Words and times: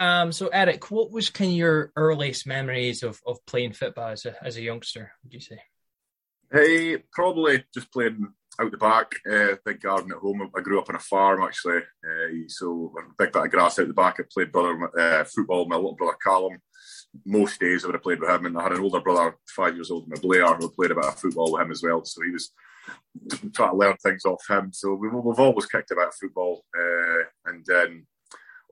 um, 0.00 0.32
so 0.32 0.48
Eric, 0.48 0.90
what 0.90 1.10
was 1.10 1.30
kind 1.30 1.50
of 1.50 1.56
your 1.56 1.92
earliest 1.96 2.46
memories 2.46 3.02
of, 3.02 3.20
of 3.26 3.44
playing 3.46 3.72
football 3.72 4.08
as 4.08 4.24
a 4.26 4.34
as 4.44 4.56
a 4.56 4.62
youngster? 4.62 5.12
Would 5.22 5.34
you 5.34 5.40
say? 5.40 5.60
Hey, 6.50 6.98
probably 7.12 7.64
just 7.74 7.92
playing 7.92 8.28
out 8.60 8.70
the 8.70 8.76
back, 8.76 9.12
uh, 9.30 9.56
big 9.64 9.80
garden 9.80 10.12
at 10.12 10.18
home. 10.18 10.50
I 10.56 10.60
grew 10.60 10.78
up 10.80 10.88
on 10.88 10.96
a 10.96 11.00
farm 11.00 11.42
actually, 11.42 11.78
uh, 11.78 12.48
so 12.48 12.94
a 12.98 13.22
big 13.22 13.32
bit 13.32 13.44
of 13.44 13.50
grass 13.50 13.78
out 13.78 13.88
the 13.88 13.94
back. 13.94 14.16
I 14.18 14.24
played 14.32 14.52
brother 14.52 14.90
uh, 14.98 15.24
football 15.24 15.60
with 15.60 15.68
my 15.68 15.76
little 15.76 15.94
brother 15.94 16.16
Callum. 16.22 16.58
Most 17.24 17.60
days 17.60 17.84
I 17.84 17.88
would 17.88 17.94
have 17.94 18.02
played 18.02 18.20
with 18.20 18.30
him, 18.30 18.46
and 18.46 18.58
I 18.58 18.64
had 18.64 18.72
an 18.72 18.80
older 18.80 19.00
brother, 19.00 19.36
five 19.48 19.74
years 19.74 19.90
older 19.90 20.06
than 20.08 20.20
Blair, 20.20 20.54
who 20.54 20.70
played 20.70 20.90
a 20.90 20.94
bit 20.94 21.04
of 21.04 21.18
football 21.18 21.52
with 21.52 21.62
him 21.62 21.70
as 21.70 21.82
well. 21.82 22.04
So 22.04 22.22
he 22.22 22.30
was 22.30 22.52
trying 23.54 23.70
to 23.70 23.76
learn 23.76 23.96
things 23.96 24.24
off 24.24 24.44
him. 24.48 24.72
So 24.72 24.94
we've, 24.94 25.12
we've 25.12 25.38
always 25.38 25.66
kicked 25.66 25.90
about 25.90 26.14
football, 26.14 26.64
uh, 26.78 27.24
and 27.46 27.64
then 27.66 28.06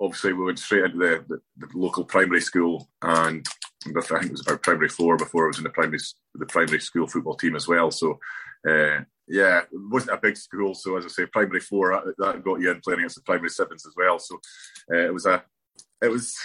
obviously 0.01 0.33
we 0.33 0.45
went 0.45 0.59
straight 0.59 0.85
into 0.85 0.99
the, 0.99 1.25
the, 1.29 1.67
the 1.67 1.79
local 1.79 2.05
primary 2.05 2.41
school, 2.41 2.89
and 3.03 3.47
I 3.85 4.01
think 4.01 4.25
it 4.25 4.31
was 4.33 4.41
about 4.47 4.63
primary 4.63 4.89
four 4.89 5.17
before 5.17 5.45
I 5.45 5.49
was 5.49 5.59
in 5.59 5.65
the 5.65 5.71
primary 5.71 5.99
the 6.35 6.47
primary 6.47 6.81
school 6.81 7.07
football 7.07 7.37
team 7.37 7.57
as 7.57 7.69
well. 7.69 7.91
So 7.91 8.19
uh, 8.69 9.01
yeah, 9.29 9.61
it 9.61 9.69
wasn't 9.73 10.17
a 10.17 10.21
big 10.21 10.37
school, 10.37 10.75
so 10.75 10.97
as 10.97 11.05
I 11.05 11.09
say, 11.09 11.27
primary 11.27 11.61
four 11.61 11.91
that, 12.19 12.45
got 12.45 12.61
you 12.61 12.71
in 12.71 12.81
playing 12.81 13.01
against 13.01 13.17
the 13.17 13.23
primary 13.23 13.51
sevens 13.51 13.87
as 13.87 13.95
well. 13.97 14.19
So 14.19 14.41
uh, 14.93 14.99
it 14.99 15.15
was 15.15 15.27
a 15.27 15.43
it 16.03 16.09
was 16.09 16.37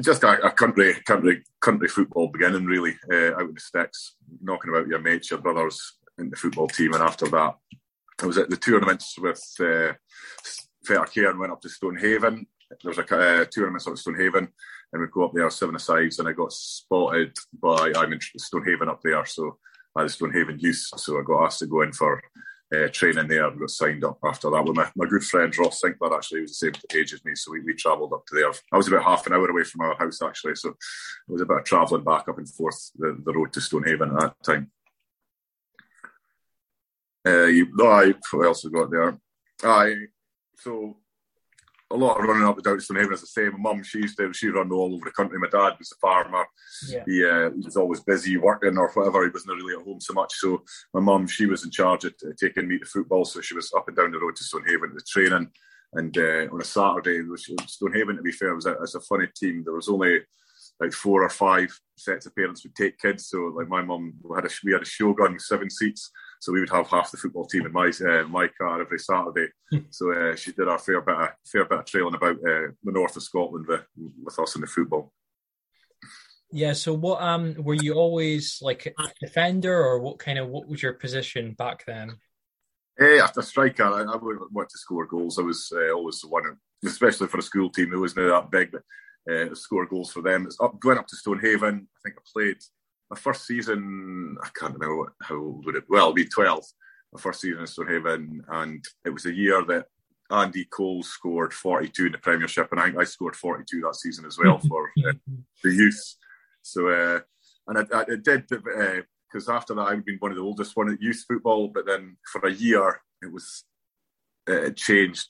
just 0.00 0.22
a, 0.22 0.46
a, 0.46 0.50
country 0.50 0.94
country 1.06 1.42
country 1.60 1.88
football 1.88 2.28
beginning 2.28 2.66
really 2.66 2.96
uh, 3.12 3.34
out 3.34 3.48
in 3.48 3.54
the 3.54 3.60
sticks, 3.60 4.16
knocking 4.42 4.70
about 4.70 4.86
your 4.86 5.00
mates, 5.00 5.30
your 5.30 5.40
brothers 5.40 5.80
in 6.18 6.30
the 6.30 6.36
football 6.36 6.68
team, 6.68 6.92
and 6.94 7.02
after 7.02 7.26
that, 7.28 7.54
I 8.22 8.26
was 8.26 8.38
at 8.38 8.50
the 8.50 8.56
tournaments 8.56 9.16
with 9.18 9.42
uh, 10.90 11.04
Fair 11.06 11.30
and 11.30 11.38
went 11.38 11.52
up 11.52 11.60
to 11.62 11.68
Stonehaven. 11.68 12.46
There 12.82 12.90
was 12.90 12.98
a 12.98 13.02
uh, 13.02 13.44
tournament 13.50 13.86
at 13.86 13.98
Stonehaven, 13.98 14.48
and 14.92 15.00
we'd 15.00 15.10
go 15.10 15.26
up 15.26 15.32
there 15.34 15.48
seven 15.50 15.78
sides, 15.78 16.18
and 16.18 16.28
I 16.28 16.32
got 16.32 16.52
spotted 16.52 17.36
by 17.60 17.92
I'm 17.96 18.12
in 18.12 18.20
Stonehaven 18.20 18.88
up 18.88 19.00
there, 19.02 19.24
so 19.26 19.58
I 19.96 20.02
was 20.02 20.14
Stonehaven 20.14 20.58
youth, 20.58 20.88
so 20.96 21.18
I 21.18 21.22
got 21.22 21.44
asked 21.44 21.60
to 21.60 21.66
go 21.66 21.82
in 21.82 21.92
for 21.92 22.22
uh, 22.74 22.88
training 22.88 23.28
there 23.28 23.46
and 23.46 23.60
got 23.60 23.70
signed 23.70 24.04
up 24.04 24.18
after 24.24 24.50
that 24.50 24.64
with 24.64 24.76
my, 24.76 24.90
my 24.96 25.06
good 25.06 25.22
friend 25.22 25.56
Ross 25.56 25.80
Sinclair. 25.80 26.14
Actually, 26.14 26.38
he 26.38 26.42
was 26.42 26.58
the 26.58 26.72
same 26.72 27.00
age 27.00 27.12
as 27.12 27.24
me, 27.24 27.34
so 27.34 27.52
we, 27.52 27.60
we 27.60 27.74
travelled 27.74 28.12
up 28.12 28.26
to 28.26 28.34
there. 28.34 28.50
I 28.72 28.76
was 28.76 28.88
about 28.88 29.04
half 29.04 29.26
an 29.26 29.34
hour 29.34 29.48
away 29.48 29.64
from 29.64 29.82
our 29.82 29.96
house 29.96 30.22
actually, 30.22 30.56
so 30.56 30.70
it 30.70 30.76
was 31.28 31.42
a 31.42 31.46
bit 31.46 31.58
of 31.58 31.64
travelling 31.64 32.04
back 32.04 32.28
up 32.28 32.38
and 32.38 32.48
forth 32.48 32.90
the, 32.96 33.20
the 33.24 33.32
road 33.32 33.52
to 33.52 33.60
Stonehaven 33.60 34.12
at 34.12 34.20
that 34.20 34.34
time. 34.44 34.70
Uh, 37.26 37.46
you, 37.46 37.68
no, 37.72 37.86
I, 37.86 38.14
what 38.32 38.46
else 38.46 38.64
we 38.64 38.70
got 38.70 38.90
there? 38.90 39.18
I 39.62 39.94
so 40.58 40.96
a 41.90 41.96
lot 41.96 42.18
of 42.18 42.24
running 42.26 42.46
up 42.46 42.56
and 42.56 42.64
down 42.64 42.80
Stonehaven, 42.80 43.12
as 43.12 43.22
I 43.22 43.26
say. 43.26 43.48
My 43.50 43.58
mum, 43.58 43.82
she 43.82 43.98
used 43.98 44.16
to 44.18 44.32
she 44.32 44.48
run 44.48 44.72
all 44.72 44.94
over 44.94 45.04
the 45.04 45.12
country. 45.12 45.38
My 45.38 45.48
dad 45.48 45.76
was 45.78 45.92
a 45.92 46.00
farmer. 46.00 46.44
Yeah. 46.88 47.04
He, 47.06 47.24
uh, 47.24 47.50
he 47.50 47.64
was 47.64 47.76
always 47.76 48.00
busy 48.00 48.36
working 48.36 48.76
or 48.76 48.90
whatever. 48.90 49.24
He 49.24 49.30
wasn't 49.30 49.56
really 49.56 49.78
at 49.78 49.84
home 49.84 50.00
so 50.00 50.14
much. 50.14 50.32
So 50.34 50.62
my 50.92 51.00
mum, 51.00 51.26
she 51.26 51.46
was 51.46 51.64
in 51.64 51.70
charge 51.70 52.04
of 52.04 52.14
taking 52.40 52.68
me 52.68 52.78
to 52.78 52.86
football. 52.86 53.24
So 53.24 53.40
she 53.40 53.54
was 53.54 53.72
up 53.74 53.86
and 53.88 53.96
down 53.96 54.12
the 54.12 54.18
road 54.18 54.36
to 54.36 54.44
Stonehaven 54.44 54.90
to 54.90 54.94
the 54.94 55.02
training. 55.06 55.48
And 55.92 56.16
uh, 56.18 56.52
on 56.52 56.60
a 56.60 56.64
Saturday, 56.64 57.22
Stonehaven, 57.66 58.16
to 58.16 58.22
be 58.22 58.32
fair, 58.32 58.54
was 58.54 58.66
a, 58.66 58.74
was 58.80 58.96
a 58.96 59.00
funny 59.00 59.28
team. 59.36 59.62
There 59.64 59.74
was 59.74 59.88
only 59.88 60.20
like 60.80 60.92
four 60.92 61.22
or 61.22 61.28
five 61.28 61.78
sets 61.96 62.26
of 62.26 62.34
parents 62.34 62.64
would 62.64 62.74
take 62.74 62.98
kids. 62.98 63.28
So 63.28 63.52
like 63.56 63.68
my 63.68 63.82
mum, 63.82 64.14
we 64.22 64.36
had 64.36 64.44
a 64.44 64.50
we 64.64 64.72
had 64.72 64.82
a 64.82 64.86
shogun 64.86 65.34
with 65.34 65.42
seven 65.42 65.70
seats. 65.70 66.10
So 66.40 66.52
we 66.52 66.60
would 66.60 66.70
have 66.70 66.88
half 66.88 67.10
the 67.10 67.16
football 67.16 67.46
team 67.46 67.66
in 67.66 67.72
my 67.72 67.88
uh, 67.88 68.24
my 68.28 68.48
car 68.48 68.80
every 68.80 68.98
Saturday. 68.98 69.48
Hmm. 69.70 69.78
so 69.90 70.12
uh, 70.12 70.36
she 70.36 70.52
did 70.52 70.68
our 70.68 70.78
fair 70.78 71.00
bit 71.00 71.16
of 71.16 71.28
fair 71.46 71.64
bit 71.64 71.78
of 71.78 71.84
trailing 71.86 72.14
about 72.14 72.36
uh, 72.36 72.72
the 72.82 72.92
north 72.92 73.16
of 73.16 73.22
Scotland 73.22 73.66
with, 73.66 73.82
with 74.22 74.38
us 74.38 74.54
in 74.54 74.60
the 74.60 74.66
football. 74.66 75.12
Yeah. 76.50 76.72
So 76.72 76.94
what 76.94 77.22
um 77.22 77.54
were 77.58 77.74
you 77.74 77.94
always 77.94 78.58
like 78.60 78.86
a 78.86 79.08
defender, 79.20 79.74
or 79.74 80.00
what 80.00 80.18
kind 80.18 80.38
of 80.38 80.48
what 80.48 80.68
was 80.68 80.82
your 80.82 80.94
position 80.94 81.54
back 81.54 81.84
then? 81.86 82.16
Hey, 82.98 83.18
after 83.18 83.42
striker, 83.42 83.84
I, 83.84 84.02
I 84.02 84.16
wanted 84.16 84.70
to 84.70 84.78
score 84.78 85.06
goals. 85.06 85.38
I 85.38 85.42
was 85.42 85.72
uh, 85.74 85.92
always 85.92 86.20
the 86.20 86.28
one, 86.28 86.44
especially 86.84 87.26
for 87.26 87.38
a 87.38 87.42
school 87.42 87.70
team. 87.70 87.92
It 87.92 87.96
wasn't 87.96 88.28
that 88.28 88.52
big, 88.52 88.70
but 88.70 88.82
uh, 89.30 89.54
score 89.54 89.86
goals 89.86 90.12
for 90.12 90.22
them. 90.22 90.44
It's 90.46 90.60
up 90.60 90.78
going 90.80 90.98
up 90.98 91.06
to 91.08 91.16
Stonehaven. 91.16 91.88
I 91.96 91.98
think 92.02 92.16
I 92.18 92.22
played 92.32 92.58
my 93.10 93.16
first 93.18 93.46
season, 93.46 94.36
I 94.42 94.48
can't 94.58 94.74
remember 94.74 94.96
what, 94.96 95.12
how 95.22 95.36
old 95.36 95.66
would 95.66 95.76
it? 95.76 95.84
Well, 95.88 96.06
it'd 96.06 96.16
be 96.16 96.24
twelve. 96.26 96.64
My 97.12 97.20
first 97.20 97.40
season 97.40 97.60
in 97.60 97.66
Stonehaven, 97.66 98.42
and 98.48 98.84
it 99.04 99.10
was 99.10 99.26
a 99.26 99.32
year 99.32 99.64
that 99.66 99.86
Andy 100.30 100.64
Cole 100.64 101.02
scored 101.04 101.52
42 101.52 102.06
in 102.06 102.12
the 102.12 102.18
Premiership, 102.18 102.68
and 102.72 102.80
I, 102.80 102.92
I 103.00 103.04
scored 103.04 103.36
42 103.36 103.82
that 103.82 103.94
season 103.94 104.24
as 104.24 104.36
well 104.36 104.58
for 104.58 104.90
uh, 105.06 105.12
the 105.62 105.72
youth. 105.72 106.16
So, 106.62 106.88
uh, 106.88 107.20
and 107.68 107.78
I, 107.78 108.00
I 108.00 108.04
did 108.20 108.48
because 108.48 109.48
uh, 109.48 109.52
after 109.52 109.74
that 109.74 109.82
I'd 109.82 110.04
been 110.04 110.16
one 110.18 110.32
of 110.32 110.36
the 110.36 110.42
oldest 110.42 110.76
one 110.76 110.92
at 110.92 111.00
youth 111.00 111.24
football, 111.28 111.68
but 111.68 111.86
then 111.86 112.16
for 112.32 112.44
a 112.46 112.52
year 112.52 113.00
it 113.22 113.32
was 113.32 113.64
uh, 114.48 114.62
it 114.62 114.76
changed. 114.76 115.28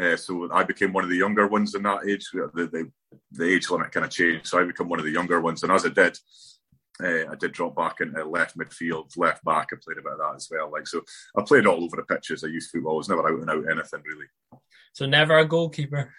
Uh, 0.00 0.16
so 0.16 0.48
I 0.52 0.62
became 0.62 0.92
one 0.92 1.02
of 1.02 1.10
the 1.10 1.16
younger 1.16 1.48
ones 1.48 1.74
in 1.74 1.82
that 1.84 2.06
age. 2.06 2.28
The, 2.32 2.50
the, 2.54 2.92
the 3.30 3.54
age 3.54 3.70
limit 3.70 3.92
kind 3.92 4.06
of 4.06 4.12
changed, 4.12 4.46
so 4.46 4.60
I 4.60 4.64
became 4.64 4.88
one 4.88 4.98
of 4.98 5.04
the 5.04 5.12
younger 5.12 5.40
ones. 5.40 5.62
And 5.62 5.72
as 5.72 5.84
I 5.84 5.90
did, 5.90 6.18
uh, 7.02 7.30
I 7.30 7.34
did 7.38 7.52
drop 7.52 7.76
back 7.76 8.00
into 8.00 8.24
left 8.24 8.56
midfield, 8.56 9.16
left 9.16 9.44
back. 9.44 9.68
I 9.72 9.76
played 9.82 9.98
about 9.98 10.18
that 10.18 10.36
as 10.36 10.48
well. 10.50 10.70
Like 10.70 10.86
so, 10.86 11.02
I 11.36 11.42
played 11.42 11.66
all 11.66 11.84
over 11.84 11.96
the 11.96 12.02
pitches. 12.02 12.42
I 12.42 12.48
used 12.48 12.70
football. 12.70 12.94
I 12.94 12.96
was 12.96 13.08
never 13.08 13.26
out 13.28 13.40
and 13.40 13.50
out 13.50 13.70
anything 13.70 14.02
really. 14.04 14.26
So 14.94 15.06
never 15.06 15.38
a 15.38 15.46
goalkeeper. 15.46 16.12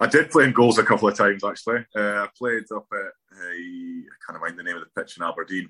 I 0.00 0.06
did 0.06 0.30
play 0.30 0.44
in 0.44 0.52
goals 0.52 0.78
a 0.78 0.84
couple 0.84 1.08
of 1.08 1.16
times 1.16 1.44
actually. 1.44 1.84
Uh, 1.96 2.24
I 2.24 2.28
played 2.36 2.64
up 2.74 2.86
at 2.92 2.98
uh, 2.98 3.50
I 3.50 4.02
can't 4.26 4.40
mind 4.40 4.58
the 4.58 4.62
name 4.62 4.76
of 4.76 4.82
the 4.82 5.00
pitch 5.00 5.16
in 5.16 5.24
Aberdeen. 5.24 5.68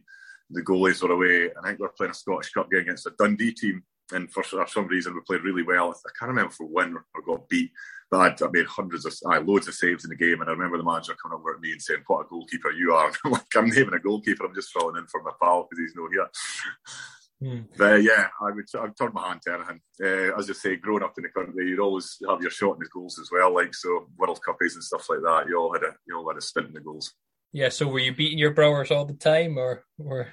The 0.50 0.62
goalies 0.62 1.02
were 1.02 1.12
away, 1.12 1.50
I 1.50 1.66
think 1.66 1.78
we 1.78 1.82
were 1.82 1.92
playing 1.96 2.12
a 2.12 2.14
Scottish 2.14 2.52
Cup 2.52 2.70
game 2.70 2.80
against 2.80 3.06
a 3.06 3.12
Dundee 3.18 3.52
team. 3.52 3.82
And 4.12 4.32
for 4.32 4.42
some 4.42 4.86
reason, 4.86 5.14
we 5.14 5.20
played 5.26 5.42
really 5.42 5.62
well. 5.62 5.90
I 5.90 6.10
can't 6.18 6.30
remember 6.30 6.50
if 6.50 6.58
we 6.58 6.66
won 6.66 6.96
or 6.96 7.22
got 7.22 7.48
beat. 7.50 7.70
But 8.10 8.20
I'd, 8.20 8.42
I 8.42 8.48
made 8.50 8.66
hundreds 8.66 9.04
of, 9.04 9.14
I 9.26 9.38
loads 9.38 9.68
of 9.68 9.74
saves 9.74 10.04
in 10.04 10.10
the 10.10 10.16
game, 10.16 10.40
and 10.40 10.48
I 10.48 10.52
remember 10.52 10.78
the 10.78 10.84
manager 10.84 11.14
coming 11.22 11.38
over 11.38 11.54
to 11.54 11.60
me 11.60 11.72
and 11.72 11.82
saying, 11.82 12.04
"What 12.06 12.26
a 12.26 12.28
goalkeeper 12.28 12.70
you 12.70 12.94
are!" 12.94 13.12
I'm 13.24 13.32
like, 13.32 13.56
"I'm 13.56 13.68
naming 13.68 13.94
a 13.94 13.98
goalkeeper. 13.98 14.46
I'm 14.46 14.54
just 14.54 14.72
filling 14.72 14.96
in 14.96 15.06
for 15.06 15.22
my 15.22 15.32
pal 15.40 15.68
because 15.68 15.82
he's 15.82 15.94
no 15.94 16.08
here." 16.10 16.28
Mm. 17.42 17.66
But 17.76 18.02
yeah, 18.02 18.28
I 18.40 18.50
would 18.50 18.64
I'd 18.80 18.96
turn 18.96 19.12
my 19.12 19.28
hand 19.28 19.42
to 19.42 19.54
anything. 19.54 19.80
Uh, 20.02 20.38
as 20.38 20.50
I 20.50 20.54
say, 20.54 20.76
growing 20.76 21.04
up 21.04 21.14
in 21.18 21.22
the 21.22 21.28
country, 21.28 21.68
you'd 21.68 21.78
always 21.78 22.16
have 22.28 22.40
your 22.40 22.50
shot 22.50 22.74
in 22.74 22.80
the 22.80 22.88
goals 22.92 23.18
as 23.20 23.30
well. 23.30 23.54
Like 23.54 23.74
so, 23.74 24.08
World 24.16 24.40
Cuppies 24.44 24.74
and 24.74 24.82
stuff 24.82 25.08
like 25.08 25.20
that. 25.22 25.48
You 25.48 25.58
all 25.58 25.72
had 25.72 25.84
a 25.84 25.94
you 26.06 26.16
all 26.16 26.28
had 26.28 26.38
a 26.38 26.42
stint 26.42 26.68
in 26.68 26.72
the 26.72 26.80
goals. 26.80 27.14
Yeah. 27.52 27.68
So 27.68 27.86
were 27.86 28.00
you 28.00 28.14
beating 28.14 28.38
your 28.38 28.52
brothers 28.52 28.90
all 28.90 29.04
the 29.04 29.14
time, 29.14 29.56
or 29.56 29.84
or? 29.98 30.32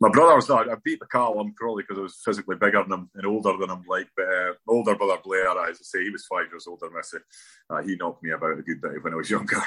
My 0.00 0.08
brother 0.08 0.34
was 0.34 0.48
I 0.50 0.64
beat 0.82 0.98
the 0.98 1.06
Callum 1.06 1.52
probably 1.54 1.82
because 1.82 1.98
I 1.98 2.02
was 2.02 2.20
physically 2.24 2.56
bigger 2.56 2.82
than 2.82 2.92
him 2.92 3.10
and 3.14 3.26
older 3.26 3.56
than 3.58 3.70
him. 3.70 3.84
Like, 3.86 4.08
but 4.16 4.26
uh, 4.26 4.52
older 4.66 4.94
brother 4.96 5.20
Blair, 5.22 5.50
as 5.50 5.76
I 5.76 5.82
say, 5.82 6.04
he 6.04 6.10
was 6.10 6.26
five 6.26 6.46
years 6.50 6.66
older 6.66 6.86
than 6.86 6.94
me. 6.94 7.20
Uh, 7.68 7.82
he 7.82 7.96
knocked 7.96 8.22
me 8.22 8.30
about 8.30 8.58
a 8.58 8.62
good 8.62 8.80
bit 8.80 9.04
when 9.04 9.12
I 9.12 9.16
was 9.16 9.30
younger. 9.30 9.62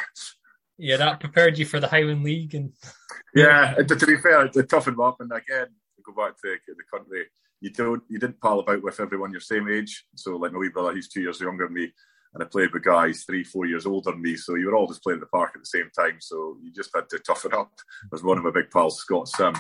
Yeah, 0.78 0.98
that 0.98 1.20
prepared 1.20 1.60
you 1.60 1.66
for 1.66 1.80
the 1.80 1.88
Highland 1.88 2.24
League, 2.24 2.56
and 2.56 2.74
yeah. 3.36 3.76
to, 3.76 3.96
to 3.96 4.08
be 4.08 4.18
fair, 4.18 4.46
it 4.46 4.70
toughened 4.70 4.98
me 4.98 5.06
up. 5.06 5.18
And 5.20 5.32
again, 5.32 5.68
to 5.68 6.04
go 6.04 6.14
back 6.14 6.36
to 6.42 6.58
the 6.66 6.98
country, 6.98 7.26
you 7.62 7.70
don't 7.70 8.02
you 8.10 8.18
didn't 8.18 8.42
pal 8.42 8.60
about 8.60 8.82
with 8.82 9.00
everyone 9.00 9.32
your 9.32 9.40
same 9.40 9.70
age. 9.70 10.06
So, 10.16 10.36
like 10.38 10.52
my 10.52 10.58
wee 10.58 10.70
brother, 10.70 10.96
he's 10.96 11.10
two 11.10 11.22
years 11.22 11.40
younger 11.40 11.66
than 11.66 11.76
me 11.76 11.92
and 12.34 12.44
I 12.44 12.48
played 12.48 12.74
with 12.74 12.84
guys 12.84 13.24
three, 13.24 13.44
four 13.44 13.66
years 13.66 13.86
older 13.86 14.12
than 14.12 14.22
me. 14.22 14.36
So 14.36 14.56
you 14.56 14.66
were 14.68 14.76
all 14.76 14.88
just 14.88 15.04
playing 15.04 15.20
the 15.20 15.28
park 15.28 15.52
at 15.56 15.62
the 15.62 15.66
same 15.66 15.90
time. 15.96 16.18
So 16.20 16.58
you 16.64 16.72
just 16.74 16.90
had 16.94 17.08
to 17.10 17.20
toughen 17.20 17.54
up. 17.54 17.72
As 18.12 18.24
one 18.24 18.38
of 18.38 18.44
my 18.44 18.52
big 18.52 18.72
pals, 18.72 18.98
Scott 18.98 19.28
Sim, 19.28 19.54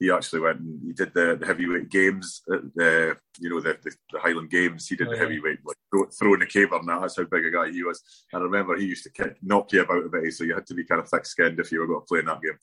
he 0.00 0.10
actually 0.10 0.40
went 0.40 0.60
and 0.60 0.80
he 0.82 0.92
did 0.94 1.12
the, 1.12 1.36
the 1.38 1.46
heavyweight 1.46 1.90
games, 1.90 2.42
at 2.50 2.62
the 2.74 3.16
you 3.38 3.50
know 3.50 3.60
the, 3.60 3.78
the, 3.82 3.94
the, 4.12 4.18
Highland 4.18 4.50
Games. 4.50 4.88
He 4.88 4.96
did 4.96 5.08
oh, 5.08 5.10
the 5.10 5.18
heavyweight 5.18 5.58
like 5.64 5.76
throwing 6.18 6.40
the 6.40 6.46
caber 6.46 6.76
and 6.76 6.88
that. 6.88 7.02
That's 7.02 7.18
how 7.18 7.24
big 7.24 7.44
a 7.44 7.50
guy 7.50 7.70
he 7.70 7.84
was. 7.84 8.02
And 8.32 8.40
I 8.40 8.44
remember 8.44 8.76
he 8.76 8.86
used 8.86 9.04
to 9.04 9.12
kick, 9.12 9.36
knock 9.42 9.72
you 9.72 9.82
about 9.82 10.06
a 10.06 10.08
bit, 10.08 10.32
so 10.32 10.44
you 10.44 10.54
had 10.54 10.66
to 10.66 10.74
be 10.74 10.84
kind 10.84 11.02
of 11.02 11.08
thick 11.08 11.26
skinned 11.26 11.60
if 11.60 11.70
you 11.70 11.80
were 11.80 11.86
going 11.86 12.00
to 12.00 12.06
play 12.06 12.20
in 12.20 12.24
that 12.24 12.40
game. 12.40 12.58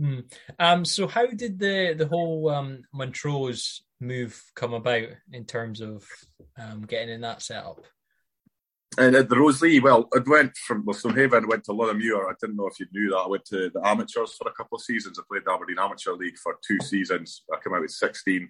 Mm. 0.00 0.32
Um, 0.60 0.84
so 0.84 1.08
how 1.08 1.26
did 1.26 1.58
the 1.58 1.94
the 1.98 2.06
whole 2.06 2.48
um, 2.50 2.84
Montrose 2.94 3.82
move 4.00 4.40
come 4.54 4.72
about 4.72 5.08
in 5.32 5.44
terms 5.44 5.80
of 5.80 6.06
um, 6.56 6.82
getting 6.82 7.12
in 7.12 7.22
that 7.22 7.42
setup? 7.42 7.84
And 8.98 9.14
at 9.14 9.28
the 9.28 9.36
Roselea, 9.36 9.80
well, 9.80 10.08
I 10.12 10.18
went 10.26 10.56
from 10.56 10.84
well, 10.84 10.94
Stonehaven, 10.94 11.44
I 11.44 11.46
went 11.46 11.62
to 11.64 11.72
Luthermuir. 11.72 12.28
I 12.28 12.34
didn't 12.40 12.56
know 12.56 12.66
if 12.66 12.80
you 12.80 12.86
knew 12.92 13.10
that. 13.10 13.18
I 13.18 13.28
went 13.28 13.44
to 13.46 13.70
the 13.70 13.80
amateurs 13.86 14.34
for 14.34 14.48
a 14.48 14.52
couple 14.52 14.76
of 14.76 14.82
seasons. 14.82 15.16
I 15.16 15.22
played 15.30 15.42
the 15.46 15.52
Aberdeen 15.52 15.78
Amateur 15.78 16.12
League 16.14 16.36
for 16.36 16.58
two 16.66 16.78
seasons. 16.80 17.44
I 17.52 17.58
came 17.62 17.72
out 17.72 17.82
with 17.82 17.92
16. 17.92 18.48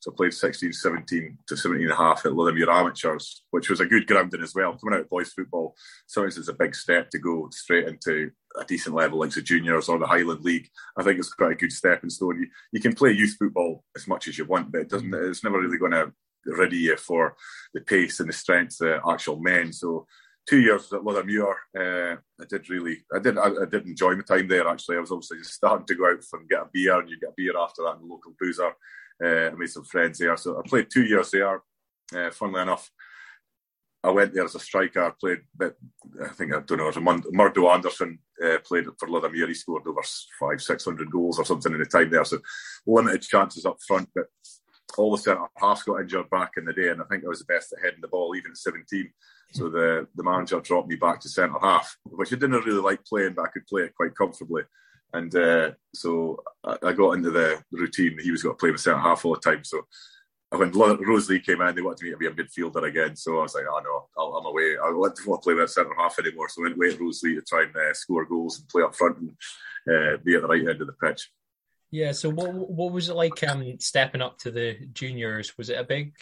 So 0.00 0.10
I 0.10 0.16
played 0.16 0.32
16, 0.32 0.72
17 0.72 1.38
to 1.46 1.56
17 1.56 1.82
and 1.84 1.92
a 1.92 1.96
half 1.96 2.24
at 2.24 2.32
Luthermuir 2.32 2.68
Amateurs, 2.68 3.44
which 3.50 3.68
was 3.68 3.80
a 3.80 3.86
good 3.86 4.06
grounding 4.06 4.42
as 4.42 4.54
well. 4.54 4.78
Coming 4.78 4.94
out 4.94 5.02
of 5.02 5.10
boys 5.10 5.32
football, 5.32 5.76
sometimes 6.06 6.38
it's 6.38 6.48
a 6.48 6.54
big 6.54 6.74
step 6.74 7.10
to 7.10 7.18
go 7.18 7.48
straight 7.50 7.86
into 7.86 8.30
a 8.58 8.64
decent 8.64 8.94
level 8.94 9.18
like 9.18 9.30
the 9.30 9.42
juniors 9.42 9.90
or 9.90 9.98
the 9.98 10.06
Highland 10.06 10.42
League. 10.42 10.68
I 10.96 11.02
think 11.02 11.18
it's 11.18 11.34
quite 11.34 11.52
a 11.52 11.56
good 11.56 11.72
stepping 11.72 12.10
stone. 12.10 12.40
You, 12.40 12.46
you 12.72 12.80
can 12.80 12.94
play 12.94 13.12
youth 13.12 13.36
football 13.38 13.84
as 13.94 14.08
much 14.08 14.26
as 14.26 14.38
you 14.38 14.46
want, 14.46 14.72
but 14.72 14.82
it 14.82 14.88
doesn't. 14.88 15.10
Mm. 15.10 15.28
It's 15.28 15.44
never 15.44 15.60
really 15.60 15.78
going 15.78 15.92
to 15.92 16.12
ready 16.46 16.76
you 16.76 16.96
for 16.96 17.36
the 17.74 17.80
pace 17.80 18.20
and 18.20 18.28
the 18.28 18.32
strength 18.32 18.80
of 18.80 19.00
actual 19.08 19.38
men. 19.40 19.72
So 19.72 20.06
two 20.46 20.60
years 20.60 20.92
at 20.92 21.02
Luthermuir, 21.02 21.54
uh, 21.78 22.16
I 22.40 22.44
did 22.48 22.68
really, 22.68 23.04
I 23.14 23.18
did, 23.18 23.38
I, 23.38 23.46
I, 23.46 23.64
did 23.70 23.86
enjoy 23.86 24.16
my 24.16 24.22
time 24.22 24.48
there. 24.48 24.68
Actually, 24.68 24.96
I 24.96 25.00
was 25.00 25.12
obviously 25.12 25.38
just 25.38 25.54
starting 25.54 25.86
to 25.86 25.94
go 25.94 26.06
out 26.06 26.24
and 26.32 26.48
get 26.48 26.62
a 26.62 26.68
beer, 26.72 26.98
and 26.98 27.08
you 27.08 27.18
get 27.18 27.30
a 27.30 27.34
beer 27.36 27.56
after 27.58 27.82
that 27.82 27.96
in 27.96 28.08
the 28.08 28.12
local 28.12 28.34
boozer. 28.40 28.72
Uh, 29.22 29.50
I 29.50 29.54
made 29.54 29.70
some 29.70 29.84
friends 29.84 30.18
there, 30.18 30.36
so 30.36 30.58
I 30.58 30.68
played 30.68 30.88
two 30.92 31.04
years 31.04 31.30
there. 31.30 31.62
Uh, 32.14 32.30
funnily 32.30 32.62
enough, 32.62 32.90
I 34.04 34.10
went 34.10 34.34
there 34.34 34.44
as 34.44 34.54
a 34.54 34.60
striker. 34.60 35.04
I 35.04 35.12
played, 35.20 35.42
but 35.56 35.76
I 36.22 36.28
think 36.28 36.52
I 36.52 36.60
don't 36.60 36.78
know. 36.78 36.88
It 36.88 36.96
was 36.96 37.24
a 37.28 37.32
Murdo 37.32 37.68
Anderson 37.68 38.18
uh, 38.44 38.58
played 38.64 38.86
for 38.98 39.08
Luthermuir. 39.08 39.48
He 39.48 39.54
scored 39.54 39.86
over 39.86 40.02
five, 40.40 40.60
six 40.60 40.84
hundred 40.84 41.10
goals 41.10 41.38
or 41.38 41.44
something 41.44 41.72
in 41.72 41.78
the 41.78 41.86
time 41.86 42.10
there. 42.10 42.24
So 42.24 42.38
limited 42.86 43.22
chances 43.22 43.64
up 43.64 43.76
front, 43.86 44.08
but 44.14 44.26
all 44.98 45.10
the 45.10 45.18
centre 45.18 45.46
halves 45.56 45.82
got 45.82 46.00
injured 46.00 46.30
back 46.30 46.52
in 46.56 46.64
the 46.64 46.72
day, 46.72 46.88
and 46.88 47.00
I 47.00 47.04
think 47.04 47.24
I 47.24 47.28
was 47.28 47.40
the 47.40 47.52
best 47.52 47.72
at 47.72 47.84
heading 47.84 48.00
the 48.00 48.08
ball 48.08 48.34
even 48.36 48.52
at 48.52 48.56
seventeen. 48.56 49.10
So 49.52 49.68
the 49.68 50.06
the 50.14 50.22
manager 50.22 50.60
dropped 50.60 50.88
me 50.88 50.96
back 50.96 51.20
to 51.20 51.28
centre 51.28 51.58
half, 51.60 51.96
which 52.04 52.32
I 52.32 52.36
didn't 52.36 52.64
really 52.64 52.80
like 52.80 53.04
playing, 53.04 53.34
but 53.34 53.46
I 53.46 53.48
could 53.48 53.66
play 53.66 53.82
it 53.82 53.94
quite 53.94 54.14
comfortably. 54.14 54.62
And 55.12 55.34
uh, 55.34 55.72
so 55.94 56.42
I, 56.64 56.76
I, 56.82 56.92
got 56.94 57.12
into 57.12 57.30
the 57.30 57.62
routine. 57.70 58.18
He 58.18 58.30
was 58.30 58.42
going 58.42 58.54
to 58.54 58.58
play 58.58 58.70
with 58.70 58.80
centre 58.80 58.98
half 58.98 59.26
all 59.26 59.34
the 59.34 59.40
time. 59.40 59.62
So 59.62 59.82
when 60.50 60.72
Roselea 60.72 61.44
came 61.44 61.60
in, 61.60 61.74
they 61.74 61.82
wanted 61.82 62.04
me 62.04 62.10
to 62.10 62.16
be 62.16 62.26
a 62.26 62.30
midfielder 62.30 62.88
again. 62.88 63.16
So 63.16 63.38
I 63.38 63.42
was 63.42 63.54
like, 63.54 63.64
oh 63.70 64.08
no, 64.16 64.34
i 64.34 64.38
am 64.38 64.46
away. 64.46 64.76
I 64.82 64.86
don't 64.86 64.98
want 64.98 65.16
to 65.16 65.38
play 65.38 65.54
with 65.54 65.70
centre 65.70 65.94
half 65.98 66.18
anymore. 66.18 66.48
So 66.48 66.62
I 66.62 66.68
went 66.68 66.76
away 66.76 66.92
to 66.92 66.98
Roselea 66.98 67.36
to 67.36 67.42
try 67.42 67.62
and 67.64 67.76
uh, 67.76 67.94
score 67.94 68.24
goals 68.24 68.58
and 68.58 68.68
play 68.68 68.82
up 68.82 68.94
front 68.94 69.18
and 69.18 69.30
uh, 69.88 70.16
be 70.24 70.34
at 70.34 70.42
the 70.42 70.48
right 70.48 70.66
end 70.66 70.80
of 70.80 70.86
the 70.86 70.92
pitch. 70.94 71.30
Yeah. 71.92 72.12
So 72.12 72.30
what 72.30 72.52
what 72.52 72.92
was 72.92 73.10
it 73.10 73.14
like 73.14 73.42
um, 73.44 73.78
stepping 73.78 74.22
up 74.22 74.38
to 74.38 74.50
the 74.50 74.78
juniors? 74.92 75.56
Was 75.56 75.68
it 75.68 75.78
a 75.78 75.84
big 75.84 76.14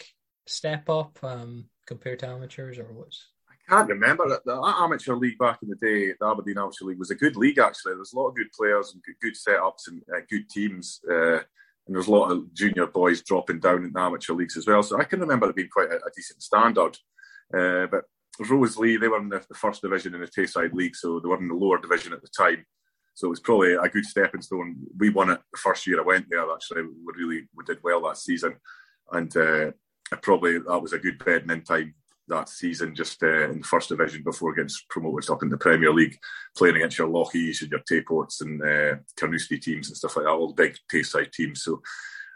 step 0.45 0.89
up 0.89 1.17
um, 1.23 1.65
compared 1.87 2.19
to 2.19 2.27
amateurs, 2.27 2.77
or 2.77 2.91
was? 2.91 3.25
I 3.49 3.55
can't 3.73 3.89
remember. 3.89 4.39
The 4.45 4.53
amateur 4.53 5.15
league 5.15 5.37
back 5.39 5.59
in 5.63 5.69
the 5.69 5.75
day, 5.77 6.13
the 6.19 6.27
Aberdeen 6.27 6.57
Amateur 6.57 6.85
League, 6.85 6.99
was 6.99 7.09
a 7.09 7.15
good 7.15 7.37
league. 7.37 7.57
Actually, 7.57 7.93
there 7.93 7.99
was 7.99 8.11
a 8.11 8.19
lot 8.19 8.27
of 8.27 8.35
good 8.35 8.51
players 8.51 8.93
and 8.93 9.01
good, 9.01 9.15
good 9.21 9.33
setups 9.33 9.87
and 9.87 10.03
uh, 10.13 10.19
good 10.29 10.49
teams. 10.49 10.99
Uh, 11.09 11.39
and 11.87 11.95
there's 11.95 12.07
a 12.07 12.11
lot 12.11 12.31
of 12.31 12.53
junior 12.53 12.85
boys 12.85 13.21
dropping 13.21 13.59
down 13.59 13.85
in 13.85 13.93
the 13.93 13.99
amateur 13.99 14.33
leagues 14.33 14.57
as 14.57 14.67
well. 14.67 14.83
So 14.83 14.99
I 14.99 15.05
can 15.05 15.21
remember 15.21 15.49
it 15.49 15.55
being 15.55 15.69
quite 15.69 15.89
a, 15.89 15.95
a 15.95 16.11
decent 16.15 16.43
standard. 16.43 16.97
Uh, 17.53 17.87
but 17.87 18.03
Roselea, 18.41 18.99
they 18.99 19.07
were 19.07 19.19
in 19.19 19.29
the, 19.29 19.43
the, 19.47 19.55
first 19.55 19.81
division 19.81 20.15
in 20.15 20.21
the 20.21 20.27
Tayside 20.27 20.73
League, 20.73 20.95
so 20.95 21.19
they 21.19 21.27
were 21.27 21.39
in 21.39 21.47
the 21.47 21.55
lower 21.55 21.79
division 21.79 22.13
at 22.13 22.21
the 22.21 22.27
time. 22.27 22.65
So 23.13 23.27
it 23.27 23.31
was 23.31 23.39
probably 23.39 23.73
a 23.73 23.89
good 23.89 24.05
stepping 24.05 24.41
stone. 24.41 24.77
We 24.97 25.09
won 25.09 25.31
it 25.31 25.39
the 25.51 25.57
first 25.57 25.85
year 25.85 25.99
I 25.99 26.05
went 26.05 26.27
there. 26.29 26.51
Actually, 26.51 26.83
we 26.83 27.13
really 27.15 27.47
we 27.55 27.63
did 27.65 27.79
well 27.83 28.01
that 28.03 28.17
season, 28.17 28.55
and 29.11 29.35
uh, 29.35 29.71
probably 30.21 30.59
that 30.59 30.81
was 30.81 30.93
a 30.93 30.99
good 30.99 31.23
bedding 31.23 31.49
in 31.49 31.63
time 31.63 31.93
that 32.31 32.49
season, 32.49 32.95
just 32.95 33.21
uh, 33.23 33.49
in 33.49 33.59
the 33.59 33.67
first 33.67 33.89
division 33.89 34.23
before 34.23 34.53
getting 34.53 34.73
promoted 34.89 35.29
up 35.29 35.43
in 35.43 35.49
the 35.49 35.57
Premier 35.57 35.93
League, 35.93 36.17
playing 36.57 36.77
against 36.77 36.97
your 36.97 37.07
Lochies 37.07 37.61
and 37.61 37.71
your 37.71 37.81
Tayports 37.81 38.41
and 38.41 38.61
uh, 38.61 38.99
Carnoustie 39.19 39.59
teams 39.59 39.87
and 39.87 39.97
stuff 39.97 40.15
like 40.15 40.25
that, 40.25 40.31
all 40.31 40.53
big 40.53 40.77
Tayside 40.91 41.31
teams. 41.31 41.63
So 41.63 41.81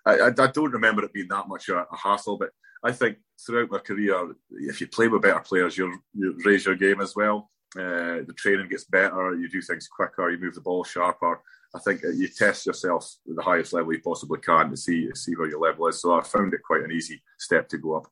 I, 0.06 0.19
I, 0.19 0.28
I, 0.28 0.48
don't 0.48 0.71
remember 0.71 1.04
it 1.04 1.13
being 1.13 1.28
that 1.30 1.48
much 1.48 1.69
a, 1.69 1.80
a, 1.80 1.98
hassle, 1.98 2.38
but 2.38 2.50
I 2.83 2.92
think 2.92 3.18
throughout 3.44 3.71
my 3.71 3.80
career, 3.80 4.33
if 4.51 4.80
you 4.81 4.88
play 4.88 5.07
with 5.07 5.24
better 5.24 5.39
players, 5.39 5.78
you 5.78 5.98
raise 6.45 6.66
your 6.66 6.75
game 6.75 7.01
as 7.01 7.16
well. 7.16 7.50
Uh, 7.77 8.24
the 8.25 8.33
training 8.38 8.69
gets 8.69 8.86
better, 8.86 9.36
you 9.36 9.50
do 9.50 9.62
things 9.62 9.88
quicker, 9.88 10.30
you 10.30 10.38
move 10.38 10.56
the 10.56 10.62
ball 10.62 10.83
sharper. 10.83 11.42
I 11.75 11.80
think 11.80 12.01
you 12.04 12.27
test 12.30 12.66
yourself 12.66 13.16
at 13.30 13.36
the 13.36 13.42
highest 13.42 13.74
level 13.74 13.92
you 13.92 14.01
possibly 14.01 14.39
can 14.39 14.69
to 14.69 14.77
see 14.77 15.07
to 15.07 15.16
see 15.16 15.33
where 15.36 15.50
your 15.50 15.60
level 15.60 15.88
is. 15.88 16.01
So 16.01 16.18
I 16.18 16.24
found 16.24 16.54
it 16.54 16.63
quite 16.63 16.83
an 16.83 16.92
easy 16.92 17.22
step 17.38 17.68
to 17.69 17.77
go 17.77 17.98
up. 17.98 18.07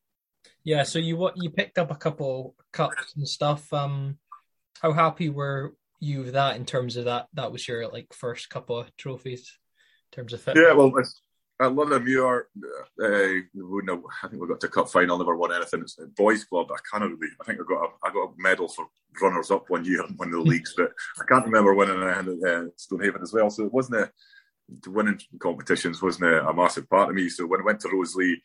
Yeah, 0.65 0.83
so 0.83 0.99
you 0.99 1.15
what 1.15 1.35
you 1.37 1.49
picked 1.49 1.77
up 1.77 1.91
a 1.91 1.95
couple 1.95 2.55
cups 2.73 3.15
and 3.15 3.27
stuff. 3.27 3.71
Um, 3.71 4.17
how 4.81 4.91
happy 4.91 5.29
were 5.29 5.75
you 5.99 6.23
with 6.23 6.33
that 6.33 6.57
in 6.57 6.65
terms 6.65 6.97
of 6.97 7.05
that? 7.05 7.27
That 7.33 7.51
was 7.51 7.65
your 7.65 7.87
like 7.87 8.13
first 8.13 8.49
couple 8.49 8.77
of 8.79 8.95
trophies 8.97 9.57
in 10.11 10.17
terms 10.17 10.33
of 10.33 10.41
fit. 10.41 10.57
Yeah, 10.57 10.73
well, 10.73 10.91
at 11.63 11.71
Luthermuir, 11.71 12.43
uh, 13.03 13.41
we 13.53 13.81
know, 13.83 14.03
I 14.23 14.27
think 14.27 14.41
we 14.41 14.47
got 14.47 14.59
to 14.61 14.67
cup 14.67 14.89
final, 14.89 15.17
never 15.17 15.35
won 15.35 15.53
anything. 15.53 15.81
It's 15.81 15.97
a 15.99 16.07
boys' 16.07 16.43
club. 16.43 16.67
I 16.71 16.77
can't 16.91 17.03
really. 17.03 17.31
I 17.41 17.43
think 17.45 17.59
I 17.59 17.63
got 17.67 17.83
a, 17.83 17.87
I 18.03 18.13
got 18.13 18.29
a 18.29 18.33
medal 18.37 18.67
for 18.67 18.87
runners 19.21 19.51
up 19.51 19.69
one 19.69 19.85
year 19.85 20.03
in 20.05 20.15
one 20.15 20.29
of 20.29 20.33
the 20.33 20.41
leagues, 20.41 20.73
but 20.75 20.91
I 21.19 21.23
can't 21.25 21.45
remember 21.45 21.73
winning 21.73 22.01
at 22.01 22.27
uh, 22.27 22.65
Stonehaven 22.75 23.21
as 23.21 23.33
well. 23.33 23.49
So 23.49 23.65
it 23.65 23.73
wasn't 23.73 24.01
a 24.01 24.11
winning 24.87 25.19
competitions 25.39 26.01
wasn't 26.01 26.31
a, 26.31 26.47
a, 26.47 26.53
massive 26.53 26.89
part 26.89 27.09
of 27.09 27.15
me. 27.15 27.29
So 27.29 27.45
when 27.45 27.61
I 27.61 27.65
went 27.65 27.79
to 27.81 27.89
Roselea, 27.89 28.35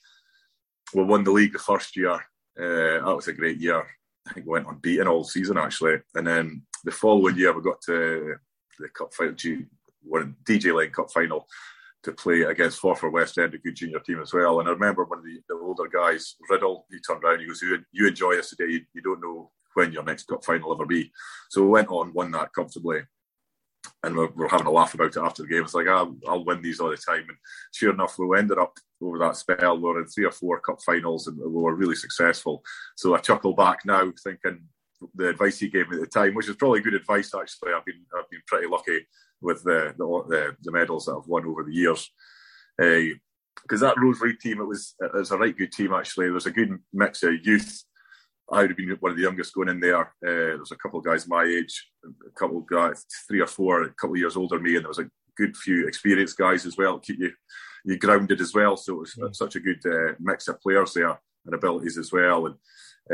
we 0.95 1.05
won 1.05 1.25
the 1.25 1.31
league 1.31 1.53
the 1.53 1.59
first 1.59 1.97
year. 1.97 2.15
Uh, 2.15 3.05
that 3.05 3.15
was 3.17 3.29
a 3.29 3.33
great 3.33 3.61
year. 3.61 3.87
I 4.27 4.33
think 4.33 4.47
we 4.47 4.53
went 4.53 4.67
unbeaten 4.69 5.09
all 5.09 5.25
season 5.25 5.57
actually, 5.59 5.99
and 6.15 6.27
then 6.27 6.63
the 6.85 6.91
following 6.91 7.37
year 7.37 7.53
we 7.53 7.63
got 7.63 7.81
to 7.83 8.35
the 8.79 8.89
cup 8.89 9.15
final, 9.15 9.35
won 10.05 10.37
DJ 10.45 10.75
Laing 10.75 10.91
Cup 10.91 11.11
final 11.11 11.47
to 12.09 12.23
play 12.23 12.43
against 12.43 12.81
Forfar 12.81 13.13
West 13.13 13.39
End, 13.39 13.55
a 13.55 13.59
good 13.59 13.77
junior 13.77 14.01
team 14.01 14.21
as 14.21 14.33
well. 14.33 14.61
And 14.61 14.69
I 14.69 14.73
remember 14.73 15.05
one 15.05 15.19
of 15.19 15.25
the, 15.25 15.41
the 15.49 15.55
older 15.55 15.89
guys, 15.89 16.37
Riddle, 16.49 16.87
he 16.91 16.99
turned 17.01 17.23
around, 17.23 17.41
he 17.41 17.47
goes, 17.47 17.63
"You, 17.63 17.79
you 17.93 18.09
enjoy 18.09 18.37
this 18.37 18.51
today. 18.51 18.73
You, 18.73 18.81
you 18.95 19.03
don't 19.03 19.21
know 19.21 19.51
when 19.75 19.93
your 19.93 20.05
next 20.05 20.27
cup 20.27 20.45
final 20.45 20.73
ever 20.73 20.87
be." 20.87 21.13
So 21.51 21.63
we 21.63 21.69
went 21.69 21.89
on, 21.89 22.15
won 22.15 22.31
that 22.33 22.53
comfortably 22.53 23.03
and 24.03 24.17
we're, 24.17 24.49
having 24.49 24.67
a 24.67 24.71
laugh 24.71 24.95
about 24.95 25.17
it 25.17 25.17
after 25.17 25.43
the 25.43 25.49
game. 25.49 25.65
It's 25.65 25.75
like, 25.75 25.89
I'll, 25.89 26.17
I'll, 26.27 26.45
win 26.45 26.63
these 26.63 26.81
all 26.81 26.91
the 26.91 26.97
time. 26.97 27.25
And 27.29 27.39
sure 27.73 27.93
enough, 27.93 28.19
we 28.19 28.39
ended 28.39 28.59
up 28.59 28.77
over 29.01 29.19
that 29.19 29.37
spell, 29.37 29.77
we 29.77 29.83
were 29.83 30.01
in 30.01 30.07
three 30.07 30.25
or 30.25 30.31
four 30.31 30.61
cup 30.61 30.79
finals 30.85 31.27
and 31.27 31.39
we 31.39 31.47
were 31.47 31.75
really 31.75 31.95
successful. 31.95 32.63
So 32.97 33.15
I 33.15 33.19
chuckle 33.19 33.55
back 33.55 33.81
now 33.85 34.13
thinking 34.23 34.63
the 35.15 35.29
advice 35.29 35.59
he 35.59 35.69
gave 35.69 35.89
me 35.89 35.97
at 35.97 36.03
the 36.03 36.07
time, 36.07 36.35
which 36.35 36.49
is 36.49 36.57
probably 36.57 36.81
good 36.81 36.95
advice 36.95 37.33
actually. 37.35 37.73
I've 37.73 37.85
been 37.85 38.05
I've 38.17 38.29
been 38.31 38.43
pretty 38.47 38.67
lucky 38.67 39.07
with 39.41 39.63
the 39.65 39.95
the, 39.97 40.57
the 40.63 40.73
medals 40.73 41.07
that 41.07 41.17
I've 41.17 41.29
won 41.29 41.47
over 41.47 41.65
the 41.65 41.75
years. 41.75 42.11
Because 42.77 43.83
uh, 43.83 43.89
that 43.89 43.97
Roselea 43.97 44.39
team, 44.39 44.61
it 44.61 44.65
was 44.65 44.95
it 45.01 45.13
was 45.15 45.31
a 45.31 45.39
right 45.39 45.57
good 45.57 45.73
team 45.73 45.93
actually. 45.93 46.27
There 46.27 46.35
was 46.35 46.47
a 46.47 46.51
good 46.51 46.79
mix 46.93 47.23
of 47.23 47.35
youth 47.45 47.85
I 48.51 48.63
would 48.63 48.71
have 48.71 48.77
been 48.77 48.97
one 49.01 49.11
of 49.11 49.17
the 49.17 49.25
youngest 49.25 49.55
going 49.55 49.69
in 49.69 49.81
there. 49.81 50.01
Uh, 50.01 50.07
there 50.23 50.59
was 50.59 50.73
a 50.73 50.77
couple 50.77 50.99
of 50.99 51.05
guys 51.05 51.29
my 51.29 51.45
age, 51.45 51.91
a 52.05 52.31
couple 52.39 52.59
of 52.59 52.67
guys, 52.67 53.05
three 53.27 53.41
or 53.41 53.47
four, 53.47 53.83
a 53.83 53.93
couple 53.95 54.15
of 54.15 54.21
years 54.21 54.37
older 54.37 54.57
than 54.57 54.65
me, 54.65 54.77
and 54.77 54.85
there 54.85 54.89
was 54.89 54.99
a 54.99 55.11
good 55.37 55.57
few 55.57 55.87
experienced 55.87 56.39
guys 56.39 56.65
as 56.65 56.77
well, 56.77 56.99
keep 56.99 57.19
you 57.19 57.33
you 57.85 57.97
grounded 57.99 58.41
as 58.41 58.55
well. 58.55 58.77
So 58.77 58.95
it 58.95 58.99
was 59.01 59.15
mm. 59.15 59.37
such 59.37 59.57
a 59.57 59.61
good 59.61 59.81
uh, 59.87 60.15
mix 60.19 60.49
of 60.49 60.61
players 60.61 60.95
there 60.95 61.19
and 61.45 61.55
abilities 61.55 61.99
as 61.99 62.11
well, 62.11 62.47
and 62.47 62.57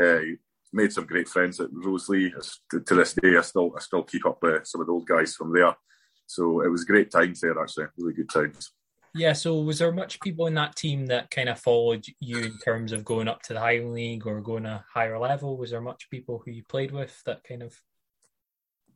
uh, 0.01 0.35
made 0.71 0.93
some 0.93 1.05
great 1.05 1.27
friends 1.27 1.59
at 1.59 1.71
Roselea. 1.71 2.31
To, 2.71 2.79
to, 2.79 2.95
this 2.95 3.13
day, 3.13 3.35
I 3.37 3.41
still 3.41 3.73
I 3.75 3.81
still 3.81 4.03
keep 4.03 4.25
up 4.25 4.41
with 4.41 4.65
some 4.65 4.81
of 4.81 4.87
those 4.87 5.03
guys 5.03 5.35
from 5.35 5.53
there. 5.53 5.75
So 6.27 6.61
it 6.61 6.69
was 6.69 6.85
great 6.85 7.11
times 7.11 7.41
there, 7.41 7.59
actually, 7.59 7.85
really 7.97 8.13
good 8.13 8.29
times. 8.29 8.71
Yeah, 9.13 9.31
so 9.31 9.61
was 9.61 9.79
there 9.79 9.93
much 9.93 10.19
people 10.19 10.47
in 10.47 10.55
that 10.55 10.75
team 10.75 11.05
that 11.05 11.31
kind 11.31 11.47
of 11.47 11.57
followed 11.57 12.05
you 12.19 12.39
in 12.39 12.57
terms 12.59 12.91
of 12.91 13.05
going 13.05 13.29
up 13.29 13.41
to 13.43 13.53
the 13.53 13.61
Highland 13.61 13.93
League 13.93 14.27
or 14.27 14.41
going 14.41 14.65
a 14.65 14.83
higher 14.93 15.17
level? 15.17 15.55
Was 15.57 15.71
there 15.71 15.79
much 15.79 16.09
people 16.09 16.41
who 16.43 16.51
you 16.51 16.63
played 16.67 16.91
with 16.91 17.23
that 17.25 17.41
kind 17.45 17.63
of? 17.63 17.73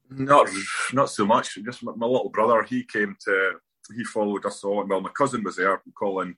Not, 0.10 0.50
not 0.92 1.10
so 1.10 1.26
much. 1.26 1.58
Just 1.64 1.84
my, 1.84 1.94
my 1.96 2.06
little 2.06 2.30
brother. 2.30 2.64
He 2.64 2.84
came 2.84 3.16
to. 3.26 3.54
He 3.96 4.04
followed 4.04 4.46
us 4.46 4.62
on. 4.64 4.90
Well, 4.90 5.00
my 5.00 5.10
cousin 5.18 5.42
was 5.42 5.56
there, 5.56 5.82
Colin. 5.98 6.36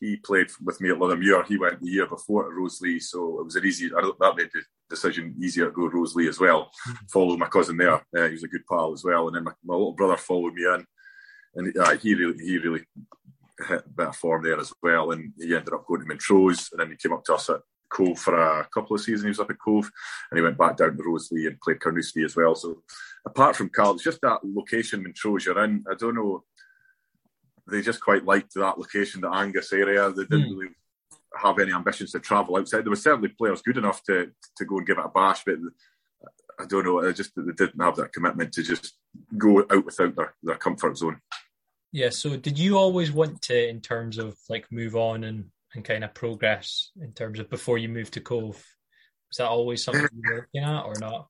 He 0.00 0.16
played 0.16 0.48
with 0.64 0.80
me 0.80 0.90
at 0.90 0.96
Luthermuir. 0.96 1.46
He 1.46 1.58
went 1.58 1.80
the 1.80 1.90
year 1.90 2.06
before 2.06 2.46
at 2.46 2.56
Roselea, 2.56 3.02
so 3.02 3.40
it 3.40 3.44
was 3.44 3.56
an 3.56 3.66
easy. 3.66 3.88
that 3.88 4.34
made 4.36 4.48
the 4.54 4.62
decision 4.88 5.34
easier 5.40 5.66
to 5.66 5.72
go 5.72 5.88
Roselea 5.88 6.28
as 6.28 6.40
well. 6.40 6.70
Mm-hmm. 6.88 7.06
Follow 7.12 7.36
my 7.36 7.48
cousin 7.48 7.76
there. 7.76 7.94
Uh, 7.94 8.26
he 8.26 8.32
was 8.32 8.44
a 8.44 8.48
good 8.48 8.66
pal 8.68 8.92
as 8.92 9.04
well. 9.04 9.28
And 9.28 9.36
then 9.36 9.44
my, 9.44 9.52
my 9.64 9.74
little 9.74 9.92
brother 9.92 10.16
followed 10.16 10.54
me 10.54 10.64
in 10.64 10.84
and 11.54 11.76
uh, 11.76 11.96
he 11.96 12.14
really 12.14 12.44
he 12.44 12.58
really 12.58 12.84
hit 13.66 13.84
a 13.84 13.88
bit 13.88 14.08
of 14.08 14.16
form 14.16 14.42
there 14.42 14.58
as 14.58 14.72
well. 14.82 15.10
And 15.10 15.32
he 15.38 15.54
ended 15.54 15.74
up 15.74 15.86
going 15.86 16.00
to 16.00 16.06
Montrose, 16.06 16.70
and 16.72 16.80
then 16.80 16.90
he 16.90 16.96
came 16.96 17.12
up 17.12 17.24
to 17.24 17.34
us 17.34 17.50
at 17.50 17.60
Cove 17.90 18.18
for 18.18 18.34
a 18.34 18.68
couple 18.72 18.94
of 18.94 19.02
seasons. 19.02 19.22
He 19.22 19.28
was 19.28 19.40
up 19.40 19.50
at 19.50 19.58
Cove, 19.58 19.90
and 20.30 20.38
he 20.38 20.42
went 20.42 20.58
back 20.58 20.76
down 20.76 20.96
to 20.96 21.02
Roselea 21.02 21.48
and 21.48 21.60
played 21.60 21.80
Carnoustie 21.80 22.24
as 22.24 22.36
well. 22.36 22.54
So 22.54 22.82
apart 23.26 23.56
from 23.56 23.70
Carl, 23.70 23.94
it's 23.94 24.04
just 24.04 24.20
that 24.22 24.40
location 24.44 25.02
Montrose 25.02 25.46
you're 25.46 25.62
in. 25.64 25.84
I 25.90 25.94
don't 25.94 26.14
know. 26.14 26.44
They 27.70 27.82
just 27.82 28.00
quite 28.00 28.24
liked 28.24 28.54
that 28.54 28.78
location, 28.78 29.20
the 29.20 29.30
Angus 29.30 29.72
area. 29.72 30.10
They 30.10 30.22
didn't 30.24 30.50
mm. 30.50 30.58
really 30.58 30.74
have 31.36 31.58
any 31.58 31.72
ambitions 31.72 32.12
to 32.12 32.20
travel 32.20 32.56
outside. 32.56 32.84
There 32.84 32.90
were 32.90 32.96
certainly 32.96 33.28
players 33.28 33.62
good 33.62 33.76
enough 33.76 34.02
to 34.04 34.30
to 34.56 34.64
go 34.64 34.78
and 34.78 34.86
give 34.86 34.98
it 34.98 35.04
a 35.04 35.08
bash, 35.08 35.44
but 35.44 35.56
I 36.58 36.66
don't 36.66 36.84
know. 36.84 37.06
I 37.06 37.12
just 37.12 37.32
they 37.36 37.52
didn't 37.52 37.80
have 37.80 37.96
that 37.96 38.12
commitment 38.12 38.52
to 38.54 38.62
just 38.62 38.94
go 39.36 39.60
out 39.60 39.84
without 39.84 40.16
their, 40.16 40.34
their 40.42 40.56
comfort 40.56 40.96
zone. 40.96 41.20
Yeah. 41.92 42.10
So, 42.10 42.36
did 42.36 42.58
you 42.58 42.76
always 42.76 43.12
want 43.12 43.42
to, 43.42 43.68
in 43.68 43.80
terms 43.80 44.18
of 44.18 44.36
like 44.48 44.70
move 44.70 44.96
on 44.96 45.24
and 45.24 45.46
and 45.74 45.84
kind 45.84 46.02
of 46.02 46.14
progress 46.14 46.90
in 47.00 47.12
terms 47.12 47.38
of 47.38 47.50
before 47.50 47.78
you 47.78 47.88
moved 47.88 48.14
to 48.14 48.20
Cove? 48.20 48.64
Was 49.28 49.36
that 49.36 49.48
always 49.48 49.84
something 49.84 50.08
you 50.12 50.30
were 50.30 50.48
looking 50.54 50.68
at 50.68 50.82
or 50.82 50.94
not? 50.98 51.28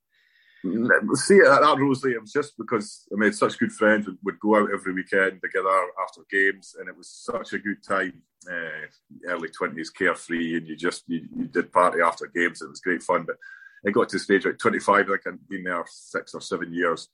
See, 0.63 1.39
at 1.39 1.63
Roselea, 1.63 2.15
it 2.15 2.21
was 2.21 2.33
just 2.33 2.57
because 2.59 3.07
I 3.13 3.17
made 3.17 3.35
such 3.35 3.59
good 3.59 3.73
friends. 3.73 4.07
We'd, 4.07 4.19
would 4.25 4.41
go 4.41 4.57
out 4.57 4.71
every 4.73 4.93
weekend 4.93 5.41
together 5.41 5.69
after 6.03 6.23
games, 6.31 6.75
and 6.79 6.89
it 6.89 6.97
was 6.97 7.09
such 7.09 7.53
a 7.53 7.59
good 7.59 7.83
time. 7.83 8.23
uh, 8.51 8.87
early 9.29 9.49
twenties, 9.51 9.91
carefree, 9.91 10.57
and 10.57 10.67
you 10.67 10.77
just 10.77 11.05
you, 11.07 11.27
you, 11.37 11.47
did 11.47 11.73
party 11.73 12.01
after 12.01 12.27
games. 12.27 12.61
It 12.61 12.69
was 12.69 12.81
great 12.81 13.03
fun, 13.03 13.25
but 13.25 13.37
it 13.85 13.93
got 13.93 14.09
to 14.09 14.17
the 14.17 14.21
stage 14.21 14.47
like 14.47 14.59
25. 14.59 15.09
Like 15.09 15.27
I'd 15.27 15.49
been 15.49 15.65
there 15.65 15.85
six 15.89 16.35
or 16.35 16.41
seven 16.41 16.73
years, 16.73 17.09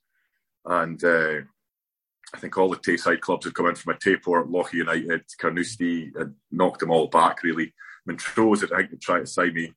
and 0.64 1.02
uh, 1.04 1.40
I 2.34 2.38
think 2.38 2.56
all 2.56 2.70
the 2.70 2.76
Tayside 2.76 3.20
clubs 3.20 3.44
had 3.44 3.54
come 3.54 3.66
in 3.66 3.74
from 3.74 3.94
a 3.94 3.98
Tayport, 3.98 4.50
Lochie 4.50 4.74
United, 4.74 5.24
Carnoustie, 5.38 6.12
had 6.16 6.34
knocked 6.50 6.80
them 6.80 6.90
all 6.90 7.08
back 7.08 7.42
really. 7.42 7.74
Montrose 8.06 8.60
had 8.60 8.70
tried 9.00 9.20
to 9.20 9.26
sign 9.26 9.54
me 9.54 9.72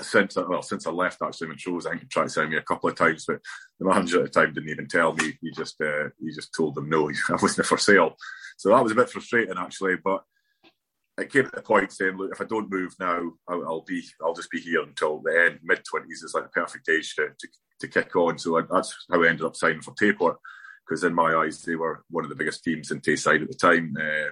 since 0.00 0.36
well 0.36 0.62
since 0.62 0.86
I 0.86 0.90
left 0.90 1.20
actually 1.22 1.48
Montrose 1.48 1.86
I 1.86 1.90
think 1.90 2.02
he 2.02 2.08
tried 2.08 2.24
to 2.24 2.30
sign 2.30 2.50
me 2.50 2.56
a 2.56 2.62
couple 2.62 2.88
of 2.88 2.96
times 2.96 3.24
but 3.26 3.40
the 3.78 3.86
manager 3.86 4.18
at 4.18 4.32
the 4.32 4.40
time 4.40 4.52
didn't 4.52 4.70
even 4.70 4.88
tell 4.88 5.12
me. 5.12 5.36
He 5.40 5.50
just 5.50 5.80
uh, 5.80 6.08
he 6.20 6.32
just 6.32 6.54
told 6.54 6.74
them 6.74 6.88
no. 6.88 7.10
I 7.28 7.36
wasn't 7.40 7.66
for 7.66 7.78
sale. 7.78 8.16
So 8.56 8.70
that 8.70 8.82
was 8.82 8.92
a 8.92 8.96
bit 8.96 9.10
frustrating 9.10 9.58
actually 9.58 9.96
but 10.02 10.22
it 11.18 11.30
came 11.30 11.44
to 11.44 11.50
the 11.50 11.62
point 11.62 11.92
saying 11.92 12.16
look 12.16 12.32
if 12.32 12.40
I 12.40 12.44
don't 12.44 12.70
move 12.70 12.94
now 12.98 13.32
I'll, 13.48 13.64
I'll 13.64 13.84
be 13.86 14.02
I'll 14.22 14.34
just 14.34 14.50
be 14.50 14.60
here 14.60 14.82
until 14.82 15.20
the 15.20 15.48
end. 15.50 15.60
Mid 15.62 15.80
20s 15.80 16.24
is 16.24 16.32
like 16.34 16.46
a 16.46 16.48
perfect 16.48 16.88
age 16.88 17.14
to, 17.16 17.28
to, 17.38 17.48
to 17.80 17.88
kick 17.88 18.16
on. 18.16 18.38
So 18.38 18.58
I, 18.58 18.62
that's 18.70 18.94
how 19.10 19.22
I 19.22 19.28
ended 19.28 19.44
up 19.44 19.56
signing 19.56 19.82
for 19.82 19.92
Tayport 19.92 20.36
because 20.86 21.04
in 21.04 21.14
my 21.14 21.34
eyes 21.34 21.62
they 21.62 21.76
were 21.76 22.04
one 22.08 22.24
of 22.24 22.30
the 22.30 22.36
biggest 22.36 22.64
teams 22.64 22.90
in 22.90 23.00
Tayside 23.00 23.42
at 23.42 23.48
the 23.48 23.54
time. 23.54 23.94
Uh, 24.00 24.30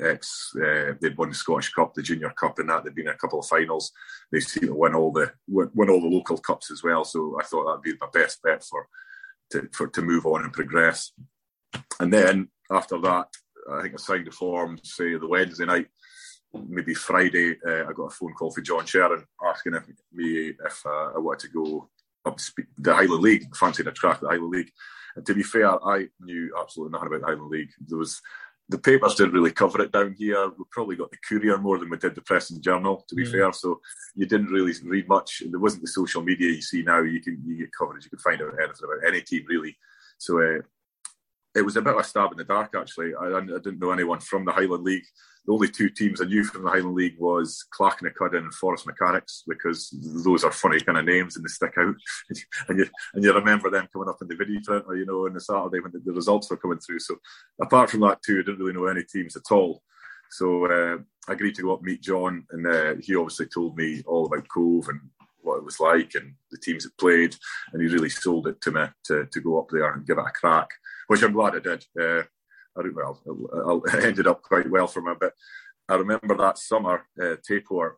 uh, 0.00 0.94
they'd 1.00 1.16
won 1.16 1.30
the 1.30 1.34
Scottish 1.34 1.72
Cup, 1.72 1.94
the 1.94 2.02
Junior 2.02 2.30
Cup, 2.30 2.58
and 2.58 2.68
that 2.68 2.84
they'd 2.84 2.94
been 2.94 3.08
in 3.08 3.14
a 3.14 3.18
couple 3.18 3.38
of 3.38 3.46
finals. 3.46 3.92
They 4.30 4.40
seem 4.40 4.68
to 4.68 4.74
win 4.74 4.94
all 4.94 5.12
the 5.12 5.32
win, 5.48 5.90
all 5.90 6.00
the 6.00 6.08
local 6.08 6.38
cups 6.38 6.70
as 6.70 6.82
well. 6.82 7.04
So 7.04 7.38
I 7.40 7.44
thought 7.44 7.66
that'd 7.66 7.82
be 7.82 7.94
my 8.00 8.08
best 8.12 8.42
bet 8.42 8.64
for 8.64 8.86
to 9.52 9.68
for 9.72 9.88
to 9.88 10.02
move 10.02 10.26
on 10.26 10.44
and 10.44 10.52
progress. 10.52 11.12
And 12.00 12.12
then 12.12 12.48
after 12.70 12.98
that, 13.00 13.28
I 13.72 13.82
think 13.82 13.94
I 13.94 13.98
signed 13.98 14.26
the 14.26 14.32
form. 14.32 14.78
Say 14.82 15.16
the 15.16 15.28
Wednesday 15.28 15.66
night, 15.66 15.88
maybe 16.68 16.94
Friday, 16.94 17.58
uh, 17.66 17.88
I 17.88 17.92
got 17.92 18.06
a 18.06 18.10
phone 18.10 18.34
call 18.34 18.50
from 18.50 18.64
John 18.64 18.84
Sheran 18.84 19.24
asking 19.44 19.74
if 19.74 19.84
me 20.12 20.52
if 20.64 20.86
uh, 20.86 21.12
I 21.14 21.18
wanted 21.18 21.48
to 21.48 21.52
go 21.52 21.90
up 22.24 22.38
the 22.78 22.94
Highland 22.94 23.22
League, 23.22 23.54
fancied 23.56 23.86
a 23.86 23.92
track 23.92 24.20
the 24.20 24.28
Highland 24.28 24.52
League. 24.52 24.72
And 25.16 25.26
to 25.26 25.34
be 25.34 25.42
fair, 25.42 25.72
I 25.84 26.08
knew 26.20 26.54
absolutely 26.58 26.92
nothing 26.92 27.08
about 27.08 27.20
the 27.20 27.26
Highland 27.26 27.50
League. 27.50 27.70
There 27.86 27.98
was 27.98 28.20
the 28.70 28.78
papers 28.78 29.16
didn't 29.16 29.32
really 29.32 29.50
cover 29.50 29.82
it 29.82 29.90
down 29.90 30.14
here. 30.16 30.48
We 30.48 30.64
probably 30.70 30.94
got 30.94 31.10
the 31.10 31.18
Courier 31.28 31.58
more 31.58 31.78
than 31.78 31.90
we 31.90 31.96
did 31.96 32.14
the 32.14 32.20
Press 32.22 32.50
and 32.50 32.62
Journal, 32.62 33.04
to 33.08 33.14
be 33.16 33.24
mm. 33.24 33.32
fair. 33.32 33.52
So 33.52 33.80
you 34.14 34.26
didn't 34.26 34.46
really 34.46 34.72
read 34.84 35.08
much. 35.08 35.42
There 35.44 35.58
wasn't 35.58 35.82
the 35.82 35.88
social 35.88 36.22
media 36.22 36.48
you 36.48 36.62
see 36.62 36.82
now. 36.82 37.00
You 37.02 37.20
can 37.20 37.42
you 37.44 37.58
get 37.58 37.70
coverage. 37.76 38.04
You 38.04 38.10
can 38.10 38.20
find 38.20 38.40
out 38.40 38.54
anything 38.58 38.84
about 38.84 39.08
any 39.08 39.22
team 39.22 39.44
really. 39.48 39.76
So 40.18 40.40
uh, 40.40 40.60
it 41.54 41.62
was 41.62 41.76
a 41.76 41.82
bit 41.82 41.94
of 41.94 42.00
a 42.00 42.04
stab 42.04 42.30
in 42.32 42.38
the 42.38 42.44
dark, 42.44 42.74
actually. 42.76 43.12
I, 43.14 43.26
I, 43.26 43.40
didn't 43.40 43.80
know 43.80 43.90
anyone 43.90 44.20
from 44.20 44.44
the 44.44 44.52
Highland 44.52 44.84
League. 44.84 45.04
The 45.46 45.52
only 45.52 45.68
two 45.68 45.88
teams 45.88 46.20
I 46.20 46.26
knew 46.26 46.44
from 46.44 46.62
the 46.62 46.70
Highland 46.70 46.94
League 46.94 47.16
was 47.18 47.64
Clachnacuddin 47.76 48.38
and 48.38 48.54
Forres 48.54 48.86
Mechanics 48.86 49.42
because 49.48 49.90
those 50.24 50.44
are 50.44 50.52
funny 50.52 50.80
kind 50.80 50.98
of 50.98 51.06
names 51.06 51.36
and 51.36 51.44
they 51.44 51.48
stick 51.48 51.74
out. 51.78 51.94
and 52.68 52.78
you 52.78 52.86
and 53.14 53.24
you 53.24 53.32
remember 53.32 53.70
them 53.70 53.88
coming 53.92 54.08
up 54.08 54.18
in 54.20 54.28
the 54.28 54.34
vidiprinter 54.34 54.86
or, 54.86 54.96
you 54.96 55.06
know, 55.06 55.26
on 55.26 55.32
the 55.32 55.40
Saturday 55.40 55.80
when 55.80 55.90
the, 55.92 56.00
the 56.04 56.12
results 56.12 56.50
were 56.50 56.56
coming 56.56 56.78
through. 56.78 57.00
So 57.00 57.16
apart 57.60 57.90
from 57.90 58.00
that, 58.00 58.22
too, 58.22 58.38
I 58.38 58.42
didn't 58.42 58.58
really 58.58 58.74
know 58.74 58.86
any 58.86 59.02
teams 59.02 59.34
at 59.34 59.50
all. 59.50 59.82
So 60.30 60.66
uh, 60.66 60.98
I 61.28 61.32
agreed 61.32 61.56
to 61.56 61.62
go 61.62 61.72
up 61.72 61.80
and 61.80 61.86
meet 61.86 62.02
John, 62.02 62.44
and 62.52 62.66
uh, 62.66 62.94
he 63.00 63.16
obviously 63.16 63.46
told 63.46 63.76
me 63.76 64.02
all 64.06 64.26
about 64.26 64.46
Cove 64.48 64.88
and 64.88 65.00
what 65.42 65.58
it 65.58 65.64
was 65.64 65.80
like 65.80 66.14
and 66.14 66.34
the 66.50 66.58
teams 66.58 66.84
that 66.84 66.96
played, 66.98 67.34
and 67.72 67.82
he 67.82 67.88
really 67.88 68.10
sold 68.10 68.46
it 68.46 68.60
to 68.62 68.70
me 68.70 68.84
to, 69.04 69.26
to 69.26 69.40
go 69.40 69.58
up 69.58 69.68
there 69.70 69.92
and 69.92 70.06
give 70.06 70.18
it 70.18 70.24
a 70.26 70.30
crack 70.30 70.68
which 71.10 71.24
I'm 71.24 71.32
glad 71.32 71.56
I 71.56 71.58
did. 71.58 71.84
Uh, 72.00 72.22
I 72.78 72.82
don't, 72.82 72.94
well, 72.94 73.82
it 73.86 74.04
ended 74.04 74.28
up 74.28 74.42
quite 74.42 74.70
well 74.70 74.86
for 74.86 75.02
me. 75.02 75.12
But 75.18 75.32
I 75.88 75.96
remember 75.96 76.36
that 76.36 76.56
summer, 76.56 77.04
uh, 77.20 77.34
Tayport, 77.50 77.94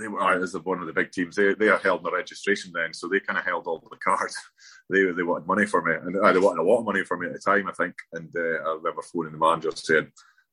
they 0.00 0.08
were 0.08 0.42
as 0.42 0.54
one 0.54 0.80
of 0.80 0.86
the 0.86 0.94
big 0.94 1.12
teams. 1.12 1.36
They 1.36 1.52
they 1.52 1.66
held 1.66 2.02
the 2.02 2.10
registration 2.10 2.72
then, 2.74 2.94
so 2.94 3.08
they 3.08 3.20
kind 3.20 3.38
of 3.38 3.44
held 3.44 3.66
all 3.66 3.78
the 3.78 3.96
cards. 4.02 4.34
they 4.88 5.04
they 5.12 5.22
wanted 5.22 5.46
money 5.46 5.66
for 5.66 5.82
me, 5.82 5.92
and 5.92 6.16
uh, 6.16 6.32
they 6.32 6.38
wanted 6.38 6.62
a 6.62 6.64
lot 6.64 6.78
of 6.78 6.86
money 6.86 7.04
for 7.04 7.18
me 7.18 7.26
at 7.26 7.34
the 7.34 7.38
time, 7.38 7.68
I 7.68 7.72
think. 7.72 7.94
And 8.14 8.34
uh, 8.34 8.70
I 8.70 8.74
remember 8.76 9.02
phoning 9.02 9.32
the 9.32 9.38
manager 9.38 9.70
saying, 9.74 10.10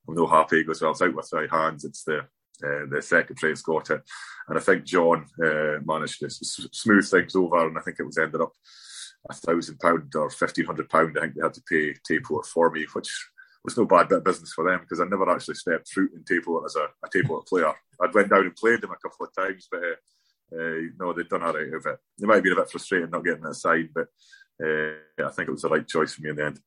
"I'm 0.10 0.16
no 0.16 0.28
happy." 0.28 0.58
He 0.58 0.64
goes, 0.66 0.82
"Well, 0.82 0.92
it's 0.92 1.02
out 1.02 1.16
with 1.16 1.30
my 1.32 1.48
hands. 1.50 1.86
It's 1.86 2.04
the 2.04 2.28
uh, 2.64 2.86
the 2.90 3.02
secretary 3.02 3.52
has 3.52 3.62
got 3.62 3.90
it." 3.90 4.02
And 4.48 4.58
I 4.58 4.62
think 4.62 4.86
John 4.86 5.26
uh, 5.44 5.80
managed 5.86 6.20
to 6.20 6.26
s- 6.26 6.68
smooth 6.72 7.08
things 7.10 7.36
over, 7.36 7.68
and 7.68 7.78
I 7.78 7.82
think 7.82 7.98
it 8.00 8.06
was 8.06 8.18
ended 8.18 8.42
up 8.42 8.54
a 9.30 9.34
thousand 9.34 9.80
pound 9.80 10.14
or 10.16 10.30
fifteen 10.30 10.66
hundred 10.66 10.90
pound. 10.90 11.18
I 11.18 11.22
think 11.22 11.36
they 11.36 11.44
had 11.44 11.54
to 11.54 11.64
pay 11.70 11.94
Tayport 12.10 12.46
for 12.46 12.72
me, 12.72 12.86
which 12.94 13.10
was 13.64 13.78
no 13.78 13.86
bad 13.86 14.10
bit 14.10 14.20
of 14.20 14.24
business 14.24 14.54
for 14.54 14.70
them 14.70 14.82
because 14.82 15.00
I 15.00 15.06
never 15.06 15.30
actually 15.30 15.56
stepped 15.56 15.90
foot 15.90 16.12
in 16.16 16.24
Tayport 16.24 16.66
as 16.66 16.76
a, 16.76 16.88
a 17.04 17.42
player. 17.44 17.74
I'd 18.02 18.14
went 18.14 18.30
down 18.30 18.46
and 18.46 18.56
played 18.56 18.82
them 18.82 18.92
a 18.92 18.96
couple 18.96 19.28
of 19.28 19.36
times, 19.36 19.68
but 19.72 19.82
uh, 19.82 20.60
uh, 20.60 20.82
no, 21.00 21.14
they'd 21.14 21.30
done 21.30 21.44
all 21.44 21.54
right 21.54 21.74
of 21.74 21.86
it. 21.86 22.00
It 22.20 22.26
might 22.26 22.36
have 22.36 22.44
been 22.44 22.54
a 22.54 22.58
bit 22.58 22.70
frustrating 22.70 23.10
not 23.10 23.24
getting 23.24 23.44
that 23.44 23.56
side, 23.56 23.90
but 23.94 24.08
uh, 24.64 25.26
I 25.26 25.30
think 25.30 25.48
it 25.48 25.52
was 25.52 25.62
the 25.62 25.70
right 25.70 25.88
choice 25.88 26.14
for 26.14 26.24
me 26.24 26.32
in 26.32 26.36
the 26.36 26.46
end. 26.46 26.60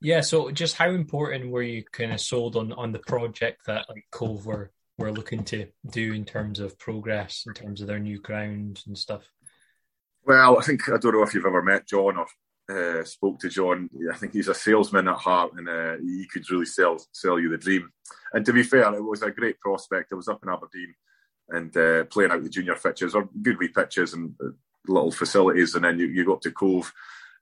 Yeah. 0.00 0.20
So, 0.20 0.50
just 0.50 0.76
how 0.76 0.90
important 0.90 1.50
were 1.50 1.62
you 1.62 1.84
kind 1.84 2.12
of 2.12 2.20
sold 2.20 2.56
on 2.56 2.72
on 2.72 2.92
the 2.92 2.98
project 2.98 3.66
that 3.66 3.86
like 3.88 4.04
Cove 4.10 4.44
were 4.44 4.70
were 4.98 5.12
looking 5.12 5.44
to 5.44 5.66
do 5.90 6.12
in 6.12 6.24
terms 6.24 6.60
of 6.60 6.78
progress, 6.78 7.44
in 7.46 7.54
terms 7.54 7.80
of 7.80 7.86
their 7.86 7.98
new 7.98 8.20
ground 8.20 8.82
and 8.86 8.96
stuff? 8.96 9.22
Well, 10.24 10.58
I 10.58 10.62
think 10.62 10.88
I 10.88 10.96
don't 10.96 11.12
know 11.12 11.22
if 11.22 11.34
you've 11.34 11.46
ever 11.46 11.62
met 11.62 11.86
John 11.86 12.16
or 12.16 12.26
uh, 12.70 13.04
spoke 13.04 13.38
to 13.40 13.48
John. 13.48 13.90
I 14.12 14.16
think 14.16 14.32
he's 14.32 14.48
a 14.48 14.54
salesman 14.54 15.08
at 15.08 15.16
heart, 15.16 15.52
and 15.56 15.68
uh, 15.68 15.96
he 16.00 16.26
could 16.32 16.48
really 16.50 16.66
sell 16.66 16.98
sell 17.12 17.38
you 17.38 17.50
the 17.50 17.58
dream. 17.58 17.90
And 18.32 18.44
to 18.46 18.52
be 18.52 18.62
fair, 18.62 18.94
it 18.94 19.02
was 19.02 19.22
a 19.22 19.30
great 19.30 19.60
prospect. 19.60 20.12
I 20.12 20.16
was 20.16 20.28
up 20.28 20.42
in 20.42 20.48
Aberdeen 20.48 20.94
and 21.50 21.76
uh, 21.76 22.04
playing 22.04 22.30
out 22.30 22.42
the 22.42 22.48
junior 22.48 22.74
pitches 22.74 23.14
or 23.14 23.28
good 23.42 23.58
wee 23.58 23.68
pitches 23.68 24.14
and 24.14 24.34
uh, 24.42 24.50
little 24.86 25.10
facilities, 25.10 25.74
and 25.74 25.84
then 25.84 25.98
you, 25.98 26.06
you 26.06 26.24
go 26.24 26.34
up 26.34 26.40
to 26.42 26.52
Cove. 26.52 26.92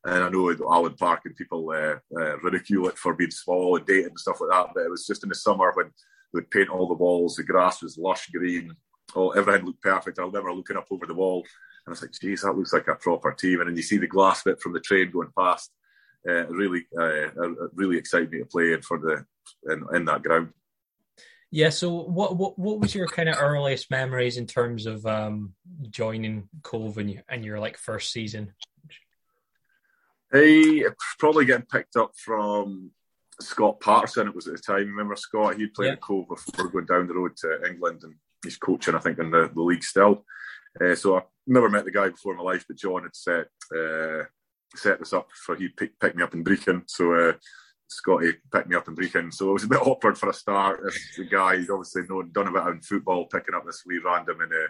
And 0.05 0.25
I 0.25 0.29
know 0.31 0.51
Allan 0.51 0.95
Park 0.95 1.21
and 1.27 1.37
people 1.37 1.71
uh, 1.71 1.99
uh, 2.19 2.39
ridicule 2.39 2.89
it 2.89 2.99
for 2.99 3.15
being 3.15 3.31
small 3.31 3.77
and 3.77 3.87
dated 3.87 4.07
and 4.07 4.19
stuff 4.19 4.41
like 4.41 4.51
that, 4.51 4.75
but 4.75 4.83
it 4.83 4.91
was 4.91 5.07
just 5.07 5.23
in 5.23 5.29
the 5.29 5.35
summer 5.37 5.71
when 5.75 5.93
they 6.33 6.39
would 6.39 6.51
paint 6.51 6.69
all 6.69 6.89
the 6.89 6.95
walls. 6.95 7.37
The 7.37 7.43
grass 7.43 7.83
was 7.83 7.99
lush 7.99 8.29
green. 8.31 8.75
All 9.15 9.35
everything 9.37 9.67
looked 9.67 9.83
perfect. 9.83 10.19
I 10.19 10.23
remember 10.23 10.53
looking 10.53 10.77
up 10.77 10.87
over 10.91 11.07
the 11.07 11.15
wall 11.15 11.45
and 11.85 11.91
I 11.91 11.91
was 11.91 12.03
like, 12.03 12.13
geez, 12.13 12.43
that 12.43 12.53
looks 12.53 12.73
like 12.73 12.89
a 12.89 12.95
proper 12.95 13.33
team. 13.33 13.61
And 13.61 13.69
then 13.69 13.77
you 13.77 13.83
see 13.83 13.99
the 13.99 14.07
glass 14.07 14.43
bit 14.43 14.61
from 14.61 14.73
the 14.73 14.81
train 14.81 15.11
going 15.11 15.31
past. 15.37 15.71
Uh, 16.27 16.47
really, 16.47 16.87
uh, 16.97 17.29
really 17.75 17.99
excited 17.99 18.31
me 18.31 18.39
to 18.39 18.45
play 18.45 18.73
in 18.73 18.83
for 18.83 18.99
the 18.99 19.25
in, 19.73 19.85
in 19.93 20.05
that 20.05 20.23
ground. 20.23 20.53
Yeah. 21.51 21.71
So, 21.71 21.93
what 21.93 22.37
what 22.37 22.57
what 22.57 22.79
was 22.79 22.95
your 22.95 23.09
kind 23.09 23.29
of 23.29 23.37
earliest 23.39 23.91
memories 23.91 24.37
in 24.37 24.47
terms 24.47 24.87
of 24.87 25.05
um, 25.05 25.55
joining 25.91 26.49
Cove 26.63 26.99
and, 26.99 27.23
and 27.29 27.45
your 27.45 27.59
like 27.59 27.77
first 27.77 28.13
season? 28.13 28.55
Hey, 30.33 30.85
probably 31.19 31.45
getting 31.45 31.67
picked 31.67 31.97
up 31.97 32.13
from 32.17 32.93
Scott 33.41 33.81
Patterson. 33.81 34.29
It 34.29 34.35
was 34.35 34.49
at 34.49 34.57
the 34.57 34.63
time. 34.63 34.89
Remember 34.89 35.17
Scott? 35.17 35.57
He'd 35.57 35.75
played 35.75 35.87
yeah. 35.87 35.93
at 35.93 36.01
Cove 36.01 36.29
before 36.29 36.69
going 36.69 36.87
down 36.87 37.07
the 37.07 37.15
road 37.15 37.37
to 37.39 37.67
England, 37.67 38.01
and 38.05 38.15
he's 38.45 38.57
coaching, 38.57 38.95
I 38.95 38.99
think, 38.99 39.19
in 39.19 39.31
the, 39.31 39.51
the 39.55 39.63
league 39.63 39.85
still. 39.85 40.25
Uh, 40.81 40.95
so 40.95 41.17
I 41.19 41.23
never 41.47 41.69
met 41.69 41.85
the 41.85 41.91
guy 41.91 42.09
before 42.09 42.33
in 42.33 42.39
my 42.39 42.45
life, 42.45 42.65
but 42.67 42.77
John 42.77 43.03
had 43.03 43.15
set 43.15 43.47
uh, 43.77 44.25
set 44.75 44.99
this 44.99 45.13
up 45.13 45.29
for 45.33 45.55
he'd 45.57 45.77
pick, 45.77 45.99
pick 46.01 46.17
me 46.17 46.23
up 46.23 46.35
in 46.35 46.45
Brechin. 46.45 46.83
So 46.87 47.15
uh, 47.15 47.33
Scotty 47.89 48.33
picked 48.53 48.69
me 48.69 48.77
up 48.77 48.89
in 48.89 48.97
Brechin. 48.97 49.33
So 49.33 49.51
it 49.51 49.53
was 49.53 49.65
a 49.65 49.69
bit 49.69 49.83
awkward 49.87 50.17
for 50.17 50.31
a 50.31 50.35
start. 50.35 50.81
the 51.17 51.25
guy 51.25 51.59
he'd 51.59 51.71
obviously 51.71 52.03
known 52.09 52.31
done 52.33 52.49
a 52.49 52.53
bit 52.53 52.67
in 52.69 52.81
football, 52.81 53.27
picking 53.27 53.55
up 53.55 53.67
this 53.67 53.83
wee 53.87 54.01
random 54.05 54.41
in 54.41 54.51
uh, 54.51 54.69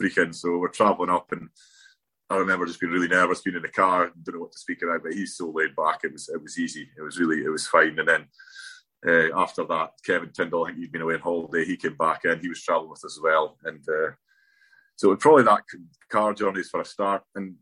Brechin. 0.00 0.34
So 0.34 0.58
we're 0.58 0.68
travelling 0.68 1.10
up 1.10 1.30
and 1.32 1.48
I 2.30 2.36
remember 2.36 2.66
just 2.66 2.80
being 2.80 2.92
really 2.92 3.08
nervous, 3.08 3.42
being 3.42 3.56
in 3.56 3.62
the 3.62 3.68
car, 3.68 4.10
don't 4.22 4.34
know 4.34 4.40
what 4.40 4.52
to 4.52 4.58
speak 4.58 4.82
about, 4.82 5.02
but 5.02 5.12
he's 5.12 5.36
so 5.36 5.50
laid 5.50 5.76
back. 5.76 6.00
It 6.04 6.12
was 6.12 6.28
it 6.28 6.42
was 6.42 6.58
easy. 6.58 6.88
It 6.96 7.02
was 7.02 7.18
really 7.18 7.44
it 7.44 7.50
was 7.50 7.66
fine. 7.66 7.98
And 7.98 8.08
then 8.08 8.26
uh, 9.06 9.38
after 9.38 9.64
that, 9.64 9.90
Kevin 10.04 10.30
Tindall, 10.32 10.64
I 10.64 10.68
think 10.68 10.78
he'd 10.78 10.92
been 10.92 11.02
away 11.02 11.14
on 11.14 11.20
holiday. 11.20 11.64
He 11.64 11.76
came 11.76 11.96
back 11.96 12.24
in. 12.24 12.40
He 12.40 12.48
was 12.48 12.62
travelling 12.62 12.90
with 12.90 13.04
us 13.04 13.16
as 13.16 13.20
well, 13.22 13.58
and 13.64 13.84
uh, 13.88 14.12
so 14.96 15.14
probably 15.16 15.44
that 15.44 15.62
car 16.10 16.32
journeys 16.32 16.70
for 16.70 16.80
a 16.80 16.84
start. 16.84 17.22
And 17.34 17.56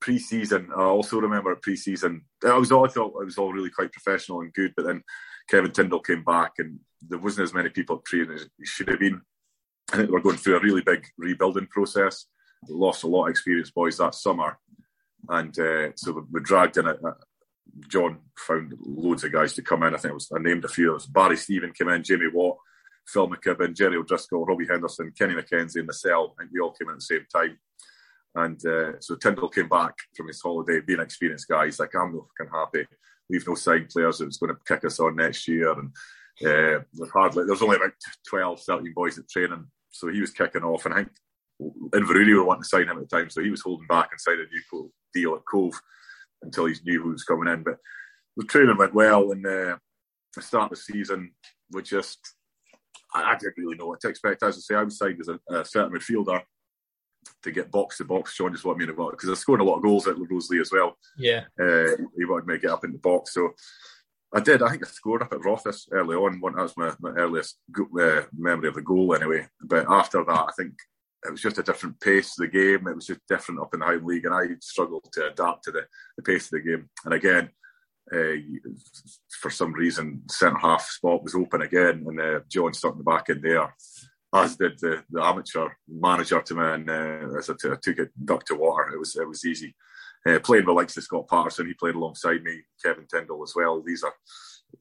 pre-season, 0.00 0.68
I 0.74 0.82
also 0.82 1.20
remember 1.20 1.54
pre-season. 1.56 2.22
I 2.46 2.56
was 2.56 2.72
all 2.72 2.86
I 2.86 2.88
thought 2.88 3.20
it 3.20 3.24
was 3.24 3.36
all 3.36 3.52
really 3.52 3.70
quite 3.70 3.92
professional 3.92 4.40
and 4.40 4.52
good, 4.54 4.72
but 4.76 4.86
then 4.86 5.02
Kevin 5.50 5.72
Tindall 5.72 6.00
came 6.00 6.24
back, 6.24 6.52
and 6.58 6.80
there 7.06 7.18
wasn't 7.18 7.44
as 7.44 7.54
many 7.54 7.68
people 7.68 7.98
training 7.98 8.32
as 8.32 8.42
it 8.42 8.50
should 8.62 8.88
have 8.88 9.00
been. 9.00 9.20
I 9.92 9.96
think 9.96 10.10
we're 10.10 10.20
going 10.20 10.36
through 10.36 10.56
a 10.56 10.62
really 10.62 10.82
big 10.82 11.06
rebuilding 11.18 11.66
process. 11.66 12.26
Lost 12.68 13.04
a 13.04 13.06
lot 13.06 13.24
of 13.24 13.30
experienced 13.30 13.74
boys 13.74 13.98
that 13.98 14.14
summer, 14.14 14.58
and 15.28 15.58
uh, 15.58 15.90
so 15.96 16.26
we 16.30 16.40
dragged 16.40 16.76
in. 16.76 16.86
A, 16.86 16.92
a, 16.92 17.16
John 17.88 18.18
found 18.36 18.74
loads 18.80 19.24
of 19.24 19.32
guys 19.32 19.52
to 19.54 19.62
come 19.62 19.82
in. 19.84 19.94
I 19.94 19.98
think 19.98 20.10
it 20.10 20.14
was 20.14 20.30
I 20.34 20.38
named 20.40 20.64
a 20.64 20.68
few. 20.68 20.90
It 20.90 20.94
was 20.94 21.06
Barry 21.06 21.36
Stephen 21.36 21.72
came 21.72 21.88
in, 21.88 22.02
Jamie 22.02 22.30
Watt, 22.32 22.56
Phil 23.06 23.28
McKibben, 23.28 23.76
Jerry 23.76 23.96
O'Driscoll, 23.96 24.44
Robbie 24.44 24.66
Henderson, 24.66 25.12
Kenny 25.16 25.34
McKenzie, 25.34 25.80
and 25.80 25.94
cell. 25.94 26.34
I 26.38 26.42
think 26.42 26.52
we 26.52 26.60
all 26.60 26.72
came 26.72 26.88
in 26.88 26.94
at 26.94 27.00
the 27.00 27.04
same 27.04 27.26
time. 27.32 27.58
And 28.34 28.66
uh, 28.66 29.00
so 29.00 29.14
Tindall 29.16 29.48
came 29.48 29.68
back 29.68 29.94
from 30.16 30.28
his 30.28 30.40
holiday, 30.40 30.80
being 30.80 30.98
an 30.98 31.04
experienced 31.04 31.48
guy. 31.48 31.66
He's 31.66 31.80
like, 31.80 31.94
I'm 31.94 32.14
not 32.14 32.26
fucking 32.38 32.52
happy. 32.52 32.86
We've 33.28 33.46
no 33.46 33.54
signed 33.54 33.88
players 33.90 34.18
that 34.18 34.26
was 34.26 34.38
going 34.38 34.54
to 34.54 34.60
kick 34.66 34.84
us 34.84 35.00
on 35.00 35.16
next 35.16 35.46
year. 35.48 35.72
And 35.72 35.92
uh, 36.44 36.80
hardly 37.12 37.44
there's 37.44 37.62
only 37.62 37.76
about 37.76 37.92
12, 38.28 38.60
13 38.62 38.92
boys 38.94 39.18
at 39.18 39.28
training, 39.28 39.66
so 39.90 40.08
he 40.08 40.20
was 40.20 40.30
kicking 40.30 40.62
off, 40.62 40.84
and 40.84 40.94
I 40.94 40.98
think 40.98 41.12
Inverurie 41.60 42.36
were 42.36 42.44
wanting 42.44 42.62
to 42.62 42.68
sign 42.68 42.88
him 42.88 42.98
at 42.98 43.08
the 43.08 43.16
time, 43.16 43.30
so 43.30 43.42
he 43.42 43.50
was 43.50 43.62
holding 43.62 43.86
back 43.86 44.08
and 44.10 44.20
signed 44.20 44.40
a 44.40 44.44
new 44.44 44.92
deal 45.14 45.34
at 45.34 45.42
Cove 45.50 45.74
until 46.42 46.66
he 46.66 46.74
knew 46.84 47.02
who 47.02 47.10
was 47.10 47.24
coming 47.24 47.52
in. 47.52 47.62
But 47.62 47.76
the 48.36 48.44
training 48.44 48.76
went 48.76 48.94
well, 48.94 49.32
and 49.32 49.44
uh, 49.44 49.76
the 50.34 50.42
start 50.42 50.70
of 50.72 50.78
the 50.78 50.92
season, 50.92 51.32
we 51.72 51.82
just 51.82 52.18
I, 53.14 53.32
I, 53.32 53.36
didn't 53.36 53.54
really 53.56 53.76
know 53.76 53.86
what 53.86 54.00
to 54.00 54.08
expect. 54.08 54.42
As 54.42 54.56
I 54.56 54.60
say, 54.60 54.74
I 54.76 54.82
was 54.84 54.98
signed 54.98 55.20
as 55.20 55.28
a, 55.28 55.38
a 55.54 55.64
certain 55.64 55.92
midfielder 55.92 56.42
to 57.42 57.50
get 57.50 57.70
box 57.70 57.98
to 57.98 58.04
box. 58.04 58.34
Sean 58.34 58.52
just 58.52 58.64
wanted 58.64 58.86
me 58.88 58.94
to 58.94 59.10
because 59.10 59.28
I 59.28 59.34
scored 59.34 59.60
a 59.60 59.64
lot 59.64 59.76
of 59.76 59.82
goals 59.82 60.06
at 60.06 60.16
Roselea 60.16 60.60
as 60.60 60.72
well. 60.72 60.96
Yeah, 61.16 61.44
uh, 61.60 61.96
he 62.16 62.24
wanted 62.24 62.46
me 62.46 62.54
to 62.54 62.60
get 62.60 62.70
up 62.70 62.84
in 62.84 62.92
the 62.92 62.98
box, 62.98 63.34
so 63.34 63.50
I 64.34 64.40
did. 64.40 64.62
I 64.62 64.70
think 64.70 64.86
I 64.86 64.88
scored 64.90 65.22
up 65.22 65.32
at 65.32 65.44
Rothes 65.44 65.88
early 65.90 66.16
on. 66.16 66.40
That 66.40 66.62
was 66.62 66.76
my, 66.76 66.92
my 67.00 67.10
earliest 67.10 67.58
uh, 67.76 68.22
memory 68.36 68.68
of 68.68 68.74
the 68.74 68.82
goal, 68.82 69.14
anyway. 69.14 69.48
But 69.62 69.86
after 69.88 70.24
that, 70.24 70.46
I 70.48 70.52
think 70.56 70.74
it 71.24 71.30
was 71.30 71.42
just 71.42 71.58
a 71.58 71.62
different 71.62 72.00
pace 72.00 72.38
of 72.38 72.42
the 72.42 72.48
game. 72.48 72.86
It 72.86 72.94
was 72.94 73.06
just 73.06 73.20
different 73.28 73.60
up 73.60 73.74
in 73.74 73.80
the 73.80 73.86
Highland 73.86 74.06
League, 74.06 74.24
and 74.24 74.34
I 74.34 74.46
struggled 74.60 75.08
to 75.12 75.28
adapt 75.28 75.64
to 75.64 75.72
the, 75.72 75.86
the 76.16 76.22
pace 76.22 76.44
of 76.46 76.50
the 76.52 76.60
game. 76.60 76.88
And 77.04 77.14
again, 77.14 77.50
uh, 78.12 78.40
for 79.40 79.50
some 79.50 79.72
reason, 79.72 80.22
centre 80.30 80.58
half 80.58 80.88
spot 80.88 81.22
was 81.22 81.34
open 81.34 81.62
again, 81.62 82.04
and 82.06 82.20
uh, 82.20 82.40
John 82.48 82.72
stuck 82.72 82.92
in 82.92 82.98
the 82.98 83.04
back 83.04 83.28
in 83.28 83.40
there, 83.40 83.74
as 84.34 84.56
did 84.56 84.78
the, 84.78 85.02
the 85.10 85.22
amateur 85.22 85.68
manager 85.88 86.40
to 86.40 86.54
me. 86.54 86.62
And 86.62 86.90
uh, 86.90 87.38
as 87.38 87.50
I, 87.50 87.54
t- 87.60 87.68
I 87.68 87.76
took 87.82 87.98
it, 87.98 88.10
duck 88.24 88.44
to 88.46 88.54
water, 88.54 88.88
it 88.94 88.98
was 88.98 89.16
it 89.16 89.28
was 89.28 89.44
easy. 89.44 89.74
Uh, 90.26 90.38
playing 90.40 90.66
with 90.66 90.76
likes 90.76 90.96
of 90.96 91.04
Scott 91.04 91.28
Patterson, 91.28 91.66
he 91.66 91.74
played 91.74 91.94
alongside 91.94 92.42
me, 92.42 92.62
Kevin 92.84 93.06
Tyndall 93.06 93.42
as 93.42 93.54
well. 93.54 93.82
These 93.82 94.02
are 94.02 94.14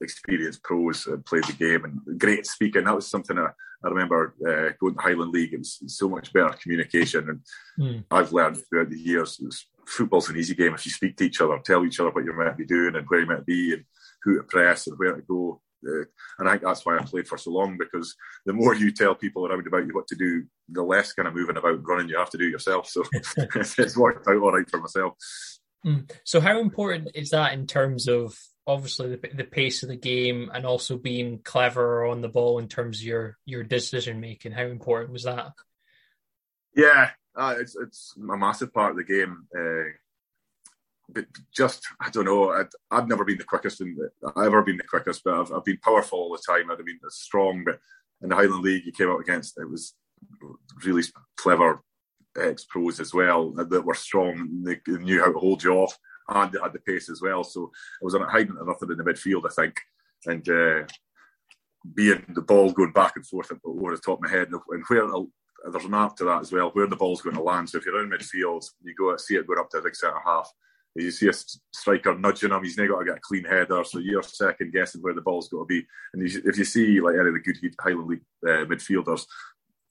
experienced 0.01 0.63
pros 0.63 1.08
and 1.08 1.25
played 1.25 1.44
the 1.46 1.53
game 1.53 1.86
and 1.86 2.20
great 2.20 2.46
speaking. 2.46 2.84
That 2.84 2.96
was 2.96 3.08
something 3.08 3.38
I, 3.38 3.50
I 3.84 3.89
remember 3.89 4.36
uh, 4.41 4.74
going 4.79 4.96
to 4.96 5.01
Highland 5.01 5.32
League. 5.32 5.53
It 5.53 5.60
was 5.60 5.79
so 5.88 6.10
much 6.10 6.34
better 6.34 6.56
communication, 6.62 7.29
and 7.29 7.39
mm. 7.79 8.03
I've 8.12 8.34
learned 8.34 8.58
throughout 8.70 8.89
the 8.89 9.00
years. 9.00 9.39
football's 9.86 10.29
an 10.29 10.38
easy 10.38 10.56
game 10.56 10.74
if 10.74 10.86
you 10.86 10.91
speak 10.91 11.15
to 11.17 11.25
each 11.25 11.41
other, 11.41 11.60
tell 11.63 11.86
each 11.86 12.00
other 12.00 12.10
what 12.10 12.24
you're 12.24 12.36
meant 12.36 12.58
to 12.58 12.63
be 12.63 12.65
doing 12.65 12.96
and 12.96 13.08
where 13.08 13.22
you 13.22 13.25
might 13.25 13.46
be 13.46 13.74
and 13.74 13.84
who 14.24 14.38
to 14.38 14.44
press 14.44 14.88
and 14.88 14.98
where 14.98 15.15
to 15.15 15.22
go. 15.22 15.62
Uh, 15.88 16.03
and 16.39 16.50
I 16.50 16.53
think 16.53 16.63
that's 16.63 16.86
why 16.86 16.98
I 16.98 17.03
played 17.03 17.27
for 17.27 17.38
so 17.38 17.51
long 17.51 17.77
because 17.77 18.15
the 18.46 18.53
more 18.53 18.74
you 18.74 18.91
tell 18.91 19.13
people 19.13 19.46
around 19.46 19.65
about 19.67 19.86
you 19.86 19.94
what 19.94 20.08
to 20.08 20.15
do, 20.15 20.44
the 20.70 20.82
less 20.82 21.13
kind 21.13 21.27
of 21.27 21.36
moving 21.36 21.56
about 21.56 21.88
running 21.88 22.10
you 22.10 22.17
have 22.17 22.32
to 22.32 22.38
do 22.38 22.48
yourself. 22.48 22.88
So 22.89 23.03
it's 23.38 23.96
worked 23.96 24.27
out 24.27 24.38
all 24.38 24.51
right 24.51 24.70
for 24.70 24.79
myself. 24.79 25.13
Mm. 25.86 26.12
So, 26.24 26.41
how 26.41 26.60
important 26.60 27.12
is 27.13 27.29
that 27.29 27.53
in 27.53 27.67
terms 27.67 28.08
of 28.08 28.36
obviously 28.68 29.16
the, 29.16 29.30
the 29.34 29.44
pace 29.46 29.82
of 29.82 29.90
the 29.90 29.96
game 29.96 30.52
and 30.54 30.66
also 30.66 30.98
being 30.98 31.40
clever 31.40 32.06
on 32.06 32.22
the 32.22 32.28
ball 32.28 32.60
in 32.60 32.68
terms 32.68 33.00
of 33.00 33.06
your 33.06 33.38
your 33.46 33.64
decision 33.64 34.20
making? 34.20 34.52
How 34.52 34.66
important 34.66 35.14
was 35.14 35.24
that? 35.24 35.54
Yeah, 36.76 37.12
uh, 37.36 37.56
it's 37.60 37.76
it's 37.76 38.14
a 38.18 38.38
massive 38.38 38.74
part 38.74 38.92
of 38.92 38.98
the 38.98 39.04
game. 39.04 39.48
Uh, 39.58 39.92
but 41.10 41.26
just 41.56 41.88
I 42.02 42.10
don't 42.10 42.26
know. 42.26 42.52
i 42.52 42.96
have 42.96 43.08
never 43.08 43.24
been 43.24 43.38
the 43.38 43.46
quickest, 43.46 43.80
in 43.80 43.96
the, 43.96 44.32
I've 44.36 44.48
ever 44.48 44.62
been 44.62 44.78
the 44.78 44.84
quickest, 44.84 45.24
but 45.24 45.34
I've, 45.34 45.52
I've 45.52 45.66
been 45.66 45.80
powerful 45.80 46.20
all 46.20 46.32
the 46.32 46.44
time. 46.46 46.70
I've 46.70 46.78
been 46.86 47.00
strong, 47.10 47.64
but 47.64 47.80
in 48.22 48.30
the 48.30 48.36
Highland 48.36 48.64
League, 48.64 48.86
you 48.86 48.92
came 48.92 49.10
out 49.10 49.22
against 49.22 49.58
it 49.58 49.70
was 49.70 49.94
really 50.84 51.04
clever 51.38 51.82
ex 52.38 52.66
pros 52.66 53.00
as 53.00 53.14
well 53.14 53.52
that 53.52 53.86
were 53.86 53.94
strong. 53.94 54.64
They 54.64 54.80
knew 54.88 55.22
how 55.22 55.32
to 55.32 55.40
hold 55.40 55.64
you 55.64 55.74
off 55.74 55.98
and 56.29 56.51
they 56.51 56.60
had 56.62 56.74
the 56.74 56.79
pace 56.79 57.10
as 57.10 57.22
well. 57.22 57.43
So 57.43 57.72
I 58.01 58.05
was 58.05 58.13
a 58.13 58.19
hiding 58.25 58.55
nothing 58.65 58.91
in 58.91 58.98
the 58.98 59.03
midfield, 59.03 59.43
I 59.46 59.53
think, 59.53 59.79
and 60.25 60.48
uh, 60.50 60.86
being 61.93 62.25
the 62.29 62.41
ball 62.41 62.72
going 62.72 62.91
back 62.91 63.15
and 63.15 63.25
forth 63.25 63.51
over 63.63 63.96
the 63.96 64.01
top 64.01 64.19
of 64.19 64.24
my 64.24 64.29
head, 64.29 64.50
and 64.50 64.84
where 64.88 65.25
there's 65.72 65.86
an 65.86 65.93
art 65.93 66.17
to 66.17 66.25
that 66.25 66.41
as 66.41 66.51
well, 66.51 66.69
where 66.72 66.88
the 66.88 66.96
ball's 66.96 67.22
going 67.22 67.36
to 67.36 67.41
land. 67.41 67.69
So 67.69 67.77
if 67.77 67.86
you're 67.86 68.03
in 68.03 68.10
midfield, 68.10 68.65
you 68.84 68.93
go 68.98 69.15
see 69.17 69.36
it 69.36 69.48
going 69.48 69.60
up 69.60 69.69
to 69.72 69.81
the 69.81 69.93
centre 69.93 70.19
half. 70.25 70.51
You 70.96 71.12
see 71.12 71.27
a 71.27 71.34
striker 71.72 72.17
nudging 72.17 72.51
him, 72.51 72.63
he's 72.63 72.75
now 72.75 72.88
got 72.88 73.00
to 73.00 73.05
get 73.05 73.18
a 73.18 73.22
clean 73.22 73.44
header, 73.44 73.83
so 73.83 74.00
you're 74.00 74.24
second 74.24 74.74
guessing 74.74 75.01
where 75.01 75.13
the 75.13 75.22
ball's 75.22 75.48
got 75.48 75.59
to 75.59 75.66
be. 75.66 75.85
And 76.13 76.24
if 76.24 76.57
you 76.57 76.66
see 76.66 77.00
like 77.00 77.13
any 77.13 77.27
of 77.27 77.33
the 77.35 77.40
good 77.40 77.75
Highland 77.79 78.07
League 78.07 78.25
uh, 78.44 78.66
midfielders, 78.66 79.25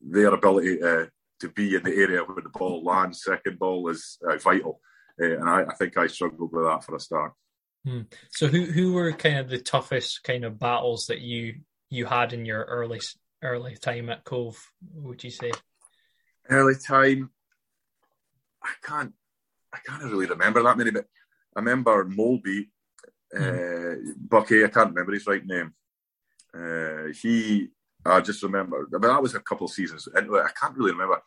their 0.01 0.35
ability 0.35 0.83
uh, 0.83 1.07
to 1.41 1.49
be 1.51 1.77
in 1.77 1.83
the 1.85 1.95
area 1.95 2.23
where 2.23 2.43
the 2.43 2.49
ball 2.49 2.83
lands, 2.83 3.23
second 3.23 3.59
ball, 3.59 3.89
is 3.89 4.19
uh, 4.29 4.37
vital. 4.39 4.81
Uh, 5.21 5.39
and 5.39 5.49
I, 5.49 5.63
I, 5.63 5.75
think 5.75 5.97
I 5.97 6.07
struggled 6.07 6.53
with 6.53 6.65
that 6.65 6.85
for 6.85 6.95
a 6.95 7.01
start. 7.01 7.33
Hmm. 7.85 8.03
So 8.31 8.49
who 8.49 8.65
who 8.65 8.93
were 8.93 9.13
kind 9.13 9.39
of 9.39 9.49
the 9.49 9.59
toughest 9.59 10.25
kind 10.25 10.45
of 10.45 10.59
battles 10.59 11.07
that 11.07 11.21
you 11.21 11.61
you 11.89 12.05
had 12.05 12.33
in 12.33 12.45
your 12.45 12.65
early 12.65 13.01
early 13.43 13.77
time 13.77 14.11
at 14.11 14.25
Cove? 14.25 14.59
Would 14.95 15.23
you 15.23 15.31
say? 15.31 15.53
Early 16.49 16.75
time, 16.75 17.31
I 18.63 18.73
can't 18.83 19.13
I 19.73 19.79
can't 19.87 20.03
really 20.05 20.27
remember 20.27 20.63
that 20.63 20.77
many, 20.77 20.91
but 20.91 21.07
I 21.55 21.61
remember 21.61 22.05
Molby, 22.05 22.69
uh, 23.35 23.41
hmm. 23.41 24.13
Bucky. 24.17 24.65
I 24.65 24.69
can't 24.69 24.91
remember 24.91 25.13
his 25.13 25.27
right 25.27 25.45
name. 25.45 25.73
Uh, 26.55 27.13
he, 27.21 27.69
I 28.05 28.21
just 28.21 28.43
remember, 28.43 28.87
but 28.91 29.03
that 29.03 29.23
was 29.23 29.35
a 29.35 29.41
couple 29.41 29.67
of 29.67 29.73
seasons. 29.73 30.09
I 30.15 30.21
can't 30.21 30.77
really 30.77 30.93
remember 30.93 31.21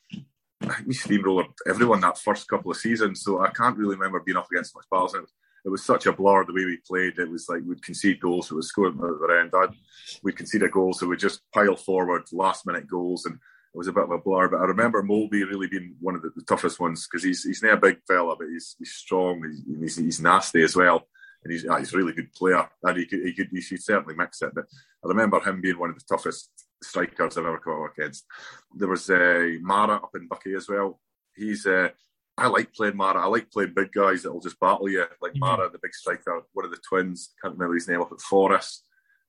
we 0.85 0.93
steamrolled 0.93 1.47
everyone 1.67 2.01
that 2.01 2.17
first 2.17 2.47
couple 2.47 2.71
of 2.71 2.77
seasons, 2.77 3.21
so 3.23 3.41
I 3.41 3.49
can't 3.49 3.77
really 3.77 3.95
remember 3.95 4.21
being 4.25 4.37
up 4.37 4.47
against 4.51 4.75
much 4.75 4.85
battles. 4.91 5.15
It 5.15 5.21
was, 5.21 5.33
it 5.65 5.69
was 5.69 5.83
such 5.83 6.05
a 6.05 6.13
blur 6.13 6.45
the 6.45 6.53
way 6.53 6.65
we 6.65 6.77
played. 6.87 7.17
It 7.17 7.29
was 7.29 7.47
like 7.49 7.61
we'd 7.65 7.83
concede 7.83 8.19
goals, 8.19 8.47
so 8.47 8.55
it 8.55 8.57
was 8.57 8.69
scoring 8.69 8.93
at 8.93 8.99
the 8.99 9.39
end. 9.39 9.51
I'd, 9.53 9.75
we'd 10.23 10.37
concede 10.37 10.63
a 10.63 10.69
goal, 10.69 10.93
so 10.93 11.07
we'd 11.07 11.19
just 11.19 11.41
pile 11.53 11.75
forward 11.75 12.23
last 12.31 12.65
minute 12.65 12.87
goals, 12.87 13.25
and 13.25 13.35
it 13.35 13.77
was 13.77 13.87
a 13.87 13.93
bit 13.93 14.05
of 14.05 14.11
a 14.11 14.17
blur. 14.17 14.49
But 14.49 14.61
I 14.61 14.65
remember 14.65 15.03
Molby 15.03 15.47
really 15.47 15.67
being 15.67 15.95
one 15.99 16.15
of 16.15 16.21
the, 16.21 16.31
the 16.35 16.43
toughest 16.43 16.79
ones 16.79 17.07
because 17.07 17.23
he's 17.23 17.43
he's 17.43 17.63
not 17.63 17.73
a 17.73 17.77
big 17.77 17.99
fella, 18.07 18.35
but 18.37 18.47
he's 18.47 18.75
he's 18.79 18.93
strong, 18.93 19.43
he's, 19.79 19.97
he's 19.97 20.21
nasty 20.21 20.63
as 20.63 20.75
well 20.75 21.07
and 21.43 21.53
he's, 21.53 21.65
ah, 21.65 21.77
he's 21.77 21.93
a 21.93 21.97
really 21.97 22.13
good 22.13 22.33
player, 22.33 22.67
and 22.83 22.97
he 22.97 23.05
could, 23.05 23.21
he 23.23 23.33
could 23.33 23.49
he 23.51 23.61
certainly 23.61 24.15
mix 24.15 24.41
it. 24.41 24.53
But 24.53 24.65
I 25.03 25.07
remember 25.07 25.39
him 25.39 25.61
being 25.61 25.79
one 25.79 25.89
of 25.89 25.95
the 25.95 26.03
toughest 26.07 26.49
strikers 26.81 27.37
I've 27.37 27.45
ever 27.45 27.59
come 27.59 27.83
up 27.83 27.97
against. 27.97 28.25
There 28.75 28.87
was 28.87 29.09
uh, 29.09 29.49
Mara 29.61 29.95
up 29.95 30.11
in 30.15 30.29
Buckie 30.29 30.55
as 30.55 30.67
well. 30.69 30.99
He's 31.35 31.65
uh, 31.65 31.89
I 32.37 32.47
like 32.47 32.73
playing 32.73 32.97
Mara. 32.97 33.21
I 33.21 33.27
like 33.27 33.51
playing 33.51 33.73
big 33.75 33.91
guys 33.91 34.23
that 34.23 34.31
will 34.31 34.39
just 34.39 34.59
battle 34.59 34.89
you, 34.89 35.05
like 35.21 35.33
mm-hmm. 35.33 35.39
Mara, 35.39 35.69
the 35.69 35.79
big 35.81 35.93
striker, 35.93 36.41
one 36.53 36.65
of 36.65 36.71
the 36.71 36.77
twins. 36.87 37.33
Can't 37.41 37.55
remember 37.55 37.75
his 37.75 37.87
name 37.87 38.01
up 38.01 38.11
at 38.11 38.21
Forres. 38.21 38.83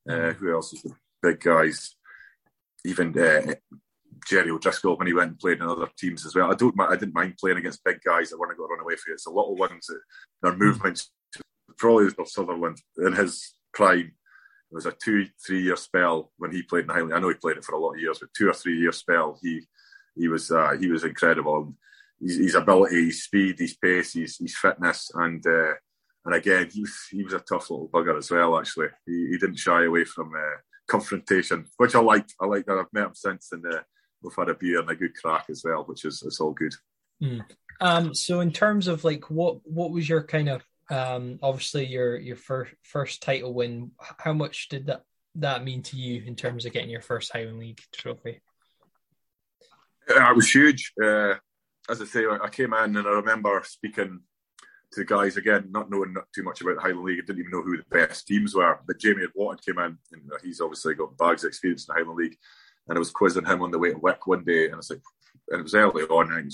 Uh, 0.09 0.13
mm-hmm. 0.13 0.39
who 0.39 0.55
else 0.55 0.73
is 0.73 0.83
the 0.83 0.95
big 1.23 1.41
guys? 1.41 1.97
Even 2.85 3.17
uh, 3.19 3.55
Jerry 4.27 4.51
O'Driscoll 4.51 4.97
when 4.97 5.07
he 5.07 5.13
went 5.13 5.31
and 5.31 5.39
played 5.39 5.59
in 5.59 5.67
other 5.67 5.89
teams 5.99 6.25
as 6.25 6.35
well. 6.35 6.51
I 6.51 6.55
don't. 6.55 6.79
I 6.81 6.97
didn't 6.97 7.15
mind 7.15 7.37
playing 7.39 7.59
against 7.59 7.85
big 7.85 8.01
guys 8.05 8.31
that 8.31 8.39
weren't 8.39 8.57
going 8.57 8.69
to 8.69 8.75
run 8.75 8.83
away 8.83 8.97
for 8.97 9.09
you. 9.09 9.15
It's 9.15 9.25
the 9.25 9.31
little 9.31 9.57
ones 9.57 9.87
that 9.87 10.01
their 10.43 10.53
mm-hmm. 10.53 10.63
movements. 10.63 11.11
Probably 11.79 12.11
Sutherland 12.27 12.79
in 12.99 13.15
his 13.15 13.55
prime 13.73 14.13
it 14.71 14.75
was 14.75 14.87
a 14.87 14.93
two, 14.93 15.27
three 15.45 15.63
year 15.63 15.77
spell 15.77 16.33
when 16.39 16.53
he 16.53 16.63
played 16.63 16.85
in 16.85 16.91
Highland. 16.91 17.15
I 17.15 17.19
know 17.19 17.29
he 17.29 17.35
played 17.35 17.57
it 17.57 17.65
for 17.65 17.75
a 17.75 17.79
lot 17.79 17.95
of 17.95 18.01
years, 18.01 18.19
but 18.21 18.33
two 18.37 18.49
or 18.49 18.53
three 18.53 18.79
year 18.79 18.93
spell, 18.93 19.39
he 19.43 19.67
he 20.17 20.29
was 20.29 20.51
uh, 20.51 20.77
he 20.79 20.89
was 20.89 21.05
incredible. 21.05 21.75
His, 22.21 22.37
his, 22.37 22.55
ability, 22.55 23.07
his 23.07 23.25
speed, 23.25 23.59
his 23.59 23.75
pace, 23.75 24.13
his, 24.13 24.37
his 24.37 24.55
fitness, 24.55 25.11
and 25.15 25.45
uh, 25.47 25.73
and 26.27 26.35
again, 26.35 26.69
he 26.71 26.83
was 26.83 26.95
he 27.11 27.25
was 27.25 27.33
a 27.33 27.41
tough 27.41 27.71
little 27.71 27.89
bugger 27.89 28.17
as 28.19 28.31
well. 28.31 28.59
Actually, 28.59 28.89
he, 29.07 29.29
he 29.31 29.39
didn't 29.39 29.57
shy 29.57 29.85
away 29.85 30.05
from 30.05 30.33
uh, 30.35 30.59
confrontation, 30.87 31.67
which 31.79 31.95
I 31.95 32.01
liked. 32.01 32.35
I 32.41 32.47
like 32.47 32.67
that. 32.67 32.79
I've 32.79 32.93
met 32.93 33.07
him 33.07 33.15
since, 33.15 33.49
and 33.53 33.65
uh, 33.67 33.81
we've 34.23 34.37
had 34.37 34.51
a 34.51 34.55
beer 34.55 34.81
and 34.81 34.91
a 34.91 34.95
good 34.95 35.15
crack 35.15 35.47
as 35.49 35.63
well, 35.65 35.85
which 35.85 36.05
is 36.05 36.23
it's 36.25 36.41
all 36.41 36.53
good. 36.53 36.75
Mm. 37.23 37.45
Um, 37.81 38.15
so 38.15 38.41
in 38.41 38.53
terms 38.53 38.87
of 38.87 39.05
like 39.05 39.31
what 39.31 39.59
what 39.65 39.91
was 39.91 40.09
your 40.09 40.23
kind 40.23 40.49
of 40.49 40.63
um, 40.91 41.39
obviously 41.43 41.87
your 41.87 42.19
your 42.19 42.37
first 42.37 42.75
first 42.83 43.23
title 43.23 43.55
win. 43.55 43.93
How 44.19 44.33
much 44.33 44.69
did 44.69 44.87
that 44.87 45.03
that 45.37 45.65
mean 45.65 45.83
to 45.85 45.97
you 45.97 46.23
in 46.27 46.35
terms 46.35 46.67
of 46.67 46.73
getting 46.73 46.91
your 46.91 47.01
first 47.01 47.33
Highland 47.33 47.61
League 47.61 47.81
trophy? 47.93 48.41
Uh, 50.09 50.31
it 50.31 50.37
was 50.37 50.53
huge. 50.53 50.93
Uh, 51.03 51.35
as 51.89 52.03
I 52.03 52.05
say, 52.05 52.25
I 52.27 52.49
came 52.49 52.73
in 52.75 52.97
and 52.97 53.07
I 53.07 53.11
remember 53.11 53.63
speaking 53.65 54.21
to 54.93 55.01
the 55.01 55.05
guys 55.05 55.37
again, 55.37 55.69
not 55.71 55.89
knowing 55.89 56.17
too 56.35 56.43
much 56.43 56.61
about 56.61 56.77
the 56.77 56.83
Highland 56.83 57.05
League. 57.05 57.21
I 57.23 57.27
didn't 57.27 57.41
even 57.41 57.53
know 57.53 57.63
who 57.63 57.77
the 57.77 57.85
best 57.91 58.27
teams 58.27 58.55
were. 58.55 58.81
But 58.87 58.99
Jamie 58.99 59.23
had 59.23 59.31
Watton 59.37 59.61
came 59.65 59.79
in, 59.79 59.99
and 60.13 60.23
he's 60.43 60.61
obviously 60.61 60.95
got 60.95 61.17
bags 61.17 61.45
of 61.45 61.49
experience 61.49 61.87
in 61.89 61.95
the 61.95 62.01
Highland 62.01 62.19
League. 62.19 62.37
And 62.89 62.99
I 62.99 62.99
was 62.99 63.13
quizzing 63.13 63.47
him 63.47 63.63
on 63.63 63.71
the 63.71 63.79
way 63.79 63.93
to 63.93 63.99
Wick 63.99 64.27
one 64.27 64.45
day, 64.45 64.65
and 64.65 64.75
I 64.75 64.79
was 64.79 64.91
like, 64.91 65.03
and 65.51 65.61
it 65.61 65.63
was 65.63 65.75
early 65.75 66.03
on, 66.05 66.33
and 66.33 66.53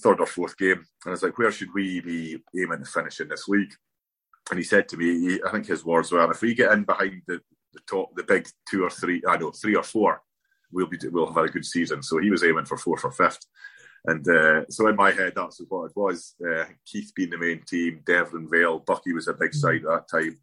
third 0.00 0.20
or 0.20 0.26
fourth 0.26 0.56
game. 0.56 0.78
And 0.78 1.06
I 1.06 1.10
was 1.10 1.22
like, 1.22 1.38
where 1.38 1.52
should 1.52 1.72
we 1.74 2.00
be 2.00 2.38
aiming 2.58 2.80
to 2.80 2.90
finish 2.90 3.20
in 3.20 3.28
this 3.28 3.48
league? 3.48 3.72
And 4.50 4.58
he 4.58 4.64
said 4.64 4.88
to 4.88 4.96
me, 4.96 5.20
he, 5.20 5.40
I 5.46 5.50
think 5.50 5.66
his 5.66 5.84
words 5.84 6.12
were, 6.12 6.30
if 6.30 6.42
we 6.42 6.54
get 6.54 6.72
in 6.72 6.84
behind 6.84 7.22
the, 7.26 7.40
the 7.72 7.80
top, 7.88 8.14
the 8.14 8.24
big 8.24 8.48
two 8.68 8.84
or 8.84 8.90
three, 8.90 9.22
I 9.26 9.36
know, 9.36 9.50
three 9.50 9.74
or 9.74 9.82
four, 9.82 10.20
we'll 10.72 10.86
be 10.86 10.98
we'll 11.10 11.26
have 11.26 11.36
had 11.36 11.44
a 11.46 11.48
good 11.48 11.64
season. 11.64 12.02
So 12.02 12.18
he 12.18 12.30
was 12.30 12.44
aiming 12.44 12.66
for 12.66 12.76
fourth 12.76 13.04
or 13.04 13.12
fifth. 13.12 13.46
And 14.06 14.28
uh, 14.28 14.64
so 14.68 14.86
in 14.88 14.96
my 14.96 15.12
head, 15.12 15.32
that's 15.34 15.60
what 15.68 15.86
it 15.86 15.96
was. 15.96 16.34
Uh, 16.46 16.64
Keith 16.84 17.12
being 17.16 17.30
the 17.30 17.38
main 17.38 17.62
team, 17.62 18.02
Devlin 18.04 18.48
Vale, 18.50 18.80
Buckie 18.80 19.14
was 19.14 19.28
a 19.28 19.34
big 19.34 19.54
side 19.54 19.82
at 19.84 19.84
that 19.84 20.08
time. 20.10 20.38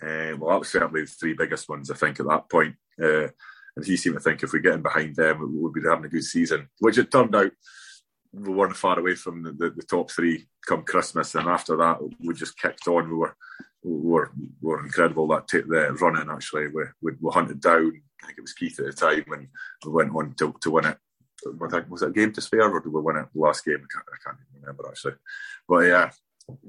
Uh, 0.00 0.36
well, 0.38 0.50
that 0.50 0.58
was 0.60 0.68
certainly 0.68 1.00
the 1.00 1.06
three 1.06 1.34
biggest 1.34 1.68
ones, 1.68 1.90
I 1.90 1.94
think, 1.94 2.20
at 2.20 2.28
that 2.28 2.48
point. 2.48 2.76
Uh, 3.02 3.28
and 3.76 3.84
he 3.84 3.96
seemed 3.96 4.16
to 4.16 4.20
think 4.20 4.42
if 4.42 4.52
we 4.52 4.60
get 4.60 4.74
in 4.74 4.82
behind 4.82 5.16
them, 5.16 5.40
we 5.40 5.58
would 5.58 5.72
be 5.72 5.80
having 5.82 6.04
a 6.04 6.08
good 6.08 6.24
season, 6.24 6.68
which 6.78 6.98
it 6.98 7.10
turned 7.10 7.34
out 7.34 7.50
we 8.36 8.52
weren't 8.52 8.76
far 8.76 8.98
away 8.98 9.14
from 9.14 9.42
the, 9.42 9.52
the, 9.52 9.70
the, 9.70 9.82
top 9.82 10.10
three 10.10 10.46
come 10.66 10.82
Christmas. 10.82 11.34
And 11.34 11.48
after 11.48 11.76
that, 11.76 11.98
we 12.20 12.34
just 12.34 12.58
kicked 12.58 12.86
on. 12.86 13.08
We 13.08 13.16
were 13.16 13.36
we 13.82 14.10
were, 14.10 14.32
we 14.36 14.48
were 14.60 14.84
incredible 14.84 15.28
that 15.28 15.48
t- 15.48 15.60
the 15.60 15.96
running 16.00 16.28
actually. 16.30 16.68
We, 16.68 16.82
we, 17.00 17.12
we 17.20 17.30
hunted 17.32 17.60
down. 17.60 18.02
I 18.22 18.26
think 18.26 18.38
it 18.38 18.42
was 18.42 18.52
Keith 18.52 18.78
at 18.80 18.86
the 18.86 18.92
time, 18.92 19.24
and 19.32 19.48
we 19.84 19.92
went 19.92 20.14
on 20.14 20.34
to, 20.34 20.54
to 20.60 20.70
win 20.70 20.86
it. 20.86 20.98
Was 21.88 22.02
it 22.02 22.08
a 22.08 22.12
game 22.12 22.32
to 22.32 22.40
spare, 22.40 22.68
or 22.70 22.80
did 22.80 22.92
we 22.92 23.00
win 23.00 23.16
it 23.16 23.26
the 23.32 23.40
last 23.40 23.64
game? 23.64 23.76
I 23.76 23.92
can't, 23.92 24.06
I 24.08 24.18
can't 24.24 24.38
even 24.50 24.62
remember 24.62 24.88
actually. 24.88 25.14
But 25.68 25.78
yeah, 25.80 26.10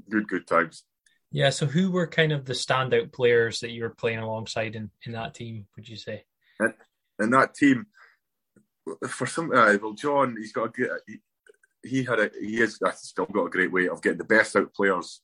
good 0.09 0.27
good 0.27 0.45
times. 0.45 0.83
Yeah. 1.31 1.49
So 1.49 1.65
who 1.65 1.91
were 1.91 2.07
kind 2.07 2.31
of 2.31 2.45
the 2.45 2.53
standout 2.53 3.11
players 3.11 3.61
that 3.61 3.71
you 3.71 3.83
were 3.83 3.89
playing 3.89 4.19
alongside 4.19 4.75
in, 4.75 4.91
in 5.05 5.13
that 5.13 5.33
team? 5.33 5.67
Would 5.75 5.89
you 5.89 5.97
say? 5.97 6.25
And, 6.59 6.73
and 7.17 7.33
that 7.33 7.55
team, 7.55 7.87
for 9.07 9.25
some, 9.25 9.51
uh, 9.51 9.77
well, 9.81 9.93
John, 9.93 10.35
he's 10.37 10.53
got 10.53 10.65
a 10.65 10.69
good. 10.69 10.89
He, 11.07 11.17
he 11.83 12.03
had 12.03 12.19
a 12.19 12.31
he 12.39 12.57
has 12.57 12.79
still 12.97 13.25
got 13.25 13.45
a 13.45 13.49
great 13.49 13.71
way 13.71 13.87
of 13.87 14.01
getting 14.01 14.17
the 14.17 14.23
best 14.23 14.55
out 14.55 14.73
players. 14.73 15.21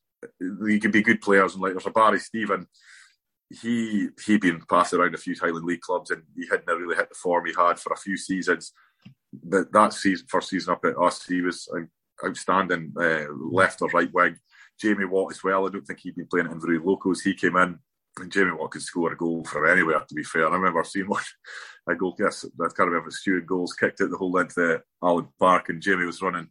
He 0.67 0.79
can 0.79 0.91
be 0.91 1.01
good 1.01 1.21
players, 1.21 1.53
and 1.53 1.61
like 1.61 1.73
there's 1.73 1.85
a 1.85 1.91
Barry 1.91 2.19
Stephen. 2.19 2.67
He 3.49 4.09
he 4.25 4.37
been 4.37 4.61
passed 4.69 4.93
around 4.93 5.13
a 5.15 5.17
few 5.17 5.35
Highland 5.39 5.65
League 5.65 5.81
clubs, 5.81 6.11
and 6.11 6.23
he 6.35 6.47
hadn't 6.49 6.67
really 6.67 6.95
hit 6.95 7.09
the 7.09 7.15
form 7.15 7.45
he 7.45 7.53
had 7.57 7.79
for 7.79 7.93
a 7.93 7.97
few 7.97 8.17
seasons. 8.17 8.71
But 9.31 9.71
that 9.73 9.93
season, 9.93 10.27
first 10.29 10.49
season 10.49 10.73
up 10.73 10.85
at 10.85 10.97
us, 10.97 11.25
he 11.25 11.41
was 11.41 11.67
outstanding 12.25 12.93
uh, 12.99 13.25
left 13.33 13.81
or 13.81 13.89
right 13.89 14.13
wing. 14.13 14.37
Jamie 14.79 15.05
Watt 15.05 15.31
as 15.31 15.43
well. 15.43 15.67
I 15.67 15.71
don't 15.71 15.85
think 15.85 15.99
he'd 15.99 16.15
been 16.15 16.27
playing 16.27 16.47
at 16.47 16.53
Inverurie 16.53 16.83
Locos. 16.83 17.21
He 17.21 17.33
came 17.33 17.55
in, 17.57 17.79
and 18.19 18.31
Jamie 18.31 18.51
Watt 18.51 18.71
could 18.71 18.81
score 18.81 19.11
a 19.11 19.17
goal 19.17 19.43
from 19.43 19.67
anywhere. 19.67 19.99
To 19.99 20.15
be 20.15 20.23
fair, 20.23 20.47
I 20.47 20.55
remember 20.55 20.83
seeing 20.83 21.07
one 21.07 21.23
a 21.87 21.95
goal. 21.95 22.15
Yes, 22.19 22.45
I 22.45 22.67
can't 22.75 22.89
remember 22.89 23.11
Stuart 23.11 23.45
goals 23.45 23.73
kicked 23.73 24.01
it 24.01 24.09
the 24.09 24.17
whole 24.17 24.31
length 24.31 24.57
of 24.57 24.81
Allan 25.03 25.27
Park, 25.39 25.69
and 25.69 25.81
Jamie 25.81 26.05
was 26.05 26.21
running 26.21 26.47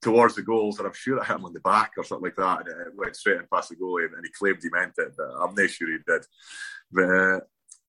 towards 0.00 0.34
the 0.36 0.42
goals, 0.42 0.78
and 0.78 0.86
I'm 0.86 0.94
sure 0.94 1.18
it 1.18 1.26
hit 1.26 1.36
him 1.36 1.44
on 1.44 1.52
the 1.52 1.60
back 1.60 1.92
or 1.96 2.04
something 2.04 2.24
like 2.24 2.36
that, 2.36 2.68
and 2.68 2.86
it 2.86 2.96
went 2.96 3.16
straight 3.16 3.38
in 3.38 3.46
past 3.52 3.70
the 3.70 3.76
goalie, 3.76 4.06
and, 4.06 4.14
and 4.14 4.24
he 4.24 4.30
claimed 4.30 4.58
he 4.62 4.70
meant 4.70 4.94
it. 4.96 5.14
But 5.16 5.30
I'm 5.40 5.54
not 5.54 5.70
sure 5.70 5.90
he 5.90 5.98
did. 6.06 6.24
But, 6.92 7.02
uh, 7.02 7.40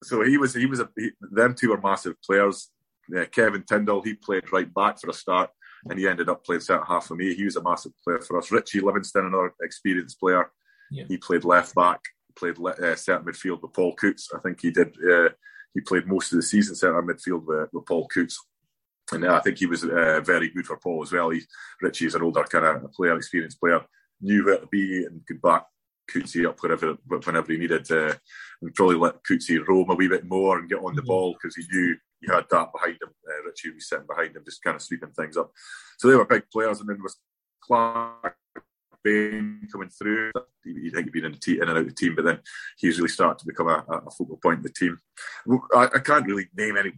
so 0.04 0.24
he 0.24 0.38
was, 0.38 0.54
he 0.54 0.66
was 0.66 0.80
a, 0.80 0.90
he, 0.98 1.12
them 1.20 1.54
two 1.54 1.70
were 1.70 1.82
massive 1.82 2.16
players. 2.22 2.70
Uh, 3.16 3.26
Kevin 3.26 3.64
Tyndall, 3.64 4.02
he 4.02 4.14
played 4.14 4.52
right 4.52 4.72
back 4.74 5.00
for 5.00 5.10
a 5.10 5.14
start, 5.14 5.50
and 5.86 6.00
he 6.00 6.08
ended 6.08 6.30
up 6.30 6.44
playing 6.44 6.62
centre 6.62 6.86
half 6.86 7.08
for 7.08 7.16
me. 7.16 7.34
He 7.34 7.46
was 7.46 7.56
a 7.56 7.64
massive 7.64 7.92
player 8.04 8.20
for 8.20 8.38
us. 8.38 8.52
Richie 8.52 8.82
Livingston, 8.82 9.26
another 9.26 9.54
experienced 9.62 10.20
player, 10.20 10.52
yeah. 10.92 11.06
he 11.08 11.18
played 11.18 11.44
left 11.44 11.76
back, 11.76 12.00
played 12.36 12.60
uh, 12.60 12.96
centre 12.96 13.32
midfield 13.32 13.62
with 13.62 13.74
Paul 13.74 13.96
Coutts. 13.96 14.30
I 14.36 14.40
think 14.40 14.62
he 14.62 14.72
did. 14.72 14.96
Uh, 15.04 15.30
he 15.74 15.82
played 15.82 16.08
most 16.08 16.32
of 16.32 16.38
the 16.38 16.44
season 16.44 16.76
centre 16.76 17.02
midfield 17.02 17.46
with, 17.46 17.70
with 17.72 17.86
Paul 17.86 18.08
Coutts 18.08 18.40
and 19.12 19.26
I 19.26 19.40
think 19.40 19.58
he 19.58 19.66
was 19.66 19.84
uh, 19.84 20.22
very 20.24 20.50
good 20.50 20.66
for 20.66 20.78
Paul 20.78 21.04
as 21.04 21.12
well. 21.12 21.30
He, 21.30 21.42
Richie 21.82 22.06
is 22.06 22.16
an 22.16 22.22
older 22.22 22.44
kind 22.44 22.66
of 22.66 22.92
player, 22.94 23.16
experienced 23.16 23.60
player, 23.60 23.82
knew 24.22 24.46
where 24.46 24.60
to 24.60 24.68
be 24.68 25.06
and 25.06 25.26
could 25.26 25.42
back 25.42 25.66
Cootsy 26.12 26.48
up 26.48 26.62
whenever 26.62 26.98
whenever 27.06 27.52
he 27.52 27.60
needed, 27.60 27.90
uh, 27.92 28.14
and 28.62 28.74
probably 28.74 28.96
let 28.96 29.24
Cootsy 29.24 29.66
roam 29.66 29.90
a 29.90 29.96
wee 29.96 30.08
bit 30.08 30.26
more 30.26 30.58
and 30.58 30.70
get 30.70 30.80
on 30.80 30.96
the 30.96 31.02
mm-hmm. 31.02 31.08
ball 31.08 31.34
because 31.34 31.56
he 31.56 31.64
knew 31.72 31.96
he 32.22 32.32
had 32.32 32.46
that 32.50 32.72
behind 32.74 32.98
him. 33.02 33.10
Uh, 33.28 33.44
Richie 33.46 33.72
was 33.72 33.88
sitting 33.88 34.08
behind 34.08 34.36
him, 34.36 34.44
just 34.44 34.64
kind 34.64 34.76
of 34.76 34.82
sweeping 34.82 35.12
things 35.12 35.38
up. 35.38 35.52
So 35.98 36.08
they 36.08 36.16
were 36.16 36.26
big 36.26 36.50
players, 36.52 36.80
and 36.80 36.90
then 36.90 37.02
was 37.02 37.18
Clark 37.64 38.36
Bain 39.04 39.68
coming 39.72 39.90
through. 39.90 40.32
You 40.66 40.92
think 40.92 41.06
he'd 41.06 41.14
been 41.14 41.26
in, 41.26 41.38
in 41.48 41.62
and 41.62 41.70
out 41.70 41.78
of 41.78 41.88
the 41.88 41.94
team, 41.94 42.16
but 42.16 42.26
then 42.26 42.40
he's 42.78 42.98
really 42.98 43.10
started 43.10 43.40
to 43.40 43.46
become 43.46 43.68
a, 43.68 43.84
a 43.90 44.12
focal 44.12 44.38
point 44.42 44.60
of 44.60 44.64
the 44.64 44.70
team. 44.70 44.98
I, 45.76 45.90
I 45.96 46.00
can't 46.00 46.26
really 46.26 46.48
name 46.56 46.78
any 46.78 46.94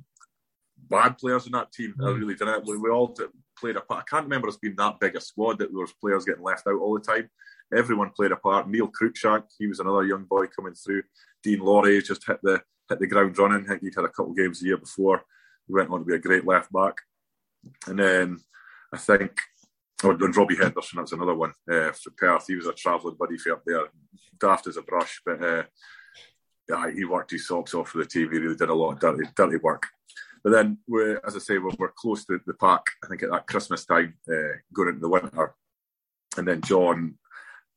bad 0.90 1.18
players 1.18 1.46
in 1.46 1.54
that 1.54 1.72
team. 1.72 1.94
Mm. 2.00 2.08
I 2.08 2.18
really 2.18 2.36
didn't. 2.36 2.66
We, 2.66 2.78
we 2.78 2.90
all 2.90 3.16
played 3.58 3.78
a 3.78 3.82
part. 3.82 4.02
I 4.02 4.10
can't 4.10 4.26
remember 4.26 4.48
us 4.48 4.58
being 4.58 4.76
that 4.78 5.00
big 5.00 5.16
a 5.16 5.22
squad 5.22 5.60
that 5.60 5.72
there 5.72 5.80
was 5.80 5.94
players 5.94 6.26
getting 6.26 6.44
left 6.44 6.68
out 6.68 6.80
all 6.80 6.94
the 6.94 7.00
time. 7.00 7.30
Everyone 7.74 8.10
played 8.10 8.32
a 8.32 8.36
part. 8.36 8.70
Neil 8.70 8.90
Cruikshank, 8.90 9.44
he 9.58 9.68
was 9.68 9.80
another 9.80 10.04
young 10.04 10.26
boy 10.26 10.48
coming 10.48 10.74
through. 10.74 11.04
Dean 11.44 11.60
Laurie 11.60 12.02
just 12.02 12.28
hit 12.28 12.40
the 12.44 12.62
hit 12.90 13.00
the 13.00 13.08
ground 13.08 13.38
running. 13.38 13.64
I 13.64 13.68
think 13.70 13.84
he'd 13.84 13.96
had 13.96 14.06
a 14.06 14.10
couple 14.10 14.32
of 14.32 14.38
games 14.38 14.62
a 14.62 14.66
year 14.66 14.78
before. 14.78 15.24
He 15.68 15.74
went 15.74 15.90
on 15.90 16.00
to 16.00 16.06
be 16.06 16.16
a 16.16 16.20
great 16.20 16.46
left 16.46 16.72
back. 16.74 16.96
And 17.88 18.00
then 18.00 18.40
I 18.94 18.98
think 18.98 19.40
oh, 20.04 20.12
and 20.12 20.36
Robbie 20.36 20.58
Henderson, 20.58 20.98
that's 20.98 21.12
another 21.12 21.36
one 21.36 21.54
uh, 21.72 21.92
for 21.92 22.12
Perth. 22.18 22.46
He 22.48 22.56
was 22.56 22.68
a 22.68 22.74
travelling 22.74 23.16
buddy 23.20 23.38
for 23.38 23.62
there, 23.66 23.88
daft 24.40 24.68
as 24.68 24.78
a 24.78 24.82
brush, 24.82 25.22
but 25.26 25.44
uh, 25.44 25.64
yeah, 26.70 26.92
he 26.92 27.06
worked 27.06 27.32
his 27.32 27.48
socks 27.48 27.74
off 27.74 27.90
for 27.90 28.00
the 28.00 28.06
team. 28.06 28.32
He 28.32 28.40
really 28.40 28.56
did 28.56 28.70
a 28.70 28.74
lot 28.74 28.94
of 28.94 29.00
dirty, 29.00 29.30
dirty 29.36 29.58
work. 29.58 29.88
But 30.44 30.52
then, 30.52 30.80
as 31.26 31.36
I 31.36 31.40
say, 31.40 31.58
we're, 31.58 31.72
we're 31.78 31.92
close 31.92 32.26
to 32.26 32.40
the 32.46 32.54
park. 32.54 32.86
I 33.04 33.08
think 33.08 33.24
at 33.24 33.32
that 33.32 33.48
Christmas 33.48 33.86
time, 33.86 34.16
uh, 34.30 34.58
going 34.74 34.90
into 34.90 35.02
the 35.02 35.10
winter, 35.10 35.54
and 36.38 36.48
then 36.48 36.62
John, 36.62 37.16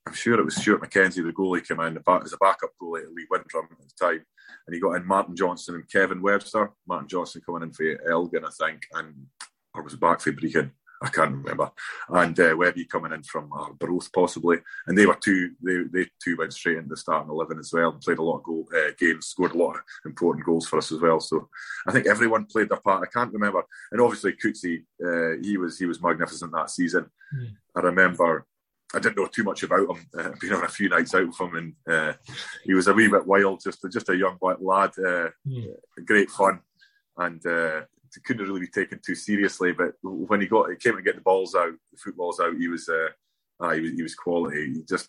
I'm 0.07 0.15
sure 0.15 0.39
it 0.39 0.45
was 0.45 0.57
Stuart 0.57 0.83
McKenzie, 0.83 1.25
the 1.25 1.33
goalie, 1.33 1.67
came 1.67 1.81
in 1.81 1.99
as 1.99 2.33
a 2.33 2.37
backup 2.39 2.71
goalie 2.81 3.03
at 3.03 3.13
Lee 3.13 3.27
Windrum 3.31 3.71
at 3.71 3.79
the 3.79 3.91
time, 4.01 4.25
and 4.67 4.75
he 4.75 4.81
got 4.81 4.93
in 4.93 5.07
Martin 5.07 5.37
Johnson 5.37 5.75
and 5.75 5.91
Kevin 5.91 6.23
Webster. 6.23 6.71
Martin 6.87 7.09
Johnson 7.09 7.43
coming 7.45 7.63
in 7.63 7.73
for 7.73 7.85
Elgin, 8.11 8.45
I 8.45 8.51
think, 8.51 8.83
and 8.95 9.27
or 9.75 9.83
was 9.83 9.97
back 9.97 10.21
for 10.21 10.33
Brechin. 10.33 10.71
I 11.05 11.11
can't 11.11 11.37
remember. 11.37 11.71
And 12.09 12.39
uh, 12.41 12.55
Webby 12.57 12.87
coming 12.87 13.13
in 13.13 13.23
from 13.25 13.53
uh, 13.53 13.71
Baroth 13.73 14.11
possibly, 14.13 14.59
and 14.87 14.97
they 14.97 15.05
were 15.05 15.19
two. 15.21 15.51
They 15.63 15.83
they 15.93 16.09
two 16.23 16.37
went 16.39 16.55
straight 16.55 16.79
into 16.79 16.89
the 16.89 16.97
starting 16.97 17.31
eleven 17.31 17.59
as 17.59 17.73
well. 17.73 17.93
Played 17.93 18.19
a 18.19 18.23
lot 18.23 18.39
of 18.39 18.45
goal 18.45 18.67
uh, 18.75 18.93
games, 18.99 19.27
scored 19.27 19.53
a 19.53 19.59
lot 19.59 19.77
of 19.77 19.83
important 20.07 20.47
goals 20.47 20.67
for 20.67 20.79
us 20.79 20.91
as 20.93 21.01
well. 21.01 21.21
So 21.21 21.49
I 21.87 21.93
think 21.93 22.07
everyone 22.07 22.47
played 22.47 22.71
their 22.71 22.81
part. 22.81 23.07
I 23.07 23.19
can't 23.19 23.33
remember, 23.33 23.63
and 23.93 24.01
obviously 24.01 24.33
Cootsy, 24.33 24.85
uh, 25.05 25.39
he 25.43 25.59
was 25.59 25.79
he 25.79 25.85
was 25.85 26.03
magnificent 26.03 26.53
that 26.53 26.71
season. 26.71 27.11
Mm. 27.37 27.53
I 27.77 27.81
remember. 27.81 28.47
I 28.95 29.01
didn't 29.01 29.17
know 29.17 29.27
too 29.27 29.43
much 29.43 29.65
about 29.65 29.91
him. 29.91 30.07
Uh, 30.17 30.31
been 30.41 30.53
on 30.53 30.63
a 30.63 30.69
few 30.69 30.89
nights 30.89 31.15
out 31.17 31.27
with 31.27 31.41
him, 31.41 31.57
and 31.57 31.75
uh, 31.93 32.13
he 32.63 32.75
was 32.75 32.87
a 32.87 32.93
wee 32.95 33.09
bit 33.09 33.27
wild, 33.27 33.61
just 33.61 33.85
just 33.93 34.09
a 34.09 34.17
young 34.17 34.39
lad. 34.41 34.91
Uh, 34.97 35.31
mm. 35.47 35.75
Great 36.07 36.31
fun, 36.31 36.61
and 37.19 37.45
uh, 37.45 37.81
couldn't 38.21 38.47
really 38.47 38.61
be 38.61 38.69
taken 38.69 39.01
too 39.05 39.15
seriously. 39.15 39.73
But 39.73 39.95
when 40.03 40.41
he 40.41 40.47
got, 40.47 40.71
he 40.71 40.77
came 40.77 40.97
to 40.97 41.03
get 41.03 41.17
the 41.17 41.21
balls 41.21 41.55
out, 41.55 41.73
the 41.93 41.99
footballs 41.99 42.41
out, 42.41 42.57
he 42.57 42.69
was, 42.69 42.89
uh, 42.89 43.09
uh, 43.65 43.71
he 43.71 43.81
was, 43.81 43.93
he 43.93 44.03
was 44.03 44.15
quality. 44.15 44.75
He 44.75 44.83
just, 44.89 45.09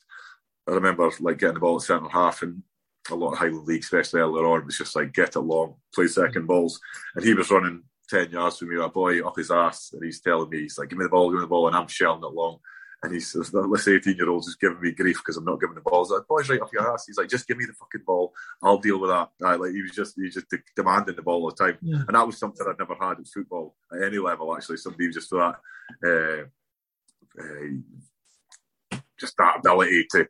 I 0.68 0.72
remember 0.72 1.10
like 1.20 1.38
getting 1.38 1.56
the 1.56 1.60
ball 1.60 1.78
at 1.78 1.84
centre 1.84 2.10
half 2.10 2.42
and 2.42 2.64
a 3.12 3.16
lot 3.16 3.34
of 3.34 3.38
Highland 3.38 3.68
League, 3.68 3.84
especially 3.84 4.22
earlier 4.22 4.46
on, 4.46 4.66
was 4.66 4.78
just 4.78 4.96
like 4.96 5.14
get 5.14 5.36
it 5.36 5.40
long, 5.40 5.76
play 5.94 6.08
second 6.08 6.48
balls, 6.48 6.80
and 7.16 7.24
he 7.24 7.34
was 7.34 7.52
running 7.52 7.84
ten 8.10 8.32
yards 8.32 8.58
from 8.58 8.70
me, 8.70 8.84
a 8.84 8.90
boy 8.90 9.22
up 9.26 9.36
his 9.36 9.52
ass, 9.52 9.92
and 9.94 10.04
he's 10.04 10.22
telling 10.22 10.50
me, 10.50 10.62
he's 10.62 10.78
like, 10.78 10.90
give 10.90 10.98
me 10.98 11.06
the 11.06 11.10
ball, 11.10 11.30
give 11.30 11.38
me 11.38 11.42
the 11.42 11.48
ball, 11.48 11.68
and 11.68 11.76
I'm 11.76 11.88
shelling 11.88 12.24
it 12.24 12.34
long. 12.34 12.60
And 13.04 13.14
he 13.14 13.20
says, 13.20 13.52
this 13.52 13.88
18 13.88 14.16
year 14.16 14.30
old's 14.30 14.48
just 14.48 14.60
giving 14.60 14.82
me 14.82 14.92
grief 14.92 15.18
because 15.18 15.38
I'm 15.38 15.46
not 15.46 15.60
giving 15.60 15.76
the 15.76 15.82
balls. 15.82 16.12
Like, 16.12 16.28
boy's 16.28 16.50
right 16.50 16.62
off 16.62 16.72
your 16.74 16.92
ass. 16.92 17.06
He's 17.06 17.18
like, 17.18 17.30
just 17.30 17.48
give 17.48 17.58
me 17.58 17.66
the 17.66 17.74
fucking 17.74 18.02
ball. 18.06 18.34
I'll 18.64 18.80
deal 18.80 19.00
with 19.00 19.12
that. 19.12 19.30
Right, 19.40 19.60
like 19.60 19.72
he 19.72 19.82
was 19.82 19.92
just, 19.92 20.16
he 20.16 20.24
was 20.24 20.34
just 20.34 20.48
demanding 20.76 21.16
the 21.16 21.22
ball 21.22 21.44
all 21.44 21.52
the 21.52 21.64
time. 21.64 21.78
Yeah. 21.82 22.04
And 22.08 22.16
that 22.16 22.26
was 22.26 22.38
something 22.38 22.66
I'd 22.68 22.80
never 22.80 22.96
had 23.00 23.18
in 23.18 23.26
football 23.26 23.76
at 23.94 24.04
any 24.04 24.18
level, 24.18 24.56
actually. 24.56 24.78
Somebody 24.78 25.12
just 25.12 25.30
that, 25.30 25.56
uh, 26.04 27.42
uh, 27.42 28.98
just 29.20 29.36
that 29.38 29.60
ability 29.60 30.08
to, 30.12 30.28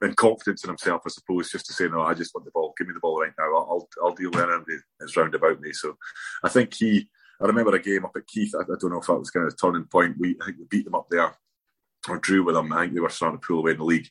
and 0.00 0.16
confidence 0.16 0.64
in 0.64 0.70
himself, 0.70 1.02
I 1.06 1.10
suppose, 1.10 1.50
just 1.50 1.66
to 1.66 1.72
say, 1.72 1.88
no, 1.88 2.02
I 2.02 2.14
just 2.14 2.34
want 2.34 2.44
the 2.44 2.50
ball. 2.50 2.74
Give 2.78 2.88
me 2.88 2.94
the 2.94 3.00
ball 3.00 3.20
right 3.20 3.32
now. 3.38 3.54
I'll, 3.54 3.88
I'll 4.02 4.14
deal 4.14 4.30
with 4.30 4.40
anything 4.40 4.80
that's 4.98 5.16
round 5.16 5.34
about 5.34 5.60
me. 5.60 5.72
So 5.72 5.96
I 6.42 6.48
think 6.48 6.74
he, 6.74 7.08
I 7.40 7.46
remember 7.46 7.74
a 7.74 7.82
game 7.82 8.04
up 8.04 8.16
at 8.16 8.26
Keith. 8.26 8.54
I, 8.56 8.62
I, 8.62 8.76
don't 8.80 8.90
know 8.90 9.00
if 9.00 9.06
that 9.06 9.14
was 9.14 9.30
kind 9.30 9.46
of 9.46 9.52
a 9.52 9.56
turning 9.56 9.84
point. 9.84 10.16
We 10.18 10.36
I 10.40 10.46
think 10.46 10.58
we 10.58 10.64
beat 10.68 10.84
them 10.84 10.94
up 10.94 11.08
there 11.10 11.36
or 12.08 12.18
drew 12.18 12.44
with 12.44 12.54
them. 12.54 12.72
I 12.72 12.82
think 12.82 12.94
they 12.94 13.00
were 13.00 13.08
starting 13.08 13.38
to 13.38 13.46
pull 13.46 13.58
away 13.58 13.72
in 13.72 13.78
the 13.78 13.84
league. 13.84 14.08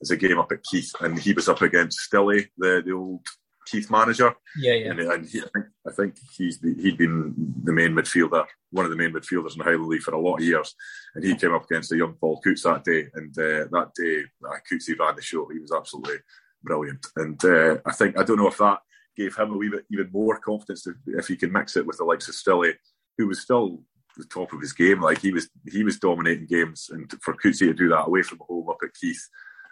It's 0.00 0.10
a 0.10 0.16
game 0.16 0.38
up 0.38 0.52
at 0.52 0.62
Keith, 0.62 0.92
and 1.00 1.18
he 1.18 1.32
was 1.32 1.48
up 1.48 1.62
against 1.62 1.98
Stilly, 1.98 2.48
the 2.56 2.82
the 2.84 2.92
old 2.92 3.26
Keith 3.66 3.90
manager. 3.90 4.34
Yeah, 4.56 4.74
yeah. 4.74 4.90
And, 4.90 5.00
and 5.00 5.28
he, 5.28 5.40
I, 5.40 5.48
think, 5.52 5.66
I 5.86 5.92
think 5.92 6.14
he's 6.36 6.60
he'd 6.60 6.98
been 6.98 7.34
the 7.64 7.72
main 7.72 7.92
midfielder, 7.92 8.46
one 8.70 8.84
of 8.84 8.90
the 8.90 8.96
main 8.96 9.12
midfielders 9.12 9.52
in 9.52 9.58
the 9.58 9.64
Highland 9.64 9.88
League 9.88 10.02
for 10.02 10.14
a 10.14 10.20
lot 10.20 10.36
of 10.36 10.44
years. 10.44 10.74
And 11.14 11.24
he 11.24 11.34
came 11.34 11.52
up 11.52 11.64
against 11.64 11.90
the 11.90 11.96
young 11.96 12.14
Paul 12.14 12.40
Coutts 12.40 12.62
that 12.62 12.84
day, 12.84 13.08
and 13.14 13.36
uh, 13.38 13.66
that 13.70 13.90
day 13.96 14.22
uh, 14.46 14.56
Coutts 14.68 14.88
ran 14.98 15.16
the 15.16 15.22
show. 15.22 15.48
He 15.48 15.58
was 15.58 15.72
absolutely 15.72 16.16
brilliant. 16.62 17.06
And 17.16 17.42
uh, 17.44 17.78
I 17.84 17.92
think 17.92 18.18
I 18.18 18.22
don't 18.22 18.38
know 18.38 18.48
if 18.48 18.58
that 18.58 18.78
gave 19.16 19.36
him 19.36 19.52
a 19.52 19.56
wee 19.56 19.68
bit 19.68 19.84
even 19.90 20.10
more 20.12 20.38
confidence 20.38 20.84
to, 20.84 20.94
if 21.06 21.26
he 21.26 21.36
can 21.36 21.52
mix 21.52 21.76
it 21.76 21.86
with 21.86 21.98
the 21.98 22.04
likes 22.04 22.28
of 22.28 22.34
Stilly, 22.34 22.74
who 23.16 23.26
was 23.26 23.40
still 23.40 23.82
the 24.18 24.24
top 24.24 24.52
of 24.52 24.60
his 24.60 24.72
game. 24.72 25.00
Like 25.00 25.20
he 25.20 25.32
was, 25.32 25.48
he 25.66 25.84
was 25.84 25.98
dominating 25.98 26.46
games, 26.46 26.90
and 26.92 27.10
for 27.22 27.34
Cootsy 27.34 27.60
to 27.60 27.74
do 27.74 27.88
that 27.88 28.06
away 28.06 28.22
from 28.22 28.40
home 28.40 28.68
up 28.68 28.78
at 28.82 28.94
Keith 28.94 29.28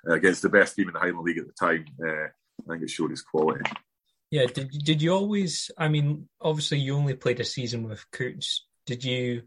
uh, 0.08 0.14
against 0.14 0.42
the 0.42 0.48
best 0.48 0.76
team 0.76 0.88
in 0.88 0.94
the 0.94 1.00
Highland 1.00 1.24
League 1.24 1.38
at 1.38 1.46
the 1.46 1.52
time, 1.52 1.84
uh, 2.02 2.26
I 2.26 2.72
think 2.72 2.82
it 2.82 2.90
showed 2.90 3.10
his 3.10 3.22
quality. 3.22 3.62
Yeah, 4.30 4.46
did 4.46 4.70
did 4.70 5.02
you 5.02 5.12
always? 5.12 5.70
I 5.78 5.88
mean, 5.88 6.28
obviously 6.40 6.78
you 6.78 6.96
only 6.96 7.14
played 7.14 7.40
a 7.40 7.44
season 7.44 7.88
with 7.88 8.10
Coutts. 8.10 8.66
Did 8.86 9.04
you? 9.04 9.42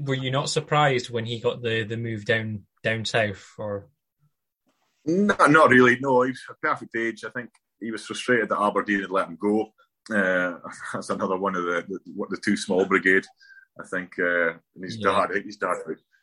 Were 0.00 0.14
you 0.14 0.30
not 0.30 0.48
surprised 0.48 1.10
when 1.10 1.26
he 1.26 1.40
got 1.40 1.62
the 1.62 1.84
the 1.84 1.96
move 1.96 2.24
down 2.24 2.62
down 2.82 3.04
south? 3.04 3.44
Or 3.58 3.88
No, 5.04 5.34
not 5.46 5.70
really. 5.70 5.98
No, 6.00 6.22
he 6.22 6.30
was 6.30 6.42
a 6.48 6.54
perfect 6.54 6.96
age. 6.96 7.24
I 7.24 7.30
think 7.30 7.50
he 7.80 7.90
was 7.90 8.06
frustrated 8.06 8.48
that 8.48 8.60
Aberdeen 8.60 9.00
had 9.00 9.10
let 9.10 9.28
him 9.28 9.36
go. 9.40 9.72
Uh, 10.10 10.58
that's 10.92 11.10
another 11.10 11.36
one 11.36 11.56
of 11.56 11.64
the, 11.64 11.84
the, 11.88 12.26
the 12.30 12.38
two 12.42 12.56
small 12.56 12.84
brigade. 12.84 13.24
I 13.80 13.86
think 13.86 14.18
uh, 14.18 14.54
his 14.80 14.96
yeah. 14.98 15.10
dad. 15.10 15.30
I 15.30 15.32
think 15.34 15.46
his 15.46 15.56
dad. 15.56 15.76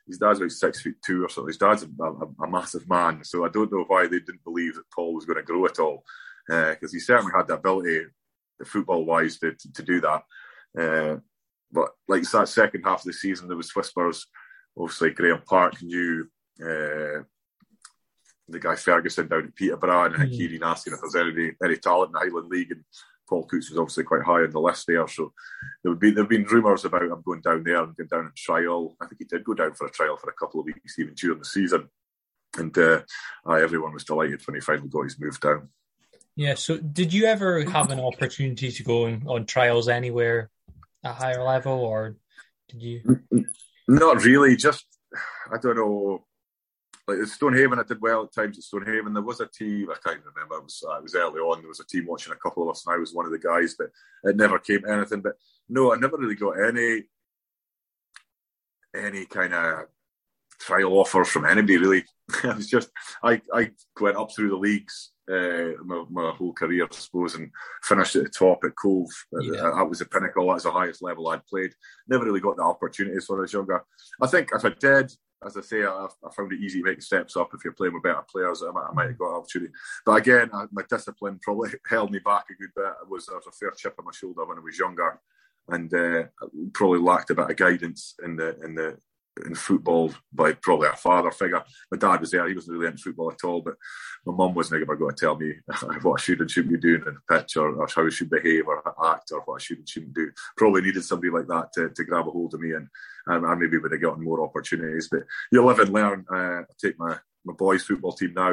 His 0.07 0.17
dad's 0.17 0.39
about 0.39 0.51
six 0.51 0.81
feet 0.81 0.95
two 1.05 1.23
or 1.23 1.29
something. 1.29 1.49
His 1.49 1.59
dad's 1.59 1.83
a, 1.83 2.03
a, 2.03 2.43
a, 2.43 2.49
massive 2.49 2.89
man, 2.89 3.23
so 3.23 3.45
I 3.45 3.49
don't 3.49 3.71
know 3.71 3.85
why 3.85 4.07
they 4.07 4.17
didn't 4.17 4.43
believe 4.43 4.73
that 4.73 4.89
Paul 4.91 5.13
was 5.13 5.25
going 5.25 5.37
to 5.37 5.43
grow 5.43 5.63
at 5.67 5.77
all, 5.77 6.03
because 6.47 6.77
uh, 6.81 6.93
he 6.93 6.99
certainly 6.99 7.31
had 7.35 7.45
the 7.45 7.53
ability, 7.53 8.05
football 8.65 9.05
wise, 9.05 9.37
to, 9.37 9.53
to, 9.53 9.73
to 9.73 9.83
do 9.83 10.01
that. 10.01 10.23
Uh, 10.75 11.19
but 11.71 11.89
like 12.07 12.23
that 12.23 12.49
second 12.49 12.83
half 12.83 13.01
of 13.01 13.05
the 13.05 13.13
season, 13.13 13.47
there 13.47 13.57
was 13.57 13.75
whispers. 13.75 14.25
Obviously, 14.75 15.11
Graham 15.11 15.43
Park 15.47 15.81
knew 15.83 16.27
uh, 16.59 17.21
the 18.47 18.59
guy 18.59 18.75
Ferguson 18.75 19.27
down 19.27 19.45
at 19.45 19.55
Peterborough, 19.55 20.05
and 20.05 20.15
I 20.15 20.19
think 20.19 20.33
mm. 20.33 20.61
asking 20.63 20.93
if 20.93 20.99
there's 21.01 21.15
any 21.15 21.51
any 21.63 21.77
talent 21.77 22.09
in 22.09 22.13
the 22.13 22.19
Highland 22.19 22.49
League, 22.49 22.71
and 22.71 22.83
Paul 23.29 23.45
Coutts 23.45 23.69
was 23.69 23.77
obviously 23.77 24.03
quite 24.03 24.23
high 24.23 24.41
on 24.41 24.49
the 24.49 24.59
list 24.59 24.87
there. 24.87 25.07
So 25.07 25.31
there 25.83 25.91
would 25.91 25.99
be 25.99 26.09
there 26.09 26.23
have 26.23 26.29
been 26.29 26.45
rumours 26.45 26.83
about 26.83 27.03
him 27.03 27.21
going 27.23 27.41
down 27.41 27.63
there 27.63 27.83
and 27.83 27.95
going 27.95 28.07
down 28.07 28.25
and 28.25 28.35
trial. 28.35 28.95
I 28.99 29.05
think 29.05 29.19
he 29.19 29.25
did 29.25 29.43
go 29.43 29.53
down 29.53 29.73
for 29.73 29.87
a 29.87 29.91
trial 29.91 30.17
for 30.17 30.29
a 30.29 30.33
couple 30.33 30.59
of 30.59 30.65
weeks 30.65 30.97
even 30.97 31.13
during 31.13 31.39
the 31.39 31.45
season, 31.45 31.89
and 32.57 32.75
uh, 32.77 33.01
everyone 33.47 33.93
was 33.93 34.03
delighted 34.03 34.41
when 34.45 34.55
he 34.55 34.61
finally 34.61 34.89
got 34.89 35.03
his 35.03 35.19
move 35.19 35.39
down. 35.39 35.69
Yeah. 36.35 36.55
So 36.55 36.77
did 36.77 37.13
you 37.13 37.25
ever 37.25 37.63
have 37.65 37.91
an 37.91 37.99
opportunity 37.99 38.71
to 38.71 38.83
go 38.83 39.05
on, 39.05 39.23
on 39.27 39.45
trials 39.45 39.87
anywhere 39.87 40.49
at 41.03 41.15
higher 41.15 41.43
level, 41.43 41.73
or 41.73 42.15
did 42.69 42.81
you? 42.81 43.19
Not 43.87 44.23
really. 44.23 44.55
Just 44.55 44.85
I 45.51 45.57
don't 45.57 45.77
know 45.77 46.25
like 47.17 47.27
Stonehaven, 47.27 47.79
I 47.79 47.83
did 47.83 48.01
well 48.01 48.23
at 48.23 48.33
times 48.33 48.57
at 48.57 48.63
Stonehaven. 48.63 49.13
There 49.13 49.23
was 49.23 49.39
a 49.39 49.47
team, 49.47 49.89
I 49.89 49.95
can't 50.03 50.23
remember, 50.23 50.55
it 50.55 50.63
was, 50.63 50.83
uh, 50.87 50.97
it 50.97 51.03
was 51.03 51.15
early 51.15 51.39
on, 51.39 51.61
there 51.61 51.69
was 51.69 51.79
a 51.79 51.85
team 51.85 52.05
watching 52.07 52.33
a 52.33 52.37
couple 52.37 52.63
of 52.63 52.69
us, 52.69 52.85
and 52.85 52.95
I 52.95 52.97
was 52.97 53.13
one 53.13 53.25
of 53.25 53.31
the 53.31 53.39
guys, 53.39 53.75
but 53.77 53.87
it 54.23 54.35
never 54.35 54.59
came 54.59 54.81
to 54.81 54.91
anything. 54.91 55.21
But 55.21 55.33
no, 55.67 55.93
I 55.93 55.97
never 55.97 56.17
really 56.17 56.35
got 56.35 56.51
any 56.51 57.03
any 58.95 59.25
kind 59.25 59.53
of 59.53 59.85
trial 60.59 60.97
offers 60.97 61.29
from 61.29 61.45
anybody, 61.45 61.77
really. 61.77 62.03
it 62.43 62.55
was 62.55 62.67
just, 62.67 62.89
I, 63.23 63.41
I 63.53 63.71
went 63.99 64.17
up 64.17 64.33
through 64.33 64.49
the 64.49 64.57
leagues 64.57 65.11
uh, 65.29 65.73
my, 65.85 66.03
my, 66.09 66.31
whole 66.31 66.53
career, 66.53 66.87
I 66.91 66.95
suppose, 66.95 67.35
and 67.35 67.51
finished 67.83 68.15
at 68.15 68.23
the 68.23 68.29
top 68.29 68.63
at 68.63 68.75
Cove. 68.75 69.09
Yeah. 69.39 69.71
That 69.75 69.87
was 69.87 69.99
the 69.99 70.05
pinnacle. 70.05 70.47
That's 70.47 70.63
the 70.63 70.71
highest 70.71 71.03
level 71.03 71.27
I'd 71.27 71.45
played. 71.45 71.71
Never 72.07 72.25
really 72.25 72.39
got 72.39 72.57
the 72.57 72.63
opportunities 72.63 73.29
when 73.29 73.39
I 73.39 73.41
was 73.41 73.53
younger. 73.53 73.83
I 74.21 74.27
think 74.27 74.49
if 74.53 74.65
I 74.65 74.69
did, 74.69 75.11
as 75.45 75.57
I 75.57 75.61
say, 75.61 75.83
I, 75.83 76.05
I, 76.05 76.31
found 76.35 76.51
it 76.51 76.59
easy 76.59 76.79
to 76.79 76.85
make 76.85 77.01
steps 77.01 77.37
up 77.37 77.51
if 77.53 77.63
you're 77.63 77.73
playing 77.73 77.93
with 77.93 78.03
better 78.03 78.23
players. 78.29 78.61
I 78.61 78.71
might, 78.71 78.87
I 78.89 78.93
might 78.93 79.07
have 79.07 79.17
got 79.17 79.29
an 79.29 79.35
opportunity. 79.37 79.71
But 80.05 80.13
again, 80.13 80.49
I, 80.53 80.65
my 80.71 80.83
discipline 80.89 81.39
probably 81.41 81.71
held 81.89 82.11
me 82.11 82.19
back 82.19 82.45
a 82.49 82.53
good 82.55 82.71
bit. 82.75 82.93
It 83.01 83.09
was, 83.09 83.25
there 83.25 83.37
was 83.37 83.47
a 83.47 83.51
fair 83.51 83.71
chip 83.71 83.95
on 83.99 84.05
my 84.05 84.11
shoulder 84.11 84.45
when 84.45 84.57
I 84.57 84.61
was 84.61 84.77
younger, 84.77 85.19
and 85.69 85.93
uh, 85.93 86.23
probably 86.73 86.99
lacked 86.99 87.29
a 87.29 87.35
bit 87.35 87.49
of 87.49 87.55
guidance 87.55 88.15
in 88.23 88.35
the 88.35 88.59
in 88.63 88.75
the 88.75 88.97
in 89.45 89.55
football 89.55 90.13
by 90.33 90.53
probably 90.53 90.87
a 90.89 90.95
father 90.95 91.31
figure. 91.31 91.63
My 91.91 91.97
dad 91.97 92.19
was 92.19 92.31
there; 92.31 92.47
he 92.47 92.55
wasn't 92.55 92.77
really 92.77 92.87
into 92.87 93.03
football 93.03 93.31
at 93.31 93.43
all. 93.43 93.61
But 93.61 93.75
my 94.25 94.33
mum 94.33 94.53
wasn't 94.53 94.81
ever 94.81 94.95
going 94.95 95.15
to 95.15 95.19
tell 95.19 95.37
me 95.37 95.53
what 96.01 96.19
I 96.19 96.23
should 96.23 96.41
and 96.41 96.49
shouldn't 96.49 96.73
be 96.73 96.79
doing 96.79 97.03
in 97.05 97.15
the 97.15 97.37
pitch, 97.37 97.57
or, 97.57 97.69
or, 97.75 97.87
how 97.87 98.05
I 98.05 98.09
should 98.09 98.29
behave 98.29 98.67
or 98.67 98.83
act, 99.05 99.31
or 99.31 99.41
what 99.41 99.55
I 99.55 99.63
should 99.63 99.79
and 99.79 99.89
shouldn't 99.89 100.13
do. 100.13 100.31
Probably 100.57 100.81
needed 100.81 101.03
somebody 101.03 101.31
like 101.31 101.47
that 101.47 101.73
to, 101.73 101.89
to 101.89 102.03
grab 102.03 102.27
a 102.27 102.31
hold 102.31 102.53
of 102.53 102.59
me, 102.61 102.73
and, 102.73 102.87
and 103.27 103.45
I 103.45 103.55
maybe 103.55 103.77
would 103.77 103.91
have 103.91 104.01
gotten 104.01 104.23
more 104.23 104.43
opportunities. 104.43 105.09
But 105.11 105.23
you 105.51 105.65
live 105.65 105.79
and 105.79 105.93
learn. 105.93 106.25
Uh, 106.31 106.61
I 106.61 106.73
take 106.81 106.99
my 106.99 107.17
my 107.45 107.53
boys' 107.53 107.83
football 107.83 108.13
team 108.13 108.33
now, 108.35 108.51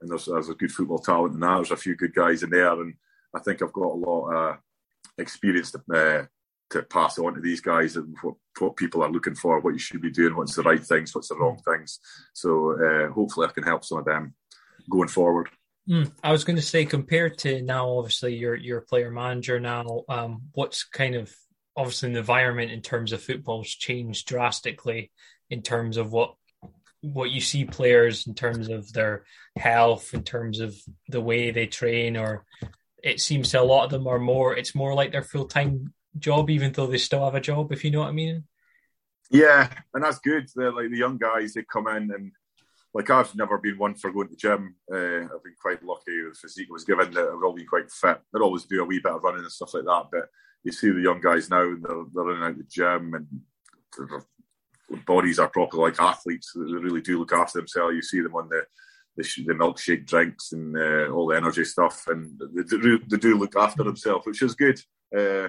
and 0.00 0.10
there's, 0.10 0.26
there's 0.26 0.48
a 0.48 0.54
good 0.54 0.72
football 0.72 0.98
talent 0.98 1.34
in 1.34 1.40
that. 1.40 1.54
There's 1.56 1.70
a 1.70 1.76
few 1.76 1.96
good 1.96 2.14
guys 2.14 2.42
in 2.42 2.50
there, 2.50 2.72
and 2.72 2.94
I 3.34 3.40
think 3.40 3.62
I've 3.62 3.72
got 3.72 3.92
a 3.92 3.94
lot 3.94 4.30
of 4.30 4.56
experience 5.18 5.72
to, 5.72 5.80
uh, 5.94 6.26
to 6.70 6.82
pass 6.82 7.18
on 7.18 7.34
to 7.34 7.40
these 7.40 7.60
guys 7.60 7.96
and 7.96 8.16
what, 8.22 8.34
what 8.58 8.76
people 8.76 9.02
are 9.02 9.10
looking 9.10 9.34
for, 9.34 9.60
what 9.60 9.74
you 9.74 9.78
should 9.78 10.00
be 10.00 10.10
doing, 10.10 10.34
what's 10.34 10.56
the 10.56 10.62
right 10.62 10.84
things, 10.84 11.14
what's 11.14 11.28
the 11.28 11.36
wrong 11.36 11.58
things. 11.64 12.00
So 12.34 12.72
uh, 12.72 13.12
hopefully 13.12 13.46
I 13.46 13.52
can 13.52 13.62
help 13.62 13.84
some 13.84 13.98
of 13.98 14.04
them 14.04 14.34
going 14.90 15.08
forward. 15.08 15.48
Mm, 15.88 16.10
I 16.22 16.32
was 16.32 16.44
going 16.44 16.56
to 16.56 16.62
say, 16.62 16.84
compared 16.84 17.38
to 17.38 17.62
now, 17.62 17.88
obviously 17.90 18.34
you're 18.34 18.56
you're 18.56 18.78
a 18.78 18.82
player 18.82 19.10
manager 19.10 19.60
now. 19.60 20.02
Um, 20.08 20.42
what's 20.52 20.82
kind 20.82 21.14
of 21.14 21.32
obviously 21.76 22.12
the 22.12 22.18
environment 22.18 22.72
in 22.72 22.80
terms 22.80 23.12
of 23.12 23.22
football's 23.22 23.68
changed 23.68 24.26
drastically 24.26 25.12
in 25.48 25.62
terms 25.62 25.96
of 25.96 26.10
what 26.10 26.34
what 27.02 27.30
you 27.30 27.40
see 27.40 27.64
players 27.64 28.26
in 28.26 28.34
terms 28.34 28.68
of 28.68 28.92
their 28.92 29.24
health, 29.56 30.12
in 30.12 30.24
terms 30.24 30.58
of 30.58 30.74
the 31.08 31.20
way 31.20 31.52
they 31.52 31.66
train, 31.66 32.16
or 32.16 32.44
it 33.02 33.20
seems 33.20 33.50
to 33.50 33.60
a 33.60 33.62
lot 33.62 33.84
of 33.84 33.90
them 33.90 34.08
are 34.08 34.18
more. 34.18 34.56
It's 34.56 34.74
more 34.74 34.94
like 34.94 35.12
their 35.12 35.22
full 35.22 35.46
time 35.46 35.92
job, 36.18 36.50
even 36.50 36.72
though 36.72 36.86
they 36.86 36.98
still 36.98 37.24
have 37.24 37.34
a 37.34 37.40
job, 37.40 37.72
if 37.72 37.84
you 37.84 37.90
know 37.90 38.00
what 38.00 38.08
I 38.08 38.12
mean. 38.12 38.44
Yeah, 39.30 39.68
and 39.92 40.04
that's 40.04 40.18
good. 40.18 40.48
They're 40.54 40.72
like 40.72 40.90
the 40.90 40.98
young 40.98 41.18
guys, 41.18 41.54
they 41.54 41.62
come 41.62 41.88
in 41.88 42.10
and 42.12 42.32
like 42.94 43.10
I've 43.10 43.34
never 43.34 43.58
been 43.58 43.76
one 43.76 43.94
for 43.94 44.10
going 44.10 44.28
to 44.28 44.36
gym. 44.36 44.76
Uh, 44.90 45.24
I've 45.24 45.44
been 45.44 45.56
quite 45.60 45.82
lucky. 45.82 46.22
The 46.22 46.34
physique 46.40 46.70
was 46.70 46.84
given 46.84 47.12
that 47.12 47.28
I've 47.28 47.44
all 47.44 47.52
been 47.52 47.66
quite 47.66 47.90
fit. 47.90 48.20
I'd 48.34 48.40
always 48.40 48.64
do 48.64 48.82
a 48.82 48.86
wee 48.86 49.00
bit 49.00 49.12
of 49.12 49.22
running 49.22 49.42
and 49.42 49.52
stuff 49.52 49.74
like 49.74 49.84
that. 49.84 50.04
But 50.10 50.28
you 50.64 50.72
see 50.72 50.90
the 50.90 51.02
young 51.02 51.20
guys 51.20 51.50
now, 51.50 51.62
and 51.62 51.84
they're, 51.84 52.04
they're 52.14 52.36
in 52.36 52.42
out 52.42 52.56
the 52.56 52.64
gym, 52.64 53.12
and 53.12 53.26
their 53.98 54.24
bodies 55.04 55.38
are 55.38 55.48
proper 55.48 55.76
like 55.76 56.00
athletes. 56.00 56.52
They 56.54 56.60
really 56.62 57.02
do 57.02 57.18
look 57.18 57.32
after 57.32 57.58
themselves. 57.58 57.94
You 57.94 58.02
see 58.02 58.20
them 58.22 58.34
on 58.34 58.48
the 58.48 58.62
the, 59.16 59.44
the 59.46 59.52
milkshake 59.52 60.06
drinks 60.06 60.52
and 60.52 60.76
uh, 60.76 61.10
all 61.10 61.26
the 61.26 61.36
energy 61.36 61.64
stuff, 61.64 62.06
and 62.06 62.40
they 62.54 62.62
do, 62.62 62.98
they 63.06 63.16
do 63.16 63.38
look 63.38 63.56
after 63.56 63.82
themselves, 63.82 64.26
which 64.26 64.42
is 64.42 64.54
good. 64.54 64.80
Uh, 65.16 65.48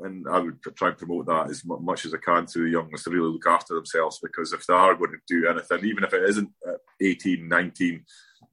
and 0.00 0.26
I 0.28 0.40
would 0.40 0.60
try 0.76 0.88
and 0.88 0.98
promote 0.98 1.26
that 1.26 1.50
as 1.50 1.64
much 1.64 2.04
as 2.04 2.14
I 2.14 2.18
can 2.18 2.46
to 2.46 2.64
the 2.64 2.70
young 2.70 2.86
ones 2.86 3.04
to 3.04 3.10
really 3.10 3.30
look 3.32 3.46
after 3.46 3.74
themselves 3.74 4.18
because 4.22 4.52
if 4.52 4.66
they 4.66 4.74
are 4.74 4.94
going 4.94 5.12
to 5.12 5.18
do 5.28 5.48
anything, 5.48 5.84
even 5.84 6.04
if 6.04 6.12
it 6.12 6.28
isn't 6.28 6.50
at 6.66 6.76
18, 7.00 7.48
19, 7.48 8.04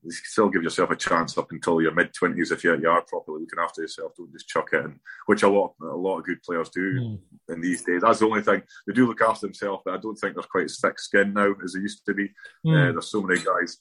you 0.03 0.11
still 0.11 0.49
give 0.49 0.63
yourself 0.63 0.89
a 0.91 0.95
chance 0.95 1.37
up 1.37 1.51
until 1.51 1.81
your 1.81 1.93
mid 1.93 2.11
20s 2.13 2.51
if 2.51 2.63
you, 2.63 2.75
you 2.79 2.89
are 2.89 3.03
properly 3.03 3.41
looking 3.41 3.59
after 3.59 3.81
yourself. 3.81 4.13
Don't 4.17 4.31
just 4.31 4.47
chuck 4.47 4.69
it 4.73 4.85
in, 4.85 4.99
which 5.25 5.43
a 5.43 5.49
lot 5.49 5.73
a 5.81 5.85
lot 5.85 6.19
of 6.19 6.25
good 6.25 6.41
players 6.43 6.69
do 6.69 6.99
mm. 6.99 7.19
in 7.49 7.61
these 7.61 7.83
days. 7.83 8.01
That's 8.01 8.19
the 8.19 8.25
only 8.25 8.41
thing. 8.41 8.63
They 8.87 8.93
do 8.93 9.07
look 9.07 9.21
after 9.21 9.45
themselves, 9.47 9.83
but 9.85 9.93
I 9.93 9.97
don't 9.97 10.15
think 10.15 10.35
there's 10.35 10.47
quite 10.47 10.65
as 10.65 10.79
thick 10.79 10.99
skin 10.99 11.33
now 11.33 11.53
as 11.63 11.73
there 11.73 11.81
used 11.81 12.05
to 12.05 12.13
be. 12.13 12.29
Mm. 12.65 12.89
Uh, 12.89 12.91
there's 12.93 13.11
so 13.11 13.21
many 13.21 13.41
guys 13.41 13.77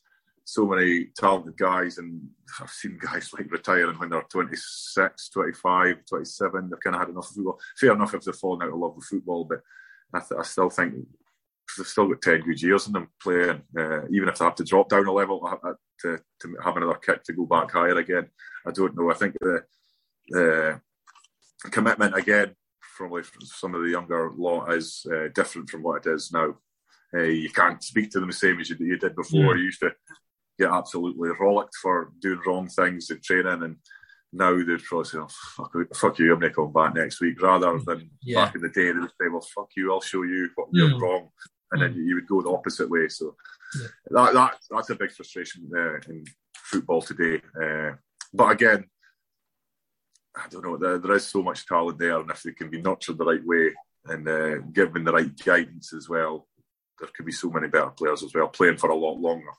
so 0.50 0.66
many 0.66 1.06
talented 1.16 1.56
guys, 1.56 1.98
and 1.98 2.20
I've 2.60 2.70
seen 2.70 2.98
guys 3.00 3.32
like 3.38 3.50
retiring 3.52 3.96
when 3.98 4.10
they're 4.10 4.22
26, 4.22 5.28
25, 5.28 5.96
27. 6.08 6.70
They've 6.70 6.80
kind 6.80 6.96
of 6.96 7.02
had 7.02 7.08
enough 7.10 7.30
of 7.30 7.36
football. 7.36 7.60
Fair 7.78 7.92
enough 7.92 8.14
if 8.14 8.24
they're 8.24 8.34
falling 8.34 8.66
out 8.66 8.72
of 8.72 8.78
love 8.78 8.96
with 8.96 9.04
football, 9.04 9.44
but 9.44 9.60
I, 10.12 10.18
th- 10.18 10.40
I 10.40 10.42
still 10.42 10.68
think 10.68 10.94
they've 11.78 11.86
still 11.86 12.08
got 12.08 12.22
10 12.22 12.40
good 12.40 12.60
years 12.60 12.88
in 12.88 12.94
them 12.94 13.08
playing, 13.22 13.62
uh, 13.78 14.08
even 14.10 14.28
if 14.28 14.38
they 14.38 14.44
have 14.44 14.56
to 14.56 14.64
drop 14.64 14.88
down 14.88 15.06
a 15.06 15.12
level 15.12 15.40
uh, 15.46 15.68
uh, 15.68 15.74
to, 16.00 16.18
to 16.40 16.56
have 16.64 16.76
another 16.76 16.94
kick 16.94 17.22
to 17.24 17.32
go 17.32 17.46
back 17.46 17.70
higher 17.70 17.96
again. 17.98 18.26
I 18.66 18.72
don't 18.72 18.96
know. 18.96 19.08
I 19.08 19.14
think 19.14 19.36
the, 19.40 19.62
the 20.30 20.80
commitment 21.70 22.16
again, 22.16 22.56
probably 22.96 23.22
from 23.22 23.42
some 23.42 23.76
of 23.76 23.82
the 23.82 23.90
younger 23.90 24.32
lot, 24.36 24.72
is 24.72 25.06
uh, 25.14 25.28
different 25.32 25.70
from 25.70 25.84
what 25.84 26.04
it 26.04 26.10
is 26.10 26.32
now. 26.32 26.56
Uh, 27.14 27.22
you 27.22 27.50
can't 27.50 27.82
speak 27.84 28.10
to 28.10 28.18
them 28.18 28.30
the 28.30 28.34
same 28.34 28.58
as 28.58 28.68
you, 28.70 28.76
you 28.80 28.98
did 28.98 29.14
before. 29.14 29.54
Mm. 29.54 29.58
You 29.58 29.64
used 29.64 29.80
to 29.80 29.92
get 30.60 30.70
absolutely 30.70 31.30
rollicked 31.40 31.74
for 31.80 32.12
doing 32.20 32.40
wrong 32.46 32.68
things 32.68 33.10
in 33.10 33.20
training 33.20 33.62
and 33.62 33.76
now 34.32 34.56
they'd 34.56 34.82
probably 34.84 35.06
say, 35.06 35.18
oh, 35.18 35.28
fuck, 35.56 35.74
fuck 35.96 36.18
you, 36.18 36.32
I'm 36.32 36.40
to 36.40 36.50
come 36.50 36.72
back 36.72 36.94
next 36.94 37.20
week, 37.20 37.42
rather 37.42 37.78
than 37.80 38.10
yeah. 38.22 38.44
back 38.44 38.54
in 38.54 38.60
the 38.60 38.68
day, 38.68 38.92
they 38.92 38.98
would 38.98 39.10
say, 39.10 39.28
well, 39.28 39.46
fuck 39.54 39.70
you, 39.76 39.92
I'll 39.92 40.00
show 40.00 40.22
you 40.22 40.48
what 40.54 40.68
you're 40.72 40.90
mm. 40.90 41.00
wrong. 41.00 41.30
And 41.72 41.82
mm. 41.82 41.94
then 41.94 42.06
you 42.06 42.14
would 42.14 42.28
go 42.28 42.40
the 42.40 42.50
opposite 42.50 42.88
way. 42.88 43.08
So 43.08 43.34
yeah. 43.80 43.88
that, 44.10 44.34
that 44.34 44.54
that's 44.70 44.90
a 44.90 44.94
big 44.94 45.10
frustration 45.10 45.68
uh, 45.76 45.96
in 46.08 46.24
football 46.54 47.02
today. 47.02 47.40
Uh, 47.60 47.92
but 48.32 48.52
again, 48.52 48.84
I 50.36 50.46
don't 50.48 50.64
know, 50.64 50.76
there, 50.76 50.98
there 50.98 51.16
is 51.16 51.26
so 51.26 51.42
much 51.42 51.66
talent 51.66 51.98
there, 51.98 52.20
and 52.20 52.30
if 52.30 52.42
they 52.42 52.52
can 52.52 52.70
be 52.70 52.80
nurtured 52.80 53.18
the 53.18 53.24
right 53.24 53.44
way 53.44 53.72
and 54.06 54.28
uh, 54.28 54.58
given 54.72 55.04
the 55.04 55.12
right 55.12 55.44
guidance 55.44 55.92
as 55.92 56.08
well, 56.08 56.46
there 57.00 57.08
could 57.16 57.26
be 57.26 57.32
so 57.32 57.50
many 57.50 57.66
better 57.66 57.90
players 57.90 58.22
as 58.22 58.32
well, 58.32 58.48
playing 58.48 58.76
for 58.76 58.90
a 58.90 58.94
lot 58.94 59.18
longer. 59.18 59.50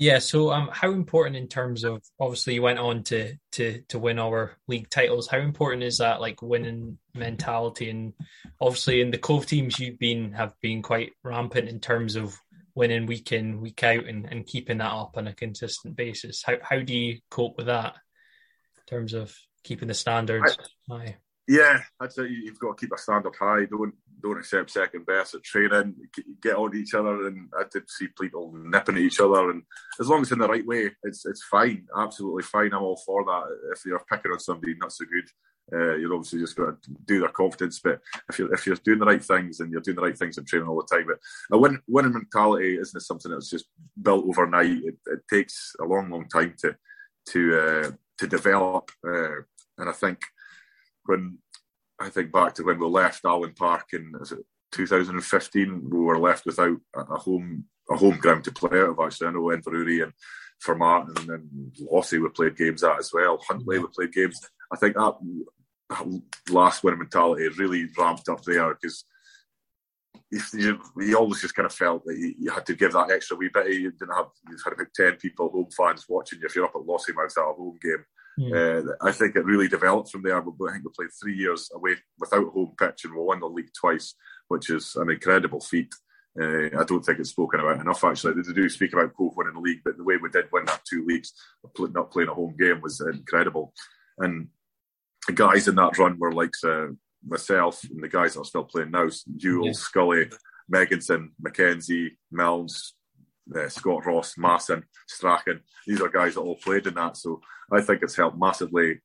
Yeah. 0.00 0.18
So, 0.18 0.50
um, 0.50 0.70
how 0.72 0.92
important 0.92 1.36
in 1.36 1.46
terms 1.46 1.84
of 1.84 2.02
obviously 2.18 2.54
you 2.54 2.62
went 2.62 2.78
on 2.78 3.02
to 3.04 3.34
to 3.52 3.82
to 3.88 3.98
win 3.98 4.18
our 4.18 4.56
league 4.66 4.88
titles? 4.88 5.28
How 5.28 5.36
important 5.38 5.82
is 5.82 5.98
that 5.98 6.22
like 6.22 6.40
winning 6.40 6.96
mentality? 7.14 7.90
And 7.90 8.14
obviously, 8.62 9.02
in 9.02 9.10
the 9.10 9.18
Cove 9.18 9.44
teams, 9.44 9.78
you've 9.78 9.98
been 9.98 10.32
have 10.32 10.58
been 10.62 10.80
quite 10.80 11.12
rampant 11.22 11.68
in 11.68 11.80
terms 11.80 12.16
of 12.16 12.34
winning 12.74 13.04
week 13.04 13.30
in 13.32 13.60
week 13.60 13.84
out 13.84 14.06
and, 14.06 14.24
and 14.24 14.46
keeping 14.46 14.78
that 14.78 14.90
up 14.90 15.18
on 15.18 15.26
a 15.26 15.34
consistent 15.34 15.96
basis. 15.96 16.42
How 16.42 16.56
how 16.62 16.80
do 16.80 16.96
you 16.96 17.18
cope 17.30 17.58
with 17.58 17.66
that 17.66 17.92
in 18.78 18.96
terms 18.96 19.12
of 19.12 19.36
keeping 19.64 19.88
the 19.88 19.94
standards 19.94 20.56
high? 20.88 21.18
Yeah, 21.50 21.80
that's 21.98 22.16
it. 22.16 22.30
You've 22.30 22.60
got 22.60 22.78
to 22.78 22.80
keep 22.80 22.94
a 22.94 22.98
standard 22.98 23.34
high. 23.36 23.64
Don't 23.64 23.92
don't 24.22 24.38
accept 24.38 24.70
second 24.70 25.04
best 25.04 25.34
at 25.34 25.42
training. 25.42 25.96
Get 26.40 26.54
on 26.54 26.76
each 26.76 26.94
other, 26.94 27.26
and 27.26 27.48
I 27.58 27.64
did 27.68 27.90
see 27.90 28.06
people 28.06 28.52
nipping 28.54 28.94
at 28.94 29.02
each 29.02 29.18
other. 29.18 29.50
And 29.50 29.64
as 29.98 30.06
long 30.06 30.22
as 30.22 30.30
in 30.30 30.38
the 30.38 30.46
right 30.46 30.64
way, 30.64 30.92
it's 31.02 31.26
it's 31.26 31.42
fine, 31.42 31.88
absolutely 31.98 32.44
fine. 32.44 32.72
I'm 32.72 32.84
all 32.84 33.02
for 33.04 33.24
that. 33.24 33.72
If 33.72 33.84
you're 33.84 34.00
picking 34.08 34.30
on 34.30 34.38
somebody 34.38 34.76
not 34.78 34.92
so 34.92 35.04
good, 35.06 35.28
uh, 35.76 35.96
you're 35.96 36.14
obviously 36.14 36.38
just 36.38 36.54
going 36.54 36.76
to 36.80 36.90
do 37.04 37.18
their 37.18 37.30
confidence. 37.30 37.80
But 37.82 37.98
if 38.28 38.38
you're 38.38 38.54
if 38.54 38.64
you're 38.64 38.76
doing 38.76 39.00
the 39.00 39.06
right 39.06 39.24
things 39.24 39.58
and 39.58 39.72
you're 39.72 39.80
doing 39.80 39.96
the 39.96 40.02
right 40.02 40.16
things 40.16 40.38
in 40.38 40.44
training 40.44 40.68
all 40.68 40.80
the 40.88 40.96
time, 40.96 41.08
but 41.08 41.18
a 41.50 41.58
win, 41.58 41.80
winning 41.88 42.12
mentality 42.12 42.78
isn't 42.78 43.00
something 43.00 43.32
that's 43.32 43.50
just 43.50 43.66
built 44.00 44.24
overnight. 44.24 44.84
It, 44.84 44.98
it 45.06 45.20
takes 45.28 45.74
a 45.80 45.84
long, 45.84 46.10
long 46.10 46.28
time 46.28 46.54
to 46.60 46.76
to 47.30 47.60
uh, 47.60 47.90
to 48.18 48.26
develop. 48.28 48.92
Uh, 49.04 49.42
and 49.78 49.88
I 49.88 49.92
think 49.92 50.20
when 51.10 51.38
I 51.98 52.08
think 52.08 52.32
back 52.32 52.54
to 52.54 52.62
when 52.62 52.78
we 52.78 52.86
left 52.86 53.24
Allan 53.24 53.52
Park 53.52 53.88
in 53.92 54.12
2015, 54.72 55.90
we 55.90 55.98
were 55.98 56.18
left 56.18 56.46
without 56.46 56.78
a 56.96 57.16
home 57.16 57.64
a 57.90 57.96
home 57.96 58.18
ground 58.18 58.44
to 58.44 58.52
play 58.52 58.78
out 58.78 58.90
of. 58.90 59.00
Actually, 59.00 59.26
I 59.26 59.32
know 59.32 59.50
Inverurie 59.50 60.04
and 60.04 60.12
Formartine 60.64 61.34
and 61.34 61.76
Lossie 61.90 62.18
we 62.18 62.28
played 62.28 62.56
games 62.56 62.84
at 62.84 63.00
as 63.00 63.12
well. 63.12 63.42
Huntly 63.48 63.80
we 63.80 63.86
played 63.88 64.12
games. 64.12 64.40
I 64.72 64.76
think 64.76 64.94
that, 64.94 65.14
that 65.90 66.22
last 66.50 66.84
winning 66.84 67.00
mentality 67.00 67.48
really 67.58 67.88
ramped 67.98 68.28
up 68.28 68.44
there 68.44 68.72
because 68.74 69.04
you, 70.30 70.78
you, 70.98 71.18
always 71.18 71.40
just 71.40 71.56
kind 71.56 71.66
of 71.66 71.74
felt 71.74 72.04
that 72.04 72.16
you, 72.16 72.34
you, 72.38 72.50
had 72.52 72.64
to 72.66 72.76
give 72.76 72.92
that 72.92 73.10
extra 73.10 73.36
wee 73.36 73.50
bit. 73.52 73.72
You 73.72 73.90
didn't 73.90 74.14
have 74.14 74.28
you 74.48 74.56
had 74.64 74.74
about 74.74 74.94
ten 74.94 75.16
people, 75.16 75.50
home 75.50 75.68
fans 75.76 76.06
watching 76.08 76.38
you. 76.38 76.46
If 76.46 76.54
you're 76.54 76.66
up 76.66 76.76
at 76.76 76.82
Lossiemouth 76.82 77.36
at 77.36 77.42
a 77.42 77.52
home 77.52 77.78
game, 77.82 78.04
uh, 78.40 78.82
I 79.00 79.12
think 79.12 79.36
it 79.36 79.44
really 79.44 79.68
developed 79.68 80.10
from 80.10 80.22
there. 80.22 80.36
I 80.38 80.42
think 80.42 80.58
we 80.58 80.90
played 80.96 81.10
three 81.20 81.36
years 81.36 81.70
away 81.74 81.96
without 82.18 82.46
a 82.46 82.50
home 82.50 82.74
pitch 82.78 83.04
and 83.04 83.14
we 83.14 83.20
won 83.20 83.40
the 83.40 83.46
league 83.46 83.72
twice, 83.78 84.14
which 84.48 84.70
is 84.70 84.96
an 84.96 85.10
incredible 85.10 85.60
feat. 85.60 85.92
Uh, 86.40 86.66
I 86.78 86.84
don't 86.86 87.04
think 87.04 87.18
it's 87.18 87.30
spoken 87.30 87.60
about 87.60 87.80
enough. 87.80 88.04
Actually, 88.04 88.34
they 88.34 88.52
do 88.52 88.68
speak 88.68 88.92
about 88.92 89.14
Cove 89.14 89.32
winning 89.36 89.54
the 89.54 89.60
league, 89.60 89.80
but 89.84 89.96
the 89.96 90.04
way 90.04 90.16
we 90.16 90.30
did 90.30 90.46
win 90.52 90.64
that 90.66 90.82
two 90.88 91.04
leagues, 91.06 91.32
not 91.78 92.10
playing 92.12 92.28
a 92.28 92.34
home 92.34 92.54
game, 92.58 92.80
was 92.80 93.00
incredible. 93.00 93.74
And 94.18 94.48
the 95.26 95.32
guys 95.32 95.66
in 95.66 95.74
that 95.76 95.98
run 95.98 96.18
were 96.18 96.32
like 96.32 96.52
uh, 96.64 96.86
myself 97.26 97.82
and 97.84 98.02
the 98.02 98.08
guys 98.08 98.34
that 98.34 98.40
are 98.40 98.44
still 98.44 98.64
playing 98.64 98.92
now: 98.92 99.08
Jules, 99.36 99.66
yeah. 99.66 99.72
Scully, 99.72 100.30
Megginson, 100.72 101.30
McKenzie, 101.44 102.10
Milnes, 102.30 102.94
uh, 103.54 103.68
Scott 103.68 104.06
Ross, 104.06 104.36
Masson, 104.36 104.84
Strachan. 105.08 105.60
These 105.86 106.00
are 106.00 106.08
guys 106.08 106.34
that 106.34 106.40
all 106.40 106.56
played 106.56 106.86
in 106.86 106.94
that. 106.94 107.16
So 107.16 107.40
I 107.72 107.80
think 107.80 108.02
it's 108.02 108.16
helped 108.16 108.38
massively 108.38 109.00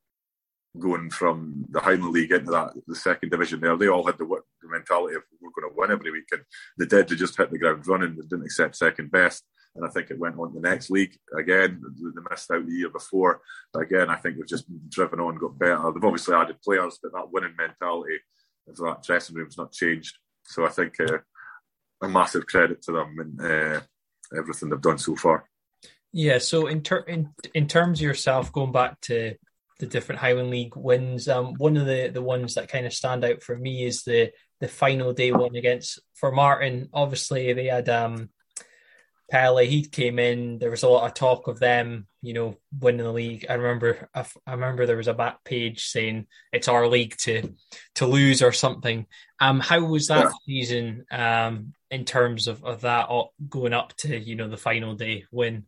going 0.79 1.10
from 1.10 1.65
the 1.69 1.79
Highland 1.79 2.12
League 2.12 2.31
into 2.31 2.51
that 2.51 2.73
the 2.88 2.95
second 2.95 3.29
division 3.29 3.62
there. 3.62 3.77
They 3.77 3.88
all 3.88 4.05
had 4.05 4.17
the, 4.17 4.25
the 4.25 4.69
mentality 4.69 5.15
of 5.15 5.23
we're 5.41 5.49
going 5.49 5.73
to 5.73 5.77
win 5.77 5.91
every 5.91 6.12
week, 6.12 6.27
and 6.31 6.41
they 6.77 6.86
did. 6.86 7.08
They 7.08 7.15
just 7.15 7.38
hit 7.38 7.51
the 7.51 7.58
ground 7.58 7.88
running. 7.88 8.15
They 8.15 8.21
didn't 8.23 8.45
accept 8.45 8.75
second 8.75 9.12
best. 9.12 9.43
And 9.75 9.86
I 9.86 9.89
think 9.89 10.10
it 10.10 10.19
went 10.19 10.39
on 10.39 10.53
to 10.53 10.60
the 10.60 10.69
next 10.69 10.89
league 10.89 11.17
again. 11.38 11.81
They 11.84 12.21
missed 12.29 12.49
out 12.49 12.65
the 12.65 12.71
year 12.71 12.89
before. 12.89 13.41
But 13.73 13.81
again, 13.81 14.10
I 14.10 14.15
think 14.15 14.38
they've 14.38 14.47
just 14.47 14.65
driven 14.89 15.19
on, 15.19 15.38
got 15.38 15.60
better. 15.60 15.91
They've 15.93 16.03
obviously 16.03 16.34
added 16.34 16.62
players, 16.62 16.97
but 17.03 17.12
that 17.12 17.29
winning 17.29 17.55
mentality 17.58 18.19
of 18.69 18.77
that 18.77 19.03
dressing 19.03 19.36
room's 19.36 19.58
not 19.58 19.73
changed. 19.73 20.17
So 20.45 20.65
I 20.65 20.69
think 20.69 20.95
uh, 21.01 21.17
a 22.01 22.08
massive 22.08 22.45
credit 22.45 22.81
to 22.84 22.93
them 22.93 23.17
and 23.19 23.41
uh, 23.41 23.81
everything 24.38 24.69
they've 24.69 24.81
done 24.81 24.97
so 24.97 25.15
far. 25.15 25.47
Yeah. 26.11 26.38
So 26.38 26.67
in 26.67 26.81
ter- 26.81 26.99
in 26.99 27.29
in 27.53 27.67
terms 27.67 27.99
of 27.99 28.03
yourself, 28.03 28.51
going 28.51 28.71
back 28.71 29.01
to 29.01 29.35
the 29.79 29.85
different 29.85 30.21
Highland 30.21 30.49
League 30.49 30.75
wins, 30.75 31.27
um, 31.27 31.55
one 31.55 31.75
of 31.77 31.85
the 31.85 32.09
the 32.13 32.21
ones 32.21 32.55
that 32.55 32.69
kind 32.69 32.85
of 32.85 32.93
stand 32.93 33.25
out 33.25 33.43
for 33.43 33.57
me 33.57 33.85
is 33.85 34.03
the 34.03 34.31
the 34.61 34.67
final 34.67 35.11
day 35.13 35.31
one 35.31 35.55
against 35.55 35.99
Formartine. 36.21 36.88
Obviously, 36.93 37.51
they 37.53 37.65
had 37.65 37.89
um 37.89 38.29
Pele, 39.29 39.65
he 39.65 39.83
came 39.85 40.19
in. 40.19 40.59
There 40.59 40.69
was 40.69 40.83
a 40.83 40.89
lot 40.89 41.05
of 41.05 41.13
talk 41.13 41.47
of 41.47 41.59
them, 41.59 42.07
you 42.21 42.33
know, 42.33 42.57
winning 42.79 43.03
the 43.03 43.11
league. 43.11 43.45
I 43.49 43.53
remember, 43.53 44.09
I, 44.13 44.25
I 44.45 44.51
remember 44.51 44.85
there 44.85 44.97
was 44.97 45.07
a 45.07 45.13
back 45.13 45.43
page 45.43 45.88
saying 45.88 46.27
it's 46.53 46.67
our 46.67 46.88
league 46.88 47.17
to 47.19 47.53
to 47.95 48.05
lose 48.05 48.41
or 48.41 48.51
something. 48.51 49.07
Um, 49.39 49.59
how 49.59 49.83
was 49.83 50.07
that 50.07 50.25
yeah. 50.25 50.31
season? 50.45 51.05
Um, 51.11 51.73
in 51.95 52.03
terms 52.03 52.47
of, 52.47 52.63
of 52.63 52.81
that 52.81 53.09
going 53.49 53.73
up 53.73 53.95
to 53.95 54.17
you 54.17 54.35
know 54.35 54.49
the 54.49 54.57
final 54.57 54.95
day 54.95 55.25
win. 55.31 55.65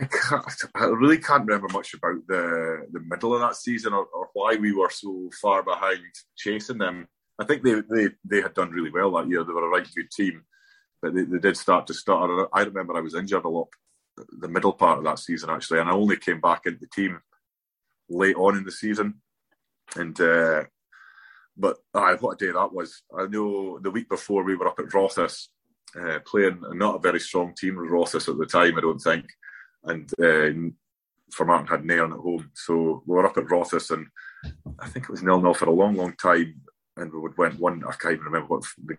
I, 0.00 0.04
can't. 0.04 0.44
I 0.74 0.84
really 0.84 1.18
can't 1.18 1.46
remember 1.46 1.68
much 1.72 1.94
about 1.94 2.26
the 2.26 2.86
the 2.92 3.00
middle 3.00 3.34
of 3.34 3.40
that 3.40 3.56
season 3.56 3.92
or, 3.92 4.06
or 4.06 4.30
why 4.32 4.56
we 4.56 4.72
were 4.72 4.90
so 4.90 5.30
far 5.40 5.62
behind 5.62 6.00
chasing 6.36 6.78
them. 6.78 7.06
I 7.38 7.44
think 7.44 7.62
they, 7.62 7.74
they 7.74 8.08
they 8.24 8.40
had 8.40 8.54
done 8.54 8.70
really 8.70 8.90
well 8.90 9.10
that 9.12 9.28
year. 9.28 9.44
They 9.44 9.52
were 9.52 9.66
a 9.66 9.68
right 9.68 9.86
good 9.94 10.10
team 10.10 10.42
but 11.02 11.14
they, 11.14 11.22
they 11.22 11.38
did 11.38 11.56
start 11.56 11.86
to 11.86 11.94
start. 11.94 12.48
I 12.52 12.62
remember 12.62 12.96
I 12.96 13.00
was 13.00 13.14
injured 13.14 13.44
a 13.44 13.48
lot 13.48 13.68
the 14.38 14.48
middle 14.48 14.72
part 14.72 14.98
of 14.98 15.04
that 15.04 15.18
season 15.18 15.50
actually, 15.50 15.80
and 15.80 15.88
I 15.88 15.92
only 15.92 16.16
came 16.16 16.40
back 16.40 16.66
into 16.66 16.80
the 16.80 16.86
team 16.86 17.20
late 18.08 18.36
on 18.36 18.56
in 18.56 18.64
the 18.64 18.72
season. 18.72 19.20
And 19.96 20.18
uh, 20.20 20.64
but 21.56 21.78
uh, 21.94 22.16
what 22.16 22.40
a 22.40 22.46
day 22.46 22.52
that 22.52 22.72
was! 22.72 23.02
I 23.16 23.26
know 23.26 23.78
the 23.80 23.90
week 23.90 24.08
before 24.08 24.44
we 24.44 24.54
were 24.54 24.68
up 24.68 24.78
at 24.78 24.92
Rothes 24.94 25.48
uh, 26.00 26.18
playing 26.24 26.62
not 26.72 26.96
a 26.96 27.00
very 27.00 27.20
strong 27.20 27.54
team 27.54 27.76
Rothes 27.76 28.28
at 28.28 28.38
the 28.38 28.46
time, 28.46 28.78
I 28.78 28.80
don't 28.80 29.00
think, 29.00 29.26
and 29.84 30.10
uh, 30.22 30.70
Formartine 31.34 31.68
had 31.68 31.84
Nairn 31.84 32.12
at 32.12 32.18
home, 32.18 32.50
so 32.54 33.02
we 33.04 33.16
were 33.16 33.26
up 33.26 33.36
at 33.36 33.50
Rothes, 33.50 33.90
and 33.90 34.06
I 34.78 34.88
think 34.88 35.06
it 35.06 35.10
was 35.10 35.24
nil 35.24 35.40
nil 35.40 35.54
for 35.54 35.68
a 35.68 35.72
long, 35.72 35.96
long 35.96 36.14
time 36.14 36.60
and 37.00 37.12
we 37.12 37.18
would 37.18 37.36
went 37.38 37.58
one. 37.58 37.82
I 37.86 37.92
can't 37.92 38.14
even 38.14 38.26
remember 38.26 38.48
what 38.48 38.64
the 38.84 38.96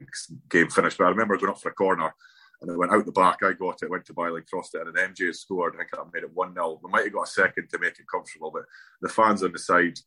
game 0.50 0.70
finished, 0.70 0.98
but 0.98 1.06
I 1.06 1.10
remember 1.10 1.38
going 1.38 1.52
up 1.52 1.62
for 1.62 1.70
a 1.70 1.74
corner 1.74 2.14
and 2.62 2.70
it 2.70 2.78
went 2.78 2.92
out 2.92 3.06
the 3.06 3.12
back. 3.12 3.40
I 3.44 3.54
got 3.54 3.82
it, 3.82 3.90
went 3.90 4.06
to 4.06 4.14
Byling, 4.14 4.44
crossed 4.48 4.76
it, 4.76 4.86
and 4.86 4.96
an 4.96 5.14
MJ 5.14 5.34
scored. 5.36 5.74
I 5.76 5.80
think 5.80 5.90
I 5.94 6.04
made 6.14 6.24
it 6.24 6.34
1 6.34 6.54
0. 6.54 6.80
We 6.84 6.92
might 6.92 7.06
have 7.06 7.14
got 7.14 7.28
a 7.28 7.32
second 7.32 7.70
to 7.70 7.80
make 7.80 8.00
it 8.00 8.08
comfortable, 8.10 8.52
but 8.52 8.66
the 9.02 9.10
fans 9.10 9.44
on 9.44 9.52
the 9.52 9.60
side, 9.60 9.98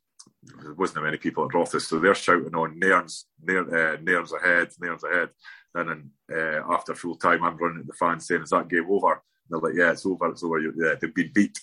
there 0.63 0.75
wasn't 0.75 1.05
many 1.05 1.17
people 1.17 1.45
at 1.45 1.55
Rothes, 1.55 1.87
so 1.87 1.99
they're 1.99 2.15
shouting 2.15 2.55
on 2.55 2.79
Nairn's, 2.79 3.27
Nairn, 3.43 3.75
uh, 3.75 3.97
Nairn's 4.01 4.33
ahead, 4.33 4.69
Nairn's 4.81 5.05
ahead. 5.05 5.31
And 5.75 5.89
then 5.89 6.11
uh, 6.33 6.73
after 6.73 6.95
full 6.95 7.17
time, 7.17 7.43
I'm 7.43 7.57
running 7.57 7.81
at 7.81 7.87
the 7.89 7.95
fans 7.95 8.27
saying, 8.27 8.43
Is 8.43 8.51
that 8.51 8.69
game 8.69 8.87
over? 8.89 9.13
And 9.13 9.21
they're 9.51 9.59
like, 9.59 9.77
Yeah, 9.77 9.91
it's 9.91 10.07
over, 10.07 10.31
it's 10.31 10.45
over. 10.45 10.61
Yeah, 10.61 10.95
they've 11.01 11.15
been 11.15 11.33
beat. 11.35 11.59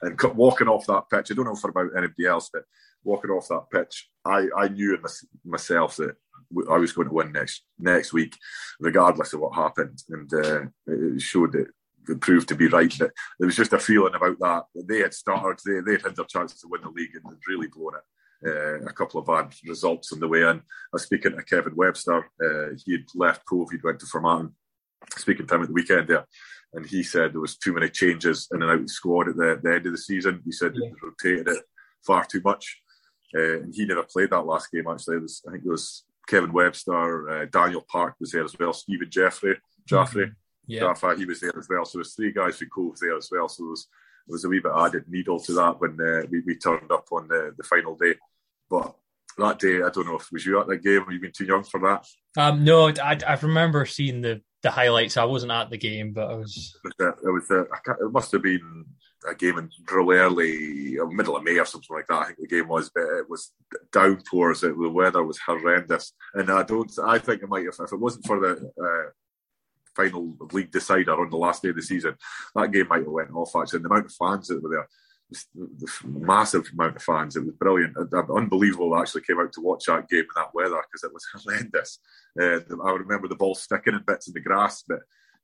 And 0.00 0.20
walking 0.36 0.68
off 0.68 0.86
that 0.86 1.10
pitch, 1.10 1.32
I 1.32 1.34
don't 1.34 1.46
know 1.46 1.56
for 1.56 1.70
about 1.70 1.96
anybody 1.96 2.26
else, 2.26 2.50
but 2.52 2.62
walking 3.04 3.30
off 3.30 3.48
that 3.48 3.70
pitch, 3.72 4.08
I, 4.24 4.46
I 4.56 4.68
knew 4.68 4.94
in 4.94 5.02
myself 5.44 5.96
that 5.96 6.16
I 6.70 6.78
was 6.78 6.92
going 6.92 7.08
to 7.08 7.14
win 7.14 7.32
next 7.32 7.64
next 7.78 8.12
week, 8.12 8.36
regardless 8.80 9.32
of 9.32 9.40
what 9.40 9.54
happened, 9.54 10.02
and 10.08 10.32
uh, 10.32 10.62
it 10.86 11.20
showed 11.20 11.52
that 11.52 11.66
it 12.08 12.20
proved 12.20 12.48
to 12.48 12.54
be 12.54 12.68
right. 12.68 12.92
That 12.98 13.10
there 13.38 13.46
was 13.46 13.56
just 13.56 13.72
a 13.72 13.78
feeling 13.78 14.14
about 14.14 14.38
that. 14.40 14.86
They 14.88 15.00
had 15.00 15.14
started, 15.14 15.60
they 15.64 15.80
they 15.80 16.02
had 16.02 16.16
their 16.16 16.24
chance 16.24 16.60
to 16.60 16.68
win 16.68 16.82
the 16.82 16.88
league 16.88 17.14
and 17.14 17.24
had 17.26 17.38
really 17.46 17.68
blown 17.68 17.94
it. 17.96 18.02
Uh, 18.46 18.86
a 18.86 18.92
couple 18.92 19.20
of 19.20 19.26
bad 19.26 19.52
results 19.66 20.12
on 20.12 20.20
the 20.20 20.28
way 20.28 20.42
in. 20.42 20.46
I 20.46 20.62
was 20.92 21.02
speaking 21.02 21.32
to 21.36 21.42
Kevin 21.42 21.74
Webster. 21.74 22.18
Uh, 22.42 22.76
he 22.84 22.92
had 22.92 23.04
left 23.16 23.44
Cove, 23.44 23.70
he'd 23.70 23.82
went 23.82 23.98
to 24.00 24.06
Formartine. 24.06 24.52
Speaking 25.16 25.46
to 25.46 25.54
him 25.56 25.62
at 25.62 25.68
the 25.68 25.74
weekend 25.74 26.08
there, 26.08 26.26
and 26.72 26.86
he 26.86 27.02
said 27.02 27.32
there 27.32 27.40
was 27.40 27.56
too 27.56 27.72
many 27.72 27.88
changes 27.88 28.48
in 28.52 28.62
and 28.62 28.70
out 28.70 28.78
of 28.78 28.82
the 28.82 28.88
squad 28.88 29.28
at 29.28 29.36
the, 29.36 29.60
the 29.62 29.74
end 29.74 29.86
of 29.86 29.92
the 29.92 29.98
season. 29.98 30.40
He 30.44 30.52
said 30.52 30.72
yeah. 30.74 30.88
they 30.88 30.94
rotated 31.02 31.48
it 31.48 31.64
far 32.06 32.24
too 32.24 32.40
much. 32.44 32.80
Uh, 33.36 33.60
and 33.60 33.74
he 33.74 33.84
never 33.84 34.02
played 34.02 34.30
that 34.30 34.46
last 34.46 34.70
game. 34.72 34.86
Actually, 34.88 35.16
it 35.16 35.22
was 35.22 35.42
I 35.46 35.52
think 35.52 35.64
it 35.64 35.70
was 35.70 36.04
Kevin 36.28 36.52
Webster, 36.52 37.30
uh, 37.30 37.46
Daniel 37.46 37.84
Park 37.90 38.14
was 38.20 38.30
there 38.30 38.44
as 38.44 38.56
well, 38.58 38.72
Stephen 38.72 39.10
Jeffrey, 39.10 39.56
Jaffrey, 39.86 40.26
mm-hmm. 40.26 40.32
yeah, 40.66 40.80
Jaffa, 40.80 41.16
he 41.16 41.24
was 41.24 41.40
there 41.40 41.58
as 41.58 41.68
well. 41.68 41.84
So 41.84 41.98
there's 41.98 42.14
three 42.14 42.32
guys 42.32 42.58
who 42.58 42.66
Cove 42.66 42.98
there 43.00 43.16
as 43.16 43.30
well. 43.32 43.48
So 43.48 43.64
there 43.64 43.70
was, 43.70 43.88
there 44.26 44.34
was 44.34 44.44
a 44.44 44.48
wee 44.48 44.60
bit 44.60 44.72
added 44.76 45.04
needle 45.08 45.40
to 45.40 45.52
that 45.54 45.80
when 45.80 45.98
uh, 46.00 46.26
we, 46.30 46.40
we 46.40 46.56
turned 46.56 46.92
up 46.92 47.06
on 47.10 47.28
the, 47.28 47.54
the 47.56 47.64
final 47.64 47.96
day. 47.96 48.14
But 48.70 48.94
that 49.38 49.58
day, 49.58 49.76
I 49.76 49.88
don't 49.88 50.06
know 50.06 50.16
if 50.16 50.30
was 50.30 50.44
you 50.44 50.60
at 50.60 50.66
that 50.66 50.82
game. 50.82 51.00
Have 51.00 51.12
you 51.12 51.20
been 51.20 51.32
too 51.32 51.46
young 51.46 51.64
for 51.64 51.80
that? 51.80 52.06
Um, 52.36 52.62
no, 52.62 52.88
I, 52.88 53.18
I 53.26 53.34
remember 53.40 53.86
seeing 53.86 54.20
the 54.20 54.42
the 54.62 54.70
highlights. 54.70 55.16
I 55.16 55.24
wasn't 55.24 55.52
at 55.52 55.70
the 55.70 55.78
game, 55.78 56.12
but 56.12 56.30
I 56.30 56.34
was. 56.34 56.76
It 56.84 56.92
was, 56.98 57.14
it, 57.50 57.54
was 57.54 57.66
it 58.00 58.12
must 58.12 58.32
have 58.32 58.42
been 58.42 58.84
a 59.30 59.34
game 59.34 59.58
in 59.58 59.70
real 59.90 60.12
early, 60.12 60.98
middle 61.10 61.36
of 61.36 61.44
May 61.44 61.58
or 61.58 61.64
something 61.64 61.94
like 61.94 62.06
that. 62.08 62.22
I 62.22 62.24
think 62.26 62.38
the 62.38 62.46
game 62.46 62.68
was, 62.68 62.90
but 62.94 63.02
it 63.02 63.28
was 63.28 63.52
downpours. 63.92 64.62
It, 64.62 64.78
the 64.78 64.88
weather 64.88 65.22
was 65.24 65.38
horrendous, 65.38 66.12
and 66.34 66.50
I 66.50 66.62
don't. 66.62 66.90
I 67.04 67.18
think 67.18 67.42
it 67.42 67.48
might 67.48 67.64
have 67.64 67.74
if 67.80 67.92
it 67.92 68.00
wasn't 68.00 68.26
for 68.26 68.40
the 68.40 68.72
uh, 68.82 69.10
final 69.94 70.36
league 70.52 70.70
decider 70.70 71.20
on 71.20 71.30
the 71.30 71.36
last 71.36 71.62
day 71.62 71.70
of 71.70 71.76
the 71.76 71.82
season, 71.82 72.16
that 72.54 72.72
game 72.72 72.88
might 72.88 73.02
have 73.02 73.08
went 73.08 73.34
off. 73.34 73.54
Actually, 73.56 73.78
and 73.78 73.84
the 73.84 73.90
amount 73.90 74.06
of 74.06 74.12
fans 74.12 74.48
that 74.48 74.62
were 74.62 74.70
there. 74.70 74.88
The 75.54 75.88
massive 76.06 76.70
amount 76.72 76.96
of 76.96 77.02
fans. 77.02 77.36
It 77.36 77.44
was 77.44 77.54
brilliant, 77.54 77.98
unbelievable. 78.34 78.94
I 78.94 79.02
actually 79.02 79.22
came 79.22 79.38
out 79.38 79.52
to 79.52 79.60
watch 79.60 79.84
that 79.86 80.08
game 80.08 80.20
in 80.20 80.26
that 80.36 80.54
weather 80.54 80.82
because 80.90 81.04
it 81.04 81.12
was 81.12 81.26
horrendous. 81.34 81.98
Uh, 82.40 82.60
I 82.82 82.92
remember 82.92 83.28
the 83.28 83.36
ball 83.36 83.54
sticking 83.54 83.92
in 83.92 84.02
bits 84.06 84.28
in 84.28 84.32
the 84.32 84.40
grass, 84.40 84.84
but 84.88 85.00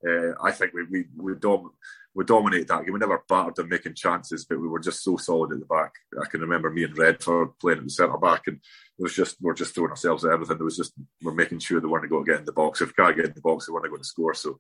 uh, 0.08 0.32
I 0.42 0.52
think 0.52 0.72
we 0.72 0.84
we 0.84 1.04
we, 1.16 1.34
dom- 1.34 1.72
we 2.14 2.24
dominated 2.24 2.68
that 2.68 2.84
game. 2.84 2.92
We 2.92 3.00
never 3.00 3.22
battered 3.28 3.56
them 3.56 3.68
making 3.68 3.94
chances, 3.94 4.44
but 4.44 4.60
we 4.60 4.68
were 4.68 4.78
just 4.78 5.02
so 5.02 5.16
solid 5.16 5.52
at 5.52 5.58
the 5.58 5.66
back. 5.66 5.94
I 6.20 6.26
can 6.26 6.40
remember 6.40 6.70
me 6.70 6.84
and 6.84 6.96
Redford 6.96 7.58
playing 7.58 7.78
at 7.78 7.84
the 7.84 7.90
centre 7.90 8.18
back, 8.18 8.46
and 8.46 8.56
it 8.56 9.02
was 9.02 9.14
just 9.14 9.36
we're 9.40 9.54
just 9.54 9.74
throwing 9.74 9.90
ourselves 9.90 10.24
at 10.24 10.32
everything. 10.32 10.58
It 10.60 10.62
was 10.62 10.76
just 10.76 10.92
we're 11.22 11.34
making 11.34 11.58
sure 11.58 11.80
they 11.80 11.86
weren't 11.88 12.08
going 12.08 12.24
to 12.24 12.30
get 12.30 12.40
in 12.40 12.46
the 12.46 12.52
box. 12.52 12.80
If 12.80 12.88
we 12.88 13.04
can't 13.04 13.16
get 13.16 13.26
in 13.26 13.34
the 13.34 13.40
box, 13.40 13.66
they 13.66 13.72
weren't 13.72 13.88
going 13.88 14.00
to 14.00 14.04
score. 14.04 14.34
So 14.34 14.58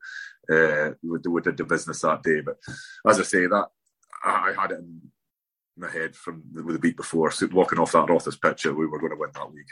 uh, 0.52 0.90
we, 1.02 1.18
we 1.28 1.40
did 1.42 1.56
the 1.56 1.64
business 1.64 2.00
that 2.00 2.22
day. 2.22 2.40
But 2.40 2.56
as 3.06 3.20
I 3.20 3.22
say, 3.22 3.46
that 3.46 3.68
I 4.24 4.52
had 4.58 4.72
it 4.72 4.80
in 4.80 5.02
my 5.76 5.90
head 5.90 6.16
from 6.16 6.42
the, 6.52 6.62
the 6.62 6.78
beat 6.78 6.96
before. 6.96 7.30
So 7.30 7.48
walking 7.52 7.78
off 7.78 7.92
that 7.92 8.08
Rothes 8.08 8.36
pitch, 8.36 8.64
we 8.64 8.86
were 8.86 8.98
going 8.98 9.12
to 9.12 9.18
win 9.18 9.30
that 9.34 9.52
league. 9.52 9.66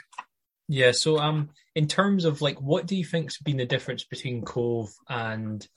Yeah. 0.69 0.91
So, 0.91 1.17
um, 1.17 1.49
in 1.75 1.87
terms 1.87 2.23
of 2.23 2.41
like, 2.41 2.61
what 2.61 2.85
do 2.85 2.95
you 2.95 3.03
think's 3.03 3.37
been 3.37 3.57
the 3.57 3.65
difference 3.65 4.05
between 4.05 4.43
Cove 4.43 4.93
and 5.09 5.67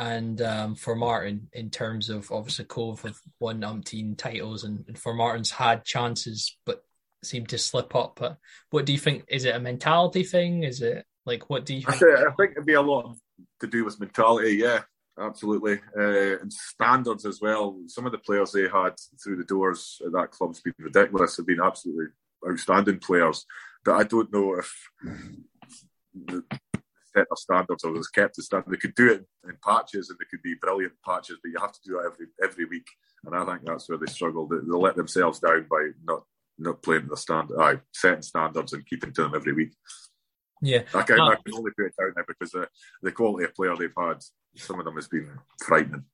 and 0.00 0.40
um, 0.40 0.74
Formartine 0.76 1.48
in 1.52 1.68
terms 1.68 2.08
of 2.08 2.32
obviously 2.32 2.64
Cove 2.64 3.02
have 3.02 3.18
won 3.38 3.60
umpteen 3.60 4.16
titles 4.16 4.64
and, 4.64 4.82
and 4.88 4.96
Formartine's 4.96 5.50
had 5.50 5.84
chances 5.84 6.56
but 6.64 6.82
seemed 7.22 7.50
to 7.50 7.58
slip 7.58 7.94
up. 7.94 8.16
But 8.18 8.38
what 8.70 8.86
do 8.86 8.92
you 8.92 8.98
think? 8.98 9.24
Is 9.28 9.44
it 9.44 9.54
a 9.54 9.60
mentality 9.60 10.24
thing? 10.24 10.64
Is 10.64 10.80
it 10.80 11.04
like 11.26 11.50
what 11.50 11.66
do 11.66 11.74
you? 11.74 11.82
Think? 11.82 12.02
I, 12.02 12.32
think 12.32 12.52
it'd 12.52 12.64
be 12.64 12.72
a 12.72 12.80
lot 12.80 13.14
to 13.60 13.66
do 13.66 13.84
with 13.84 14.00
mentality. 14.00 14.56
Yeah, 14.56 14.80
absolutely, 15.20 15.80
uh, 15.94 16.40
and 16.40 16.50
standards 16.50 17.26
as 17.26 17.40
well. 17.42 17.78
Some 17.86 18.06
of 18.06 18.12
the 18.12 18.18
players 18.18 18.52
they 18.52 18.68
had 18.68 18.94
through 19.22 19.36
the 19.36 19.44
doors 19.44 20.00
at 20.04 20.12
that 20.12 20.30
club's 20.30 20.62
been 20.62 20.72
ridiculous. 20.78 21.36
Have 21.36 21.46
been 21.46 21.60
absolutely 21.62 22.06
outstanding 22.48 23.00
players, 23.00 23.44
but 23.84 23.96
I 23.96 24.04
don't 24.04 24.32
know 24.32 24.54
if 24.54 24.74
the, 26.14 26.42
set 27.16 27.26
their 27.28 27.36
standards 27.36 27.84
or 27.84 27.94
has 27.94 28.08
kept 28.08 28.36
the 28.36 28.42
standard. 28.42 28.70
They 28.70 28.76
could 28.76 28.94
do 28.94 29.12
it 29.12 29.26
in 29.48 29.56
patches 29.64 30.10
and 30.10 30.18
they 30.18 30.26
could 30.30 30.42
be 30.42 30.54
brilliant 30.60 30.94
patches, 31.04 31.38
but 31.42 31.50
you 31.50 31.60
have 31.60 31.72
to 31.72 31.80
do 31.84 31.98
it 31.98 32.06
every 32.06 32.26
every 32.42 32.64
week. 32.64 32.88
And 33.24 33.34
I 33.34 33.44
think 33.44 33.66
that's 33.66 33.88
where 33.88 33.98
they 33.98 34.06
struggle. 34.06 34.46
They, 34.46 34.56
they 34.56 34.76
let 34.76 34.96
themselves 34.96 35.40
down 35.40 35.66
by 35.70 35.90
not 36.04 36.22
not 36.58 36.82
playing 36.82 37.08
the 37.08 37.16
standard, 37.16 37.58
uh, 37.58 37.76
setting 37.92 38.22
standards 38.22 38.72
and 38.72 38.86
keeping 38.86 39.12
to 39.14 39.22
them 39.22 39.34
every 39.34 39.52
week. 39.52 39.72
Yeah, 40.62 40.82
I 40.94 41.02
can, 41.02 41.18
uh, 41.18 41.24
I 41.24 41.36
can 41.36 41.54
only 41.54 41.70
put 41.76 41.86
it 41.86 41.94
down 41.98 42.12
now 42.16 42.22
because 42.28 42.50
the, 42.50 42.68
the 43.02 43.12
quality 43.12 43.46
of 43.46 43.54
player 43.54 43.74
they've 43.76 43.90
had, 43.96 44.18
some 44.56 44.78
of 44.78 44.84
them 44.84 44.96
has 44.96 45.08
been 45.08 45.30
frightening. 45.64 46.04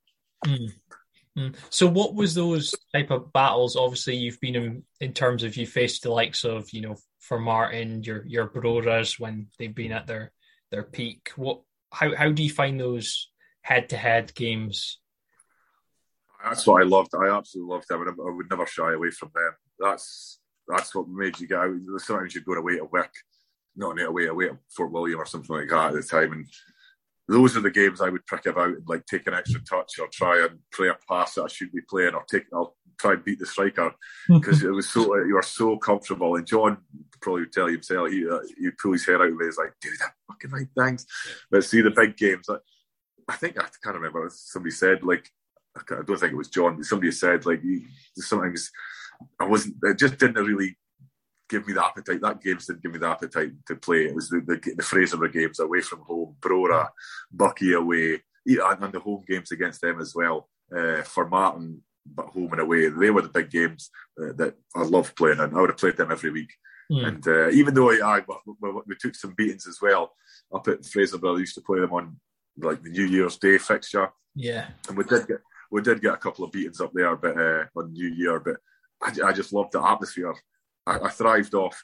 Mm. 0.46 1.54
So, 1.68 1.86
what 1.86 2.14
was 2.14 2.34
those 2.34 2.74
type 2.94 3.10
of 3.10 3.32
battles? 3.32 3.76
Obviously, 3.76 4.16
you've 4.16 4.40
been 4.40 4.56
in, 4.56 4.82
in 5.00 5.12
terms 5.12 5.42
of 5.42 5.56
you 5.56 5.66
faced 5.66 6.02
the 6.02 6.10
likes 6.10 6.44
of 6.44 6.70
you 6.72 6.80
know 6.80 6.96
Formartine, 7.28 8.06
your 8.06 8.24
your 8.26 8.48
Broras 8.48 9.18
when 9.18 9.48
they've 9.58 9.74
been 9.74 9.92
at 9.92 10.06
their 10.06 10.32
their 10.76 10.84
peak. 10.84 11.30
What 11.36 11.62
how 11.90 12.14
how 12.14 12.30
do 12.30 12.42
you 12.42 12.50
find 12.50 12.78
those 12.78 13.30
head 13.62 13.88
to 13.88 13.96
head 13.96 14.34
games? 14.34 15.00
That's 16.44 16.66
what 16.66 16.82
I 16.82 16.84
loved. 16.84 17.14
I 17.14 17.34
absolutely 17.34 17.74
loved 17.74 17.88
them. 17.88 18.02
and 18.02 18.10
I 18.10 18.30
would 18.30 18.50
never 18.50 18.66
shy 18.66 18.92
away 18.92 19.10
from 19.10 19.30
them. 19.34 19.52
That's 19.78 20.38
that's 20.68 20.94
what 20.94 21.08
made 21.08 21.40
you 21.40 21.48
go. 21.48 21.78
Sometimes 21.96 22.34
you'd 22.34 22.44
go 22.44 22.52
away 22.52 22.76
to 22.76 22.84
work, 22.84 23.12
not 23.74 24.00
away 24.00 24.26
away 24.26 24.50
at 24.50 24.56
Fort 24.70 24.92
William 24.92 25.18
or 25.20 25.26
something 25.26 25.56
like 25.56 25.70
that 25.70 25.88
at 25.88 25.94
the 25.94 26.02
time, 26.02 26.32
and 26.32 26.46
those 27.28 27.56
are 27.56 27.60
the 27.60 27.70
games 27.70 28.00
I 28.00 28.08
would 28.08 28.26
prick 28.26 28.46
about 28.46 28.68
and 28.68 28.88
like 28.88 29.04
take 29.06 29.26
an 29.26 29.34
extra 29.34 29.60
touch 29.62 29.98
or 29.98 30.08
try 30.12 30.46
and 30.48 30.60
play 30.72 30.88
a 30.88 30.96
pass 31.08 31.34
that 31.34 31.44
I 31.44 31.48
should 31.48 31.72
be 31.72 31.80
playing 31.88 32.14
or 32.14 32.24
take 32.30 32.44
I'll 32.52 32.76
try 32.98 33.12
and 33.12 33.24
beat 33.24 33.38
the 33.38 33.46
striker 33.46 33.92
because 34.28 34.62
it 34.62 34.70
was 34.70 34.88
so 34.88 35.14
you 35.24 35.36
are 35.36 35.42
so 35.42 35.76
comfortable. 35.76 36.36
And 36.36 36.46
John 36.46 36.78
probably 37.20 37.42
would 37.42 37.52
tell 37.52 37.68
you 37.68 37.74
himself 37.74 38.10
he 38.10 38.28
uh, 38.28 38.38
he'd 38.58 38.78
pull 38.78 38.92
his 38.92 39.06
hair 39.06 39.20
out 39.22 39.32
of 39.32 39.40
his 39.40 39.58
like 39.58 39.72
do 39.80 39.90
that 40.00 40.12
fucking 40.28 40.50
right 40.50 40.68
things. 40.76 41.06
But 41.50 41.64
see 41.64 41.80
the 41.80 41.90
big 41.90 42.16
games. 42.16 42.46
I, 42.48 42.56
I 43.28 43.36
think 43.36 43.58
I 43.58 43.66
can't 43.82 43.96
remember. 43.96 44.30
Somebody 44.32 44.72
said 44.72 45.02
like 45.02 45.28
I 45.76 46.02
don't 46.06 46.18
think 46.18 46.32
it 46.32 46.36
was 46.36 46.48
John, 46.48 46.76
but 46.76 46.86
somebody 46.86 47.10
said 47.10 47.44
like 47.44 47.62
sometimes 48.16 48.70
I 49.40 49.46
wasn't. 49.46 49.76
It 49.82 49.98
just 49.98 50.18
didn't 50.18 50.44
really 50.44 50.76
give 51.48 51.66
me 51.66 51.72
the 51.72 51.84
appetite. 51.84 52.20
That 52.20 52.42
games 52.42 52.66
didn't 52.66 52.82
give 52.82 52.92
me 52.92 52.98
the 52.98 53.08
appetite 53.08 53.52
to 53.66 53.76
play. 53.76 54.06
It 54.06 54.14
was 54.14 54.28
the, 54.28 54.40
the, 54.40 54.56
the 54.56 54.82
Fraserburgh 54.82 55.32
games 55.32 55.60
away 55.60 55.80
from 55.80 56.00
home, 56.00 56.36
Brora, 56.40 56.88
Buckie 57.34 57.76
away, 57.76 58.22
and 58.46 58.92
the 58.92 59.00
home 59.00 59.24
games 59.26 59.52
against 59.52 59.80
them 59.80 60.00
as 60.00 60.14
well. 60.14 60.48
Uh, 60.72 61.02
Formartine, 61.02 61.78
but 62.04 62.26
home 62.26 62.52
and 62.52 62.60
away, 62.60 62.88
they 62.88 63.10
were 63.10 63.22
the 63.22 63.28
big 63.28 63.50
games 63.50 63.90
uh, 64.20 64.32
that 64.36 64.54
I 64.74 64.82
loved 64.82 65.16
playing, 65.16 65.40
and 65.40 65.56
I 65.56 65.60
would 65.60 65.70
have 65.70 65.78
played 65.78 65.96
them 65.96 66.12
every 66.12 66.30
week. 66.30 66.52
Mm. 66.90 67.06
And 67.06 67.28
uh, 67.28 67.48
even 67.50 67.74
though 67.74 67.90
I, 67.90 68.18
I 68.18 68.22
we, 68.60 68.70
we, 68.86 68.96
took 69.00 69.14
some 69.14 69.34
beatings 69.36 69.66
as 69.66 69.78
well 69.82 70.14
up 70.54 70.68
at 70.68 70.82
Fraserburgh, 70.82 71.36
I 71.36 71.40
used 71.40 71.56
to 71.56 71.60
play 71.62 71.80
them 71.80 71.92
on 71.92 72.16
like 72.58 72.82
the 72.82 72.90
New 72.90 73.04
Year's 73.04 73.36
Day 73.38 73.58
fixture. 73.58 74.10
Yeah, 74.34 74.68
and 74.88 74.96
we 74.96 75.04
did 75.04 75.26
get 75.26 75.38
we 75.70 75.82
did 75.82 76.00
get 76.00 76.14
a 76.14 76.18
couple 76.18 76.44
of 76.44 76.52
beatings 76.52 76.80
up 76.80 76.92
there, 76.94 77.16
but 77.16 77.36
uh, 77.36 77.64
on 77.76 77.92
New 77.92 78.08
Year, 78.08 78.38
but 78.38 78.56
I, 79.02 79.28
I 79.28 79.32
just 79.32 79.52
loved 79.52 79.72
the 79.72 79.82
atmosphere 79.82 80.34
I, 80.86 80.98
I 80.98 81.08
thrived 81.10 81.54
off 81.54 81.82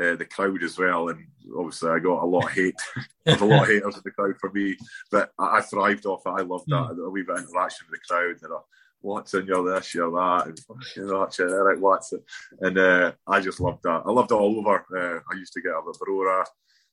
uh, 0.00 0.16
the 0.16 0.26
crowd 0.26 0.62
as 0.62 0.78
well, 0.78 1.08
and 1.08 1.26
obviously 1.56 1.90
I 1.90 1.98
got 1.98 2.22
a 2.22 2.26
lot 2.26 2.44
of 2.44 2.52
hate. 2.52 2.80
There's 3.24 3.40
a 3.42 3.44
lot 3.44 3.62
of 3.62 3.68
haters 3.68 3.96
in 3.96 4.02
the 4.04 4.10
crowd 4.10 4.34
for 4.40 4.50
me, 4.52 4.76
but 5.10 5.30
I, 5.38 5.58
I 5.58 5.60
thrived 5.60 6.06
off 6.06 6.22
it. 6.26 6.30
I 6.30 6.42
loved 6.42 6.66
that 6.68 6.92
mm. 6.92 7.06
a 7.06 7.10
wee 7.10 7.22
bit 7.22 7.36
of 7.36 7.44
interaction 7.48 7.86
with 7.90 8.00
the 8.00 8.14
crowd. 8.14 8.36
And, 8.42 8.52
uh, 8.52 8.58
what's 9.00 9.34
in 9.34 9.46
your 9.46 9.64
this, 9.64 9.94
your 9.94 10.10
that, 10.10 10.46
and 10.46 10.60
you 10.96 11.06
know, 11.06 11.20
that's 11.20 11.38
what's 11.80 12.12
it? 12.12 12.24
And 12.60 12.78
uh, 12.78 13.12
I 13.26 13.40
just 13.40 13.60
loved 13.60 13.82
that. 13.84 14.02
I 14.04 14.10
loved 14.10 14.32
it 14.32 14.34
all 14.34 14.58
over. 14.58 14.84
Uh, 14.94 15.20
I 15.32 15.38
used 15.38 15.52
to 15.54 15.62
get 15.62 15.72
a 15.72 15.80
Brora. 15.80 16.44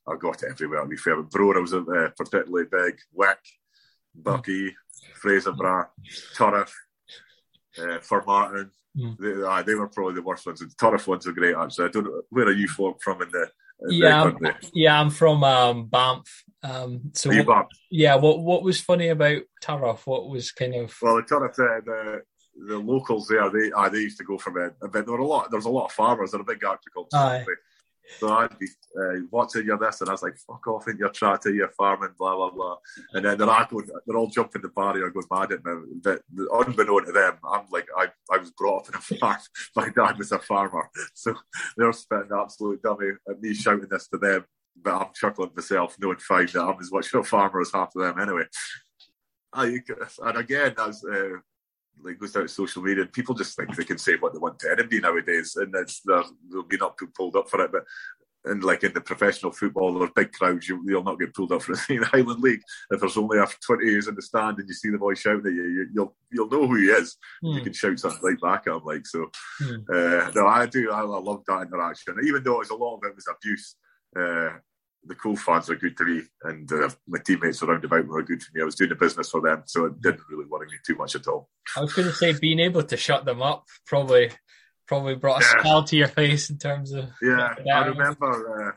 I 0.07 0.15
got 0.17 0.43
it 0.43 0.49
everywhere. 0.51 0.81
To 0.81 0.87
be 0.87 0.97
fair, 0.97 1.21
but 1.21 1.31
Brora 1.31 1.61
was 1.61 1.73
uh, 1.73 2.09
particularly 2.17 2.67
big. 2.71 2.99
Wick, 3.13 3.39
Buckie, 4.21 4.73
Fraser 5.15 5.53
Fraserburgh, 5.53 5.87
Turriff, 6.35 6.71
uh, 7.79 7.99
Formartine. 7.99 8.69
Mm. 8.97 9.17
They, 9.17 9.47
uh, 9.47 9.63
they, 9.63 9.75
were 9.75 9.87
probably 9.87 10.15
the 10.15 10.21
worst 10.21 10.45
ones. 10.45 10.59
The 10.59 10.67
Turriff 10.67 11.07
ones 11.07 11.25
are 11.25 11.31
great, 11.31 11.55
actually. 11.55 11.85
I 11.85 11.89
don't 11.89 12.03
know 12.05 12.21
where 12.29 12.45
are 12.45 12.51
you 12.51 12.67
from 12.67 12.93
in 13.21 13.29
the 13.31 13.49
in 13.81 13.91
yeah, 13.91 14.23
I'm, 14.23 14.37
yeah, 14.73 14.99
I'm 14.99 15.09
from 15.09 15.43
um, 15.43 15.87
Banff. 15.87 16.43
Um, 16.61 17.11
so 17.13 17.29
what, 17.29 17.47
Banff? 17.47 17.67
yeah, 17.89 18.15
what 18.15 18.41
what 18.41 18.63
was 18.63 18.79
funny 18.79 19.09
about 19.09 19.41
Turriff? 19.63 20.05
What 20.05 20.29
was 20.29 20.51
kind 20.51 20.75
of 20.75 20.95
well, 21.01 21.15
the 21.15 21.23
Turriff, 21.23 21.59
uh, 21.59 21.81
the 21.83 22.21
the 22.67 22.77
locals 22.77 23.27
there, 23.27 23.49
they 23.49 23.71
uh, 23.71 23.89
they 23.89 23.99
used 23.99 24.19
to 24.19 24.23
go 24.23 24.37
from 24.37 24.57
a, 24.57 24.67
a 24.85 24.87
bit. 24.87 25.05
There 25.05 25.13
were 25.13 25.19
a 25.19 25.27
lot. 25.27 25.49
There 25.49 25.57
was 25.57 25.65
a 25.65 25.71
lot 25.71 25.85
of 25.85 25.91
farmers. 25.91 26.31
They're 26.31 26.41
a 26.41 26.45
big 26.45 26.63
agriculture. 26.63 27.45
So 28.19 28.29
I'd 28.29 28.57
be, 28.59 28.67
uh, 28.99 29.21
what's 29.29 29.55
in 29.55 29.65
your 29.65 29.77
this? 29.77 30.01
And 30.01 30.09
I 30.09 30.13
was 30.13 30.23
like, 30.23 30.37
fuck 30.37 30.67
off 30.67 30.87
in 30.87 30.97
your 30.97 31.09
tractor, 31.09 31.53
you're 31.53 31.69
farming, 31.69 32.11
blah, 32.17 32.35
blah, 32.35 32.51
blah. 32.51 32.77
And 33.13 33.25
then 33.25 33.37
they're 33.37 33.49
all, 33.49 33.65
going, 33.65 33.87
they're 34.05 34.17
all 34.17 34.27
jumping 34.27 34.61
the 34.61 34.69
barrier, 34.69 35.09
going 35.09 35.25
mad 35.31 35.51
at 35.51 35.65
me. 35.65 35.73
But 36.03 36.21
unbeknown 36.53 37.05
to 37.05 37.11
them, 37.11 37.37
I'm 37.47 37.65
like, 37.71 37.87
I, 37.97 38.07
I 38.31 38.37
was 38.37 38.51
brought 38.51 38.87
up 38.87 38.89
in 38.89 38.95
a 38.95 39.17
farm. 39.19 39.37
My 39.75 39.89
dad 39.89 40.17
was 40.17 40.31
a 40.31 40.39
farmer. 40.39 40.89
So 41.13 41.33
they're 41.77 41.93
spitting 41.93 42.29
absolute 42.37 42.81
dummy 42.81 43.11
at 43.29 43.41
me 43.41 43.53
shouting 43.53 43.87
this 43.89 44.07
to 44.09 44.17
them. 44.17 44.45
But 44.75 44.93
I'm 44.95 45.13
chuckling 45.13 45.51
myself, 45.55 45.95
knowing 45.99 46.17
fine 46.17 46.47
that 46.47 46.63
I'm 46.63 46.79
as 46.79 46.91
much 46.91 47.13
a 47.13 47.23
farmer 47.23 47.61
as 47.61 47.71
half 47.71 47.95
of 47.95 48.01
them 48.01 48.19
anyway. 48.19 48.45
I, 49.53 49.79
and 50.23 50.37
again, 50.37 50.73
as 50.79 51.03
uh, 51.05 51.37
like 52.01 52.19
goes 52.19 52.31
down 52.31 52.43
to 52.43 52.49
social 52.49 52.81
media, 52.81 53.03
and 53.03 53.13
people 53.13 53.35
just 53.35 53.55
think 53.55 53.75
they 53.75 53.83
can 53.83 53.97
say 53.97 54.15
what 54.19 54.33
they 54.33 54.39
want 54.39 54.59
to 54.59 54.71
anybody 54.71 54.99
nowadays, 54.99 55.55
and 55.55 55.73
it's 55.75 56.01
they'll 56.01 56.63
be 56.67 56.77
not 56.77 56.97
pulled 57.15 57.35
up 57.35 57.49
for 57.49 57.61
it. 57.63 57.71
But 57.71 57.83
and 58.45 58.63
like 58.63 58.83
in 58.83 58.93
the 58.93 59.01
professional 59.01 59.51
football, 59.51 59.97
there's 59.97 60.11
big 60.15 60.31
crowds. 60.33 60.67
You, 60.67 60.81
will 60.83 61.03
not 61.03 61.19
get 61.19 61.33
pulled 61.33 61.51
up 61.51 61.61
for 61.61 61.73
the 61.87 62.09
Highland 62.11 62.41
League 62.41 62.61
if 62.91 62.99
there's 62.99 63.17
only 63.17 63.39
after 63.39 63.57
20 63.65 63.85
years 63.85 64.07
in 64.07 64.15
the 64.15 64.21
stand 64.21 64.59
and 64.59 64.67
you 64.67 64.73
see 64.73 64.89
the 64.89 64.97
boy 64.97 65.13
shouting 65.13 65.47
at 65.47 65.53
you. 65.53 65.87
you 65.93 66.01
will 66.01 66.15
you'll 66.31 66.49
know 66.49 66.67
who 66.67 66.75
he 66.75 66.85
is. 66.85 67.15
Mm. 67.43 67.53
You 67.53 67.57
hmm. 67.59 67.63
can 67.63 67.73
shout 67.73 67.99
something 67.99 68.19
right 68.21 68.41
back 68.41 68.67
at 68.67 68.75
him. 68.75 68.83
Like 68.83 69.05
so, 69.05 69.29
mm. 69.61 69.83
uh, 69.89 70.31
no, 70.35 70.47
I 70.47 70.65
do. 70.65 70.91
I, 70.91 70.99
I 70.99 71.03
love 71.03 71.43
that 71.47 71.67
interaction, 71.67 72.15
even 72.25 72.43
though 72.43 72.61
it's 72.61 72.69
a 72.69 72.75
lot 72.75 72.97
of 72.97 73.03
it 73.05 73.15
was 73.15 73.27
abuse. 73.29 73.75
Uh, 74.15 74.57
the 75.05 75.15
cool 75.15 75.35
fans 75.35 75.69
are 75.69 75.75
good 75.75 75.97
to 75.97 76.05
me, 76.05 76.21
and 76.43 76.71
uh, 76.71 76.89
my 77.07 77.19
teammates 77.19 77.61
around 77.61 77.83
about 77.83 78.07
were 78.07 78.23
good 78.23 78.39
to 78.39 78.47
me. 78.53 78.61
I 78.61 78.65
was 78.65 78.75
doing 78.75 78.89
the 78.89 78.95
business 78.95 79.29
for 79.29 79.41
them, 79.41 79.63
so 79.65 79.85
it 79.85 80.01
didn't 80.01 80.21
really 80.29 80.45
worry 80.45 80.67
me 80.67 80.77
too 80.85 80.95
much 80.95 81.15
at 81.15 81.27
all. 81.27 81.49
I 81.75 81.81
was 81.81 81.93
going 81.93 82.07
to 82.07 82.13
say 82.13 82.33
being 82.33 82.59
able 82.59 82.83
to 82.83 82.97
shut 82.97 83.25
them 83.25 83.41
up 83.41 83.65
probably 83.85 84.31
probably 84.87 85.15
brought 85.15 85.41
a 85.41 85.45
yeah. 85.45 85.61
smile 85.61 85.83
to 85.83 85.95
your 85.95 86.07
face 86.07 86.49
in 86.49 86.57
terms 86.57 86.91
of 86.91 87.09
yeah. 87.21 87.55
I 87.73 87.85
remember 87.85 88.69
uh, 88.69 88.71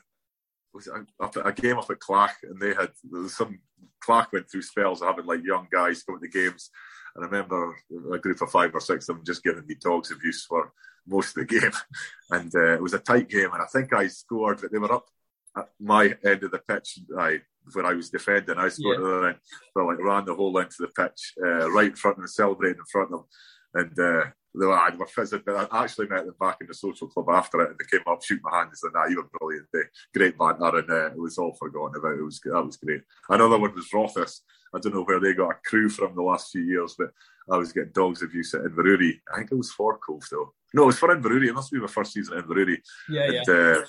was 0.77 0.89
a, 0.89 1.41
a 1.41 1.53
game 1.53 1.79
up 1.79 1.91
at 1.91 1.99
Clach, 1.99 2.37
and 2.43 2.61
they 2.61 2.75
had 2.75 2.91
some 3.29 3.61
Clach 4.01 4.33
went 4.33 4.51
through 4.51 4.63
spells 4.63 5.03
of 5.03 5.09
having 5.09 5.27
like 5.27 5.45
young 5.45 5.67
guys 5.73 6.03
coming 6.03 6.21
to 6.21 6.29
games. 6.29 6.71
And 7.15 7.25
I 7.25 7.29
remember 7.29 7.75
a 8.13 8.19
group 8.19 8.43
of 8.43 8.51
five 8.51 8.75
or 8.75 8.81
six 8.81 9.09
of 9.09 9.17
them 9.17 9.25
just 9.25 9.43
giving 9.43 9.67
me 9.67 9.75
dogs 9.81 10.11
abuse 10.11 10.45
for 10.45 10.73
most 11.07 11.37
of 11.37 11.47
the 11.47 11.61
game. 11.61 11.73
And 12.31 12.55
uh, 12.55 12.75
it 12.75 12.83
was 12.83 12.95
a 12.95 12.99
tight 12.99 13.29
game, 13.29 13.51
and 13.53 13.63
I 13.63 13.67
think 13.67 13.93
I 13.93 14.07
scored. 14.09 14.61
But 14.61 14.71
they 14.71 14.79
were 14.79 14.93
up 14.93 15.07
my 15.81 16.15
end 16.25 16.43
of 16.45 16.51
the 16.51 16.61
pitch. 16.67 17.01
I 17.19 17.41
when 17.73 17.87
I 17.87 17.95
was 17.95 18.11
defending, 18.11 18.59
I 18.59 18.69
scored 18.69 19.01
yeah. 19.01 19.07
the 19.07 19.27
end. 19.29 19.37
So 19.75 19.83
I 19.83 19.87
like 19.87 19.99
ran 19.99 20.25
the 20.25 20.35
whole 20.35 20.53
length 20.53 20.77
of 20.81 20.89
the 20.89 21.03
pitch, 21.03 21.35
uh, 21.45 21.71
right 21.71 21.91
in 21.91 21.97
front 21.97 22.19
of 22.19 22.23
them, 22.23 22.29
celebrating 22.29 22.79
in 22.79 22.85
front 22.85 23.13
of 23.13 23.21
them. 23.21 23.27
And 23.75 23.99
uh, 23.99 24.31
they 24.59 24.67
were, 24.67 24.97
were 24.99 25.07
fizzing, 25.07 25.43
but 25.45 25.69
I 25.71 25.85
actually 25.85 26.09
met 26.09 26.25
them 26.25 26.35
back 26.41 26.59
in 26.61 26.67
the 26.67 26.75
social 26.75 27.09
club 27.09 27.27
after 27.31 27.61
it, 27.61 27.71
and 27.71 27.79
they 27.79 27.99
came 27.99 28.07
up, 28.07 28.23
shoot 28.23 28.41
my 28.43 28.57
hand, 28.57 28.69
and 28.69 28.79
said, 28.79 28.91
"Nah, 28.95 29.07
you 29.07 29.17
were 29.17 29.39
brilliant, 29.39 29.67
day. 29.73 29.83
great 30.15 30.39
banter," 30.39 30.79
and 30.79 30.91
uh, 30.91 31.07
it 31.09 31.19
was 31.19 31.39
all 31.39 31.55
forgotten 31.55 31.99
about. 31.99 32.19
It 32.19 32.23
was 32.23 32.41
that 32.45 32.65
was 32.65 32.77
great. 32.77 33.03
Another 33.29 33.59
one 33.59 33.75
was 33.75 33.93
Rothes. 33.93 34.43
I 34.75 34.79
don't 34.79 34.95
know 34.95 35.05
where 35.05 35.21
they 35.21 35.35
got 35.35 35.51
a 35.51 35.69
crew 35.69 35.89
from 35.89 36.15
the 36.15 36.23
last 36.23 36.53
few 36.53 36.63
years, 36.63 36.95
but 36.99 37.11
I 37.51 37.57
was 37.57 37.73
getting 37.73 37.93
dogs 37.93 38.23
abuse 38.23 38.55
at 38.55 38.63
Inverurie. 38.63 39.21
I 39.33 39.39
think 39.39 39.53
it 39.53 39.57
was 39.57 39.73
for 39.73 39.99
Cove 39.99 40.25
though. 40.31 40.53
No, 40.75 40.85
it 40.85 40.87
was 40.87 40.99
for 40.99 41.15
Inverurie. 41.15 41.49
It 41.49 41.55
must 41.55 41.71
be 41.71 41.79
my 41.79 41.87
first 41.87 42.13
season 42.13 42.39
at 42.39 42.45
Inverurie. 42.45 42.81
Yeah, 43.09 43.23
and, 43.25 43.45
yeah. 43.47 43.55
Uh, 43.55 43.85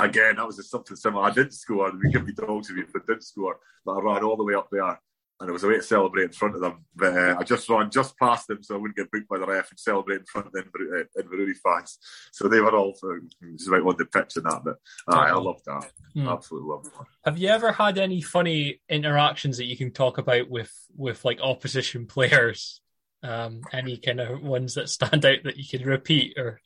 again, 0.00 0.36
that 0.36 0.46
was 0.46 0.68
something 0.68 0.96
similar. 0.96 1.24
I 1.24 1.30
didn't 1.30 1.52
score. 1.52 1.92
We 1.92 2.10
give 2.10 2.26
me 2.26 2.32
dogs 2.32 2.70
abuse, 2.70 2.90
but 2.92 3.06
didn't 3.06 3.24
score. 3.24 3.58
But 3.84 3.92
I 3.92 4.00
ran 4.00 4.24
all 4.24 4.36
the 4.36 4.44
way 4.44 4.54
up 4.54 4.68
there 4.70 4.98
and 5.38 5.50
it 5.50 5.52
was 5.52 5.64
a 5.64 5.68
way 5.68 5.76
to 5.76 5.82
celebrate 5.82 6.24
in 6.24 6.32
front 6.32 6.54
of 6.54 6.62
them. 6.62 6.84
But 6.94 7.16
uh, 7.16 7.36
I 7.38 7.44
just 7.44 7.68
ran 7.68 7.90
just 7.90 8.18
past 8.18 8.48
them 8.48 8.62
so 8.62 8.74
I 8.74 8.78
wouldn't 8.78 8.96
get 8.96 9.10
booked 9.10 9.28
by 9.28 9.38
the 9.38 9.46
ref 9.46 9.70
and 9.70 9.78
celebrate 9.78 10.20
in 10.20 10.24
front 10.24 10.46
of 10.46 10.52
them 10.52 10.70
in 10.74 11.06
the 11.14 11.22
Inverurie 11.22 11.50
uh, 11.50 11.76
fans. 11.78 11.98
So 12.32 12.48
they 12.48 12.60
were 12.60 12.74
all 12.74 12.92
just 12.92 13.68
about 13.68 13.82
on 13.82 13.96
the 13.98 14.06
pitch 14.06 14.36
and 14.36 14.46
that. 14.46 14.62
But 14.64 14.76
uh, 15.12 15.18
I 15.18 15.32
loved 15.34 15.64
that. 15.66 15.90
Hmm. 16.14 16.28
Absolutely 16.28 16.70
loved 16.70 16.86
that. 16.86 17.06
Have 17.24 17.38
you 17.38 17.48
ever 17.48 17.72
had 17.72 17.98
any 17.98 18.22
funny 18.22 18.80
interactions 18.88 19.58
that 19.58 19.66
you 19.66 19.76
can 19.76 19.90
talk 19.90 20.18
about 20.18 20.48
with 20.48 20.72
with 20.96 21.24
like 21.24 21.40
opposition 21.40 22.06
players? 22.06 22.80
Um, 23.22 23.62
any 23.72 23.96
kind 23.96 24.20
of 24.20 24.42
ones 24.42 24.74
that 24.74 24.88
stand 24.88 25.24
out 25.24 25.38
that 25.44 25.56
you 25.56 25.64
can 25.66 25.86
repeat, 25.86 26.38
or 26.38 26.60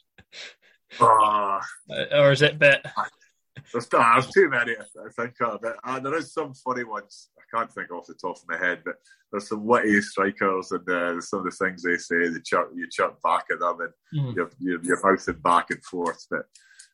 uh, 1.00 1.60
or 2.12 2.32
is 2.32 2.42
it 2.42 2.58
bit? 2.58 2.84
There's, 3.72 3.86
there's 3.88 4.30
too 4.30 4.48
many, 4.48 4.72
I 4.72 5.10
think. 5.16 5.34
But, 5.38 5.76
uh, 5.84 6.00
there 6.00 6.16
is 6.16 6.32
some 6.32 6.54
funny 6.54 6.84
ones. 6.84 7.30
I 7.38 7.56
can't 7.56 7.72
think 7.72 7.90
off 7.90 8.06
the 8.06 8.14
top 8.14 8.36
of 8.36 8.48
my 8.48 8.56
head, 8.56 8.82
but 8.84 8.96
there's 9.30 9.48
some 9.48 9.64
witty 9.64 10.00
strikers 10.00 10.72
and 10.72 10.88
uh, 10.88 11.20
some 11.20 11.40
of 11.40 11.44
the 11.46 11.50
things 11.50 11.82
they 11.82 11.96
say, 11.96 12.28
they 12.28 12.40
chirp, 12.44 12.70
you 12.74 12.88
chirp 12.90 13.20
back 13.22 13.44
at 13.50 13.60
them 13.60 13.78
and 13.80 13.92
mm. 14.14 14.34
you're, 14.34 14.50
you're, 14.58 14.82
you're 14.82 15.00
mouthing 15.02 15.40
back 15.42 15.70
and 15.70 15.84
forth. 15.84 16.26
But 16.30 16.46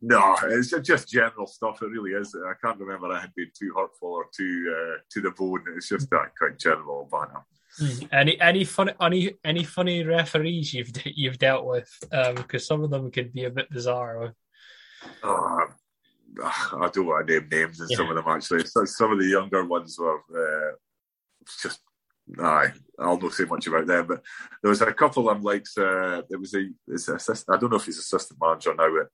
no, 0.02 0.36
it's 0.44 0.70
just 0.82 1.08
general 1.08 1.46
stuff. 1.46 1.80
It 1.82 1.86
really 1.86 2.12
is. 2.12 2.34
I 2.34 2.52
can't 2.62 2.78
remember 2.78 3.12
I 3.12 3.20
had 3.20 3.34
been 3.34 3.50
too 3.58 3.72
hurtful 3.76 4.08
or 4.08 4.26
too 4.36 4.74
uh, 4.74 4.98
to 5.10 5.20
the 5.20 5.30
bone. 5.30 5.64
It's 5.76 5.88
just 5.88 6.10
that 6.10 6.32
quite 6.38 6.58
general 6.58 7.08
banter. 7.10 7.44
Mm. 7.80 8.08
Any 8.12 8.40
any 8.40 8.64
funny 8.64 8.92
any 9.00 9.34
any 9.44 9.64
funny 9.64 10.02
referees 10.02 10.72
you've 10.72 10.92
you've 11.04 11.38
dealt 11.38 11.66
with? 11.66 11.90
Because 12.00 12.62
um, 12.62 12.66
some 12.66 12.84
of 12.84 12.90
them 12.90 13.10
could 13.10 13.32
be 13.32 13.44
a 13.44 13.50
bit 13.50 13.70
bizarre. 13.70 14.34
Uh, 15.22 15.66
I 16.44 16.90
don't 16.92 17.06
want 17.06 17.26
to 17.26 17.40
name 17.40 17.48
names 17.50 17.80
in 17.80 17.86
yeah. 17.90 17.96
some 17.96 18.10
of 18.10 18.16
them 18.16 18.24
actually. 18.28 18.64
So 18.66 18.84
some 18.84 19.12
of 19.12 19.18
the 19.18 19.26
younger 19.26 19.64
ones 19.64 19.98
were 19.98 20.18
uh, 20.18 20.74
just 21.62 21.80
aye, 22.40 22.72
I'll 22.98 23.18
not 23.18 23.32
say 23.32 23.44
much 23.44 23.66
about 23.66 23.86
them. 23.86 24.06
But 24.06 24.22
there 24.62 24.70
was 24.70 24.82
a 24.82 24.92
couple 24.92 25.28
I'm 25.28 25.42
like 25.42 25.66
uh, 25.78 26.22
there 26.28 26.38
was 26.38 26.54
a, 26.54 26.68
assist, 26.92 27.46
I 27.48 27.56
don't 27.56 27.70
know 27.70 27.76
if 27.76 27.86
he's 27.86 27.98
assistant 27.98 28.40
manager 28.40 28.74
now 28.74 29.00
at 29.00 29.06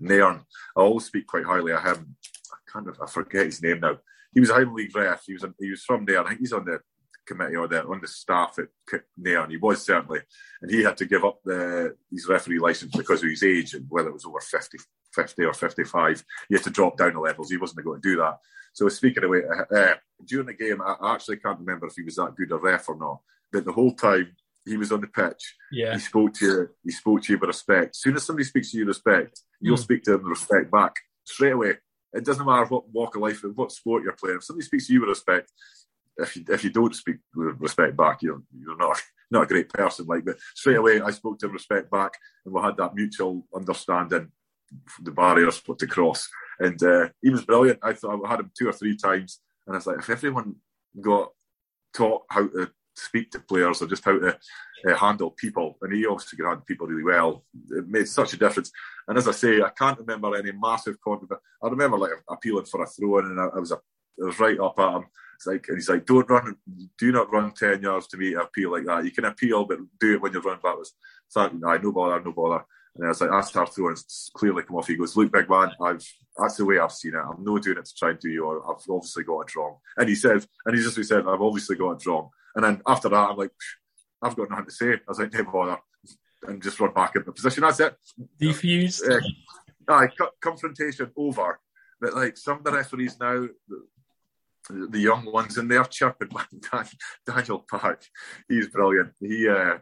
Nairn. 0.00 0.42
I 0.76 0.80
always 0.80 1.04
speak 1.04 1.26
quite 1.26 1.44
highly 1.44 1.72
of 1.72 1.82
him. 1.82 2.16
I 2.52 2.70
kind 2.70 2.88
of 2.88 2.98
I 3.00 3.06
forget 3.06 3.46
his 3.46 3.62
name 3.62 3.80
now. 3.80 3.98
He 4.32 4.40
was 4.40 4.50
a 4.50 4.54
Highland 4.54 4.74
League 4.74 4.94
ref. 4.94 5.22
He 5.26 5.34
was 5.34 5.44
he 5.58 5.70
was 5.70 5.82
from 5.82 6.04
there. 6.04 6.22
I 6.22 6.28
think 6.28 6.40
he's 6.40 6.52
on 6.52 6.64
the 6.64 6.80
committee 7.26 7.56
or 7.56 7.68
the, 7.68 7.84
on 7.84 8.00
the 8.00 8.08
staff 8.08 8.58
at 8.58 9.02
Nairn. 9.16 9.50
He 9.50 9.56
was 9.56 9.84
certainly, 9.84 10.20
and 10.62 10.70
he 10.70 10.82
had 10.82 10.96
to 10.98 11.06
give 11.06 11.24
up 11.24 11.40
the 11.44 11.96
his 12.10 12.28
referee 12.28 12.58
license 12.58 12.96
because 12.96 13.22
of 13.22 13.30
his 13.30 13.42
age 13.42 13.74
and 13.74 13.86
whether 13.88 14.08
it 14.08 14.14
was 14.14 14.24
over 14.24 14.40
50, 14.40 14.78
50 15.14 15.44
or 15.44 15.52
55. 15.52 16.24
He 16.48 16.54
had 16.54 16.64
to 16.64 16.70
drop 16.70 16.96
down 16.96 17.14
the 17.14 17.20
levels. 17.20 17.50
He 17.50 17.56
wasn't 17.56 17.84
going 17.84 18.00
to 18.00 18.08
do 18.08 18.16
that. 18.18 18.38
So 18.72 18.88
speaking 18.88 19.24
away, 19.24 19.40
uh, 19.74 19.94
during 20.26 20.46
the 20.46 20.54
game, 20.54 20.82
I 20.82 21.14
actually 21.14 21.38
can't 21.38 21.58
remember 21.58 21.86
if 21.86 21.94
he 21.94 22.02
was 22.02 22.16
that 22.16 22.34
good 22.36 22.52
a 22.52 22.56
ref 22.56 22.88
or 22.88 22.98
not. 22.98 23.20
But 23.50 23.64
the 23.64 23.72
whole 23.72 23.92
time 23.92 24.36
he 24.66 24.76
was 24.76 24.92
on 24.92 25.00
the 25.00 25.06
pitch, 25.06 25.54
yeah. 25.72 25.94
he 25.94 25.98
spoke 25.98 26.34
to 26.34 26.44
you. 26.44 26.68
He 26.84 26.90
spoke 26.90 27.22
to 27.22 27.32
you 27.32 27.38
with 27.38 27.48
respect. 27.48 27.96
As 27.96 28.00
soon 28.00 28.16
as 28.16 28.24
somebody 28.24 28.44
speaks 28.44 28.72
to 28.72 28.78
you 28.78 28.84
with 28.84 28.96
respect, 28.96 29.40
you'll 29.60 29.76
mm. 29.76 29.82
speak 29.82 30.02
to 30.04 30.12
them 30.12 30.22
with 30.22 30.30
respect 30.30 30.70
back 30.70 30.94
straight 31.24 31.52
away. 31.52 31.74
It 32.12 32.24
doesn't 32.24 32.46
matter 32.46 32.66
what 32.66 32.88
walk 32.90 33.16
of 33.16 33.22
life, 33.22 33.42
what 33.54 33.72
sport 33.72 34.02
you're 34.02 34.12
playing. 34.12 34.36
If 34.36 34.44
somebody 34.44 34.66
speaks 34.66 34.86
to 34.86 34.92
you 34.92 35.00
with 35.00 35.10
respect, 35.10 35.50
if 36.18 36.36
you 36.36 36.44
if 36.48 36.64
you 36.64 36.70
don't 36.70 36.94
speak 36.94 37.16
with 37.34 37.60
respect 37.60 37.96
back, 37.96 38.22
you're 38.22 38.42
you're 38.58 38.76
not 38.76 39.00
not 39.30 39.44
a 39.44 39.46
great 39.46 39.68
person. 39.68 40.06
Like, 40.06 40.24
but 40.24 40.38
straight 40.54 40.76
away, 40.76 41.00
I 41.00 41.10
spoke 41.10 41.38
to 41.40 41.46
him 41.46 41.52
respect 41.52 41.90
back, 41.90 42.12
and 42.44 42.54
we 42.54 42.60
had 42.60 42.76
that 42.78 42.94
mutual 42.94 43.46
understanding. 43.54 44.30
The 45.02 45.12
barriers 45.12 45.60
put 45.60 45.78
to 45.78 45.86
cross, 45.86 46.28
and 46.58 46.80
uh, 46.82 47.08
he 47.22 47.30
was 47.30 47.44
brilliant. 47.44 47.80
I 47.82 47.92
thought 47.92 48.20
I 48.24 48.28
had 48.28 48.40
him 48.40 48.50
two 48.56 48.68
or 48.68 48.72
three 48.72 48.96
times, 48.96 49.40
and 49.66 49.76
I 49.76 49.78
was 49.78 49.86
like, 49.86 49.98
if 49.98 50.10
everyone 50.10 50.56
got 51.00 51.30
taught 51.94 52.22
how 52.30 52.48
to 52.48 52.70
speak 52.94 53.30
to 53.30 53.40
players 53.40 53.82
or 53.82 53.86
just 53.86 54.04
how 54.04 54.18
to 54.18 54.36
uh, 54.88 54.94
handle 54.96 55.30
people, 55.30 55.76
and 55.82 55.92
he 55.92 56.06
obviously 56.06 56.36
could 56.36 56.46
handle 56.46 56.64
people 56.66 56.86
really 56.86 57.04
well. 57.04 57.44
It 57.70 57.86
made 57.88 58.08
such 58.08 58.32
a 58.32 58.38
difference. 58.38 58.72
And 59.06 59.18
as 59.18 59.28
I 59.28 59.32
say, 59.32 59.60
I 59.60 59.70
can't 59.70 59.98
remember 59.98 60.34
any 60.34 60.52
massive 60.52 61.00
confidence. 61.00 61.40
I 61.62 61.68
remember 61.68 61.98
like 61.98 62.12
appealing 62.28 62.64
for 62.64 62.82
a 62.82 62.86
throw 62.86 63.18
in, 63.18 63.26
and 63.26 63.40
I, 63.40 63.46
I 63.54 63.58
was 63.58 63.70
a, 63.70 63.76
I 63.76 64.26
was 64.26 64.40
right 64.40 64.58
up 64.58 64.78
at 64.80 64.96
him 64.96 65.04
it's 65.36 65.46
like, 65.46 65.66
and 65.68 65.76
he's 65.76 65.88
like, 65.88 66.06
don't 66.06 66.28
run, 66.28 66.56
do 66.98 67.12
not 67.12 67.32
run 67.32 67.52
10 67.52 67.82
yards 67.82 68.06
to 68.08 68.16
me 68.16 68.32
to 68.32 68.42
appeal 68.42 68.72
like 68.72 68.86
that. 68.86 69.04
You 69.04 69.10
can 69.10 69.26
appeal, 69.26 69.64
but 69.64 69.78
do 70.00 70.14
it 70.14 70.22
when 70.22 70.32
you're 70.32 70.42
running 70.42 70.60
backwards. 70.62 70.94
So, 71.28 71.48
no, 71.48 71.76
no 71.76 71.92
bother, 71.92 72.20
no 72.24 72.32
bother. 72.32 72.64
And 72.96 73.04
I 73.04 73.08
was 73.08 73.20
like, 73.20 73.30
that's 73.30 73.48
start 73.48 73.74
throwing, 73.74 73.92
it's 73.92 74.30
clearly 74.34 74.62
come 74.62 74.76
off. 74.76 74.86
He 74.86 74.96
goes, 74.96 75.16
look, 75.16 75.30
big 75.30 75.50
man, 75.50 75.72
I've, 75.80 76.04
that's 76.36 76.56
the 76.56 76.64
way 76.64 76.78
I've 76.78 76.92
seen 76.92 77.14
it. 77.14 77.18
I'm 77.18 77.44
not 77.44 77.62
doing 77.62 77.78
it 77.78 77.84
to 77.84 77.94
try 77.94 78.10
and 78.10 78.18
do 78.18 78.30
you, 78.30 78.48
I've 78.48 78.90
obviously 78.90 79.24
got 79.24 79.40
it 79.40 79.54
wrong. 79.54 79.76
And 79.98 80.08
he 80.08 80.14
said, 80.14 80.44
and 80.64 80.76
he 80.76 80.82
just 80.82 81.02
said, 81.04 81.26
I've 81.28 81.42
obviously 81.42 81.76
got 81.76 82.00
it 82.00 82.06
wrong. 82.06 82.30
And 82.54 82.64
then 82.64 82.82
after 82.86 83.10
that, 83.10 83.30
I'm 83.30 83.36
like, 83.36 83.50
I've 84.22 84.36
got 84.36 84.50
nothing 84.50 84.64
to 84.66 84.70
say. 84.70 84.92
I 84.94 84.98
was 85.06 85.18
like, 85.18 85.32
never 85.32 85.50
bother. 85.50 85.78
And 86.46 86.62
just 86.62 86.80
run 86.80 86.94
back 86.94 87.16
in 87.16 87.24
the 87.26 87.32
position. 87.32 87.62
That's 87.62 87.80
it. 87.80 87.96
Defused. 88.40 89.02
Uh, 89.10 89.20
aye, 89.92 90.08
confrontation 90.40 91.10
over. 91.16 91.60
But 92.00 92.14
like 92.14 92.36
some 92.36 92.58
of 92.58 92.64
the 92.64 92.72
referees 92.72 93.18
now, 93.18 93.46
the 94.68 94.98
young 94.98 95.24
ones 95.24 95.58
in 95.58 95.68
there 95.68 95.84
chirping. 95.84 96.28
Daniel 97.26 97.64
Park, 97.70 98.04
he's 98.48 98.68
brilliant. 98.68 99.12
He 99.20 99.48
uh, 99.48 99.78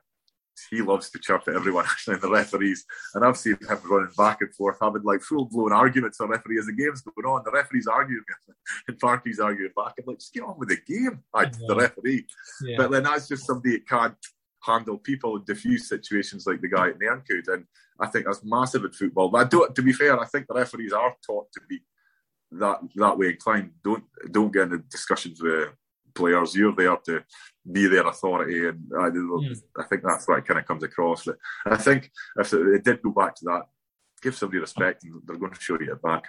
he 0.70 0.82
loves 0.82 1.11
to 1.11 1.18
chirp 1.18 1.49
at 1.49 1.57
everyone, 1.57 1.85
actually, 1.91 2.14
and 2.14 2.22
the 2.22 2.30
referees. 2.30 2.85
And 3.14 3.24
I've 3.24 3.37
seen 3.37 3.57
him 3.61 3.78
running 3.85 4.12
back 4.16 4.41
and 4.41 4.55
forth, 4.55 4.78
having 4.80 5.03
like 5.03 5.22
full 5.22 5.47
blown 5.47 5.72
arguments 5.72 6.18
with 6.20 6.28
the 6.28 6.32
referee 6.32 6.59
as 6.59 6.66
the 6.66 6.72
game's 6.72 7.03
going 7.03 7.26
on. 7.26 7.43
The 7.45 7.51
referee's 7.51 7.87
arguing, 7.87 8.24
and 8.89 8.99
Parky's 8.99 9.41
arguing 9.41 9.72
back. 9.76 9.95
I'm 9.99 10.05
like, 10.07 10.18
just 10.18 10.32
get 10.32 10.45
on 10.45 10.59
with 10.59 10.68
the 10.68 10.78
game, 10.87 11.22
I, 11.32 11.47
the 11.47 11.76
referee. 11.76 12.26
Yeah. 12.62 12.76
But 12.78 12.91
then 12.91 13.05
that's 13.05 13.28
just 13.28 13.47
somebody 13.47 13.76
that 13.76 13.89
can't 13.89 14.16
handle 14.62 14.99
people 14.99 15.37
in 15.37 15.45
diffuse 15.45 15.89
situations 15.89 16.47
like 16.47 16.61
the 16.61 16.68
guy 16.68 16.89
at 16.89 16.99
Nairn 16.99 17.22
could. 17.28 17.47
And 17.49 17.66
I 18.01 18.07
think 18.07 18.24
that's 18.26 18.45
massive 18.45 18.85
in 18.85 18.93
football. 18.93 19.28
But 19.28 19.47
I 19.47 19.49
don't, 19.49 19.74
to 19.74 19.82
be 19.82 19.93
fair, 19.93 20.18
I 20.18 20.26
think 20.26 20.47
the 20.47 20.55
referees 20.55 20.93
are 20.93 21.14
taught 21.26 21.53
to 21.53 21.61
be 21.68 21.80
that 22.59 22.80
that 22.96 23.18
way 23.18 23.30
inclined. 23.30 23.72
Don't 23.82 24.05
don't 24.30 24.52
get 24.52 24.64
into 24.64 24.78
discussions 24.78 25.42
with 25.42 25.70
players. 26.14 26.55
You're 26.55 26.74
there 26.74 26.96
to 26.96 27.24
be 27.70 27.86
their 27.86 28.07
authority, 28.07 28.68
and 28.68 28.90
I, 28.98 29.11
mm. 29.11 29.62
I 29.78 29.84
think 29.84 30.02
that's 30.05 30.26
what 30.28 30.46
kind 30.46 30.61
of 30.61 30.66
comes 30.66 30.82
across. 30.82 31.24
But 31.24 31.36
I 31.66 31.76
think 31.76 32.11
if 32.36 32.52
it 32.52 32.84
did 32.84 33.02
go 33.02 33.11
back 33.11 33.34
to 33.36 33.44
that, 33.46 33.62
give 34.22 34.36
somebody 34.36 34.61
respect, 34.61 35.05
and 35.05 35.20
they're 35.24 35.36
going 35.36 35.52
to 35.52 35.61
show 35.61 35.78
you 35.80 35.92
it 35.92 36.02
back. 36.02 36.24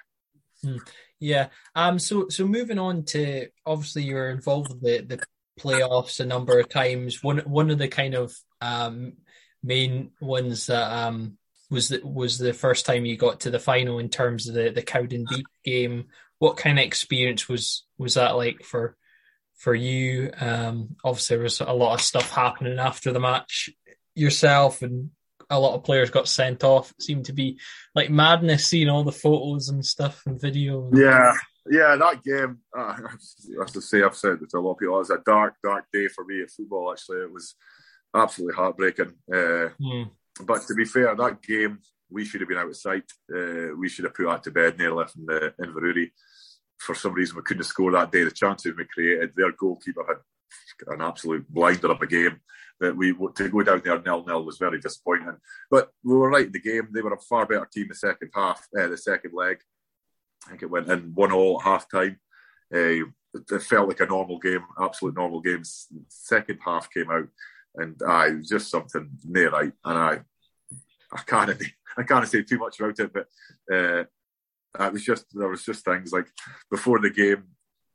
Mm. 0.64 0.82
Yeah. 1.20 1.48
Um. 1.76 2.00
So 2.00 2.30
so 2.30 2.48
moving 2.48 2.80
on 2.80 3.04
to 3.06 3.48
obviously 3.66 4.04
you're 4.04 4.30
involved 4.30 4.70
with 4.70 4.82
the 4.82 5.16
the 5.16 5.24
playoffs 5.60 6.20
a 6.20 6.26
number 6.26 6.60
of 6.60 6.70
times. 6.70 7.24
One 7.24 7.40
one 7.40 7.70
of 7.70 7.78
the 7.78 7.88
kind 7.88 8.16
of 8.16 8.36
um 8.62 9.14
main 9.64 10.12
ones 10.20 10.68
that 10.68 10.92
um 10.92 11.38
was 11.76 11.90
the, 11.90 12.02
was 12.04 12.40
the 12.40 12.54
first 12.54 12.86
time 12.86 13.06
you 13.06 13.18
got 13.18 13.42
to 13.42 13.52
the 13.52 13.60
final 13.60 14.00
in 14.00 14.10
terms 14.10 14.48
of 14.48 14.56
the 14.56 14.72
the 14.72 14.82
Cowdenbeath 14.82 15.44
game. 15.64 16.06
What 16.40 16.58
kind 16.58 16.80
of 16.80 16.86
experience 16.86 17.48
was 17.48 17.86
was 17.98 18.16
that 18.16 18.36
like 18.36 18.64
for 18.64 18.96
for 19.58 19.76
you? 19.76 20.32
Um, 20.40 20.96
obviously, 21.04 21.36
there 21.36 21.44
was 21.44 21.60
a 21.60 21.72
lot 21.72 21.94
of 21.94 22.02
stuff 22.02 22.32
happening 22.32 22.80
after 22.80 23.12
the 23.12 23.20
match 23.20 23.70
yourself, 24.16 24.82
and 24.82 25.12
a 25.50 25.60
lot 25.60 25.76
of 25.76 25.84
players 25.84 26.10
got 26.10 26.28
sent 26.28 26.64
off. 26.64 26.92
It 26.92 27.04
seemed 27.04 27.26
to 27.26 27.34
be 27.34 27.60
like 27.94 28.10
madness 28.10 28.66
seeing 28.66 28.90
all 28.90 29.04
the 29.04 29.12
photos 29.12 29.70
and 29.70 29.86
stuff 29.86 30.24
and 30.26 30.42
video. 30.42 30.90
Yeah, 30.94 31.34
yeah, 31.70 31.96
that 31.98 32.24
game. 32.24 32.60
Uh, 32.76 32.82
I 33.06 33.10
have 33.60 33.74
to 33.74 33.82
say, 33.82 34.02
I've 34.02 34.16
said 34.16 34.40
it 34.42 34.50
to 34.52 34.58
a 34.58 34.60
lot 34.60 34.74
of 34.74 34.80
people. 34.80 34.96
It 34.96 35.00
was 35.00 35.10
a 35.10 35.22
dark, 35.26 35.56
dark 35.64 35.86
day 35.92 36.08
for 36.08 36.24
me 36.26 36.42
at 36.42 36.52
football. 36.52 36.92
Actually, 36.92 37.18
it 37.18 37.34
was 37.34 37.56
absolutely 38.16 38.56
heartbreaking. 38.56 39.14
Uh, 39.32 39.70
mm. 39.82 40.10
But 40.44 40.68
to 40.68 40.76
be 40.76 40.86
fair, 40.86 41.16
that 41.16 41.42
game 41.42 41.80
we 42.10 42.26
should 42.26 42.42
have 42.42 42.50
been 42.50 42.58
out 42.58 42.68
of 42.68 42.78
sight. 42.78 43.12
Uh, 43.34 43.76
we 43.78 43.90
should 43.90 44.06
have 44.06 44.14
put 44.14 44.26
that 44.26 44.44
to 44.44 44.52
bed 44.52 44.78
nearly 44.78 45.06
from 45.08 45.26
the 45.26 45.54
Inverurie. 45.60 46.12
For 46.78 46.94
some 46.94 47.14
reason, 47.14 47.38
we 47.38 47.42
couldn't 47.44 47.64
score 47.64 47.92
that 47.94 48.12
day. 48.12 48.24
The 48.24 48.32
chances 48.32 48.76
we 48.76 48.86
created, 48.86 49.32
their 49.36 49.52
goalkeeper 49.54 50.06
had 50.08 50.94
an 50.94 51.02
absolute 51.02 51.48
blinder 51.50 51.92
of 51.92 52.02
a 52.02 52.08
game. 52.08 52.40
That 52.82 52.98
we 52.98 53.14
to 53.14 53.50
go 53.50 53.64
down 53.64 53.82
there 53.86 54.02
nil 54.02 54.26
nil 54.26 54.44
was 54.44 54.58
very 54.58 54.82
disappointing. 54.82 55.38
But 55.72 55.92
we 56.04 56.14
were 56.14 56.30
right 56.30 56.48
in 56.48 56.52
the 56.52 56.60
game. 56.60 56.90
They 56.92 57.02
were 57.02 57.14
a 57.14 57.18
far 57.18 57.46
better 57.46 57.68
team 57.72 57.88
the 57.88 57.96
second 57.96 58.32
half, 58.36 58.68
uh, 58.78 58.88
the 58.88 58.98
second 58.98 59.32
leg. 59.34 59.60
I 60.46 60.50
think 60.50 60.64
it 60.64 60.70
went 60.70 60.90
in 60.90 61.14
one 61.16 61.32
all 61.32 61.60
at 61.60 61.66
half 61.66 61.90
time. 61.90 62.20
Uh, 62.74 63.08
it 63.34 63.62
felt 63.62 63.88
like 63.88 64.02
a 64.02 64.06
normal 64.06 64.40
game, 64.40 64.64
absolute 64.80 65.16
normal 65.16 65.40
game. 65.40 65.62
Second 66.10 66.60
half 66.64 66.92
came 66.92 67.10
out 67.10 67.28
and 67.78 68.00
I 68.08 68.32
was 68.32 68.50
just 68.50 68.70
something 68.70 69.10
near 69.24 69.50
right. 69.50 69.74
And 69.84 69.98
I 69.98 70.20
I 71.12 71.22
can't 71.26 71.62
I 71.98 72.04
can't 72.04 72.28
say 72.28 72.44
too 72.44 72.58
much 72.58 72.80
about 72.80 73.00
it, 73.00 73.14
but 73.14 73.28
uh, 73.74 74.04
it 74.86 74.94
was 74.94 75.04
just 75.04 75.26
there 75.34 75.50
was 75.50 75.64
just 75.64 75.86
things 75.86 76.12
like 76.12 76.28
before 76.70 77.00
the 77.00 77.10
game, 77.10 77.44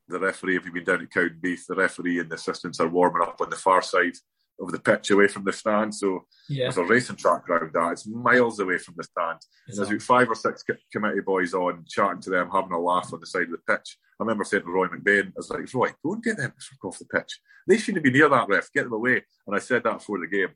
the 0.08 0.18
referee, 0.18 0.56
if 0.56 0.64
you've 0.64 0.74
been 0.74 0.84
down 0.84 1.02
at 1.02 1.10
Cowdenbeath, 1.10 1.66
the 1.68 1.74
referee 1.74 2.18
and 2.18 2.30
the 2.30 2.36
assistants 2.36 2.80
are 2.80 2.88
warming 2.88 3.22
up 3.22 3.40
on 3.40 3.50
the 3.50 3.56
far 3.56 3.82
side 3.82 4.14
of 4.60 4.72
the 4.72 4.78
pitch 4.78 5.10
away 5.10 5.28
from 5.28 5.44
the 5.44 5.52
stand. 5.52 5.94
So 5.94 6.26
yeah. 6.48 6.64
there's 6.64 6.76
a 6.76 6.84
racing 6.84 7.16
track 7.16 7.48
around 7.48 7.72
that. 7.72 7.92
It's 7.92 8.06
miles 8.06 8.60
away 8.60 8.78
from 8.78 8.94
the 8.96 9.04
stand. 9.04 9.38
And 9.68 9.76
there's 9.76 9.88
about 9.88 10.02
five 10.02 10.28
or 10.28 10.34
six 10.34 10.64
committee 10.92 11.20
boys 11.20 11.54
on 11.54 11.84
chatting 11.88 12.20
to 12.22 12.30
them, 12.30 12.50
having 12.52 12.72
a 12.72 12.78
laugh 12.78 13.12
on 13.12 13.20
the 13.20 13.26
side 13.26 13.44
of 13.44 13.50
the 13.50 13.58
pitch. 13.58 13.96
I 14.18 14.24
remember 14.24 14.44
saying 14.44 14.64
to 14.64 14.70
Roy 14.70 14.88
McBain, 14.88 15.28
I 15.28 15.32
was 15.36 15.50
like, 15.50 15.72
Roy, 15.72 15.90
go 16.04 16.12
and 16.12 16.22
get 16.22 16.36
them 16.36 16.52
off 16.84 16.98
the 16.98 17.06
pitch. 17.06 17.40
They 17.66 17.78
shouldn't 17.78 18.04
be 18.04 18.10
near 18.10 18.28
that 18.28 18.48
ref. 18.48 18.72
Get 18.72 18.84
them 18.84 18.92
away. 18.92 19.22
And 19.46 19.56
I 19.56 19.58
said 19.60 19.82
that 19.84 19.98
before 19.98 20.20
the 20.20 20.26
game. 20.26 20.50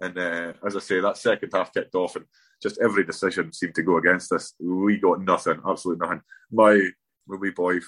And 0.00 0.16
uh, 0.18 0.52
as 0.64 0.76
I 0.76 0.80
say, 0.80 1.00
that 1.00 1.16
second 1.16 1.50
half 1.52 1.72
kicked 1.72 1.94
off, 1.94 2.16
and 2.16 2.24
just 2.62 2.78
every 2.80 3.04
decision 3.04 3.52
seemed 3.52 3.74
to 3.74 3.82
go 3.82 3.96
against 3.96 4.32
us. 4.32 4.54
We 4.60 4.98
got 4.98 5.22
nothing, 5.22 5.60
absolutely 5.68 6.06
nothing. 6.06 6.22
My 6.52 6.90
my 7.26 7.36
wee 7.36 7.50
boy 7.50 7.78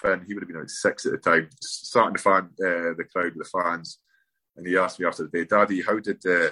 Finn, 0.00 0.24
he 0.26 0.34
would 0.34 0.42
have 0.42 0.48
been 0.48 0.60
like 0.60 0.70
six 0.70 1.04
at 1.04 1.12
the 1.12 1.18
time, 1.18 1.48
sat 1.60 2.06
in 2.06 2.12
the 2.14 2.18
fan, 2.18 2.48
uh, 2.60 2.94
the 2.96 3.06
crowd 3.12 3.34
with 3.36 3.50
the 3.50 3.62
fans, 3.62 3.98
and 4.58 4.66
he 4.66 4.76
asked 4.76 5.00
me 5.00 5.06
after 5.06 5.22
the 5.22 5.30
day, 5.30 5.44
Daddy, 5.44 5.82
how 5.82 5.98
did 5.98 6.24
uh, 6.26 6.50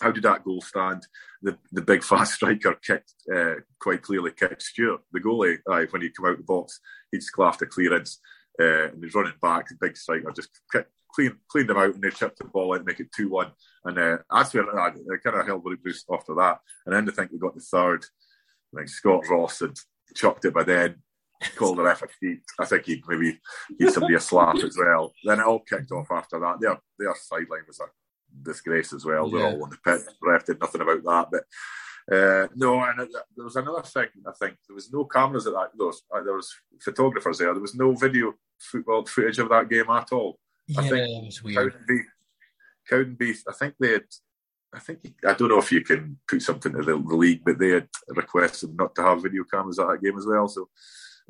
how 0.00 0.10
did 0.10 0.22
that 0.22 0.44
goal 0.44 0.62
stand? 0.62 1.06
The 1.42 1.58
the 1.72 1.82
big 1.82 2.02
fast 2.10 2.34
striker 2.34 2.74
kicked 2.74 3.14
uh, 3.34 3.56
quite 3.80 4.02
clearly 4.02 4.30
kicked 4.30 4.62
Stuart, 4.62 5.00
the 5.12 5.20
goalie. 5.20 5.58
Uh, 5.70 5.86
when 5.90 6.02
he 6.02 6.10
come 6.10 6.26
out 6.26 6.38
the 6.38 6.44
box, 6.44 6.80
he'd 7.10 7.20
claffed 7.32 7.62
a 7.62 7.66
clearance 7.66 8.20
uh, 8.60 8.88
and 8.88 9.02
he's 9.02 9.14
running 9.14 9.34
back. 9.42 9.68
The 9.68 9.76
big 9.80 9.96
striker 9.96 10.32
just 10.32 10.50
kicked, 10.72 10.90
clean, 11.12 11.36
cleaned 11.48 11.68
them 11.68 11.78
out 11.78 11.94
and 11.94 12.02
they 12.02 12.10
chipped 12.10 12.38
the 12.38 12.44
ball 12.44 12.74
out, 12.74 12.86
make 12.86 13.00
it 13.00 13.12
two 13.14 13.28
one. 13.28 13.52
And 13.84 13.98
uh, 13.98 14.18
that's 14.30 14.54
where 14.54 14.78
I, 14.78 14.88
I 14.88 15.16
kind 15.22 15.36
of 15.36 15.46
held 15.46 15.66
a 15.66 15.76
boost 15.76 16.06
after 16.10 16.34
that. 16.36 16.60
And 16.86 16.94
then 16.94 17.08
I 17.08 17.12
think 17.12 17.32
we 17.32 17.38
got 17.38 17.54
the 17.54 17.60
third. 17.60 18.04
Like 18.72 18.88
Scott 18.88 19.28
Ross 19.28 19.60
had 19.60 19.76
chucked 20.14 20.44
it 20.44 20.54
by 20.54 20.62
then, 20.62 21.02
called 21.56 21.78
the 21.78 21.82
ref 21.82 22.02
a 22.02 22.08
cheat. 22.20 22.42
I 22.58 22.66
think 22.66 22.84
he'd 22.86 23.02
maybe 23.08 23.40
give 23.78 23.90
somebody 23.90 24.14
a 24.14 24.20
slap 24.20 24.56
as 24.56 24.76
well. 24.78 25.12
Then 25.24 25.40
it 25.40 25.46
all 25.46 25.60
kicked 25.60 25.92
off 25.92 26.10
after 26.10 26.38
that. 26.40 26.60
Their 26.60 26.78
their 26.98 27.14
sideline 27.14 27.66
was 27.66 27.80
a 27.80 27.86
disgrace 28.42 28.92
as 28.92 29.04
well. 29.04 29.28
They're 29.28 29.46
all 29.46 29.64
on 29.64 29.70
the 29.70 29.78
pit. 29.84 30.02
The 30.20 30.30
ref 30.30 30.46
did 30.46 30.60
nothing 30.60 30.80
about 30.82 31.02
that. 31.02 31.28
But 31.30 31.44
uh, 32.10 32.48
no, 32.56 32.82
and 32.82 33.08
there 33.36 33.44
was 33.44 33.56
another 33.56 33.82
thing. 33.82 34.08
I 34.26 34.32
think 34.38 34.56
there 34.66 34.74
was 34.74 34.92
no 34.92 35.04
cameras 35.04 35.46
at 35.46 35.52
that. 35.54 35.70
There 35.76 35.86
was, 35.86 36.02
uh, 36.14 36.22
there 36.22 36.34
was 36.34 36.52
photographers 36.80 37.38
there. 37.38 37.52
There 37.52 37.62
was 37.62 37.74
no 37.74 37.94
video 37.94 38.34
football 38.58 39.04
footage 39.06 39.38
of 39.38 39.48
that 39.50 39.68
game 39.68 39.88
at 39.90 40.12
all. 40.12 40.38
Yeah, 40.66 40.80
I 40.80 40.88
think 40.88 41.08
it 41.08 41.24
was 41.26 41.42
weird. 41.42 41.74
Cowdenbeath, 41.74 42.04
Cowdenbeath, 42.90 43.42
I 43.48 43.52
think 43.52 43.74
they 43.78 43.92
had. 43.92 44.04
I 44.72 44.78
think 44.78 45.00
I 45.26 45.32
don't 45.34 45.48
know 45.48 45.58
if 45.58 45.72
you 45.72 45.80
can 45.80 46.16
put 46.28 46.42
something 46.42 46.72
to 46.72 46.78
the, 46.78 46.92
the, 46.92 47.16
league, 47.16 47.42
but 47.44 47.58
they 47.58 47.70
had 47.70 47.88
requested 48.08 48.76
not 48.76 48.94
to 48.94 49.02
have 49.02 49.22
video 49.22 49.42
cameras 49.42 49.80
at 49.80 49.88
that 49.88 50.00
game 50.00 50.16
as 50.16 50.26
well. 50.26 50.46
So 50.46 50.68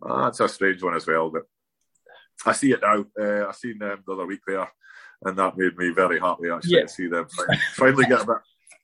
uh, 0.03 0.25
that's 0.25 0.41
a 0.41 0.49
strange 0.49 0.83
one 0.83 0.95
as 0.95 1.07
well. 1.07 1.31
But 1.31 1.43
I 2.47 2.53
see 2.53 2.73
it 2.73 2.81
now. 2.83 3.05
Uh, 3.19 3.49
I 3.49 3.53
seen 3.53 3.79
them 3.79 4.03
the 4.07 4.13
other 4.13 4.27
week 4.27 4.41
there, 4.47 4.71
and 5.25 5.39
that 5.39 5.57
made 5.57 5.77
me 5.77 5.91
very 5.91 6.21
happy 6.21 6.51
actually 6.51 6.77
yeah. 6.77 6.83
to 6.83 6.89
see 6.89 7.07
them 7.07 7.27
finally 7.75 8.07
get 8.07 8.23
a 8.23 8.27
bit 8.27 8.37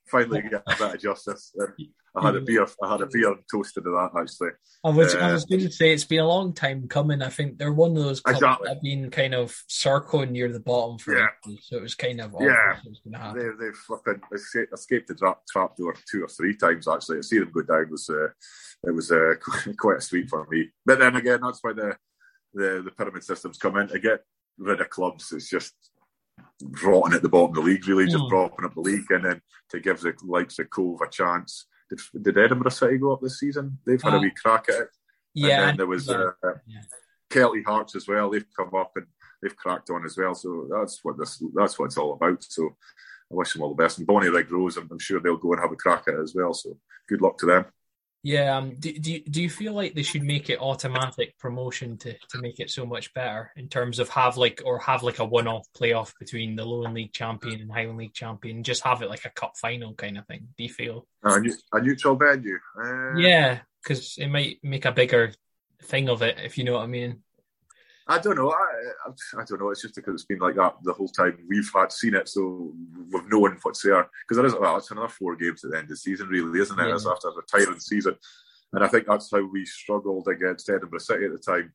finally 0.09 0.41
get 0.41 0.63
a 0.67 0.75
bit 0.77 0.95
of 0.95 1.01
justice. 1.01 1.55
I 2.17 2.25
had 2.25 2.35
a 2.35 2.41
beer. 2.41 2.65
I 2.83 2.91
had 2.91 3.01
a 3.01 3.05
beer 3.05 3.35
toasted 3.51 3.83
to 3.83 3.91
that 3.91 4.19
actually. 4.19 4.49
I 4.83 4.89
was, 4.89 5.13
uh, 5.13 5.19
I 5.19 5.33
was 5.33 5.45
going 5.45 5.61
to 5.61 5.71
say 5.71 5.93
it's 5.93 6.03
been 6.03 6.19
a 6.19 6.27
long 6.27 6.53
time 6.53 6.87
coming. 6.87 7.21
I 7.21 7.29
think 7.29 7.57
they're 7.57 7.73
one 7.73 7.95
of 7.95 8.03
those 8.03 8.21
clubs 8.21 8.39
exactly. 8.39 8.65
that 8.67 8.73
have 8.75 8.81
been 8.81 9.09
kind 9.11 9.35
of 9.35 9.55
circling 9.67 10.31
near 10.31 10.51
the 10.51 10.59
bottom 10.59 10.97
for 10.97 11.17
yeah. 11.17 11.27
so 11.61 11.77
it 11.77 11.83
was 11.83 11.95
kind 11.95 12.21
of 12.21 12.35
yeah. 12.39 12.77
They 13.33 13.49
they 13.59 13.71
flipping 13.85 14.21
escaped, 14.33 15.07
the 15.07 15.15
trap, 15.15 15.41
trap 15.51 15.75
door 15.77 15.95
two 16.09 16.23
or 16.23 16.27
three 16.27 16.55
times 16.55 16.87
actually. 16.87 17.17
To 17.17 17.23
see 17.23 17.39
them 17.39 17.51
go 17.51 17.61
down 17.61 17.91
was 17.91 18.09
uh, 18.09 18.29
it 18.87 18.95
was 18.95 19.11
uh, 19.11 19.35
quite 19.77 19.97
a 19.97 20.01
sweet 20.01 20.29
for 20.29 20.47
me. 20.49 20.69
But 20.85 20.99
then 20.99 21.15
again, 21.15 21.41
that's 21.43 21.59
why 21.61 21.73
the 21.73 21.95
the, 22.53 22.81
the 22.83 22.91
pyramid 22.91 23.23
systems 23.23 23.57
come 23.57 23.77
in 23.77 23.87
to 23.89 23.99
get 23.99 24.23
rid 24.57 24.81
of 24.81 24.89
clubs. 24.89 25.31
It's 25.31 25.49
just 25.49 25.73
rotting 26.83 27.15
at 27.15 27.21
the 27.21 27.29
bottom 27.29 27.49
of 27.49 27.55
the 27.55 27.61
league, 27.61 27.87
really, 27.87 28.05
just 28.05 28.17
mm. 28.17 28.29
dropping 28.29 28.65
up 28.65 28.73
the 28.73 28.81
league, 28.81 29.09
and 29.09 29.25
then 29.25 29.41
to 29.69 29.79
give 29.79 30.01
the 30.01 30.13
likes 30.23 30.59
of 30.59 30.69
Cove 30.69 31.01
a 31.01 31.09
chance. 31.09 31.67
Did, 31.89 31.99
did 32.23 32.37
Edinburgh 32.37 32.71
City 32.71 32.97
go 32.97 33.13
up 33.13 33.21
this 33.21 33.39
season? 33.39 33.77
They've 33.85 34.01
had 34.01 34.13
uh, 34.13 34.17
a 34.17 34.19
wee 34.19 34.31
crack 34.31 34.69
at 34.69 34.81
it. 34.81 34.89
Yeah. 35.33 35.47
And 35.47 35.69
then 35.69 35.77
there 35.77 35.87
was 35.87 36.09
uh, 36.09 36.31
yeah. 36.67 36.81
Kelty 37.29 37.63
Hearts 37.65 37.95
as 37.95 38.07
well. 38.07 38.29
They've 38.29 38.45
come 38.55 38.73
up 38.75 38.91
and 38.95 39.05
they've 39.41 39.55
cracked 39.55 39.89
on 39.89 40.05
as 40.05 40.17
well. 40.17 40.35
So 40.35 40.67
that's 40.71 41.03
what 41.03 41.17
this 41.17 41.41
that's 41.53 41.77
what 41.77 41.85
it's 41.85 41.97
all 41.97 42.13
about. 42.13 42.43
So 42.43 42.75
I 43.31 43.35
wish 43.35 43.53
them 43.53 43.61
all 43.61 43.73
the 43.73 43.83
best. 43.83 43.97
And 43.97 44.07
Bonnie 44.07 44.27
Bonnyrigg 44.27 44.49
Rose, 44.51 44.77
I'm, 44.77 44.87
I'm 44.91 44.99
sure 44.99 45.19
they'll 45.19 45.37
go 45.37 45.53
and 45.53 45.61
have 45.61 45.71
a 45.71 45.75
crack 45.75 46.03
at 46.07 46.15
it 46.15 46.21
as 46.21 46.33
well. 46.35 46.53
So 46.53 46.77
good 47.07 47.21
luck 47.21 47.37
to 47.39 47.45
them. 47.45 47.65
Yeah, 48.23 48.57
um, 48.57 48.75
do, 48.77 48.91
do, 48.91 49.19
do 49.21 49.41
you 49.41 49.49
feel 49.49 49.73
like 49.73 49.93
they 49.93 50.03
should 50.03 50.23
make 50.23 50.49
it 50.49 50.59
automatic 50.59 51.37
promotion 51.37 51.97
to, 51.99 52.13
to 52.13 52.41
make 52.41 52.59
it 52.59 52.69
so 52.69 52.85
much 52.85 53.13
better 53.13 53.51
in 53.55 53.69
terms 53.69 53.99
of 53.99 54.09
have 54.09 54.37
like 54.37 54.61
or 54.65 54.79
have 54.79 55.03
like 55.03 55.19
a 55.19 55.25
one 55.25 55.47
off 55.47 55.67
playoff 55.79 56.13
between 56.19 56.55
the 56.55 56.65
Lowland 56.65 56.95
League 56.95 57.13
champion 57.13 57.61
and 57.61 57.71
Highland 57.71 57.99
League 57.99 58.13
champion, 58.13 58.63
just 58.63 58.83
have 58.83 59.01
it 59.01 59.09
like 59.09 59.25
a 59.25 59.29
cup 59.29 59.53
final 59.55 59.93
kind 59.93 60.17
of 60.17 60.25
thing? 60.25 60.47
Do 60.57 60.63
you 60.63 60.69
feel 60.69 61.07
a, 61.23 61.41
a 61.71 61.81
neutral 61.81 62.15
venue? 62.15 62.57
Uh... 62.77 63.15
Yeah, 63.17 63.59
because 63.81 64.17
it 64.17 64.27
might 64.27 64.59
make 64.63 64.85
a 64.85 64.91
bigger 64.91 65.31
thing 65.83 66.09
of 66.09 66.21
it 66.21 66.37
if 66.43 66.57
you 66.57 66.63
know 66.63 66.73
what 66.73 66.83
I 66.83 66.87
mean. 66.87 67.21
I 68.09 68.19
don't 68.19 68.37
know. 68.37 68.51
I, 68.51 69.09
I, 69.37 69.43
don't 69.43 69.59
know. 69.59 69.69
It's 69.69 69.81
just 69.81 69.95
because 69.95 70.13
it's 70.13 70.25
been 70.25 70.39
like 70.39 70.55
that 70.55 70.75
the 70.83 70.93
whole 70.93 71.09
time 71.09 71.37
we've 71.47 71.69
had 71.73 71.91
seen 71.91 72.15
it, 72.15 72.29
so 72.29 72.73
we've 73.11 73.29
known 73.29 73.57
what's 73.61 73.81
there. 73.81 74.09
Because 74.23 74.37
there 74.37 74.45
is 74.45 74.55
well, 74.55 74.77
it's 74.77 74.91
another 74.91 75.09
four 75.09 75.35
games 75.35 75.63
at 75.63 75.71
the 75.71 75.77
end 75.77 75.85
of 75.85 75.89
the 75.89 75.97
season, 75.97 76.27
really, 76.27 76.59
isn't 76.59 76.79
it? 76.79 76.87
Yeah. 76.87 76.95
It's 76.95 77.05
after 77.05 77.27
a 77.29 77.41
tiring 77.51 77.79
season, 77.79 78.15
and 78.73 78.83
I 78.83 78.87
think 78.87 79.07
that's 79.07 79.29
how 79.29 79.45
we 79.45 79.65
struggled 79.65 80.27
against 80.29 80.69
Edinburgh 80.69 80.99
City 80.99 81.25
at 81.25 81.31
the 81.33 81.37
time. 81.37 81.73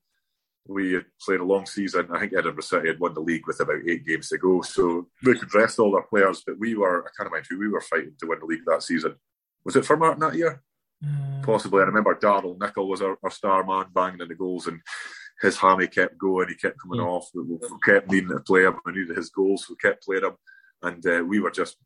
We 0.67 0.93
had 0.93 1.07
played 1.21 1.41
a 1.41 1.45
long 1.45 1.67
season. 1.67 2.09
I 2.13 2.21
think 2.21 2.33
Edinburgh 2.33 2.63
City 2.63 2.89
had 2.89 3.01
won 3.01 3.15
the 3.15 3.21
league 3.21 3.47
with 3.47 3.61
about 3.61 3.87
eight 3.87 4.07
games 4.07 4.29
to 4.31 4.39
go, 4.39 4.63
so 4.63 5.09
they 5.23 5.35
could 5.35 5.55
rest 5.55 5.79
all 5.79 5.93
their 5.93 6.03
players. 6.03 6.43
But 6.47 6.59
we 6.59 6.77
were, 6.77 7.03
I 7.03 7.11
can't 7.17 7.31
remember 7.31 7.47
who 7.51 7.59
we 7.59 7.69
were 7.69 7.81
fighting 7.81 8.15
to 8.21 8.27
win 8.27 8.39
the 8.39 8.47
league 8.47 8.65
that 8.67 8.83
season. 8.83 9.17
Was 9.65 9.77
it 9.77 9.85
Formartine 9.85 10.21
that 10.21 10.35
year? 10.35 10.63
Mm. 11.05 11.43
Possibly. 11.43 11.83
I 11.83 11.87
remember 11.87 12.15
Darrell 12.15 12.57
Nicol 12.59 12.89
was 12.89 13.03
our, 13.03 13.19
our 13.23 13.31
star 13.31 13.65
man, 13.65 13.87
banging 13.93 14.21
in 14.21 14.29
the 14.29 14.35
goals, 14.35 14.67
and 14.69 14.81
his 15.43 15.59
hammy 15.59 15.89
kept 15.89 16.17
going. 16.17 16.49
He 16.49 16.55
kept 16.55 16.81
coming 16.81 17.01
mm. 17.01 17.07
off. 17.07 17.29
We, 17.35 17.43
we, 17.43 17.59
kept 17.85 18.11
needing 18.11 18.31
to 18.31 18.41
play 18.41 18.63
him. 18.63 18.77
We 18.87 18.93
needed 18.93 19.17
his 19.17 19.31
goals. 19.31 19.67
We 19.69 19.77
kept 19.77 20.05
playing 20.05 20.25
him, 20.25 20.37
and 20.83 21.07
uh, 21.07 21.25
we 21.27 21.41
were 21.41 21.51
just 21.51 21.77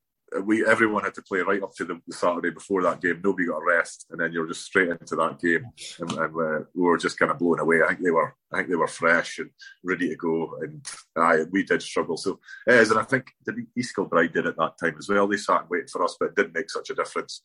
we 0.43 0.67
everyone 0.67 1.05
had 1.05 1.15
to 1.15 1.23
play 1.23 1.39
right 1.41 1.63
up 1.63 1.73
to 1.77 1.85
the, 1.85 2.01
the, 2.07 2.15
Saturday 2.15 2.51
before 2.51 2.83
that 2.83 3.01
game. 3.01 3.21
Nobody 3.23 3.47
got 3.47 3.63
a 3.63 3.65
rest, 3.65 4.07
and 4.11 4.21
then 4.21 4.33
you're 4.33 4.49
just 4.49 4.65
straight 4.65 4.89
into 4.89 5.17
that 5.17 5.39
game, 5.41 5.65
and, 6.01 6.13
and 6.13 6.35
uh, 6.37 6.65
we 6.75 6.83
were 6.83 6.99
just 6.99 7.19
kind 7.19 7.31
of 7.31 7.39
blown 7.39 7.61
away. 7.61 7.81
I 7.83 7.89
think 7.89 8.03
they 8.03 8.11
were, 8.11 8.35
I 8.53 8.59
think 8.59 8.69
they 8.69 8.77
were 8.77 8.89
fresh 8.89 9.39
and 9.39 9.51
ready 9.85 10.09
to 10.09 10.17
go, 10.17 10.59
and 10.61 10.85
uh, 11.17 11.45
we 11.53 11.63
did 11.65 11.83
struggle. 11.83 12.17
So 12.17 12.41
as 12.67 12.91
and 12.91 12.99
I 12.99 13.05
think 13.05 13.27
the 13.45 13.55
East 13.77 13.95
Kilbride 13.95 14.33
did 14.33 14.47
at 14.47 14.57
that 14.57 14.75
time 14.81 14.97
as 14.99 15.09
well. 15.09 15.29
They 15.29 15.37
sat 15.37 15.63
and 15.63 15.71
waited 15.71 15.91
for 15.91 16.03
us, 16.03 16.17
but 16.19 16.31
it 16.31 16.37
didn't 16.37 16.55
make 16.55 16.71
such 16.71 16.91
a 16.91 16.95
difference. 16.95 17.43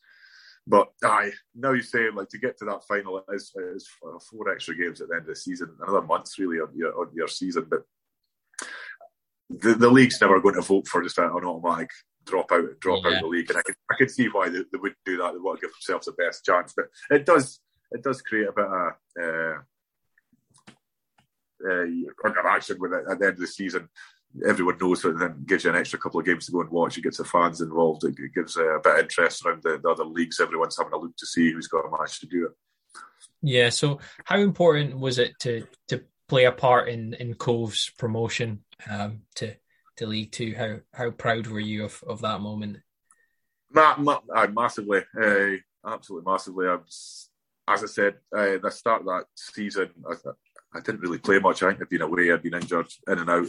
But 0.66 0.92
aye, 1.02 1.32
now 1.54 1.72
you 1.72 1.82
say 1.82 2.10
like 2.10 2.28
to 2.28 2.38
get 2.38 2.56
to 2.58 2.64
that 2.66 2.84
final 2.86 3.18
it 3.18 3.24
is, 3.34 3.52
it 3.56 3.76
is 3.76 3.88
four 4.30 4.48
extra 4.50 4.76
games 4.76 5.00
at 5.00 5.08
the 5.08 5.14
end 5.14 5.22
of 5.22 5.28
the 5.28 5.36
season, 5.36 5.74
another 5.80 6.02
month 6.02 6.30
really 6.38 6.60
on 6.60 6.68
your 6.74 6.98
on 6.98 7.08
your 7.14 7.28
season. 7.28 7.66
But 7.68 7.82
the, 9.50 9.74
the 9.74 9.90
league's 9.90 10.20
never 10.20 10.40
going 10.40 10.54
to 10.54 10.62
vote 10.62 10.86
for 10.86 11.02
just 11.02 11.18
an 11.18 11.24
automatic 11.24 11.90
drop 12.24 12.52
out 12.52 12.78
drop 12.78 13.00
yeah. 13.02 13.10
out 13.10 13.16
of 13.16 13.22
the 13.22 13.26
league, 13.26 13.50
and 13.50 13.58
I 13.58 13.62
can 13.62 13.74
I 13.90 13.96
can 13.96 14.08
see 14.08 14.26
why 14.26 14.48
they, 14.48 14.60
they 14.70 14.78
would 14.78 14.94
do 15.04 15.16
that. 15.16 15.32
They 15.32 15.38
want 15.38 15.58
to 15.60 15.66
give 15.66 15.74
themselves 15.74 16.06
the 16.06 16.12
best 16.12 16.44
chance, 16.44 16.72
but 16.76 16.86
it 17.10 17.26
does 17.26 17.58
it 17.90 18.04
does 18.04 18.22
create 18.22 18.48
a 18.48 18.52
bit 18.52 18.64
of 18.64 18.72
uh, 19.20 19.58
uh, 21.68 22.48
action 22.48 22.76
with 22.78 22.92
it 22.92 23.04
at 23.10 23.18
the 23.18 23.26
end 23.26 23.34
of 23.34 23.40
the 23.40 23.46
season 23.48 23.88
everyone 24.46 24.78
knows 24.80 25.04
it 25.04 25.10
and 25.10 25.20
then 25.20 25.44
gives 25.46 25.64
you 25.64 25.70
an 25.70 25.76
extra 25.76 25.98
couple 25.98 26.20
of 26.20 26.26
games 26.26 26.46
to 26.46 26.52
go 26.52 26.60
and 26.60 26.70
watch. 26.70 26.96
It 26.96 27.02
gets 27.02 27.18
the 27.18 27.24
fans 27.24 27.60
involved. 27.60 28.04
It, 28.04 28.16
gives 28.34 28.56
a 28.56 28.80
bit 28.82 28.94
of 28.94 29.00
interest 29.00 29.44
around 29.44 29.62
the, 29.62 29.78
the, 29.82 29.88
other 29.88 30.04
leagues. 30.04 30.40
Everyone's 30.40 30.76
having 30.76 30.92
a 30.92 30.96
look 30.96 31.16
to 31.16 31.26
see 31.26 31.52
who's 31.52 31.68
got 31.68 31.86
a 31.86 31.90
match 31.90 32.20
to 32.20 32.26
do 32.26 32.46
it. 32.46 32.52
Yeah. 33.42 33.70
So, 33.70 33.98
how 34.24 34.38
important 34.38 34.98
was 34.98 35.18
it 35.18 35.38
to 35.40 35.66
to 35.88 36.02
play 36.28 36.44
a 36.44 36.52
part 36.52 36.88
in 36.88 37.14
in 37.14 37.34
Cove's 37.34 37.90
promotion 37.98 38.64
um, 38.88 39.22
to 39.36 39.54
to 39.96 40.06
League 40.06 40.32
Two? 40.32 40.54
How 40.56 40.78
how 40.92 41.10
proud 41.10 41.46
were 41.46 41.60
you 41.60 41.84
of, 41.84 42.02
of 42.06 42.20
that 42.22 42.40
moment? 42.40 42.78
Ma- 43.70 43.96
ma- 43.96 44.46
massively, 44.48 45.02
uh, 45.20 45.56
absolutely 45.86 46.30
massively. 46.30 46.66
I 46.68 46.74
was, 46.74 47.30
as 47.66 47.82
I 47.82 47.86
said, 47.86 48.14
uh, 48.36 48.58
the 48.62 48.70
start 48.70 49.00
of 49.00 49.06
that 49.06 49.24
season, 49.34 49.90
I, 50.08 50.14
I, 50.74 50.80
didn't 50.80 51.00
really 51.00 51.18
play 51.18 51.38
much. 51.38 51.62
I 51.62 51.70
think 51.70 51.80
I'd 51.80 51.88
been 51.88 52.02
away, 52.02 52.30
I'd 52.30 52.42
been 52.42 52.54
injured 52.54 52.88
in 53.08 53.18
and 53.18 53.30
out. 53.30 53.48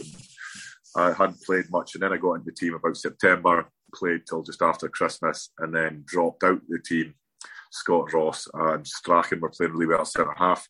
I 0.96 1.12
hadn't 1.12 1.42
played 1.42 1.70
much, 1.70 1.94
and 1.94 2.02
then 2.02 2.12
I 2.12 2.16
got 2.16 2.34
into 2.34 2.46
the 2.46 2.52
team 2.52 2.74
about 2.74 2.96
September, 2.96 3.68
played 3.94 4.22
till 4.28 4.42
just 4.42 4.62
after 4.62 4.88
Christmas, 4.88 5.50
and 5.58 5.74
then 5.74 6.04
dropped 6.06 6.44
out 6.44 6.60
the 6.68 6.78
team. 6.78 7.14
Scott 7.70 8.12
Ross 8.12 8.46
and 8.54 8.86
Strachan 8.86 9.40
were 9.40 9.50
playing 9.50 9.72
really 9.72 9.86
well 9.86 10.02
at 10.02 10.06
centre 10.06 10.34
half, 10.36 10.68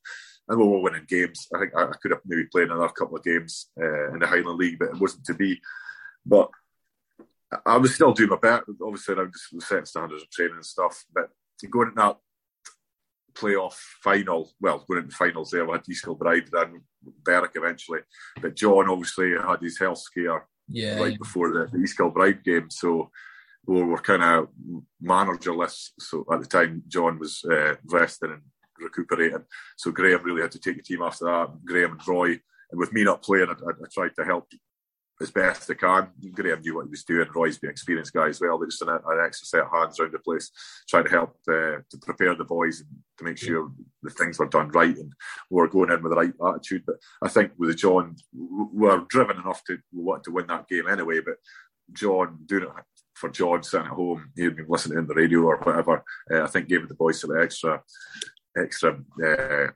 and 0.49 0.59
we 0.59 0.67
were 0.67 0.81
winning 0.81 1.07
games. 1.07 1.47
I 1.55 1.59
think 1.59 1.73
I, 1.77 1.87
could 2.01 2.13
have 2.13 2.21
maybe 2.25 2.47
played 2.47 2.69
another 2.69 2.89
couple 2.89 3.17
of 3.17 3.25
games 3.25 3.71
uh, 3.81 4.13
in 4.13 4.21
the 4.21 4.27
Highland 4.27 4.59
League, 4.59 4.79
but 4.79 4.91
it 4.91 5.01
wasn't 5.01 5.25
to 5.27 5.35
be. 5.35 5.61
But 6.25 6.49
I 7.67 7.77
was 7.77 7.95
still 7.95 8.13
doing 8.13 8.31
my 8.31 8.37
best, 8.37 8.65
obviously 8.83 9.15
around 9.15 9.35
the 9.53 9.61
set 9.61 9.87
standards 9.87 10.23
of 10.23 10.31
training 10.31 10.57
and 10.57 10.65
stuff, 10.65 11.05
but 11.15 11.29
going 11.71 11.89
in 11.89 11.95
that 11.95 12.17
playoff 13.35 13.75
final, 14.03 14.51
well, 14.61 14.85
going 14.89 15.05
into 15.05 15.17
finals 15.17 15.51
there, 15.51 15.65
we 15.65 15.73
had 15.73 15.89
East 15.89 16.05
Kilbride 16.05 16.49
and 16.53 16.81
Berwick 17.25 17.53
eventually, 17.55 18.01
but 18.41 18.57
John 18.57 18.89
obviously 18.89 19.33
had 19.33 19.61
his 19.61 19.79
health 19.79 19.99
scare 19.99 20.47
yeah, 20.69 20.99
right 20.99 21.13
yeah. 21.13 21.19
before 21.19 21.53
the, 21.53 21.69
the 21.71 21.79
East 21.79 21.97
Kilbride 21.97 22.43
game, 22.45 22.71
so 22.71 23.11
we 23.67 23.83
were 23.83 23.99
kind 23.99 24.23
of 24.23 24.49
managerless. 25.03 25.91
So 25.99 26.25
at 26.33 26.41
the 26.41 26.47
time, 26.47 26.83
John 26.89 27.19
was 27.19 27.45
uh, 27.51 27.75
resting 27.85 28.33
and 28.33 28.43
recuperating, 28.79 29.45
so 29.77 29.91
Graham 29.91 30.23
really 30.23 30.43
had 30.43 30.53
to 30.53 30.61
take 30.61 30.77
the 30.77 30.83
team 30.83 31.03
after 31.03 31.27
that. 31.27 31.65
Graham 31.65 31.93
and 31.93 32.09
Roy, 32.09 32.29
and 32.29 32.79
with 32.79 32.93
me 32.93 33.05
not 33.05 33.23
playing, 33.23 33.49
I, 33.49 33.53
I, 33.53 33.71
I 33.71 33.89
tried 33.93 34.15
to 34.17 34.25
help 34.25 34.49
as 35.21 35.31
best 35.31 35.71
I 35.71 35.75
can. 35.75 36.09
Graham 36.33 36.61
knew 36.61 36.77
what 36.77 36.87
he 36.87 36.91
was 36.91 37.05
doing. 37.05 37.29
Roy's 37.35 37.59
been 37.59 37.69
an 37.69 37.73
experienced 37.73 38.13
guy 38.13 38.29
as 38.29 38.41
well. 38.41 38.59
They're 38.59 38.69
just 38.69 38.83
an, 38.83 38.89
an 38.89 39.25
extra 39.25 39.47
set 39.47 39.61
of 39.63 39.71
hands 39.73 39.99
around 39.99 40.13
the 40.13 40.19
place, 40.19 40.51
trying 40.89 41.05
to 41.05 41.11
help 41.11 41.37
uh, 41.49 41.79
to 41.89 41.99
prepare 42.03 42.35
the 42.35 42.45
boys 42.45 42.81
and 42.81 42.89
to 43.19 43.25
make 43.25 43.39
sure 43.39 43.71
the 44.03 44.11
things 44.11 44.39
were 44.39 44.49
done 44.49 44.69
right 44.71 44.97
and 44.97 45.13
we 45.51 45.61
were 45.61 45.69
going 45.69 45.91
in 45.93 46.03
with 46.03 46.11
the 46.11 46.17
right 46.17 46.33
attitude. 46.49 46.83
But 46.87 46.97
I 47.23 47.29
think 47.29 47.53
with 47.57 47.77
John, 47.77 48.17
we 48.33 48.89
are 48.89 49.07
driven 49.09 49.39
enough 49.39 49.63
to 49.65 49.79
want 49.93 50.25
to 50.25 50.33
win 50.33 50.47
that 50.49 50.69
game 50.69 50.89
anyway. 50.89 51.21
But 51.25 51.37
John 51.93 52.39
doing 52.47 52.65
it 52.65 52.71
for 53.15 53.31
John 53.31 53.63
sitting 53.63 53.87
at 53.87 53.93
home, 53.93 54.33
he'd 54.35 54.57
been 54.57 54.67
listening 54.69 54.99
in 54.99 55.07
the 55.07 55.15
radio 55.15 55.43
or 55.43 55.59
whatever. 55.59 56.03
Uh, 56.31 56.43
I 56.43 56.47
think 56.49 56.69
gave 56.69 56.89
the 56.89 56.95
boys 56.95 57.21
some 57.21 57.37
extra, 57.41 57.81
extra 58.57 58.95
uh, 58.95 59.71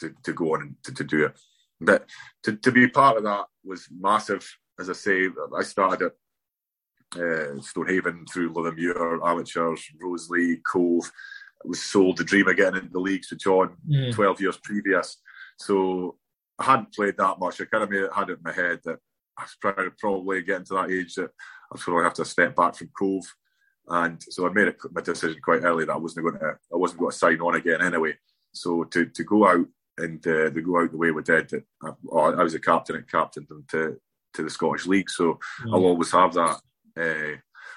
to, 0.00 0.14
to 0.24 0.32
go 0.32 0.54
on 0.54 0.62
and 0.62 0.74
to, 0.84 0.94
to 0.94 1.04
do 1.04 1.26
it. 1.26 1.38
But 1.80 2.06
to, 2.44 2.56
to 2.56 2.72
be 2.72 2.88
part 2.88 3.16
of 3.18 3.24
that 3.24 3.46
was 3.64 3.86
massive. 3.90 4.48
As 4.80 4.90
I 4.90 4.92
say, 4.94 5.28
I 5.56 5.62
started 5.62 6.06
at 6.06 7.20
uh, 7.20 7.60
Stonehaven 7.60 8.26
through 8.26 8.52
Luthermuir, 8.52 9.26
Amateurs, 9.26 9.84
Roselea, 10.02 10.60
Cove. 10.70 11.10
I 11.64 11.68
was 11.68 11.82
sold 11.82 12.18
the 12.18 12.24
dream 12.24 12.48
of 12.48 12.56
getting 12.56 12.80
into 12.80 12.92
the 12.92 13.00
leagues 13.00 13.30
with 13.30 13.40
John 13.40 13.76
Mm. 13.88 14.14
12 14.14 14.40
years 14.40 14.58
previous. 14.62 15.16
So 15.58 16.16
I 16.58 16.64
hadn't 16.64 16.94
played 16.94 17.16
that 17.16 17.38
much. 17.38 17.60
I 17.60 17.64
kind 17.64 17.84
of 17.84 17.90
made, 17.90 18.08
had 18.14 18.30
it 18.30 18.38
in 18.38 18.42
my 18.44 18.52
head 18.52 18.80
that 18.84 18.98
I 19.36 19.42
was 19.42 19.56
probably, 19.60 19.90
probably 19.98 20.42
getting 20.42 20.66
to 20.66 20.74
that 20.74 20.90
age 20.90 21.14
that 21.14 21.30
I 21.30 21.72
was 21.72 21.84
going 21.84 21.98
to 21.98 22.04
have 22.04 22.14
to 22.14 22.24
step 22.24 22.54
back 22.56 22.74
from 22.76 22.90
Cove. 22.96 23.24
And 23.88 24.22
so 24.22 24.46
I 24.46 24.52
made 24.52 24.68
it, 24.68 24.76
my 24.92 25.00
decision 25.00 25.40
quite 25.42 25.62
early 25.64 25.86
that 25.86 25.94
I 25.94 25.98
wasn't 25.98 26.26
going 26.26 26.38
to 26.38 26.58
I 26.72 26.76
wasn't 26.76 27.00
going 27.00 27.12
to 27.12 27.16
sign 27.16 27.40
on 27.40 27.54
again 27.54 27.80
anyway. 27.80 28.14
So 28.52 28.84
to, 28.84 29.06
to 29.06 29.24
go 29.24 29.46
out 29.48 29.66
and 29.98 30.26
uh, 30.26 30.50
to 30.50 30.62
go 30.62 30.80
out 30.80 30.90
the 30.90 30.96
way 30.96 31.10
we 31.10 31.22
did, 31.22 31.64
I, 31.82 31.90
I 32.16 32.42
was 32.42 32.54
a 32.54 32.60
captain 32.60 32.96
and 32.96 33.10
captained 33.10 33.48
them 33.48 33.64
to 33.70 34.00
to 34.34 34.42
the 34.42 34.50
Scottish 34.50 34.86
League. 34.86 35.10
So 35.10 35.38
Mm. 35.62 35.74
I'll 35.74 35.86
always 35.86 36.12
have 36.12 36.34
that. 36.34 36.60
Uh, 36.96 37.36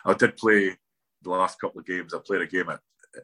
I 0.10 0.14
did 0.14 0.38
play 0.38 0.76
the 1.22 1.30
last 1.30 1.60
couple 1.60 1.80
of 1.80 1.86
games. 1.86 2.14
I 2.14 2.20
played 2.20 2.42
a 2.42 2.48
game 2.48 2.70
at 2.70 2.80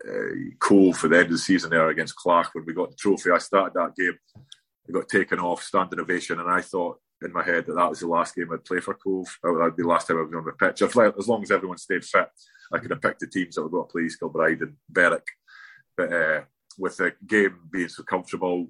uh, 0.07 0.55
Cove 0.59 0.97
for 0.97 1.07
the 1.07 1.17
end 1.17 1.25
of 1.25 1.31
the 1.31 1.37
season 1.37 1.69
there 1.71 1.89
against 1.89 2.15
Clach 2.15 2.53
when 2.53 2.65
we 2.65 2.73
got 2.73 2.89
the 2.91 2.95
trophy. 2.95 3.31
I 3.31 3.37
started 3.39 3.73
that 3.73 3.95
game. 3.95 4.17
I 4.87 4.91
got 4.91 5.09
taken 5.09 5.39
off, 5.39 5.63
standing 5.63 5.99
ovation, 5.99 6.39
and 6.39 6.49
I 6.49 6.61
thought 6.61 6.99
in 7.23 7.33
my 7.33 7.43
head 7.43 7.65
that 7.65 7.73
that 7.75 7.89
was 7.89 7.99
the 7.99 8.07
last 8.07 8.35
game 8.35 8.51
I'd 8.53 8.63
play 8.63 8.79
for 8.79 8.93
Cove. 8.93 9.27
That 9.43 9.51
would 9.53 9.75
be 9.75 9.83
the 9.83 9.89
last 9.89 10.07
time 10.07 10.19
I'd 10.21 10.29
be 10.31 10.37
on 10.37 10.45
the 10.45 10.51
pitch. 10.53 10.81
If, 10.81 10.95
as 10.97 11.27
long 11.27 11.43
as 11.43 11.51
everyone 11.51 11.77
stayed 11.77 12.05
fit, 12.05 12.29
I 12.71 12.77
could 12.77 12.91
have 12.91 13.01
picked 13.01 13.21
the 13.21 13.27
teams 13.27 13.55
that 13.55 13.63
were 13.63 13.69
going 13.69 13.87
to 13.87 13.91
play 13.91 14.03
East 14.03 14.19
Kilbride 14.19 14.61
and 14.61 14.75
Berwick. 14.89 15.27
But 15.95 16.13
uh, 16.13 16.41
with 16.77 16.97
the 16.97 17.13
game 17.25 17.57
being 17.71 17.89
so 17.89 18.03
comfortable, 18.03 18.67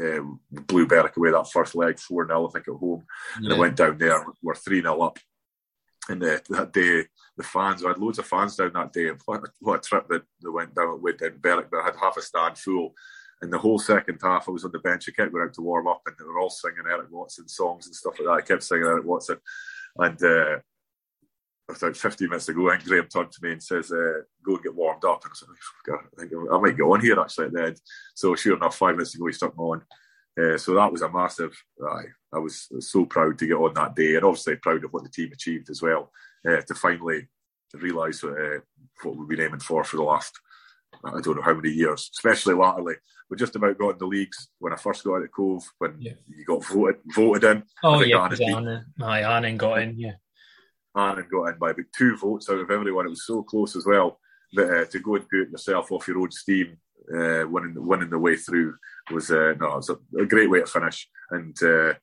uh, 0.00 0.20
blew 0.50 0.86
Berwick 0.86 1.16
away 1.16 1.30
that 1.30 1.50
first 1.52 1.74
leg 1.74 1.98
4 1.98 2.26
0, 2.26 2.48
I 2.48 2.50
think, 2.52 2.68
at 2.68 2.74
home. 2.74 3.04
And 3.36 3.48
I 3.52 3.54
Yeah. 3.54 3.60
went 3.60 3.76
down 3.76 3.98
there, 3.98 4.24
we're 4.42 4.54
3 4.54 4.82
0 4.82 5.00
up. 5.02 5.18
And 6.08 6.22
uh, 6.22 6.38
that 6.50 6.72
day, 6.72 7.04
the 7.36 7.42
fans, 7.42 7.84
I 7.84 7.88
had 7.88 7.98
loads 7.98 8.18
of 8.18 8.26
fans 8.26 8.56
down 8.56 8.72
that 8.74 8.92
day. 8.92 9.10
What, 9.24 9.42
what 9.60 9.78
a 9.84 9.88
trip 9.88 10.06
that 10.08 10.22
they 10.42 10.48
went 10.50 10.74
down, 10.74 11.02
went 11.02 11.18
down 11.18 11.38
Berwick, 11.40 11.68
but 11.70 11.80
I 11.80 11.86
had 11.86 11.96
half 11.96 12.16
a 12.16 12.22
stand 12.22 12.56
full. 12.58 12.94
And 13.42 13.52
the 13.52 13.58
whole 13.58 13.78
second 13.78 14.18
half, 14.22 14.48
I 14.48 14.52
was 14.52 14.64
on 14.64 14.72
the 14.72 14.78
bench. 14.78 15.08
I 15.08 15.12
kept 15.12 15.32
going 15.32 15.44
out 15.46 15.54
to 15.54 15.62
warm 15.62 15.88
up, 15.88 16.00
and 16.06 16.14
they 16.18 16.24
were 16.24 16.38
all 16.38 16.48
singing 16.48 16.84
Eric 16.88 17.10
Watson 17.10 17.46
songs 17.48 17.86
and 17.86 17.94
stuff 17.94 18.14
like 18.18 18.26
that. 18.26 18.32
I 18.32 18.40
kept 18.40 18.62
singing 18.62 18.86
Eric 18.86 19.04
Watson. 19.04 19.38
And 19.98 20.22
uh, 20.22 20.58
about 21.68 21.96
15 21.96 22.28
minutes 22.28 22.48
ago, 22.48 22.70
think 22.70 22.84
Graham 22.84 23.06
turned 23.08 23.32
to 23.32 23.38
me 23.42 23.52
and 23.52 23.62
says, 23.62 23.90
uh, 23.90 24.20
Go 24.44 24.54
and 24.54 24.62
get 24.62 24.74
warmed 24.74 25.04
up. 25.04 25.24
And 25.24 25.32
I 25.32 25.34
said, 25.34 25.48
God, 25.86 25.98
I 26.16 26.20
think 26.20 26.32
I 26.52 26.58
might 26.58 26.76
go 26.78 26.92
on 26.94 27.00
here 27.00 27.18
actually 27.18 27.46
at 27.46 27.52
the 27.52 27.64
end. 27.64 27.80
So, 28.14 28.34
sure 28.36 28.56
enough, 28.56 28.76
five 28.76 28.94
minutes 28.94 29.14
ago, 29.14 29.26
he 29.26 29.32
stuck 29.32 29.56
me 29.56 29.64
on. 29.64 29.82
Uh, 30.38 30.58
so 30.58 30.74
that 30.74 30.92
was 30.92 31.02
a 31.02 31.10
massive. 31.10 31.56
I, 31.82 32.02
I 32.34 32.38
was 32.38 32.68
so 32.80 33.06
proud 33.06 33.38
to 33.38 33.46
get 33.46 33.54
on 33.54 33.74
that 33.74 33.96
day, 33.96 34.14
and 34.16 34.24
obviously 34.24 34.56
proud 34.56 34.84
of 34.84 34.92
what 34.92 35.02
the 35.02 35.08
team 35.08 35.30
achieved 35.32 35.70
as 35.70 35.82
well. 35.82 36.12
Uh, 36.46 36.60
to 36.60 36.74
finally 36.74 37.26
realise 37.74 38.22
uh, 38.22 38.58
what 39.02 39.16
we've 39.16 39.28
been 39.28 39.40
aiming 39.40 39.60
for 39.60 39.82
for 39.82 39.96
the 39.96 40.02
last, 40.02 40.38
I 41.04 41.20
don't 41.20 41.36
know 41.36 41.42
how 41.42 41.54
many 41.54 41.70
years, 41.70 42.10
especially 42.14 42.54
latterly. 42.54 42.94
We 43.28 43.36
just 43.36 43.56
about 43.56 43.76
got 43.78 43.90
in 43.94 43.98
the 43.98 44.06
leagues 44.06 44.48
when 44.60 44.72
I 44.72 44.76
first 44.76 45.02
got 45.04 45.16
out 45.16 45.22
of 45.24 45.32
Cove, 45.32 45.64
when 45.78 45.96
Yeah. 45.98 46.12
you 46.28 46.44
got 46.44 46.64
voted 46.66 47.00
voted 47.14 47.44
in. 47.44 47.62
Oh 47.82 48.02
yeah, 48.02 48.28
beat- 48.28 48.42
Anna, 48.42 48.84
Anna 49.02 49.52
got 49.54 49.80
in. 49.82 49.98
Yeah, 49.98 50.12
and 50.96 51.28
got 51.30 51.44
in 51.48 51.58
by 51.58 51.70
about 51.70 51.84
two 51.96 52.16
votes 52.16 52.48
out 52.48 52.58
of 52.58 52.70
everyone. 52.70 53.06
It 53.06 53.10
was 53.10 53.26
so 53.26 53.42
close 53.42 53.76
as 53.76 53.86
well 53.86 54.18
that 54.54 54.70
uh, 54.70 54.84
to 54.86 54.98
go 55.00 55.16
and 55.16 55.24
do 55.30 55.42
it 55.42 55.50
yourself 55.50 55.92
off 55.92 56.08
your 56.08 56.18
own 56.20 56.30
steam, 56.30 56.78
uh, 57.14 57.44
winning 57.48 57.74
winning 57.76 58.10
the 58.10 58.18
way 58.18 58.36
through 58.36 58.74
was 59.12 59.30
uh, 59.30 59.54
no, 59.60 59.66
it 59.72 59.76
was 59.76 59.90
a, 59.90 59.98
a 60.22 60.26
great 60.26 60.50
way 60.50 60.60
to 60.60 60.66
finish. 60.66 61.08
And 61.30 61.56
uh, 61.62 61.94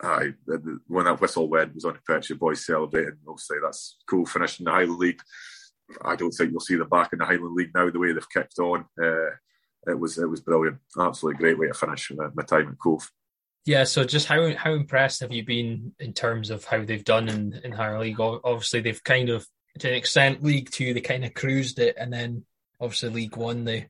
the- 0.00 0.80
when 0.88 1.04
that 1.06 1.20
whistle 1.20 1.48
went, 1.48 1.74
was 1.74 1.84
on 1.84 1.94
the 1.94 2.14
pitch, 2.14 2.28
the 2.28 2.34
boys 2.34 2.66
celebrating. 2.66 3.16
Obviously, 3.28 3.58
that's 3.62 3.98
cool. 4.08 4.26
Finishing 4.26 4.64
the 4.64 4.72
Highland 4.72 4.98
League. 4.98 5.20
I 6.02 6.16
don't 6.16 6.30
think 6.30 6.50
you'll 6.50 6.60
see 6.60 6.76
them 6.76 6.88
back 6.88 7.12
in 7.12 7.18
the 7.18 7.26
Highland 7.26 7.54
League 7.54 7.70
now. 7.74 7.90
The 7.90 7.98
way 7.98 8.12
they've 8.12 8.30
kicked 8.30 8.58
on, 8.58 8.86
uh, 9.02 9.30
it 9.86 9.98
was 9.98 10.18
it 10.18 10.28
was 10.28 10.40
brilliant. 10.40 10.78
Absolutely 10.98 11.38
great 11.38 11.58
way 11.58 11.68
to 11.68 11.74
finish 11.74 12.10
my, 12.16 12.28
my 12.34 12.42
time 12.42 12.68
at 12.70 12.78
Cove. 12.78 13.08
Yeah. 13.64 13.84
So 13.84 14.04
just 14.04 14.26
how 14.26 14.54
how 14.56 14.72
impressed 14.72 15.20
have 15.20 15.32
you 15.32 15.44
been 15.44 15.92
in 15.98 16.12
terms 16.12 16.50
of 16.50 16.64
how 16.64 16.84
they've 16.84 17.04
done 17.04 17.28
in 17.28 17.60
in 17.64 17.72
higher 17.72 17.98
league? 17.98 18.20
Obviously, 18.20 18.80
they've 18.80 19.04
kind 19.04 19.30
of 19.30 19.46
to 19.80 19.88
an 19.88 19.94
extent 19.94 20.42
League 20.42 20.70
Two 20.70 20.94
they 20.94 21.00
kind 21.00 21.24
of 21.24 21.34
cruised 21.34 21.78
it, 21.78 21.96
and 21.98 22.12
then 22.12 22.44
obviously 22.80 23.10
League 23.10 23.36
One 23.36 23.64
they 23.64 23.88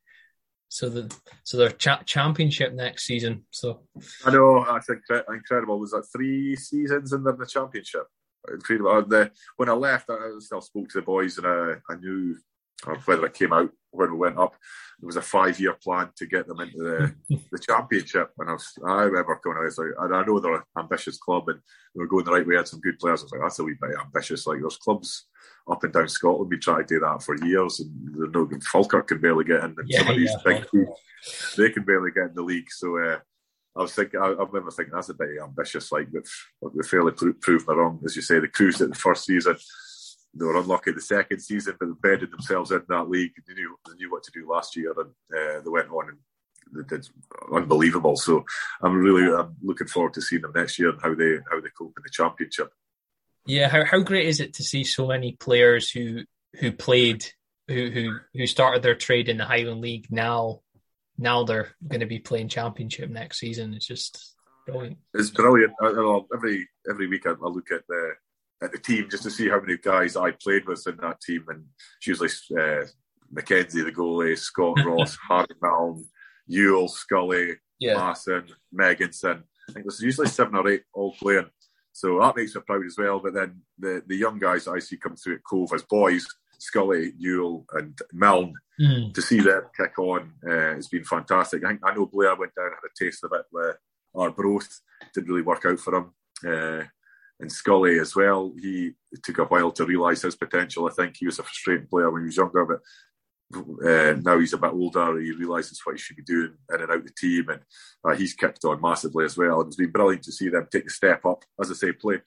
so 0.69 0.89
the 0.89 1.15
so 1.45 1.57
their 1.57 1.71
cha- 1.71 2.03
championship 2.05 2.73
next 2.73 3.05
season. 3.05 3.45
So 3.51 3.83
I 4.25 4.33
know. 4.33 4.65
That's 4.65 4.89
incre- 4.89 5.35
incredible. 5.35 5.79
Was 5.79 5.93
that 5.93 6.09
three 6.13 6.57
seasons 6.57 7.13
in 7.13 7.23
the, 7.23 7.33
the 7.33 7.47
championship? 7.47 8.07
Incredible. 8.51 8.91
Uh, 8.91 9.01
The, 9.03 9.31
when 9.57 9.69
I 9.69 9.73
left, 9.73 10.11
I 10.11 10.31
still 10.41 10.61
spoke 10.61 10.89
to 10.89 10.99
the 10.99 11.03
boys, 11.03 11.39
and 11.39 11.47
I, 11.47 11.75
I 11.89 11.97
knew 11.97 12.37
uh, 12.87 12.97
whether 13.05 13.27
it 13.27 13.35
came 13.35 13.53
out 13.53 13.71
when 13.95 14.13
we 14.13 14.19
went 14.19 14.39
up. 14.39 14.55
There 15.01 15.07
was 15.07 15.17
a 15.17 15.23
five-year 15.23 15.75
plan 15.83 16.11
to 16.17 16.27
get 16.27 16.47
them 16.47 16.61
into 16.61 16.79
the, 16.79 17.15
the 17.53 17.59
championship, 17.59 18.31
and 18.39 18.51
I, 18.51 18.53
was, 18.53 18.73
I 18.87 19.03
remember 19.03 19.41
going. 19.43 19.59
I 19.59 19.65
was 19.65 19.79
like, 19.79 19.89
and 19.99 20.15
I 20.15 20.25
know 20.25 20.39
they're 20.41 20.57
an 20.57 20.63
ambitious 20.79 21.19
club, 21.19 21.49
and 21.49 21.59
they 21.95 22.01
were 22.01 22.07
going 22.07 22.25
the 22.25 22.33
right 22.33 22.47
way. 22.47 22.57
Had 22.57 22.69
some 22.69 22.81
good 22.81 22.99
players. 22.99 23.21
I 23.21 23.25
was 23.25 23.33
like, 23.33 23.41
that's 23.43 23.59
a 23.59 23.65
wee 23.65 23.77
bit 23.81 23.91
ambitious. 24.01 24.47
Like 24.47 24.61
there's 24.61 24.77
clubs 24.77 25.27
up 25.71 25.83
and 25.83 25.93
down 25.93 26.09
Scotland 26.09 26.51
we 26.51 26.59
trying 26.59 26.87
to 26.87 26.95
do 26.95 27.01
that 27.01 27.23
for 27.23 27.37
years, 27.45 27.81
and 27.81 27.91
they're 28.15 28.29
no 28.29 28.45
good. 28.45 28.63
Falkirk 28.63 29.09
can 29.09 29.21
barely 29.21 29.45
get 29.45 29.65
in, 29.65 29.75
and 29.79 29.89
Yeah, 29.89 30.01
some 30.01 30.09
of 30.09 30.17
these 30.17 30.31
yeah, 30.31 30.43
big 30.45 30.71
teams 30.71 30.89
they 31.57 31.71
can 31.71 31.85
barely 31.85 32.11
get 32.11 32.29
in 32.29 32.35
the 32.35 32.43
league. 32.43 32.71
So 32.71 32.99
uh, 32.99 33.19
I 33.77 33.83
was 33.83 33.95
thinking, 33.95 34.21
I, 34.21 34.27
I 34.27 34.45
remember 34.45 34.71
thinking 34.71 34.95
that's 34.95 35.09
a 35.09 35.15
bit 35.15 35.31
ambitious. 35.43 35.91
Like 35.91 36.11
that, 36.13 36.29
they 36.63 36.87
fairly 36.87 37.13
pro- 37.13 37.33
proved 37.35 37.69
me 37.69 37.75
wrong, 37.75 38.01
as 38.05 38.17
you 38.17 38.23
say. 38.23 38.39
They 38.39 38.47
cruised 38.47 38.81
it 38.81 38.91
the 38.91 38.95
first 38.95 39.25
season. 39.25 39.57
They 40.37 40.45
were 40.45 40.59
unlucky 40.59 40.93
the 40.93 41.01
second 41.01 41.41
season, 41.41 41.77
but 41.79 41.87
they 41.87 42.11
bedded 42.11 42.33
themselves 42.33 42.71
in 42.71 42.83
that 42.89 43.09
league. 43.09 43.33
They 43.47 43.55
knew 43.55 43.77
they 43.87 43.95
knew 43.97 44.11
what 44.11 44.23
to 44.25 44.33
do 44.33 44.49
last 44.49 44.77
year, 44.77 44.93
and 44.93 45.11
uh, 45.11 45.61
they 45.63 45.71
went 45.71 45.91
on 45.91 46.09
and 46.09 46.19
they 46.73 46.97
did 46.97 47.09
unbelievable. 47.53 48.17
So 48.17 48.45
I'm 48.83 48.97
really 48.97 49.33
I'm 49.33 49.57
looking 49.63 49.87
forward 49.87 50.15
to 50.15 50.23
seeing 50.23 50.43
them 50.43 50.53
next 50.55 50.79
year 50.79 50.91
and 50.91 51.01
how 51.01 51.15
they 51.15 51.39
how 51.51 51.61
they 51.61 51.69
cope 51.77 51.95
in 51.97 52.03
the 52.03 52.11
championship. 52.11 52.73
yeah, 53.47 53.69
how 53.69 53.85
how 53.85 54.01
great 54.01 54.27
is 54.27 54.41
it 54.41 54.55
to 54.55 54.63
see 54.63 54.85
so 54.85 55.07
many 55.07 55.33
players 55.33 55.91
who 55.91 56.23
who 56.61 56.73
played 56.73 57.25
who 57.69 57.91
who 57.91 58.19
who 58.35 58.47
started 58.47 58.83
their 58.83 58.95
trade 58.95 59.29
in 59.29 59.39
the 59.39 59.45
Highland 59.45 59.81
League 59.81 60.09
now 60.11 60.61
now 61.19 61.45
they're 61.45 61.75
going 61.87 62.01
to 62.01 62.07
be 62.07 62.19
playing 62.19 62.49
championship 62.49 63.11
next 63.11 63.39
season. 63.39 63.75
It's 63.75 63.87
just 63.87 64.35
brilliant. 64.67 64.99
It's 65.13 65.31
brilliant. 65.31 65.73
I, 65.81 65.87
I, 65.87 66.21
every 66.35 66.69
every 66.91 67.07
week 67.07 67.27
I, 67.27 67.31
I 67.31 67.49
look 67.49 67.71
at 67.71 67.87
the 67.89 68.13
at 68.63 68.73
the 68.73 68.79
team 68.79 69.09
just 69.11 69.23
to 69.25 69.31
see 69.31 69.49
how 69.49 69.61
many 69.61 69.77
guys 69.77 70.17
I 70.17 70.31
played 70.33 70.67
with 70.67 70.87
in 70.87 70.97
that 70.99 71.21
team, 71.21 71.45
and 71.49 71.65
it's 71.99 72.07
usually 72.07 72.31
uh, 72.61 72.85
Mackenzie, 73.31 73.83
the 73.83 73.93
goalie, 73.93 74.39
Scott 74.39 74.79
Ross, 74.85 75.17
Harry 75.29 75.47
Milne, 75.61 76.05
Yule, 76.47 76.89
Scully, 76.89 77.55
Yeah, 77.79 77.95
Masson, 77.97 78.47
Megginson. 78.75 79.43
I 79.69 79.73
think 79.73 79.87
there's 79.87 80.01
usually 80.03 80.29
seven 80.29 80.55
or 80.57 80.69
eight 80.69 80.83
all 80.93 81.13
playing. 81.15 81.51
So 81.93 82.21
that 82.21 82.37
makes 82.37 82.55
me 82.55 82.61
proud 82.67 82.85
as 82.87 82.97
well. 82.99 83.21
But 83.21 83.35
then 83.35 83.63
the, 83.79 84.03
the 84.07 84.17
young 84.17 84.39
guys 84.39 84.67
I 84.69 84.79
see 84.81 84.97
come 84.97 85.17
through 85.17 85.37
at 85.37 85.45
Cove 85.49 85.73
as 85.75 85.83
boys, 85.85 86.27
Scully, 86.59 87.13
Yule, 87.19 87.65
and 87.73 87.99
Milne, 88.13 88.55
Mm. 88.81 89.15
to 89.15 89.23
see 89.23 89.39
them 89.39 89.63
kick 89.77 89.97
on 90.01 90.33
uh, 90.45 90.75
has 90.75 90.89
been 90.89 91.05
fantastic. 91.05 91.65
I 91.65 91.69
think 91.69 91.81
I 91.85 91.95
know 91.95 92.07
Blair 92.07 92.35
went 92.35 92.57
down 92.57 92.67
and 92.67 92.75
had 92.75 92.91
a 92.91 93.05
taste 93.05 93.23
of 93.23 93.31
it 93.33 93.45
with 93.53 93.77
Arbroath. 94.17 94.81
Didn't 95.15 95.29
really 95.29 95.43
work 95.43 95.65
out 95.65 95.79
for 95.79 95.95
him. 95.95 96.11
Uh, 96.45 96.83
and 97.41 97.51
Scully 97.51 97.99
as 97.99 98.15
well. 98.15 98.53
He 98.61 98.93
took 99.23 99.39
a 99.39 99.45
while 99.45 99.73
to 99.73 99.85
realise 99.85 100.23
his 100.23 100.37
potential. 100.37 100.89
I 100.89 100.93
think 100.93 101.17
he 101.17 101.27
was 101.27 101.39
a 101.39 101.43
frustrating 101.43 101.87
player 101.87 102.11
when 102.11 102.23
he 102.23 102.27
was 102.27 102.37
younger, 102.37 102.65
but 102.65 102.81
uh, 103.87 104.17
now 104.23 104.39
he's 104.39 104.53
a 104.53 104.59
bit 104.59 104.73
older. 104.73 105.19
He 105.21 105.33
realises 105.33 105.81
what 105.85 105.97
he 105.97 105.99
should 105.99 106.17
be 106.17 106.23
doing 106.23 106.55
in 106.73 106.81
and 106.81 106.91
out 106.91 107.05
the 107.05 107.13
team, 107.17 107.49
and 107.49 107.61
uh, 108.05 108.15
he's 108.15 108.35
kicked 108.35 108.65
on 108.65 108.81
massively 108.81 109.25
as 109.25 109.37
well. 109.37 109.61
It's 109.63 109.77
been 109.77 109.91
brilliant 109.91 110.25
to 110.25 110.33
see 110.33 110.49
them 110.49 110.67
take 110.71 110.87
a 110.87 110.91
step 110.91 111.25
up. 111.27 111.45
As 111.61 111.71
I 111.71 111.75
say, 111.75 111.93
play 111.93 112.21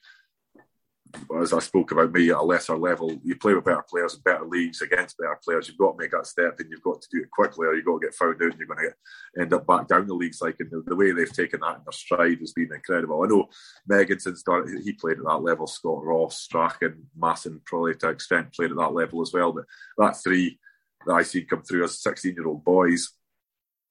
as 1.40 1.52
I 1.52 1.58
spoke 1.60 1.92
about 1.92 2.12
me 2.12 2.30
at 2.30 2.36
a 2.36 2.42
lesser 2.42 2.76
level, 2.76 3.18
you 3.24 3.36
play 3.36 3.54
with 3.54 3.64
better 3.64 3.84
players 3.88 4.14
in 4.14 4.20
better 4.20 4.44
leagues 4.44 4.82
against 4.82 5.16
better 5.16 5.38
players. 5.42 5.68
You've 5.68 5.78
got 5.78 5.92
to 5.92 5.98
make 5.98 6.10
that 6.12 6.26
step, 6.26 6.58
and 6.58 6.70
you've 6.70 6.82
got 6.82 7.00
to 7.00 7.08
do 7.10 7.22
it 7.22 7.30
quickly, 7.30 7.66
or 7.66 7.74
you've 7.74 7.84
got 7.84 8.00
to 8.00 8.06
get 8.06 8.14
found 8.14 8.34
out, 8.42 8.50
and 8.50 8.58
you're 8.58 8.66
going 8.66 8.78
to 8.78 8.84
get, 8.84 9.42
end 9.42 9.52
up 9.52 9.66
back 9.66 9.88
down 9.88 10.06
the 10.06 10.14
leagues. 10.14 10.40
Like 10.40 10.56
and 10.60 10.70
the, 10.70 10.82
the, 10.86 10.96
way 10.96 11.12
they've 11.12 11.32
taken 11.32 11.60
that 11.60 11.76
in 11.76 11.82
their 11.84 11.92
stride 11.92 12.38
has 12.40 12.52
been 12.52 12.72
incredible. 12.72 13.22
I 13.22 13.26
know 13.26 13.48
Megginson 13.90 14.36
started; 14.36 14.82
he 14.82 14.92
played 14.92 15.18
at 15.18 15.24
that 15.24 15.42
level. 15.42 15.66
Scott 15.66 16.04
Ross, 16.04 16.40
Strachan, 16.40 17.06
Masson, 17.16 17.60
probably 17.64 17.94
to 17.96 18.08
an 18.08 18.14
extent 18.14 18.52
played 18.52 18.70
at 18.70 18.76
that 18.76 18.94
level 18.94 19.22
as 19.22 19.32
well. 19.32 19.52
But 19.52 19.64
that 19.98 20.16
three 20.22 20.58
that 21.06 21.14
I 21.14 21.22
seen 21.22 21.46
come 21.46 21.62
through 21.62 21.84
as 21.84 22.02
16 22.02 22.34
year 22.34 22.46
old 22.46 22.64
boys 22.64 23.12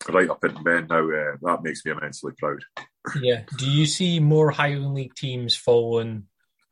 right 0.10 0.30
up 0.30 0.44
into 0.44 0.62
men 0.62 0.88
now, 0.90 1.10
uh, 1.10 1.38
that 1.42 1.64
makes 1.64 1.84
me 1.86 1.92
immensely 1.92 2.34
proud. 2.38 2.64
Yeah. 3.22 3.44
Do 3.58 3.70
you 3.70 3.86
see 3.86 4.20
more 4.20 4.52
Highland 4.52 4.94
League 4.94 5.16
teams 5.16 5.56
following 5.56 6.28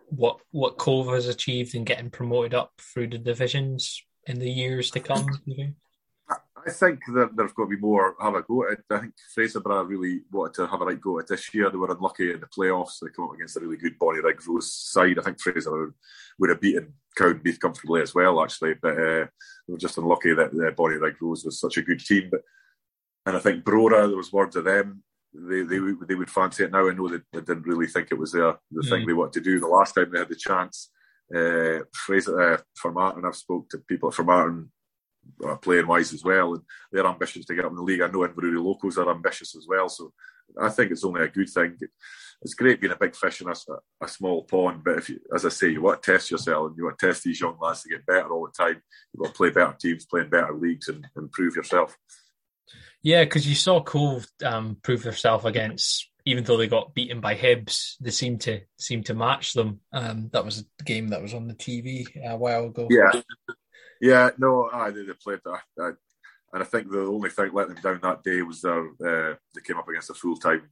what 0.08 0.40
what 0.52 0.78
Cove 0.78 1.08
has 1.08 1.28
achieved 1.28 1.76
in 1.76 1.84
getting 1.84 2.10
promoted 2.10 2.54
up 2.54 2.72
through 2.80 3.10
the 3.10 3.18
divisions 3.18 4.04
in 4.28 4.40
the 4.40 4.50
years 4.50 4.92
to 4.92 5.00
come? 5.00 5.28
I 6.68 6.72
think 6.72 7.00
that 7.14 7.36
there's 7.36 7.54
got 7.54 7.66
to 7.66 7.70
be 7.70 7.78
more 7.78 8.16
have 8.20 8.34
a 8.34 8.42
go 8.42 8.66
at 8.66 8.80
it. 8.80 8.86
I 8.90 9.00
think 9.00 9.14
Fraserburgh 9.38 9.88
really 9.88 10.22
wanted 10.32 10.56
to 10.56 10.68
have 10.68 10.82
a 10.82 10.86
right 10.86 11.00
go 11.00 11.20
at 11.20 11.28
this 11.28 11.54
year. 11.54 11.70
They 11.70 11.78
were 11.78 11.92
unlucky 11.92 12.32
in 12.32 12.40
the 12.40 12.48
playoffs. 12.48 13.00
They 13.00 13.10
come 13.16 13.26
up 13.26 13.36
against 13.36 13.58
a 13.58 13.60
really 13.60 13.78
good 13.78 14.00
Bonnyrigg 14.00 14.46
Rose 14.48 14.74
side. 14.74 15.20
I 15.20 15.22
think 15.22 15.40
Fraser 15.40 15.94
would 16.40 16.50
have 16.50 16.62
beaten 16.62 16.94
Cowdenbeath 17.20 17.60
comfortably 17.60 18.02
as 18.02 18.16
well, 18.16 18.42
actually. 18.42 18.74
But 18.82 18.94
uh, 18.94 19.26
they 19.68 19.74
were 19.74 19.78
just 19.78 20.00
unlucky 20.00 20.34
that 20.34 20.48
uh, 20.48 20.72
Bonnyrigg 20.72 21.22
Rose 21.22 21.46
was 21.46 21.60
such 21.60 21.78
a 21.78 21.84
good 21.84 22.00
team. 22.00 22.30
But 22.32 22.42
and 23.28 23.38
I 23.38 23.40
think 23.40 23.64
Brora, 23.64 24.08
there 24.08 24.18
was 24.18 24.34
words 24.34 24.56
of 24.56 24.66
them. 24.66 25.04
They, 25.38 25.64
they 25.64 25.80
they 26.08 26.16
would 26.16 26.30
fancy 26.30 26.64
it 26.64 26.72
now. 26.72 26.88
I 26.88 26.94
know 26.94 27.10
they, 27.10 27.20
they 27.34 27.42
didn't 27.42 27.68
really 27.68 27.88
think 27.88 28.10
it 28.12 28.20
was 28.20 28.32
their, 28.32 28.56
the 28.72 28.82
mm. 28.82 28.90
thing 28.90 29.06
they 29.06 29.14
wanted 29.14 29.34
to 29.34 29.42
do 29.42 29.60
the 29.60 29.68
last 29.68 29.94
time 29.94 30.10
they 30.12 30.20
had 30.20 30.30
the 30.30 30.36
chance. 30.36 30.92
Uh, 31.36 31.80
Fraser 31.94 32.54
uh, 32.54 32.58
Formartine, 32.82 33.26
I've 33.26 33.36
spoke 33.36 33.70
to 33.70 33.80
people 33.80 34.10
at 34.10 34.16
Formartine 34.16 34.70
uh, 35.46 35.56
playing 35.56 35.88
wise 35.88 36.14
as 36.14 36.24
well, 36.24 36.54
and 36.54 36.64
they're 36.92 37.06
ambitious 37.06 37.46
to 37.46 37.56
get 37.56 37.66
up 37.66 37.72
in 37.72 37.78
the 37.78 37.84
league. 37.84 38.02
I 38.02 38.08
know 38.08 38.20
Inverurie 38.20 38.64
Locos 38.64 38.98
are 38.98 39.10
ambitious 39.10 39.56
as 39.56 39.66
well, 39.68 39.90
so 39.90 40.14
I 40.62 40.70
think 40.70 40.92
it's 40.92 41.04
only 41.04 41.24
a 41.24 41.28
good 41.28 41.50
thing. 41.50 41.78
It's 42.42 42.54
great 42.54 42.80
being 42.80 42.94
a 42.94 42.98
big 42.98 43.16
fish 43.16 43.42
in 43.42 43.48
a, 43.48 43.56
a 44.02 44.08
small 44.08 44.44
pond, 44.44 44.84
but 44.84 45.00
if 45.00 45.10
you, 45.10 45.20
as 45.34 45.46
I 45.46 45.50
say, 45.50 45.70
you 45.70 45.82
want 45.82 46.04
to 46.04 46.12
test 46.12 46.30
yourself 46.30 46.68
and 46.68 46.78
you 46.78 46.86
want 46.86 47.00
to 47.00 47.08
test 47.08 47.24
these 47.24 47.42
young 47.42 47.58
lads 47.60 47.82
to 47.84 47.90
get 47.90 48.06
better 48.06 48.30
all 48.30 48.46
the 48.48 48.64
time. 48.64 48.82
You've 49.14 49.24
got 49.24 49.34
to 49.34 49.38
play 49.38 49.50
better 49.50 49.76
teams, 49.80 50.06
play 50.06 50.22
in 50.22 50.30
better 50.30 50.54
leagues, 50.54 50.88
and 50.88 51.08
improve 51.18 51.56
yourself. 51.56 51.98
Yeah, 53.06 53.24
because 53.24 53.48
you 53.48 53.54
saw 53.54 53.84
Cove 53.84 54.26
um, 54.44 54.78
prove 54.82 55.04
herself 55.04 55.46
against, 55.46 56.10
even 56.26 56.44
though 56.44 56.58
they 56.58 56.66
got 56.66 56.96
beaten 56.96 57.22
by 57.22 57.36
Hibs, 57.36 57.98
they 58.02 58.10
seemed 58.10 58.42
to 58.42 58.62
seem 58.80 59.04
to 59.04 59.14
match 59.14 59.54
them. 59.54 59.80
Um, 59.94 60.30
that 60.34 60.44
was 60.44 60.66
a 60.80 60.84
game 60.84 61.10
that 61.10 61.22
was 61.22 61.36
on 61.36 61.48
the 61.48 61.54
TV 61.54 62.08
a 62.26 62.36
while 62.36 62.66
ago. 62.66 62.88
Yeah, 62.90 63.22
yeah, 64.02 64.30
no, 64.40 64.72
I 64.74 64.90
they 64.90 65.04
played 65.24 65.42
that, 65.46 65.98
and 66.52 66.64
I 66.64 66.66
think 66.66 66.90
the 66.90 67.02
only 67.02 67.30
thing 67.30 67.52
let 67.54 67.68
them 67.68 67.78
down 67.80 68.00
that 68.02 68.24
day 68.24 68.42
was 68.42 68.62
their 68.62 68.88
uh, 68.88 69.36
they 69.54 69.62
came 69.64 69.78
up 69.78 69.88
against 69.88 70.10
a 70.10 70.16
full 70.16 70.38
time 70.38 70.64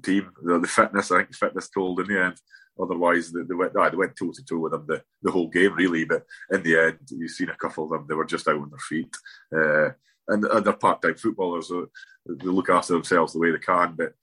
team. 0.00 0.30
The, 0.44 0.60
the, 0.60 0.68
fitness, 0.68 1.10
I 1.10 1.16
think, 1.16 1.34
fitness 1.34 1.70
told 1.70 1.98
in 1.98 2.06
the 2.06 2.24
end. 2.24 2.36
Otherwise, 2.80 3.32
they, 3.32 3.42
they 3.42 3.54
went 3.54 3.72
they 3.74 3.96
went 3.96 4.14
toe 4.14 4.30
to 4.30 4.44
toe 4.44 4.58
with 4.58 4.70
them 4.70 4.84
the, 4.86 5.02
the 5.22 5.32
whole 5.32 5.48
game 5.48 5.74
really. 5.74 6.04
But 6.04 6.22
in 6.52 6.62
the 6.62 6.78
end, 6.78 6.98
you've 7.10 7.32
seen 7.32 7.48
a 7.50 7.56
couple 7.56 7.82
of 7.82 7.90
them; 7.90 8.06
they 8.08 8.14
were 8.14 8.24
just 8.24 8.46
out 8.46 8.60
on 8.60 8.70
their 8.70 8.78
feet. 8.78 9.12
Uh, 9.52 9.90
and, 10.30 10.64
they're 10.64 10.72
part 10.72 11.02
time 11.02 11.14
footballers. 11.14 11.68
So 11.68 11.88
they 12.26 12.46
look 12.46 12.70
after 12.70 12.94
themselves 12.94 13.32
the 13.32 13.38
way 13.38 13.50
they 13.50 13.58
can, 13.58 13.94
but 13.96 14.14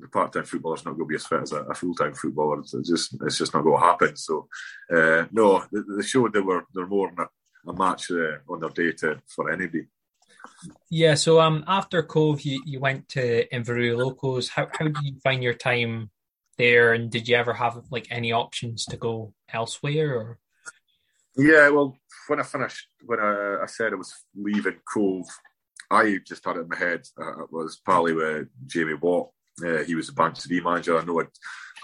the 0.00 0.08
part-time 0.08 0.44
footballer's 0.44 0.84
not 0.84 0.96
going 0.96 1.04
to 1.04 1.08
be 1.08 1.14
as 1.14 1.26
fit 1.26 1.42
as 1.42 1.52
a, 1.52 1.62
a 1.64 1.74
full-time 1.74 2.14
footballer. 2.14 2.60
It's 2.60 2.72
just 2.88 3.16
it's 3.22 3.38
just 3.38 3.54
not 3.54 3.62
going 3.62 3.80
to 3.80 3.86
happen. 3.86 4.16
So 4.16 4.48
uh, 4.92 5.26
no, 5.30 5.64
they, 5.72 5.80
they, 5.96 6.02
showed 6.02 6.32
they 6.32 6.40
were 6.40 6.64
they're 6.74 6.86
more 6.86 7.10
than 7.10 7.26
a, 7.26 7.70
a 7.70 7.74
match 7.74 8.10
uh, 8.10 8.38
on 8.48 8.60
their 8.60 8.70
day 8.70 8.92
to, 8.92 9.20
for 9.26 9.50
anybody. 9.50 9.86
Yeah, 10.88 11.14
so 11.14 11.40
um, 11.40 11.64
after 11.66 12.02
Cove, 12.02 12.40
you, 12.42 12.62
you 12.64 12.80
went 12.80 13.08
to 13.10 13.46
Inverurie 13.48 13.96
Locos. 13.96 14.48
How 14.48 14.68
how 14.72 14.86
did 14.86 14.96
you 15.02 15.18
find 15.22 15.42
your 15.42 15.54
time 15.54 16.10
there, 16.56 16.92
and 16.92 17.10
did 17.10 17.28
you 17.28 17.36
ever 17.36 17.52
have 17.52 17.82
like 17.90 18.06
any 18.10 18.32
options 18.32 18.86
to 18.86 18.96
go 18.96 19.34
elsewhere? 19.52 20.14
Or 20.14 20.38
yeah, 21.36 21.68
well, 21.68 21.96
when 22.26 22.40
I 22.40 22.44
finished, 22.44 22.86
when 23.04 23.20
I, 23.20 23.58
I 23.62 23.66
said 23.66 23.92
I 23.92 23.96
was 23.96 24.14
leaving 24.34 24.80
Cove, 24.92 25.26
I 25.90 26.18
just 26.26 26.44
had 26.44 26.56
it 26.56 26.60
in 26.60 26.68
my 26.68 26.76
head. 26.76 27.06
Uh, 27.20 27.44
it 27.44 27.52
was 27.52 27.80
partly 27.84 28.12
with 28.12 28.48
Jamie 28.66 28.94
Watt. 28.94 29.30
Uh, 29.64 29.78
he 29.78 29.94
was 29.94 30.06
the 30.06 30.12
Banks 30.12 30.46
o' 30.46 30.48
Dee 30.48 30.60
manager. 30.60 30.98
I 30.98 31.04
know 31.04 31.20
I'd 31.20 31.28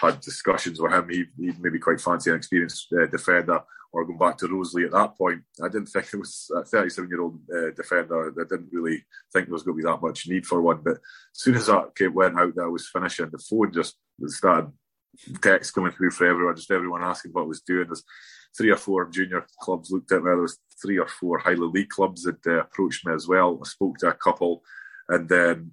had 0.00 0.20
discussions 0.20 0.80
with 0.80 0.92
him. 0.92 1.08
He, 1.08 1.24
would 1.46 1.60
maybe 1.60 1.78
quite 1.78 2.00
fancy 2.00 2.30
an 2.30 2.36
experienced 2.36 2.92
uh, 2.92 3.06
defender 3.06 3.60
or 3.92 4.04
going 4.04 4.18
back 4.18 4.36
to 4.38 4.46
Roselea 4.46 4.86
at 4.86 4.92
that 4.92 5.16
point. 5.16 5.42
I 5.62 5.68
didn't 5.68 5.86
think 5.86 6.06
it 6.12 6.18
was 6.18 6.50
a 6.54 6.64
37 6.64 7.08
year 7.08 7.22
old 7.22 7.38
uh, 7.54 7.70
defender. 7.74 8.28
I 8.28 8.44
didn't 8.44 8.68
really 8.72 9.04
think 9.32 9.46
there 9.46 9.54
was 9.54 9.62
going 9.62 9.76
to 9.76 9.82
be 9.82 9.88
that 9.88 10.02
much 10.02 10.28
need 10.28 10.46
for 10.46 10.60
one. 10.60 10.80
But 10.84 10.94
as 10.96 11.00
soon 11.32 11.54
as 11.54 11.66
that 11.66 11.94
came, 11.94 12.14
went 12.14 12.38
out 12.38 12.54
that 12.54 12.64
I 12.64 12.68
was 12.68 12.88
finishing, 12.88 13.30
the 13.30 13.38
phone 13.38 13.72
just 13.72 13.96
started 14.26 14.72
text 15.40 15.74
coming 15.74 15.92
through 15.92 16.10
for 16.10 16.26
everyone, 16.26 16.56
just 16.56 16.70
everyone 16.70 17.02
asking 17.02 17.32
what 17.32 17.42
I 17.42 17.46
was 17.46 17.62
doing. 17.62 17.86
There's 17.86 18.04
three 18.56 18.70
or 18.70 18.76
four 18.76 19.06
junior 19.06 19.46
clubs 19.60 19.90
looked 19.90 20.12
at 20.12 20.22
me. 20.22 20.30
There 20.30 20.36
was 20.36 20.58
three 20.80 20.98
or 20.98 21.08
four 21.08 21.38
Highland 21.38 21.72
League 21.72 21.88
clubs 21.88 22.22
that 22.24 22.46
uh, 22.46 22.60
approached 22.60 23.06
me 23.06 23.12
as 23.12 23.28
well. 23.28 23.58
I 23.62 23.66
spoke 23.66 23.98
to 23.98 24.08
a 24.08 24.14
couple, 24.14 24.62
and 25.08 25.28
then 25.28 25.72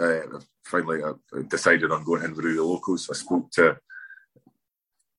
uh, 0.00 0.40
finally 0.64 1.02
I 1.02 1.12
decided 1.48 1.90
on 1.90 2.04
going 2.04 2.22
in 2.22 2.34
to 2.34 2.40
Inverurie 2.40 2.56
Locos. 2.56 3.10
I 3.10 3.14
spoke 3.14 3.50
to 3.52 3.76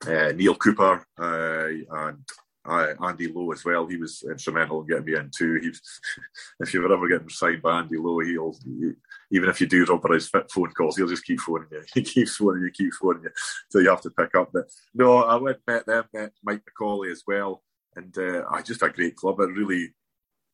uh, 0.07 0.31
Neil 0.35 0.55
Cooper 0.55 1.05
uh, 1.19 1.67
and 2.05 2.23
uh, 2.67 2.93
Andy 3.05 3.31
Lowe 3.31 3.51
as 3.51 3.63
well. 3.63 3.87
He 3.87 3.97
was 3.97 4.23
instrumental 4.29 4.81
in 4.81 4.87
getting 4.87 5.05
me 5.05 5.15
in 5.15 5.31
too. 5.35 5.59
If 6.59 6.73
you 6.73 6.81
were 6.81 6.93
ever 6.93 7.07
getting 7.07 7.29
signed 7.29 7.61
by 7.61 7.79
Andy 7.79 7.97
Lowe, 7.97 8.19
he'll 8.19 8.55
he, 8.65 8.91
even 9.31 9.49
if 9.49 9.61
you 9.61 9.67
do 9.67 9.85
rubberise 9.85 10.29
phone 10.51 10.71
calls, 10.71 10.97
he'll 10.97 11.07
just 11.07 11.25
keep 11.25 11.39
phoning 11.39 11.67
you. 11.71 11.83
He 11.93 12.01
keeps 12.03 12.35
phoning 12.35 12.63
you, 12.63 12.71
keeps 12.71 12.97
phoning 12.97 13.23
you, 13.23 13.31
so 13.69 13.79
you 13.79 13.89
have 13.89 14.01
to 14.01 14.09
pick 14.09 14.35
up. 14.35 14.49
But 14.53 14.65
no, 14.93 15.23
I 15.23 15.35
went 15.35 15.59
met 15.65 15.85
them, 15.85 16.05
met 16.13 16.31
Mike 16.43 16.63
McCauley 16.65 17.11
as 17.11 17.23
well, 17.25 17.63
and 17.95 18.15
uh, 18.17 18.43
I 18.51 18.61
just 18.61 18.81
a 18.81 18.89
great 18.89 19.15
club. 19.15 19.39
It 19.39 19.49
really 19.51 19.93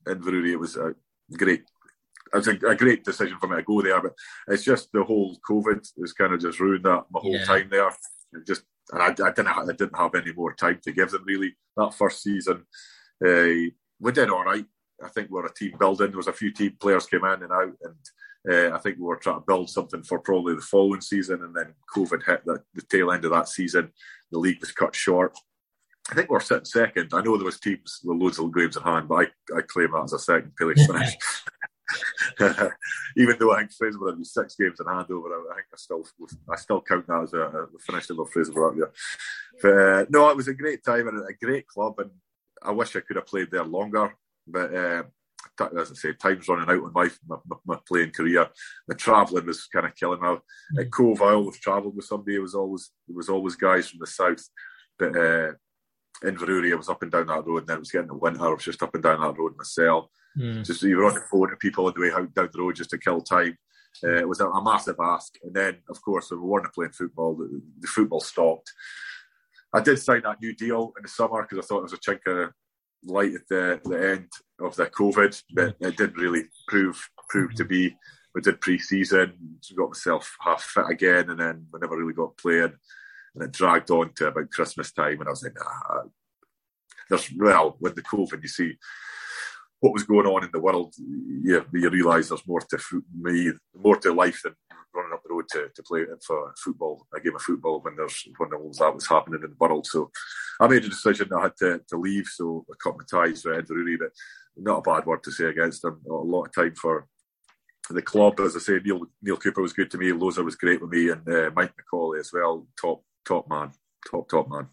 Inverurie. 0.06 0.52
It 0.52 0.60
was 0.60 0.76
a 0.76 0.96
great 1.36 1.64
it 2.34 2.38
was 2.38 2.48
a, 2.48 2.58
a, 2.68 2.76
great 2.76 3.04
decision 3.04 3.38
for 3.40 3.48
me 3.48 3.58
to 3.58 3.64
go 3.64 3.82
there, 3.82 4.02
but 4.02 4.14
it's 4.48 4.64
just 4.64 4.92
the 4.92 5.04
whole 5.04 5.38
COVID 5.48 5.88
has 6.00 6.14
kind 6.14 6.34
of 6.34 6.42
just 6.42 6.60
ruined 6.60 6.84
that 6.86 7.06
my 7.12 7.20
whole 7.20 7.38
yeah. 7.38 7.46
time 7.46 7.68
there. 7.70 7.90
It 7.90 8.48
just 8.48 8.64
and 8.92 9.02
I, 9.02 9.08
I, 9.08 9.32
didn't 9.32 9.48
I 9.48 9.66
didn't 9.66 9.98
have 9.98 10.16
any 10.16 10.34
more 10.34 10.54
time 10.54 10.80
to 10.84 10.92
give 10.92 11.12
them 11.12 11.24
really 11.26 11.56
that 11.78 11.94
first 11.94 12.22
season. 12.22 12.66
Uh, 13.26 13.72
we 14.00 14.12
did 14.12 14.30
all 14.30 14.44
right. 14.44 14.66
I 15.04 15.10
think 15.10 15.30
we 15.30 15.40
are 15.40 15.46
a 15.46 15.54
team 15.54 15.74
building. 15.80 16.08
There 16.08 16.18
was 16.18 16.28
a 16.28 16.34
few 16.34 16.52
team 16.52 16.78
players 16.80 17.06
came 17.06 17.24
in 17.26 17.44
and 17.44 17.52
out, 17.52 17.74
and 17.82 17.96
uh, 18.52 18.76
I 18.76 18.80
think 18.80 18.98
we 18.98 19.04
were 19.04 19.16
trying 19.16 19.38
to 19.38 19.46
build 19.46 19.70
something 19.70 20.04
for 20.04 20.20
probably 20.20 20.56
the 20.56 20.62
following 20.62 21.02
season. 21.02 21.44
And 21.44 21.56
then 21.56 21.74
COVID 21.96 22.26
hit 22.26 22.46
the, 22.46 22.62
the 22.74 22.82
tail 22.84 23.12
end 23.12 23.26
of 23.26 23.32
that 23.32 23.48
season. 23.48 23.92
The 24.32 24.40
league 24.40 24.60
was 24.60 24.72
cut 24.72 24.96
short. 24.96 25.38
I 26.12 26.16
think 26.16 26.30
we 26.30 26.34
we're 26.34 26.42
sitting 26.42 26.66
second. 26.66 27.12
I 27.14 27.22
know 27.22 27.38
there 27.38 27.46
was 27.46 27.60
teams 27.60 28.02
with 28.04 28.18
loads 28.18 28.38
of 28.38 28.54
games 28.54 28.76
in 28.76 28.84
hand, 28.84 29.08
but 29.08 29.16
I, 29.16 29.58
I 29.58 29.62
claim 29.62 29.92
that 29.92 30.04
as 30.04 30.14
a 30.14 30.20
second 30.20 30.54
place 30.58 30.86
finish. 30.86 31.16
Even 33.18 33.36
though 33.40 33.54
I 33.54 33.60
think 33.60 33.74
Fraser 33.74 34.00
had 34.06 34.26
six 34.26 34.56
games 34.56 34.80
in 34.80 34.88
hand 34.88 35.12
over, 35.12 35.30
I 35.52 35.56
think 35.56 35.68
I 35.74 35.78
still 35.78 36.06
I 36.52 36.56
still 36.56 36.82
count 36.82 37.08
that 37.08 37.24
as 37.24 37.34
a, 37.34 37.40
a 37.42 37.68
finish 37.80 38.10
over 38.12 38.26
Fraser 38.26 38.54
Yeah. 38.76 38.86
But 39.62 39.72
uh, 39.72 40.06
no, 40.10 40.30
it 40.30 40.38
was 40.38 40.48
a 40.48 40.54
great 40.54 40.84
time 40.84 41.08
and 41.08 41.20
a 41.30 41.34
great 41.34 41.68
club, 41.68 42.00
and 42.00 42.12
I 42.62 42.72
wish 42.72 42.96
I 42.96 43.02
could 43.02 43.18
have 43.18 43.28
played 43.28 43.52
there 43.52 43.64
longer. 43.64 44.14
But 44.48 44.74
uh, 44.74 45.04
as 45.78 45.92
I 45.92 45.96
say, 45.96 46.14
time's 46.14 46.48
running 46.48 46.70
out 46.70 46.84
on 46.84 46.94
my 46.94 47.10
my, 47.28 47.38
my 47.66 47.80
playing 47.88 48.12
career. 48.12 48.48
The 48.88 48.96
travelling 48.96 49.46
was 49.46 49.68
kind 49.68 49.86
of 49.86 49.96
killing 49.96 50.22
me. 50.22 50.28
Mm. 50.28 50.82
At 50.82 50.92
Cove, 50.92 51.22
I 51.22 51.34
always 51.34 51.60
travelled 51.60 51.96
with 51.96 52.06
somebody. 52.06 52.36
It 52.36 52.40
was 52.40 52.56
always 52.56 52.92
there 53.08 53.16
was 53.16 53.30
always 53.30 53.56
guys 53.56 53.90
from 53.90 54.00
the 54.00 54.08
south, 54.08 54.44
but. 54.98 55.16
Uh, 55.16 55.52
Inverurie, 56.24 56.72
I 56.72 56.76
was 56.76 56.90
up 56.90 57.02
and 57.04 57.12
down 57.12 57.28
that 57.28 57.46
road, 57.46 57.60
and 57.60 57.68
then 57.68 57.78
it 57.78 57.80
was 57.80 57.92
getting 57.92 58.08
the 58.08 58.16
winter. 58.16 58.46
I 58.46 58.50
was 58.50 58.64
just 58.64 58.82
up 58.82 58.94
and 58.94 59.04
down 59.04 59.22
that 59.22 59.38
road 59.38 59.58
myself. 59.58 60.08
Mm. 60.38 60.66
Just 60.66 60.82
you 60.82 60.98
were 60.98 61.06
on 61.06 61.16
the 61.16 61.22
phone 61.22 61.50
to 61.50 61.56
people 61.58 61.86
on 61.86 61.94
the 61.96 62.02
way 62.02 62.12
out 62.12 62.34
down 62.34 62.50
the 62.52 62.60
road 62.60 62.76
just 62.76 62.90
to 62.92 62.98
kill 62.98 63.22
time. 63.22 63.58
Uh, 64.04 64.18
it 64.18 64.28
was 64.28 64.40
a, 64.40 64.48
a, 64.48 64.64
massive 64.64 64.96
ask. 65.00 65.36
And 65.44 65.54
then, 65.54 65.78
of 65.90 66.02
course, 66.02 66.32
when 66.32 66.42
we 66.42 66.48
weren't 66.48 66.74
playing 66.74 66.94
football, 66.94 67.36
the, 67.36 67.62
the, 67.80 67.88
football 67.88 68.22
stopped. 68.22 68.72
I 69.72 69.82
did 69.82 70.00
sign 70.00 70.24
that 70.24 70.42
new 70.42 70.56
deal 70.56 70.94
in 70.98 71.04
the 71.04 71.10
summer 71.10 71.44
because 71.44 71.64
I 71.64 71.68
thought 71.68 71.80
it 71.80 71.84
was 71.84 71.94
a 71.94 71.98
chink 71.98 72.26
of 72.26 72.54
light 73.06 73.36
at 73.36 73.48
the, 73.50 73.82
the 73.86 74.12
end 74.12 74.30
of 74.60 74.76
the 74.76 74.88
COVID, 74.88 75.44
but 75.54 75.76
it 75.80 75.98
didn't 75.98 76.18
really 76.18 76.46
prove 76.68 77.10
prove 77.30 77.54
to 77.56 77.66
be. 77.66 77.96
We 78.34 78.42
did 78.42 78.62
pre-season, 78.62 79.60
got 79.78 79.90
myself 79.90 80.36
half 80.42 80.64
fit 80.64 80.86
again, 80.90 81.30
and 81.30 81.40
then 81.40 81.68
we 81.72 81.80
never 81.80 81.96
really 81.96 82.14
got 82.14 82.36
playing. 82.38 82.74
And 83.34 83.44
it 83.44 83.52
dragged 83.52 83.92
on 83.92 84.14
to 84.16 84.28
about 84.28 84.52
Christmas 84.52 84.92
time, 84.92 85.20
and 85.20 85.28
I 85.28 85.32
was 85.32 85.44
like, 85.44 85.56
nah, 85.56 86.04
there's 87.10 87.32
well 87.36 87.78
with 87.80 87.96
the 87.96 88.02
COVID, 88.02 88.42
you 88.42 88.48
see 88.48 88.78
what 89.84 89.94
was 89.94 90.04
going 90.04 90.26
on 90.26 90.46
in 90.46 90.50
the 90.54 90.62
world, 90.62 90.94
you, 90.98 91.66
you 91.74 91.90
realise 91.90 92.30
there's 92.30 92.48
more 92.48 92.62
to 92.62 92.80
me, 93.20 93.52
more 93.78 93.98
to 93.98 94.14
life 94.14 94.40
than 94.42 94.56
running 94.96 95.12
up 95.12 95.22
the 95.24 95.34
road 95.34 95.44
to, 95.50 95.68
to 95.76 95.84
play 95.84 96.06
for 96.26 96.54
football, 96.58 97.06
a 97.14 97.20
game 97.20 97.36
of 97.36 97.42
football 97.42 97.82
when 97.82 97.98
there's 97.98 98.26
when 98.38 98.54
all 98.54 98.72
that 98.80 98.96
was 98.96 99.08
happening 99.08 99.42
in 99.44 99.50
the 99.50 99.56
world. 99.60 99.86
So 99.86 100.10
I 100.62 100.70
made 100.70 100.86
a 100.86 100.90
decision 100.90 101.34
I 101.34 101.42
had 101.44 101.58
to, 101.58 101.82
to 101.90 101.98
leave, 101.98 102.28
so 102.28 102.66
I 102.72 102.76
cut 102.82 102.96
my 102.98 103.04
ties 103.10 103.44
with 103.44 103.68
Inverurie, 103.68 104.00
but 104.00 104.12
not 104.56 104.78
a 104.80 104.82
bad 104.82 105.06
word 105.06 105.22
to 105.24 105.32
say 105.32 105.46
against 105.46 105.82
them. 105.82 106.00
A 106.08 106.14
lot 106.14 106.46
of 106.46 106.54
time 106.54 106.76
for 106.76 107.08
the 107.90 108.02
club, 108.02 108.40
as 108.40 108.56
I 108.56 108.60
say, 108.60 108.80
Neil 108.86 109.02
Neil 109.22 109.36
Cooper 109.36 109.62
was 109.62 109.74
good 109.74 109.92
to 109.92 109.98
me, 109.98 110.12
Loza 110.12 110.46
was 110.46 110.56
great 110.56 110.82
with 110.82 110.92
me, 110.92 111.10
and 111.10 111.28
uh, 111.28 111.52
Mike 111.54 111.74
McAuley 111.76 112.22
as 112.22 112.32
well, 112.32 112.66
top 112.80 113.04
top 113.26 113.50
man, 113.50 113.72
top 114.10 114.30
top 114.30 114.50
man. 114.50 114.68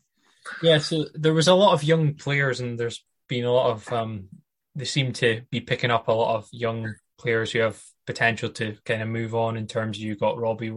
Yeah, 0.63 0.79
so 0.79 1.07
there 1.15 1.35
was 1.35 1.49
a 1.49 1.55
lot 1.55 1.75
of 1.75 1.85
young 1.85 2.15
players, 2.15 2.61
and 2.61 2.79
there's 2.79 3.05
been 3.29 3.45
a 3.45 3.53
lot 3.53 3.71
of 3.71 3.93
um, 3.93 4.29
they 4.75 4.85
seem 4.85 5.13
to 5.15 5.43
be 5.51 5.61
picking 5.61 5.91
up 5.91 6.09
a 6.09 6.13
lot 6.13 6.37
of 6.37 6.49
young 6.53 6.95
players 7.19 7.53
who 7.53 7.61
have 7.61 7.81
potential 8.07 8.51
to 8.51 8.77
kind 8.85 9.03
of 9.03 9.09
move 9.09 9.35
on. 9.35 9.57
In 9.57 9.67
terms 9.67 9.99
of 9.99 10.03
you 10.03 10.17
got 10.17 10.39
Robbie 10.39 10.73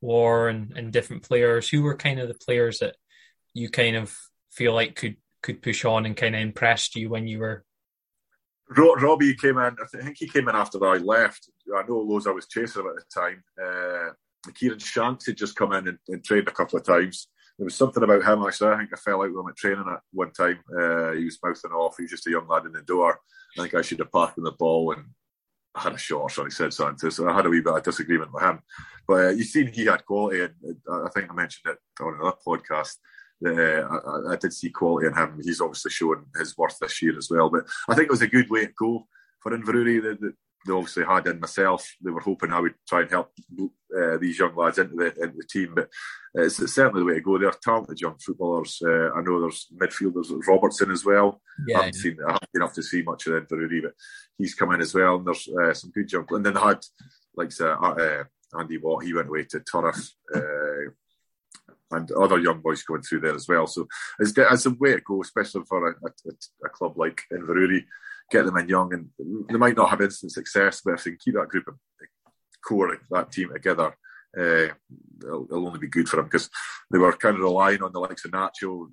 War 0.00 0.48
and, 0.48 0.72
and 0.76 0.92
different 0.92 1.22
players 1.22 1.68
who 1.68 1.82
were 1.82 1.96
kind 1.96 2.20
of 2.20 2.28
the 2.28 2.34
players 2.34 2.78
that 2.78 2.96
you 3.54 3.68
kind 3.68 3.96
of 3.96 4.16
feel 4.52 4.72
like 4.74 4.94
could 4.94 5.16
could 5.42 5.62
push 5.62 5.84
on 5.84 6.06
and 6.06 6.16
kind 6.16 6.34
of 6.34 6.40
impressed 6.40 6.96
you 6.96 7.08
when 7.10 7.26
you 7.26 7.38
were. 7.38 7.64
Robbie 8.70 9.34
came 9.34 9.56
in. 9.58 9.76
I 9.82 10.02
think 10.02 10.16
he 10.18 10.28
came 10.28 10.48
in 10.48 10.54
after 10.56 10.84
I 10.86 10.98
left. 10.98 11.48
I 11.74 11.82
know 11.82 12.04
Loza 12.04 12.34
was 12.34 12.48
chasing 12.48 12.82
him 12.82 12.88
at 12.88 12.96
the 12.96 13.20
time. 13.20 13.42
Uh, 13.60 14.12
Kieran 14.54 14.78
Shanks 14.78 15.26
had 15.26 15.36
just 15.36 15.56
come 15.56 15.72
in 15.72 15.88
and, 15.88 15.98
and 16.08 16.24
trained 16.24 16.48
a 16.48 16.52
couple 16.52 16.78
of 16.78 16.84
times 16.84 17.28
there 17.58 17.64
was 17.64 17.74
something 17.74 18.02
about 18.02 18.22
him 18.22 18.46
actually. 18.46 18.72
I 18.72 18.78
think 18.78 18.90
I 18.92 18.96
fell 18.96 19.22
out 19.22 19.30
with 19.30 19.40
him 19.40 19.48
at 19.48 19.56
training 19.56 19.84
at 19.88 20.00
one 20.12 20.30
time. 20.32 20.60
Uh, 20.70 21.12
he 21.12 21.24
was 21.24 21.38
mouthing 21.42 21.72
off. 21.72 21.96
He 21.96 22.04
was 22.04 22.12
just 22.12 22.26
a 22.28 22.30
young 22.30 22.46
lad 22.46 22.66
in 22.66 22.72
the 22.72 22.82
door. 22.82 23.18
I 23.58 23.62
think 23.62 23.74
I 23.74 23.82
should 23.82 23.98
have 23.98 24.12
passed 24.12 24.38
him 24.38 24.44
the 24.44 24.52
ball 24.52 24.92
and 24.92 25.06
I 25.74 25.82
had 25.82 25.94
a 25.94 25.98
shot 25.98 26.38
or. 26.38 26.44
He 26.44 26.50
said 26.50 26.72
something. 26.72 26.96
to 26.98 27.10
So 27.10 27.28
I 27.28 27.34
had 27.34 27.46
a 27.46 27.48
wee 27.48 27.60
bit 27.60 27.74
of 27.74 27.82
disagreement 27.82 28.32
with 28.32 28.44
him. 28.44 28.60
But 29.08 29.26
uh, 29.26 29.30
you've 29.30 29.48
seen 29.48 29.72
he 29.72 29.86
had 29.86 30.04
quality, 30.04 30.42
and 30.42 30.76
I 30.90 31.08
think 31.14 31.30
I 31.30 31.34
mentioned 31.34 31.72
it 31.72 32.02
on 32.02 32.14
another 32.14 32.36
podcast. 32.46 32.96
Uh, 33.44 33.50
I, 33.50 34.32
I, 34.32 34.36
did 34.36 34.52
see 34.52 34.70
quality 34.70 35.06
in 35.06 35.14
him. 35.14 35.40
He's 35.42 35.60
obviously 35.60 35.92
shown 35.92 36.26
his 36.36 36.56
worth 36.58 36.76
this 36.80 37.00
year 37.00 37.16
as 37.16 37.30
well. 37.30 37.48
But 37.48 37.66
I 37.88 37.94
think 37.94 38.06
it 38.06 38.10
was 38.10 38.22
a 38.22 38.26
good 38.26 38.50
way 38.50 38.66
to 38.66 38.72
go 38.76 39.06
for 39.40 39.56
Inverurie. 39.56 40.02
The, 40.02 40.18
the, 40.20 40.34
they 40.66 40.72
obviously 40.72 41.04
had 41.04 41.26
in 41.26 41.40
myself. 41.40 41.88
They 42.02 42.10
were 42.10 42.20
hoping 42.20 42.52
I 42.52 42.60
would 42.60 42.74
try 42.88 43.02
and 43.02 43.10
help 43.10 43.32
uh, 43.96 44.18
these 44.18 44.38
young 44.38 44.54
lads 44.54 44.78
into 44.78 44.96
the 44.96 45.06
into 45.22 45.36
the 45.36 45.44
team, 45.48 45.72
but 45.74 45.88
it's, 46.34 46.60
it's, 46.60 46.74
certainly 46.74 47.00
the 47.00 47.06
way 47.06 47.14
to 47.14 47.20
go. 47.20 47.38
They're 47.38 47.52
talented 47.62 48.00
young 48.00 48.16
footballers. 48.18 48.80
Uh, 48.84 49.10
I 49.12 49.22
know 49.22 49.40
there's 49.40 49.68
midfielders 49.74 50.30
Robertson 50.46 50.90
as 50.90 51.04
well. 51.04 51.40
Yeah, 51.66 51.76
I 51.76 51.80
haven't 51.80 51.94
seen 51.94 52.18
I 52.26 52.32
haven't 52.32 52.50
been 52.52 52.68
to 52.68 52.82
see 52.82 53.02
much 53.02 53.26
of 53.26 53.34
them 53.34 53.46
Inverurie, 53.46 53.82
but 53.82 53.94
he's 54.36 54.54
come 54.54 54.72
in 54.72 54.80
as 54.80 54.94
well. 54.94 55.16
And 55.16 55.26
there's 55.26 55.48
uh, 55.48 55.74
some 55.74 55.90
good 55.90 56.10
young. 56.12 56.26
And 56.30 56.44
then 56.44 56.54
they 56.54 56.60
had 56.60 56.80
like 57.34 57.52
uh, 57.60 57.72
uh, 57.72 58.24
Andy 58.58 58.78
Watt. 58.78 59.04
He 59.04 59.14
went 59.14 59.28
away 59.28 59.44
to 59.44 59.60
Turriff. 59.60 60.10
Uh, 60.34 60.92
and 61.90 62.10
other 62.12 62.38
young 62.38 62.60
boys 62.60 62.82
going 62.82 63.00
through 63.00 63.20
there 63.20 63.34
as 63.34 63.48
well. 63.48 63.66
So 63.66 63.88
it's, 64.18 64.34
it's 64.36 64.66
a 64.66 64.70
way 64.72 64.96
to 64.96 65.00
go, 65.00 65.22
especially 65.22 65.62
for 65.66 65.88
a, 65.88 65.94
a, 66.04 66.66
a 66.66 66.68
club 66.68 66.98
like 66.98 67.22
Inverurie 67.32 67.84
get 68.30 68.44
them 68.44 68.56
in 68.56 68.68
young, 68.68 68.92
and 68.92 69.08
they 69.48 69.56
might 69.56 69.76
not 69.76 69.90
have 69.90 70.00
instant 70.00 70.32
success, 70.32 70.82
but 70.84 70.94
if 70.94 71.04
they 71.04 71.10
can 71.10 71.18
keep 71.18 71.34
that 71.34 71.48
group 71.48 71.68
of 71.68 71.74
core, 72.64 72.96
that 73.10 73.32
team 73.32 73.50
together, 73.52 73.94
uh, 74.36 74.68
it'll, 75.22 75.46
it'll, 75.46 75.66
only 75.66 75.78
be 75.78 75.88
good 75.88 76.08
for 76.08 76.16
them 76.16 76.26
because 76.26 76.50
they 76.90 76.98
were 76.98 77.12
kind 77.12 77.36
of 77.36 77.42
relying 77.42 77.82
on 77.82 77.92
the 77.92 77.98
likes 77.98 78.24
of 78.24 78.30
Nacho. 78.30 78.88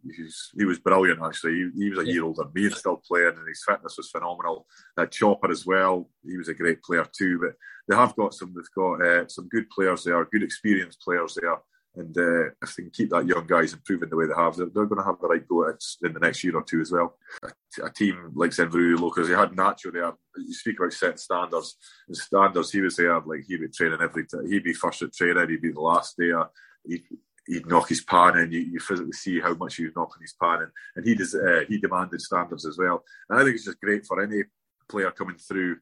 He 0.57 0.65
was 0.65 0.79
brilliant 0.79 1.21
actually. 1.21 1.69
He, 1.75 1.83
he 1.83 1.89
was 1.89 1.99
a 1.99 2.11
year 2.11 2.23
older 2.23 2.43
than 2.43 2.51
me 2.53 2.67
and 2.67 2.75
still 2.75 3.01
playing, 3.05 3.33
and 3.37 3.47
his 3.47 3.63
fitness 3.67 3.97
was 3.97 4.09
phenomenal. 4.09 4.65
Uh, 4.97 5.05
Chopper 5.07 5.51
as 5.51 5.65
well. 5.65 6.09
He 6.25 6.37
was 6.37 6.47
a 6.47 6.53
great 6.53 6.81
player 6.83 7.05
too. 7.11 7.39
But 7.39 7.55
they 7.87 7.95
have 7.95 8.15
got 8.15 8.33
some. 8.33 8.53
They've 8.55 8.65
got 8.75 9.05
uh, 9.05 9.27
some 9.27 9.49
good 9.49 9.69
players 9.69 10.05
there, 10.05 10.23
good 10.25 10.43
experienced 10.43 11.01
players 11.01 11.37
there. 11.39 11.57
And 11.97 12.17
uh, 12.17 12.45
if 12.61 12.75
they 12.75 12.83
can 12.83 12.91
keep 12.91 13.09
that 13.11 13.25
young 13.25 13.47
guys 13.47 13.73
improving 13.73 14.09
the 14.09 14.15
way 14.15 14.27
they 14.27 14.33
have, 14.35 14.55
they're, 14.55 14.67
they're 14.73 14.85
going 14.85 15.01
to 15.01 15.05
have 15.07 15.19
the 15.21 15.27
right 15.27 15.47
go 15.47 15.67
in 15.67 16.13
the 16.13 16.19
next 16.19 16.43
year 16.43 16.55
or 16.55 16.63
two 16.63 16.81
as 16.81 16.91
well. 16.91 17.17
A, 17.43 17.85
a 17.85 17.89
team 17.89 18.31
like 18.35 18.51
Inverurie 18.51 18.99
Locos, 18.99 19.27
they 19.27 19.33
had 19.33 19.51
Nacho 19.51 19.93
there. 19.93 20.11
You 20.37 20.53
speak 20.53 20.79
about 20.79 20.93
setting 20.93 21.17
standards. 21.17 21.77
The 22.07 22.15
standards, 22.15 22.71
he 22.71 22.81
was 22.81 22.97
there, 22.97 23.19
like 23.21 23.45
he'd 23.47 23.61
be 23.61 23.67
training 23.69 23.99
every. 24.01 24.25
He'd 24.49 24.63
be 24.63 24.73
first 24.73 25.01
at 25.03 25.13
training, 25.13 25.49
he'd 25.49 25.61
be 25.61 25.71
the 25.71 25.79
last 25.79 26.15
there. 26.17 26.49
He'd, 26.85 27.03
he'd 27.47 27.67
knock 27.67 27.89
his 27.89 28.03
pan 28.03 28.37
in. 28.39 28.51
You, 28.51 28.59
you 28.59 28.79
physically 28.79 29.13
see 29.13 29.39
how 29.39 29.53
much 29.53 29.75
he 29.75 29.85
was 29.85 29.95
knocking 29.95 30.21
his 30.21 30.35
pan 30.41 30.63
in. 30.63 30.71
And 30.95 31.07
he, 31.07 31.15
does, 31.15 31.33
uh, 31.33 31.63
he 31.69 31.77
demanded 31.77 32.21
standards 32.21 32.65
as 32.65 32.77
well. 32.77 33.03
And 33.29 33.39
I 33.39 33.43
think 33.43 33.55
it's 33.55 33.65
just 33.65 33.79
great 33.79 34.05
for 34.05 34.21
any 34.21 34.43
player 34.89 35.11
coming 35.11 35.37
through. 35.37 35.77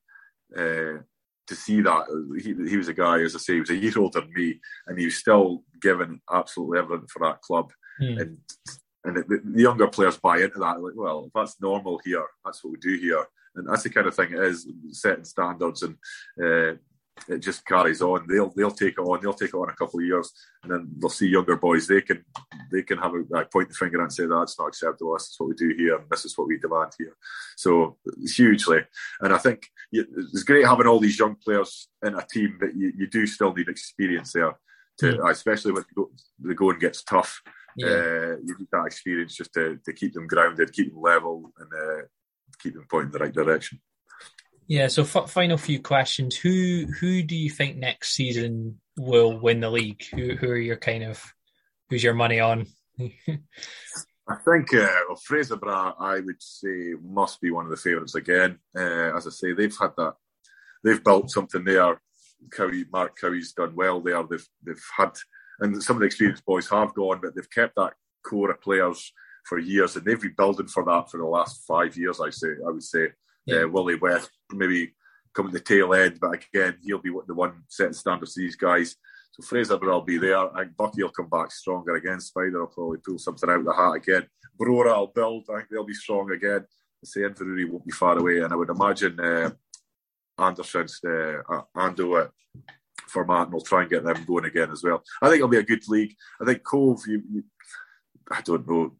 Uh, 0.56 1.02
to 1.48 1.56
see 1.56 1.82
that 1.82 2.06
he, 2.42 2.70
he 2.70 2.78
was 2.78 2.88
a 2.88 2.94
guy, 2.94 3.22
as 3.22 3.36
I 3.36 3.40
say, 3.40 3.54
he 3.54 3.60
was 3.60 3.70
a 3.70 3.76
year 3.76 3.94
older 3.98 4.22
than 4.22 4.34
me, 4.34 4.60
and 4.88 4.98
he 4.98 5.06
was 5.06 5.18
still 5.18 5.64
given 5.82 6.22
absolutely 6.32 6.80
everything 6.80 7.08
for 7.08 7.26
that 7.26 7.42
club. 7.42 7.72
Mm. 8.02 8.22
And 8.22 8.38
and 9.06 9.18
the, 9.18 9.42
the, 9.44 9.62
younger 9.62 9.88
players 9.88 10.18
buy 10.18 10.38
into 10.38 10.60
that. 10.60 10.82
Like, 10.82 10.94
well, 10.96 11.30
that's 11.36 11.60
normal 11.62 12.00
here. 12.06 12.26
That's 12.46 12.64
what 12.64 12.72
we 12.72 12.78
do 12.78 12.98
here, 12.98 13.26
and 13.56 13.68
that's 13.68 13.84
the 13.84 13.90
kind 13.90 14.08
of 14.08 14.16
thing 14.16 14.32
it 14.32 14.40
is 14.40 14.68
setting 14.92 15.26
standards 15.26 15.84
and 15.84 15.96
uh, 16.42 16.78
it 17.28 17.40
just 17.40 17.66
carries 17.66 18.02
on. 18.02 18.26
They'll 18.28 18.52
they'll 18.56 18.72
take 18.72 18.96
it 18.98 19.02
on. 19.02 19.20
They'll 19.22 19.34
take 19.34 19.50
it 19.50 19.56
on 19.56 19.70
a 19.70 19.76
couple 19.76 20.00
of 20.00 20.06
years, 20.06 20.32
and 20.64 20.72
then 20.72 20.90
they'll 20.98 21.10
see 21.10 21.28
younger 21.28 21.56
boys. 21.56 21.88
They 21.88 22.02
can 22.02 22.26
they 22.72 22.84
can 22.84 22.98
have 22.98 23.14
a 23.14 23.24
like, 23.30 23.52
point 23.52 23.70
the 23.70 23.76
finger 23.76 24.02
and 24.02 24.12
say 24.12 24.26
that's 24.26 24.60
not 24.60 24.68
acceptable. 24.68 25.14
This 25.14 25.30
is 25.30 25.36
what 25.38 25.50
we 25.50 25.56
do 25.56 25.74
here, 25.78 25.98
and 25.98 26.10
this 26.10 26.26
is 26.26 26.38
what 26.38 26.48
we 26.48 26.58
demand 26.58 26.92
here. 26.98 27.16
So 27.56 27.98
hugely, 28.36 28.82
and 29.22 29.34
I 29.34 29.38
think 29.38 29.68
it's 29.92 30.44
great 30.44 30.66
having 30.66 30.88
all 30.88 31.00
these 31.00 31.20
young 31.20 31.36
players 31.36 31.88
in 32.04 32.16
a 32.16 32.26
team, 32.26 32.58
but 32.60 32.76
you, 32.76 32.92
you 32.98 33.08
do 33.08 33.26
still 33.26 33.54
need 33.54 33.70
experience 33.70 34.34
there. 34.34 34.58
To, 35.00 35.18
mm. 35.18 35.32
especially 35.32 35.72
when 35.72 35.86
the 36.40 36.54
going 36.54 36.78
gets 36.78 37.04
tough, 37.04 37.42
yeah. 37.78 37.88
uh, 37.88 38.36
you 38.44 38.56
need 38.60 38.68
that 38.72 38.86
experience 38.86 39.36
just 39.36 39.52
to, 39.54 39.80
to 39.86 39.94
keep 39.94 40.14
them 40.14 40.28
grounded, 40.28 40.72
keep 40.72 40.94
them 40.94 41.02
level, 41.02 41.52
and 41.58 41.70
uh, 41.74 42.06
keep 42.60 42.76
them 42.76 42.86
pointing 42.90 43.08
in 43.08 43.12
the 43.14 43.20
right 43.20 43.34
direction. 43.34 43.80
Yeah. 44.68 44.88
So 44.88 45.04
f- 45.04 45.30
final 45.30 45.58
few 45.58 45.82
questions. 45.82 46.36
Who 46.36 46.86
who 47.00 47.24
do 47.24 47.36
you 47.36 47.50
think 47.50 47.78
next 47.78 48.14
season 48.14 48.80
will 48.98 49.38
win 49.38 49.60
the 49.60 49.70
league? 49.70 50.04
Who 50.14 50.36
who 50.36 50.50
are 50.50 50.58
your 50.58 50.78
kind 50.78 51.04
of 51.04 51.24
who's 51.90 52.04
your 52.04 52.14
money 52.14 52.40
on? 52.40 52.68
I 53.00 54.36
think 54.36 54.74
uh, 54.74 54.88
well, 55.08 55.20
Fraserburgh, 55.30 55.96
I 56.00 56.20
would 56.22 56.42
say, 56.42 56.94
must 57.04 57.42
be 57.42 57.52
one 57.52 57.66
of 57.66 57.72
the 57.72 57.78
favourites 57.78 58.16
again. 58.16 58.60
Uh, 58.76 59.16
as 59.16 59.28
I 59.28 59.32
say, 59.32 59.54
they've 59.54 59.76
had 59.78 59.92
that, 59.98 60.14
they've 60.84 61.04
built 61.04 61.30
something 61.30 61.64
there. 61.64 62.00
Cowie, 62.52 62.86
Mark 62.92 63.20
Cowie's 63.20 63.54
done 63.54 63.76
well 63.76 64.02
there. 64.02 64.24
They've 64.24 64.48
they've 64.66 64.86
had, 64.98 65.12
and 65.60 65.82
some 65.84 65.98
of 65.98 66.02
the 66.02 66.06
experienced 66.06 66.46
boys 66.46 66.70
have 66.70 66.94
gone, 66.94 67.20
but 67.22 67.36
they've 67.36 67.50
kept 67.50 67.76
that 67.76 67.94
core 68.26 68.52
of 68.52 68.62
players 68.62 69.12
for 69.46 69.60
years, 69.60 69.96
and 69.96 70.06
they've 70.06 70.22
been 70.22 70.36
building 70.38 70.68
for 70.68 70.86
that 70.86 71.12
for 71.12 71.18
the 71.18 71.26
last 71.26 71.66
five 71.68 71.98
years. 71.98 72.22
I 72.22 72.30
say, 72.30 72.50
I 72.66 72.72
would 72.72 72.84
say, 72.84 73.10
yeah. 73.46 73.64
uh, 73.64 73.68
Willie 73.68 73.96
West 73.96 74.30
maybe 74.52 74.94
coming 75.34 75.52
the 75.52 75.60
tail 75.60 75.94
end, 75.94 76.20
but 76.22 76.34
again, 76.34 76.78
he'll 76.84 77.00
be 77.00 77.12
the 77.28 77.34
one 77.34 77.64
setting 77.68 77.94
standards 77.94 78.34
to 78.34 78.42
these 78.42 78.56
guys. 78.56 78.96
So 79.32 79.44
Fraser 79.44 79.78
will 79.78 80.02
be 80.02 80.18
there. 80.18 80.38
I 80.38 80.64
think 80.64 80.76
Buckie 80.78 81.02
will 81.02 81.10
come 81.10 81.30
back 81.30 81.52
stronger 81.52 81.96
again. 81.96 82.20
Spider 82.20 82.60
will 82.60 82.68
probably 82.68 83.00
pull 83.00 83.18
something 83.18 83.50
out 83.50 83.60
of 83.60 83.66
the 83.66 83.74
hat 83.74 83.94
again. 83.94 84.28
Brora 84.62 84.96
will 84.96 85.08
build. 85.08 85.46
I 85.50 85.58
think 85.58 85.70
they'll 85.72 85.84
be 85.84 85.94
strong 85.94 86.32
again. 86.32 86.66
The 87.02 87.08
say 87.08 87.22
Inverurie 87.22 87.70
won't 87.70 87.86
be 87.86 87.92
far 87.92 88.18
away, 88.18 88.40
and 88.42 88.54
I 88.54 88.56
would 88.56 88.70
imagine 88.70 89.20
uh, 89.20 89.50
Anderson's 90.38 91.00
uh, 91.04 91.42
Ando 91.76 92.26
uh, 92.26 92.28
Formartine 93.10 93.52
will 93.52 93.62
try 93.62 93.82
and 93.82 93.90
get 93.90 94.04
them 94.04 94.24
going 94.26 94.46
again 94.46 94.72
as 94.72 94.84
well. 94.84 95.04
I 95.22 95.28
think 95.28 95.38
it'll 95.38 95.48
be 95.48 95.58
a 95.58 95.64
good 95.64 95.88
league. 95.88 96.16
I 96.40 96.46
think 96.46 96.64
Cove, 96.64 97.02
you, 97.08 97.24
you, 97.32 97.44
I 98.32 98.42
don't 98.42 98.68
know 98.68 98.96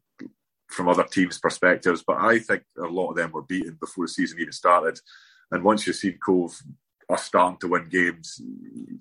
from 0.74 0.90
other 0.90 1.04
teams' 1.04 1.40
perspectives, 1.40 2.04
but 2.06 2.18
I 2.18 2.40
think 2.40 2.64
a 2.78 2.88
lot 2.88 3.12
of 3.12 3.16
them 3.16 3.32
were 3.32 3.44
beaten 3.44 3.78
before 3.80 4.06
the 4.06 4.10
season 4.10 4.40
even 4.40 4.52
started. 4.52 5.00
And 5.52 5.64
once 5.64 5.86
you 5.86 5.94
see 5.94 6.14
Cove 6.14 6.60
are 7.10 7.18
starting 7.18 7.60
to 7.60 7.68
win 7.68 7.90
games, 7.90 8.42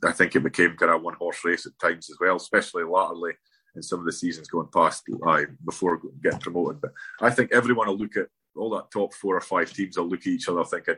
I 0.04 0.12
think 0.12 0.36
it 0.36 0.42
became 0.42 0.76
kind 0.76 0.92
of 0.92 1.02
one 1.02 1.14
horse 1.14 1.44
race 1.44 1.66
at 1.66 1.78
times 1.78 2.10
as 2.10 2.18
well, 2.20 2.36
especially 2.36 2.84
latterly 2.84 3.32
in 3.74 3.82
some 3.82 4.00
of 4.00 4.06
the 4.06 4.12
seasons 4.12 4.48
going 4.48 4.68
past 4.72 5.04
uh, 5.26 5.42
before 5.64 6.00
getting 6.22 6.40
promoted. 6.40 6.80
But 6.80 6.92
I 7.20 7.30
think 7.30 7.52
everyone 7.52 7.88
will 7.88 7.96
look 7.96 8.16
at 8.16 8.28
all 8.54 8.70
that 8.70 8.90
top 8.90 9.14
four 9.14 9.36
or 9.36 9.40
five 9.40 9.72
teams 9.72 9.96
will 9.96 10.08
look 10.08 10.20
at 10.20 10.26
each 10.26 10.48
other 10.48 10.64
thinking, 10.64 10.96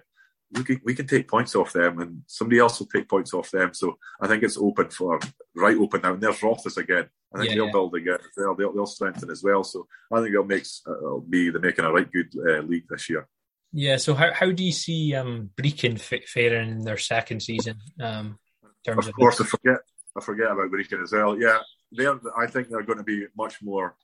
we 0.55 0.65
can, 0.65 0.81
we 0.85 0.95
can 0.95 1.07
take 1.07 1.29
points 1.29 1.55
off 1.55 1.73
them 1.73 2.01
and 2.01 2.23
somebody 2.27 2.59
else 2.59 2.79
will 2.79 2.87
take 2.87 3.09
points 3.09 3.35
off 3.35 3.51
them. 3.51 3.75
So 3.75 3.99
I 4.21 4.29
think 4.29 4.43
it's 4.43 4.57
open 4.57 4.91
for 4.91 5.19
right 5.55 5.77
open 5.77 6.01
now. 6.03 6.15
And 6.15 6.23
there's 6.23 6.43
Rothes 6.43 6.77
again. 6.77 7.09
I 7.35 7.39
think 7.39 7.51
yeah, 7.51 7.57
they'll 7.57 7.67
yeah. 7.67 7.73
build 7.73 7.95
again 7.95 8.19
as 8.21 8.31
well. 8.37 8.55
They'll, 8.55 8.73
they'll 8.73 8.87
strengthen 8.87 9.31
as 9.31 9.43
well. 9.43 9.65
So 9.65 9.87
I 10.13 10.21
think 10.21 10.31
it'll 10.33 10.45
make 10.45 10.67
uh, 10.87 10.97
it'll 10.97 11.21
be 11.21 11.51
the 11.51 11.59
making 11.59 11.85
a 11.85 11.93
right 11.93 12.11
good 12.11 12.33
uh, 12.37 12.61
league 12.61 12.87
this 12.89 13.11
year. 13.11 13.29
Yeah. 13.73 13.97
So 13.97 14.15
how, 14.15 14.33
how 14.33 14.53
do 14.53 14.63
you 14.63 14.73
see 14.73 15.15
um, 15.15 15.51
Brechin 15.57 16.01
faring 16.01 16.71
in 16.71 16.85
their 16.85 16.97
second 16.97 17.43
season? 17.43 17.79
Um, 18.01 18.39
in 18.63 18.93
terms 18.93 19.07
of, 19.07 19.11
of 19.11 19.15
course, 19.17 19.41
I 19.41 19.45
forget 19.45 19.79
I 20.17 20.21
forget 20.21 20.53
about 20.53 20.71
Brechin 20.71 21.03
as 21.03 21.13
well. 21.13 21.41
Yeah, 21.41 21.59
they're. 21.91 22.21
I 22.39 22.47
think 22.47 22.69
they're 22.69 22.83
going 22.83 22.99
to 22.99 23.05
be 23.05 23.27
much 23.37 23.61
more 23.63 23.97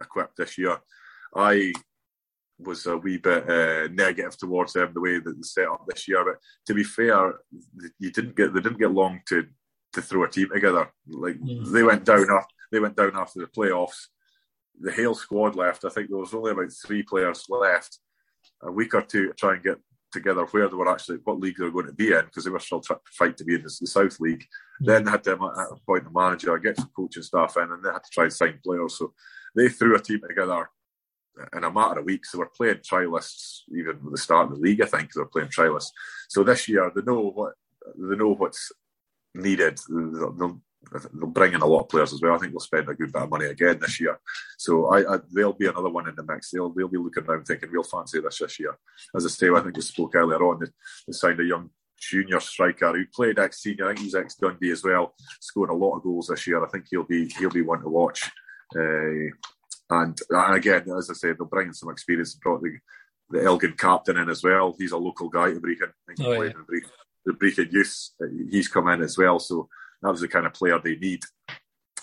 equipped 0.00 0.36
this 0.36 0.58
year. 0.58 0.78
I 1.34 1.72
was 2.64 2.86
a 2.86 2.96
wee 2.96 3.18
bit 3.18 3.48
uh, 3.48 3.88
negative 3.92 4.36
towards 4.36 4.72
them 4.72 4.92
the 4.92 5.00
way 5.00 5.18
that 5.18 5.36
they 5.36 5.42
set 5.42 5.68
up 5.68 5.84
this 5.86 6.06
year. 6.08 6.24
But 6.24 6.36
to 6.66 6.74
be 6.74 6.84
fair, 6.84 7.34
you 7.98 8.10
didn't 8.10 8.36
get 8.36 8.54
they 8.54 8.60
didn't 8.60 8.78
get 8.78 8.92
long 8.92 9.20
to 9.28 9.46
to 9.92 10.02
throw 10.02 10.24
a 10.24 10.28
team 10.28 10.48
together. 10.52 10.90
Like 11.08 11.38
mm. 11.38 11.70
they 11.72 11.82
went 11.82 12.04
down 12.04 12.26
after 12.30 12.54
they 12.70 12.80
went 12.80 12.96
down 12.96 13.16
after 13.16 13.40
the 13.40 13.46
playoffs. 13.46 14.06
The 14.80 14.92
Hale 14.92 15.14
squad 15.14 15.54
left. 15.54 15.84
I 15.84 15.90
think 15.90 16.08
there 16.08 16.18
was 16.18 16.34
only 16.34 16.52
about 16.52 16.72
three 16.72 17.02
players 17.02 17.46
left. 17.48 17.98
A 18.62 18.72
week 18.72 18.94
or 18.94 19.02
two 19.02 19.28
to 19.28 19.34
try 19.34 19.54
and 19.54 19.62
get 19.62 19.76
together 20.12 20.44
where 20.46 20.68
they 20.68 20.76
were 20.76 20.90
actually 20.90 21.18
what 21.24 21.40
league 21.40 21.56
they 21.58 21.64
were 21.64 21.70
going 21.70 21.86
to 21.86 21.92
be 21.92 22.12
in 22.12 22.24
because 22.24 22.44
they 22.44 22.50
were 22.50 22.60
still 22.60 22.80
trying 22.80 22.98
to 22.98 23.12
fight 23.12 23.36
to 23.36 23.44
be 23.44 23.54
in 23.54 23.62
the, 23.62 23.76
the 23.80 23.86
South 23.86 24.18
League. 24.20 24.44
Mm. 24.82 24.86
Then 24.86 25.04
they 25.04 25.10
had 25.10 25.24
to 25.24 25.34
appoint 25.34 26.06
a 26.06 26.10
manager, 26.10 26.56
get 26.58 26.76
some 26.76 26.90
coaching 26.94 27.22
staff 27.22 27.56
in, 27.56 27.64
and 27.64 27.82
they 27.82 27.90
had 27.90 28.04
to 28.04 28.10
try 28.10 28.24
and 28.24 28.32
sign 28.32 28.60
players. 28.64 28.98
So 28.98 29.12
they 29.54 29.68
threw 29.68 29.96
a 29.96 30.00
team 30.00 30.20
together 30.26 30.68
in 31.54 31.64
a 31.64 31.70
matter 31.70 32.00
of 32.00 32.06
weeks. 32.06 32.32
They 32.32 32.38
were 32.38 32.50
playing 32.54 32.78
trialists 32.78 33.60
even 33.74 33.96
at 33.96 34.10
the 34.10 34.18
start 34.18 34.50
of 34.50 34.56
the 34.56 34.60
league. 34.60 34.82
I 34.82 34.86
think 34.86 35.12
they 35.12 35.20
were 35.20 35.26
playing 35.26 35.48
trialists. 35.48 35.90
So 36.28 36.42
this 36.42 36.68
year 36.68 36.90
they 36.94 37.02
know 37.02 37.30
what 37.34 37.54
they 37.96 38.16
know 38.16 38.34
what's 38.34 38.72
needed. 39.34 39.78
They'll, 39.88 40.32
they'll 40.32 40.60
bring 41.28 41.54
in 41.54 41.62
a 41.62 41.66
lot 41.66 41.82
of 41.82 41.88
players 41.88 42.12
as 42.12 42.20
well. 42.20 42.34
I 42.34 42.38
think 42.38 42.52
they'll 42.52 42.60
spend 42.60 42.88
a 42.88 42.94
good 42.94 43.12
bit 43.12 43.22
of 43.22 43.30
money 43.30 43.46
again 43.46 43.78
this 43.80 44.00
year. 44.00 44.18
So 44.58 44.86
I, 44.86 45.14
I 45.14 45.18
there'll 45.30 45.52
be 45.52 45.68
another 45.68 45.88
one 45.88 46.08
in 46.08 46.14
the 46.14 46.24
mix. 46.24 46.50
They'll 46.50 46.70
they'll 46.70 46.88
be 46.88 46.98
looking 46.98 47.24
around 47.24 47.44
thinking 47.44 47.70
we'll 47.72 47.82
fancy 47.82 48.20
this 48.20 48.38
this 48.38 48.58
year. 48.60 48.76
As 49.14 49.24
I 49.24 49.28
say, 49.28 49.48
I 49.50 49.60
think 49.60 49.76
we 49.76 49.82
spoke 49.82 50.14
earlier 50.14 50.42
on. 50.42 50.60
They, 50.60 50.66
they 51.06 51.12
signed 51.12 51.40
a 51.40 51.44
young 51.44 51.70
junior 51.98 52.40
striker 52.40 52.92
who 52.92 53.04
played 53.14 53.38
ex 53.38 53.62
senior. 53.62 53.86
I 53.86 53.94
think 53.94 54.00
he's 54.00 54.14
ex 54.14 54.34
Dundee 54.34 54.72
as 54.72 54.82
well. 54.82 55.14
Scored 55.40 55.70
a 55.70 55.74
lot 55.74 55.96
of 55.96 56.02
goals 56.02 56.26
this 56.26 56.46
year. 56.46 56.64
I 56.64 56.68
think 56.68 56.86
he'll 56.90 57.04
be 57.04 57.28
he'll 57.38 57.50
be 57.50 57.62
one 57.62 57.80
to 57.80 57.88
watch. 57.88 58.30
Uh, 58.76 59.30
and, 59.92 60.18
and 60.30 60.54
again, 60.54 60.84
as 60.96 61.10
I 61.10 61.14
said, 61.14 61.36
they'll 61.38 61.46
bring 61.46 61.68
in 61.68 61.74
some 61.74 61.90
experience 61.90 62.34
and 62.34 62.40
brought 62.40 62.62
the, 62.62 62.76
the 63.30 63.44
Elgin 63.44 63.74
captain 63.76 64.16
in 64.16 64.28
as 64.28 64.42
well. 64.42 64.74
He's 64.78 64.92
a 64.92 64.96
local 64.96 65.28
guy 65.28 65.50
to 65.50 65.60
Brechin. 65.60 65.90
I 65.90 66.14
think 66.14 66.20
oh, 66.28 66.42
yeah. 66.42 66.50
in 66.50 66.82
the 67.26 67.32
Brechin 67.32 67.72
youth. 67.72 68.10
He's 68.50 68.68
come 68.68 68.88
in 68.88 69.02
as 69.02 69.18
well. 69.18 69.38
So 69.38 69.68
that 70.02 70.10
was 70.10 70.20
the 70.20 70.28
kind 70.28 70.46
of 70.46 70.54
player 70.54 70.78
they 70.82 70.96
need. 70.96 71.22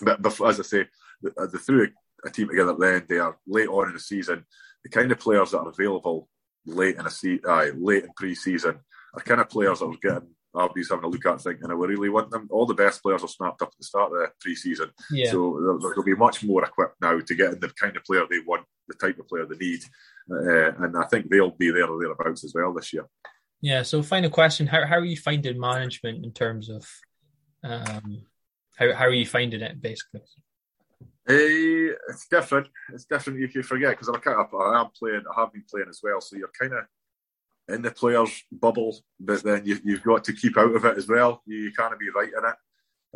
But, 0.02 0.22
but 0.22 0.40
as 0.42 0.60
I 0.60 0.64
say, 0.64 0.86
they, 1.22 1.30
they 1.52 1.58
threw 1.58 1.86
a, 1.86 2.28
a, 2.28 2.32
team 2.32 2.48
together 2.50 2.76
then. 2.78 3.06
They 3.08 3.20
are 3.20 3.38
late 3.48 3.68
on 3.68 3.88
in 3.88 3.94
the 3.94 4.00
season. 4.00 4.46
The 4.84 4.90
kind 4.90 5.12
of 5.12 5.20
players 5.20 5.52
that 5.52 5.60
are 5.60 5.70
available 5.70 6.30
late 6.66 6.98
in 6.98 7.06
a 7.06 7.10
se- 7.10 7.42
uh, 7.48 7.66
late 7.78 8.06
in 8.06 8.12
pre-season 8.16 8.80
are 9.14 9.22
kind 9.22 9.42
of 9.42 9.50
players 9.50 9.80
that 9.80 9.86
are 9.86 9.98
getting 10.02 10.30
RB's 10.56 10.90
having 10.90 11.06
a 11.06 11.08
look 11.08 11.26
at 11.26 11.42
thinking, 11.42 11.64
and 11.64 11.72
I 11.72 11.76
we 11.76 11.88
really 11.88 12.10
want 12.10 12.32
them. 12.32 12.48
All 12.52 12.66
the 12.66 12.74
best 12.74 13.04
players 13.04 13.24
are 13.24 13.28
snapped 13.28 13.62
up 13.62 13.70
at 13.70 13.78
the 13.78 13.86
start 13.86 14.12
of 14.12 14.18
the 14.18 14.28
pre-season. 14.40 14.90
Yeah. 15.12 15.32
So 15.32 15.80
they'll, 15.80 16.04
be 16.04 16.16
much 16.16 16.44
more 16.44 16.64
equipped 16.64 17.00
now 17.02 17.20
to 17.20 17.36
get 17.36 17.54
in 17.54 17.60
the 17.60 17.70
kind 17.70 17.96
of 17.96 18.04
player 18.04 18.26
they 18.30 18.40
want, 18.40 18.66
the 18.88 18.96
type 18.96 19.20
of 19.20 19.28
player 19.28 19.46
they 19.46 19.58
need. 19.58 19.82
Uh, 20.32 20.72
and 20.84 20.98
I 20.98 21.04
think 21.06 21.30
they'll 21.30 21.52
be 21.52 21.72
there 21.72 21.88
or 21.88 22.00
thereabouts 22.00 22.44
as 22.44 22.54
well 22.56 22.74
this 22.74 22.94
year. 22.94 23.06
Yeah. 23.62 23.84
So 23.84 24.02
final 24.02 24.30
question, 24.30 24.68
how, 24.68 24.86
how 24.86 24.98
are 24.98 25.06
you 25.06 25.18
finding 25.18 25.60
management 25.60 26.26
in 26.26 26.32
terms 26.32 26.70
of 26.70 26.88
um, 27.64 28.24
how, 28.78 28.94
how 28.94 29.06
are 29.06 29.14
you 29.14 29.26
finding 29.26 29.62
it 29.62 29.82
basically? 29.82 30.22
Uh, 31.30 31.94
it's 32.10 32.28
different. 32.32 32.68
It's 32.92 33.06
different. 33.06 33.38
If 33.40 33.54
you 33.54 33.62
can 33.62 33.64
forget 33.64 33.92
because 33.92 34.08
I'm 34.08 34.20
kind 34.22 34.40
of 34.40 34.48
I 34.54 34.80
am 34.80 34.88
playing. 34.98 35.24
I 35.32 35.42
have 35.42 35.54
been 35.54 35.66
playing 35.70 35.90
as 35.90 36.00
well. 36.02 36.22
So 36.22 36.38
you're 36.38 36.50
kind 36.60 36.74
of 36.74 36.86
in 37.70 37.82
the 37.82 37.92
players' 37.92 38.44
bubble, 38.52 38.98
but 39.20 39.44
then 39.44 39.64
you, 39.66 39.76
have 39.96 40.04
got 40.04 40.24
to 40.26 40.34
keep 40.34 40.58
out 40.58 40.76
of 40.76 40.86
it 40.86 40.98
as 40.98 41.08
well. 41.08 41.42
You, 41.46 41.58
you 41.58 41.72
can't 41.72 41.98
be 42.00 42.10
right 42.10 42.30
in 42.30 42.44
it. 42.46 42.56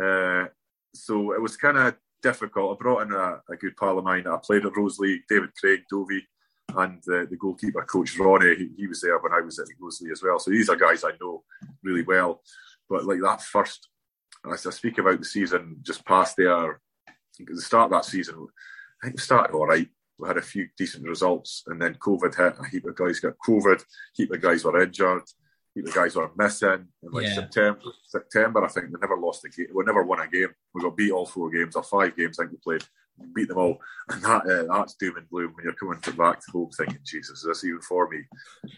Uh, 0.03 0.47
so 0.93 1.33
it 1.33 1.41
was 1.41 1.57
kind 1.57 1.77
of 1.77 1.95
difficult. 2.21 2.77
I 2.77 2.81
brought 2.81 3.01
in 3.03 3.13
a, 3.13 3.41
a, 3.49 3.55
good 3.57 3.75
pal 3.77 3.97
of 3.97 4.03
mine. 4.03 4.27
I 4.27 4.37
played 4.43 4.65
at 4.65 4.73
Roselea, 4.73 5.19
David 5.29 5.51
Craig, 5.59 5.81
Dovey, 5.89 6.25
and 6.75 6.97
uh, 7.09 7.25
the 7.29 7.37
goalkeeper 7.39 7.83
coach 7.83 8.17
Ronnie. 8.17 8.55
He, 8.55 8.69
he, 8.77 8.87
was 8.87 9.01
there 9.01 9.19
when 9.19 9.33
I 9.33 9.41
was 9.41 9.59
at 9.59 9.67
Roselea 9.81 10.11
as 10.11 10.23
well. 10.23 10.39
So 10.39 10.51
these 10.51 10.69
are 10.69 10.75
guys 10.75 11.03
I 11.03 11.11
know 11.19 11.43
really 11.83 12.03
well. 12.03 12.41
But 12.89 13.05
like 13.05 13.19
that 13.21 13.41
first, 13.41 13.89
as 14.51 14.65
I 14.65 14.71
speak 14.71 14.97
about 14.97 15.19
the 15.19 15.25
season 15.25 15.77
just 15.81 16.05
past 16.05 16.35
there, 16.37 16.79
the 17.39 17.61
start 17.61 17.85
of 17.85 17.91
that 17.91 18.05
season, 18.05 18.47
I 19.01 19.07
think 19.07 19.19
it 19.19 19.21
started 19.21 19.53
all 19.53 19.67
right 19.67 19.89
we 20.23 20.29
had 20.29 20.37
a 20.37 20.41
few 20.41 20.67
decent 20.77 21.05
results, 21.05 21.63
and 21.67 21.81
then 21.81 21.95
COVID 21.95 22.35
hit. 22.35 22.55
A 22.59 22.69
heap 22.69 22.85
of 22.85 22.95
guys 22.95 23.19
got 23.19 23.33
COVID. 23.45 23.81
A 23.81 23.85
heap 24.13 24.31
of 24.31 24.41
guys 24.41 24.63
were 24.63 24.81
injured. 24.81 25.21
A 25.21 25.23
heap 25.75 25.87
of 25.87 25.93
guys 25.93 26.15
were 26.15 26.31
missing. 26.37 26.87
In 27.03 27.11
like 27.11 27.25
yeah. 27.25 27.35
September, 27.35 27.81
September, 28.07 28.63
I 28.63 28.69
think 28.69 28.87
we 28.87 28.99
never 29.01 29.17
lost 29.17 29.43
a 29.43 29.49
game. 29.49 29.67
We 29.73 29.83
never 29.83 30.03
won 30.03 30.21
a 30.21 30.27
game. 30.29 30.49
We 30.73 30.81
got 30.81 30.95
beat 30.95 31.11
all 31.11 31.25
four 31.25 31.49
games 31.51 31.75
or 31.75 31.83
five 31.83 32.15
games. 32.15 32.39
I 32.39 32.43
think 32.43 32.53
we 32.53 32.57
played, 32.77 32.87
beat 33.35 33.49
them 33.49 33.57
all, 33.57 33.79
and 34.09 34.21
that 34.23 34.45
uh, 34.45 34.77
that's 34.77 34.95
doom 34.95 35.17
and 35.17 35.27
gloom 35.29 35.51
when 35.53 35.65
you're 35.65 35.73
coming 35.73 35.99
to 35.99 36.13
back 36.13 36.39
to 36.39 36.51
home 36.51 36.69
thinking, 36.71 36.99
Jesus, 37.03 37.39
is 37.39 37.45
this 37.45 37.65
even 37.65 37.81
for 37.81 38.09
me? 38.09 38.21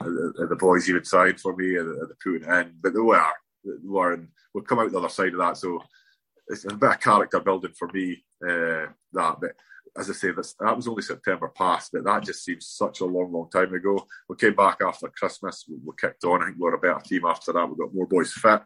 Are, 0.02 0.48
the 0.48 0.56
boys 0.56 0.89
even 0.89 1.06
signed 1.06 1.39
for 1.39 1.56
me? 1.56 1.76
Are, 1.76 1.84
they 1.84 2.14
putting 2.24 2.50
in? 2.50 2.74
But 2.82 2.96
they 2.96 3.00
were. 3.00 3.22
They 3.64 3.72
were, 3.84 4.14
and 4.14 4.30
we'll 4.54 4.64
come 4.64 4.80
out 4.80 4.91
the 4.91 4.98
other 4.98 5.10
side 5.10 5.34
of 5.34 5.39
that. 5.39 5.58
So 5.58 5.80
it's 6.48 6.66
a 6.66 6.74
bit 6.74 6.89
of 6.89 7.00
character 7.00 7.39
building 7.39 7.74
for 7.78 7.88
me. 7.89 8.24
Uh, 8.43 8.88
that, 9.14 9.38
but 9.39 9.52
as 9.98 10.10
I 10.10 10.14
say, 10.14 10.32
that's, 10.32 10.54
that 10.60 10.76
was 10.76 10.88
only 10.88 11.02
September 11.02 11.52
past, 11.56 11.91
but 11.93 12.04
that 12.04 12.24
just 12.24 12.43
seems 12.43 12.68
such 12.68 13.00
a 13.00 13.06
long, 13.06 13.32
long 13.32 13.50
time 13.50 13.74
ago. 13.74 14.06
We 14.28 14.36
came 14.36 14.56
back 14.56 14.80
after 14.86 15.08
Christmas. 15.08 15.66
We, 15.70 15.78
we 15.86 15.93
kicked 16.00 16.24
on. 16.26 16.41
I 16.41 16.46
think 16.46 16.58
we 16.58 16.64
were 16.64 16.76
a 16.76 16.80
better 16.80 17.00
team 17.00 17.26
after 17.26 17.54
that. 17.54 17.70
We 17.70 17.78
got 17.78 17.93
more 17.93 18.08
boys 18.08 18.34
fit. 18.34 18.62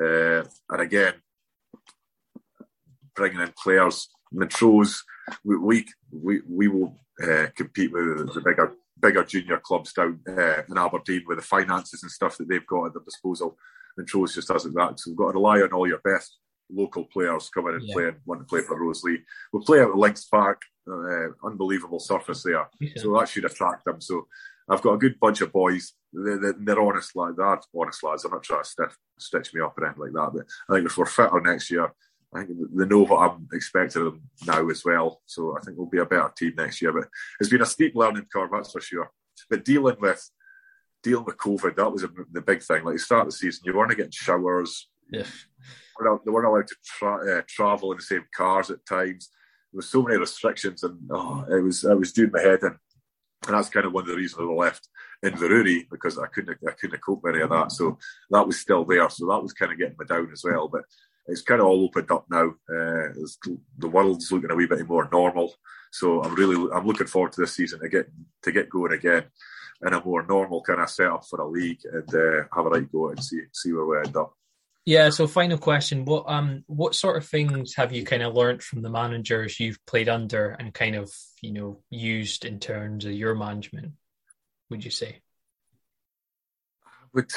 Uh, 0.00 0.44
and 0.70 0.80
again, 0.80 1.14
bringing 3.14 3.40
in 3.40 3.52
players. 3.60 4.08
Montrose, 4.32 5.02
we, 5.44 5.56
we, 5.56 5.86
we, 6.10 6.40
we 6.48 6.68
will 6.68 6.98
uh, 7.22 7.46
compete 7.56 7.92
with 7.92 8.34
the 8.34 8.40
bigger 8.40 8.74
bigger 9.00 9.24
junior 9.24 9.58
clubs 9.58 9.92
down 9.92 10.20
uh, 10.28 10.62
in 10.68 10.78
Aberdeen 10.78 11.24
with 11.26 11.38
the 11.38 11.44
finances 11.44 12.02
and 12.02 12.10
stuff 12.10 12.38
that 12.38 12.48
they've 12.48 12.66
got 12.66 12.86
at 12.86 12.94
their 12.94 13.02
disposal. 13.04 13.56
Montrose 13.96 14.34
just 14.34 14.48
doesn't 14.48 14.74
that. 14.74 14.98
So 14.98 15.10
we've 15.10 15.18
got 15.18 15.32
to 15.32 15.34
rely 15.34 15.60
on 15.60 15.72
all 15.72 15.86
your 15.86 15.98
best 15.98 16.38
local 16.74 17.04
players 17.04 17.48
coming 17.50 17.74
and 17.74 17.86
yeah. 17.86 17.94
playing, 17.94 18.16
want 18.26 18.40
to 18.40 18.46
play 18.46 18.60
for 18.60 18.78
Roselea. 18.78 19.18
We 19.52 19.64
play 19.64 19.80
out 19.80 19.90
at 19.90 19.96
Links 19.96 20.24
Park, 20.24 20.62
uh, 20.90 21.28
unbelievable 21.44 22.00
surface 22.00 22.42
there, 22.42 22.68
yeah. 22.80 22.90
so 22.96 23.16
that 23.18 23.28
should 23.28 23.44
attract 23.44 23.84
them. 23.84 24.00
So 24.00 24.26
I've 24.68 24.82
got 24.82 24.94
a 24.94 24.98
good 24.98 25.18
bunch 25.20 25.40
of 25.40 25.52
boys. 25.52 25.92
They're, 26.12 26.54
they're 26.58 26.80
honest 26.80 27.14
lads. 27.16 27.36
They're 27.36 27.60
honest 27.76 28.02
lads. 28.02 28.24
I'm 28.24 28.32
not 28.32 28.42
trying 28.42 28.62
to 28.62 28.68
stiff, 28.68 28.96
stitch 29.18 29.54
me 29.54 29.60
up 29.60 29.76
or 29.78 29.86
anything 29.86 30.02
like 30.02 30.12
that. 30.12 30.30
But 30.34 30.46
I 30.68 30.76
think 30.76 30.86
if 30.86 30.96
we're 30.96 31.06
fitter 31.06 31.40
next 31.40 31.70
year, 31.70 31.92
I 32.34 32.44
think 32.44 32.58
they 32.74 32.86
know 32.86 33.04
what 33.04 33.30
I'm 33.30 33.48
expecting 33.52 34.02
of 34.02 34.12
them 34.12 34.22
now 34.46 34.68
as 34.68 34.84
well. 34.84 35.20
So 35.26 35.56
I 35.56 35.60
think 35.60 35.76
we'll 35.76 35.86
be 35.86 35.98
a 35.98 36.06
better 36.06 36.32
team 36.36 36.54
next 36.56 36.82
year. 36.82 36.92
But 36.92 37.08
it's 37.40 37.50
been 37.50 37.62
a 37.62 37.66
steep 37.66 37.94
learning 37.94 38.26
curve, 38.32 38.50
that's 38.52 38.72
for 38.72 38.80
sure. 38.80 39.10
But 39.50 39.64
dealing 39.64 39.96
with 40.00 40.28
dealing 41.02 41.26
with 41.26 41.36
COVID, 41.36 41.76
that 41.76 41.92
was 41.92 42.02
a, 42.02 42.08
the 42.32 42.40
big 42.40 42.62
thing. 42.62 42.82
Like, 42.82 42.94
the 42.94 42.98
start 42.98 43.26
of 43.26 43.32
the 43.32 43.36
season, 43.36 43.62
you 43.66 43.76
weren't 43.76 43.94
getting 43.94 44.10
showers. 44.10 44.88
Yeah 45.10 45.26
they 46.24 46.30
weren't 46.30 46.46
allowed 46.46 46.66
to 46.68 46.76
tra- 46.84 47.38
uh, 47.38 47.42
travel 47.46 47.92
in 47.92 47.98
the 47.98 48.02
same 48.02 48.24
cars 48.34 48.70
at 48.70 48.84
times. 48.86 49.30
There 49.72 49.78
was 49.78 49.88
so 49.88 50.02
many 50.02 50.18
restrictions, 50.18 50.82
and 50.82 50.98
oh, 51.10 51.44
it 51.50 51.60
was 51.60 51.84
it 51.84 51.98
was 51.98 52.12
doing 52.12 52.30
my 52.32 52.40
head 52.40 52.60
in. 52.62 52.76
And 53.46 53.54
that's 53.54 53.68
kind 53.68 53.84
of 53.84 53.92
one 53.92 54.04
of 54.04 54.08
the 54.08 54.16
reasons 54.16 54.40
I 54.40 54.52
left 54.52 54.88
Inverurie 55.24 55.86
because 55.90 56.18
I 56.18 56.26
couldn't 56.26 56.58
I 56.66 56.72
couldn't 56.72 57.02
cope 57.04 57.22
with 57.22 57.34
any 57.34 57.42
of 57.42 57.50
that. 57.50 57.72
So 57.72 57.98
that 58.30 58.46
was 58.46 58.58
still 58.58 58.84
there. 58.84 59.08
So 59.10 59.26
that 59.26 59.42
was 59.42 59.52
kind 59.52 59.72
of 59.72 59.78
getting 59.78 59.96
me 59.98 60.06
down 60.06 60.30
as 60.32 60.42
well. 60.44 60.68
But 60.68 60.82
it's 61.26 61.42
kind 61.42 61.60
of 61.60 61.66
all 61.66 61.84
opened 61.84 62.10
up 62.10 62.26
now. 62.30 62.50
Uh, 62.68 63.12
the 63.78 63.88
world's 63.88 64.30
looking 64.30 64.50
a 64.50 64.54
wee 64.54 64.66
bit 64.66 64.86
more 64.88 65.08
normal. 65.10 65.54
So 65.92 66.22
I'm 66.22 66.34
really 66.34 66.70
I'm 66.72 66.86
looking 66.86 67.06
forward 67.06 67.32
to 67.32 67.40
this 67.40 67.54
season 67.54 67.80
to 67.80 67.88
get 67.88 68.10
to 68.42 68.52
get 68.52 68.70
going 68.70 68.92
again 68.92 69.24
in 69.86 69.92
a 69.92 70.04
more 70.04 70.24
normal 70.26 70.62
kind 70.62 70.80
of 70.80 70.90
setup 70.90 71.24
for 71.26 71.40
a 71.40 71.48
league 71.48 71.80
and 71.92 72.14
uh, 72.14 72.44
have 72.54 72.66
a 72.66 72.70
right 72.70 72.92
go 72.92 73.08
and 73.10 73.22
see 73.22 73.42
see 73.52 73.72
where 73.72 73.86
we 73.86 73.98
end 73.98 74.16
up. 74.16 74.34
Yeah. 74.86 75.10
So, 75.10 75.26
final 75.26 75.58
question: 75.58 76.04
what 76.04 76.24
um 76.26 76.64
what 76.66 76.94
sort 76.94 77.16
of 77.16 77.26
things 77.26 77.74
have 77.76 77.92
you 77.92 78.04
kind 78.04 78.22
of 78.22 78.34
learned 78.34 78.62
from 78.62 78.82
the 78.82 78.90
managers 78.90 79.58
you've 79.58 79.84
played 79.86 80.08
under 80.08 80.50
and 80.50 80.74
kind 80.74 80.96
of 80.96 81.12
you 81.40 81.52
know 81.52 81.82
used 81.90 82.44
in 82.44 82.60
terms 82.60 83.04
of 83.04 83.12
your 83.12 83.34
management? 83.34 83.92
Would 84.70 84.84
you 84.84 84.90
say? 84.90 85.22
Would 87.14 87.30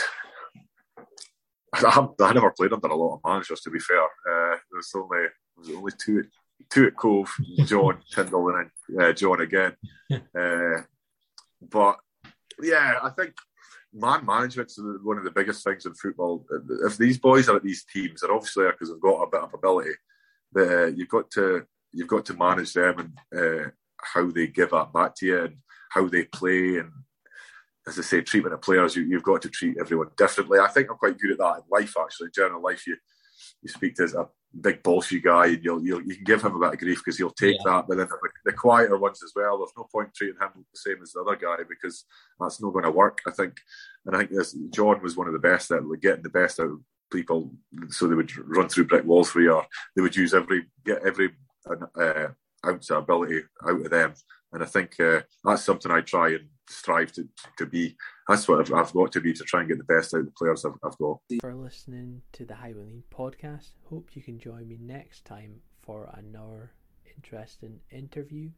I, 1.73 1.91
have, 1.91 2.09
I 2.21 2.33
never 2.33 2.51
played 2.51 2.73
under 2.73 2.87
a 2.87 2.95
lot 2.95 3.15
of 3.15 3.21
managers. 3.25 3.61
To 3.61 3.69
be 3.69 3.79
fair, 3.79 4.03
uh, 4.03 4.57
there's 4.71 4.91
only 4.95 5.07
there 5.09 5.31
was 5.57 5.69
only 5.69 5.91
two 5.97 6.23
two 6.69 6.87
at 6.87 6.95
Cove, 6.95 7.31
John 7.65 7.99
Tyndall, 8.13 8.49
and 8.49 8.69
then 8.89 9.09
uh, 9.09 9.13
John 9.13 9.41
again. 9.41 9.73
uh, 10.11 10.81
but 11.61 11.97
yeah, 12.61 12.99
I 13.01 13.09
think 13.09 13.35
man 13.97 14.25
management's 14.25 14.79
one 15.03 15.17
of 15.17 15.23
the 15.23 15.31
biggest 15.31 15.63
things 15.63 15.85
in 15.85 15.93
football. 15.93 16.45
If 16.85 16.97
these 16.97 17.17
boys 17.17 17.49
are 17.49 17.57
at 17.57 17.63
these 17.63 17.83
teams, 17.83 18.21
they're 18.21 18.31
obviously 18.31 18.63
there 18.63 18.71
because 18.71 18.89
they've 18.89 18.99
got 18.99 19.23
a 19.23 19.29
bit 19.29 19.41
of 19.41 19.53
ability. 19.53 19.91
But 20.51 20.67
uh, 20.67 20.85
you've 20.87 21.09
got 21.09 21.31
to 21.31 21.65
you've 21.91 22.07
got 22.07 22.25
to 22.25 22.33
manage 22.33 22.73
them 22.73 23.13
and 23.31 23.65
uh, 23.65 23.69
how 24.01 24.29
they 24.29 24.47
give 24.47 24.71
that 24.71 24.93
back 24.93 25.15
to 25.15 25.25
you 25.25 25.43
and 25.43 25.57
how 25.89 26.07
they 26.07 26.23
play 26.25 26.77
and 26.77 26.91
as 27.87 27.97
I 27.97 28.01
say, 28.01 28.21
treatment 28.21 28.53
of 28.53 28.61
players. 28.61 28.95
You, 28.95 29.09
have 29.13 29.23
got 29.23 29.41
to 29.43 29.49
treat 29.49 29.77
everyone 29.79 30.09
differently. 30.17 30.59
I 30.59 30.67
think 30.67 30.91
I'm 30.91 30.97
quite 30.97 31.17
good 31.17 31.31
at 31.31 31.37
that 31.37 31.57
in 31.57 31.63
life. 31.71 31.93
Actually, 31.97 32.25
in 32.25 32.31
general 32.35 32.61
life, 32.61 32.85
you 32.85 32.97
you 33.61 33.69
speak 33.69 33.95
to 33.95 34.03
a 34.19 34.27
big 34.59 34.81
bossy 34.83 35.19
guy, 35.19 35.47
and 35.47 35.63
you'll, 35.63 35.83
you'll 35.83 36.01
you 36.01 36.15
can 36.15 36.23
give 36.23 36.41
him 36.41 36.55
a 36.55 36.59
bit 36.59 36.73
of 36.73 36.79
grief 36.79 36.99
because 37.03 37.17
he'll 37.17 37.29
take 37.31 37.57
yeah. 37.65 37.71
that. 37.71 37.85
But 37.87 37.97
then 37.97 38.07
the, 38.07 38.29
the, 38.45 38.53
quieter 38.53 38.97
ones 38.97 39.21
as 39.23 39.31
well, 39.35 39.57
there's 39.57 39.71
no 39.77 39.87
point 39.91 40.13
treating 40.13 40.39
him 40.39 40.49
the 40.55 40.63
same 40.79 41.01
as 41.01 41.11
the 41.11 41.21
other 41.21 41.35
guy 41.35 41.57
because 41.67 42.05
that's 42.39 42.61
not 42.61 42.71
going 42.71 42.85
to 42.85 42.91
work. 42.91 43.19
I 43.27 43.31
think, 43.31 43.57
and 44.05 44.15
I 44.15 44.19
think 44.19 44.31
this 44.31 44.53
John 44.71 45.01
was 45.01 45.17
one 45.17 45.27
of 45.27 45.33
the 45.33 45.39
best 45.39 45.71
at 45.71 45.81
getting 46.01 46.23
the 46.23 46.29
best 46.29 46.59
out 46.59 46.71
of 46.71 46.81
people. 47.11 47.51
So 47.89 48.07
they 48.07 48.15
would 48.15 48.35
run 48.37 48.69
through 48.69 48.87
brick 48.87 49.05
walls 49.05 49.29
for 49.29 49.41
you, 49.41 49.53
or 49.53 49.65
they 49.95 50.01
would 50.01 50.15
use 50.15 50.33
every 50.33 50.65
get 50.85 51.05
every 51.05 51.31
uh, 51.99 52.27
ounce 52.65 52.89
of 52.89 53.03
ability 53.03 53.41
out 53.67 53.85
of 53.85 53.89
them. 53.89 54.13
And 54.53 54.63
I 54.63 54.65
think 54.65 54.99
uh, 54.99 55.21
that's 55.43 55.63
something 55.63 55.91
I 55.91 56.01
try 56.01 56.29
and 56.29 56.47
strive 56.69 57.11
to, 57.13 57.27
to 57.57 57.65
be. 57.65 57.95
That's 58.27 58.47
what 58.47 58.59
I've, 58.59 58.73
I've, 58.73 58.93
got 58.93 59.11
to 59.13 59.21
be 59.21 59.33
to 59.33 59.43
try 59.43 59.61
and 59.61 59.69
get 59.69 59.77
the 59.77 59.83
best 59.83 60.13
out 60.13 60.21
of 60.21 60.25
the 60.25 60.31
players 60.31 60.65
I've, 60.65 60.73
I've 60.83 60.97
got. 60.97 61.19
For 61.41 61.55
listening 61.55 62.21
to 62.33 62.45
the 62.45 62.55
Highway 62.55 63.03
podcast, 63.13 63.71
hope 63.89 64.15
you 64.15 64.21
can 64.21 64.39
join 64.39 64.67
me 64.67 64.77
next 64.79 65.25
time 65.25 65.61
for 65.81 66.13
another 66.13 66.71
interesting 67.15 67.79
interview. 67.91 68.49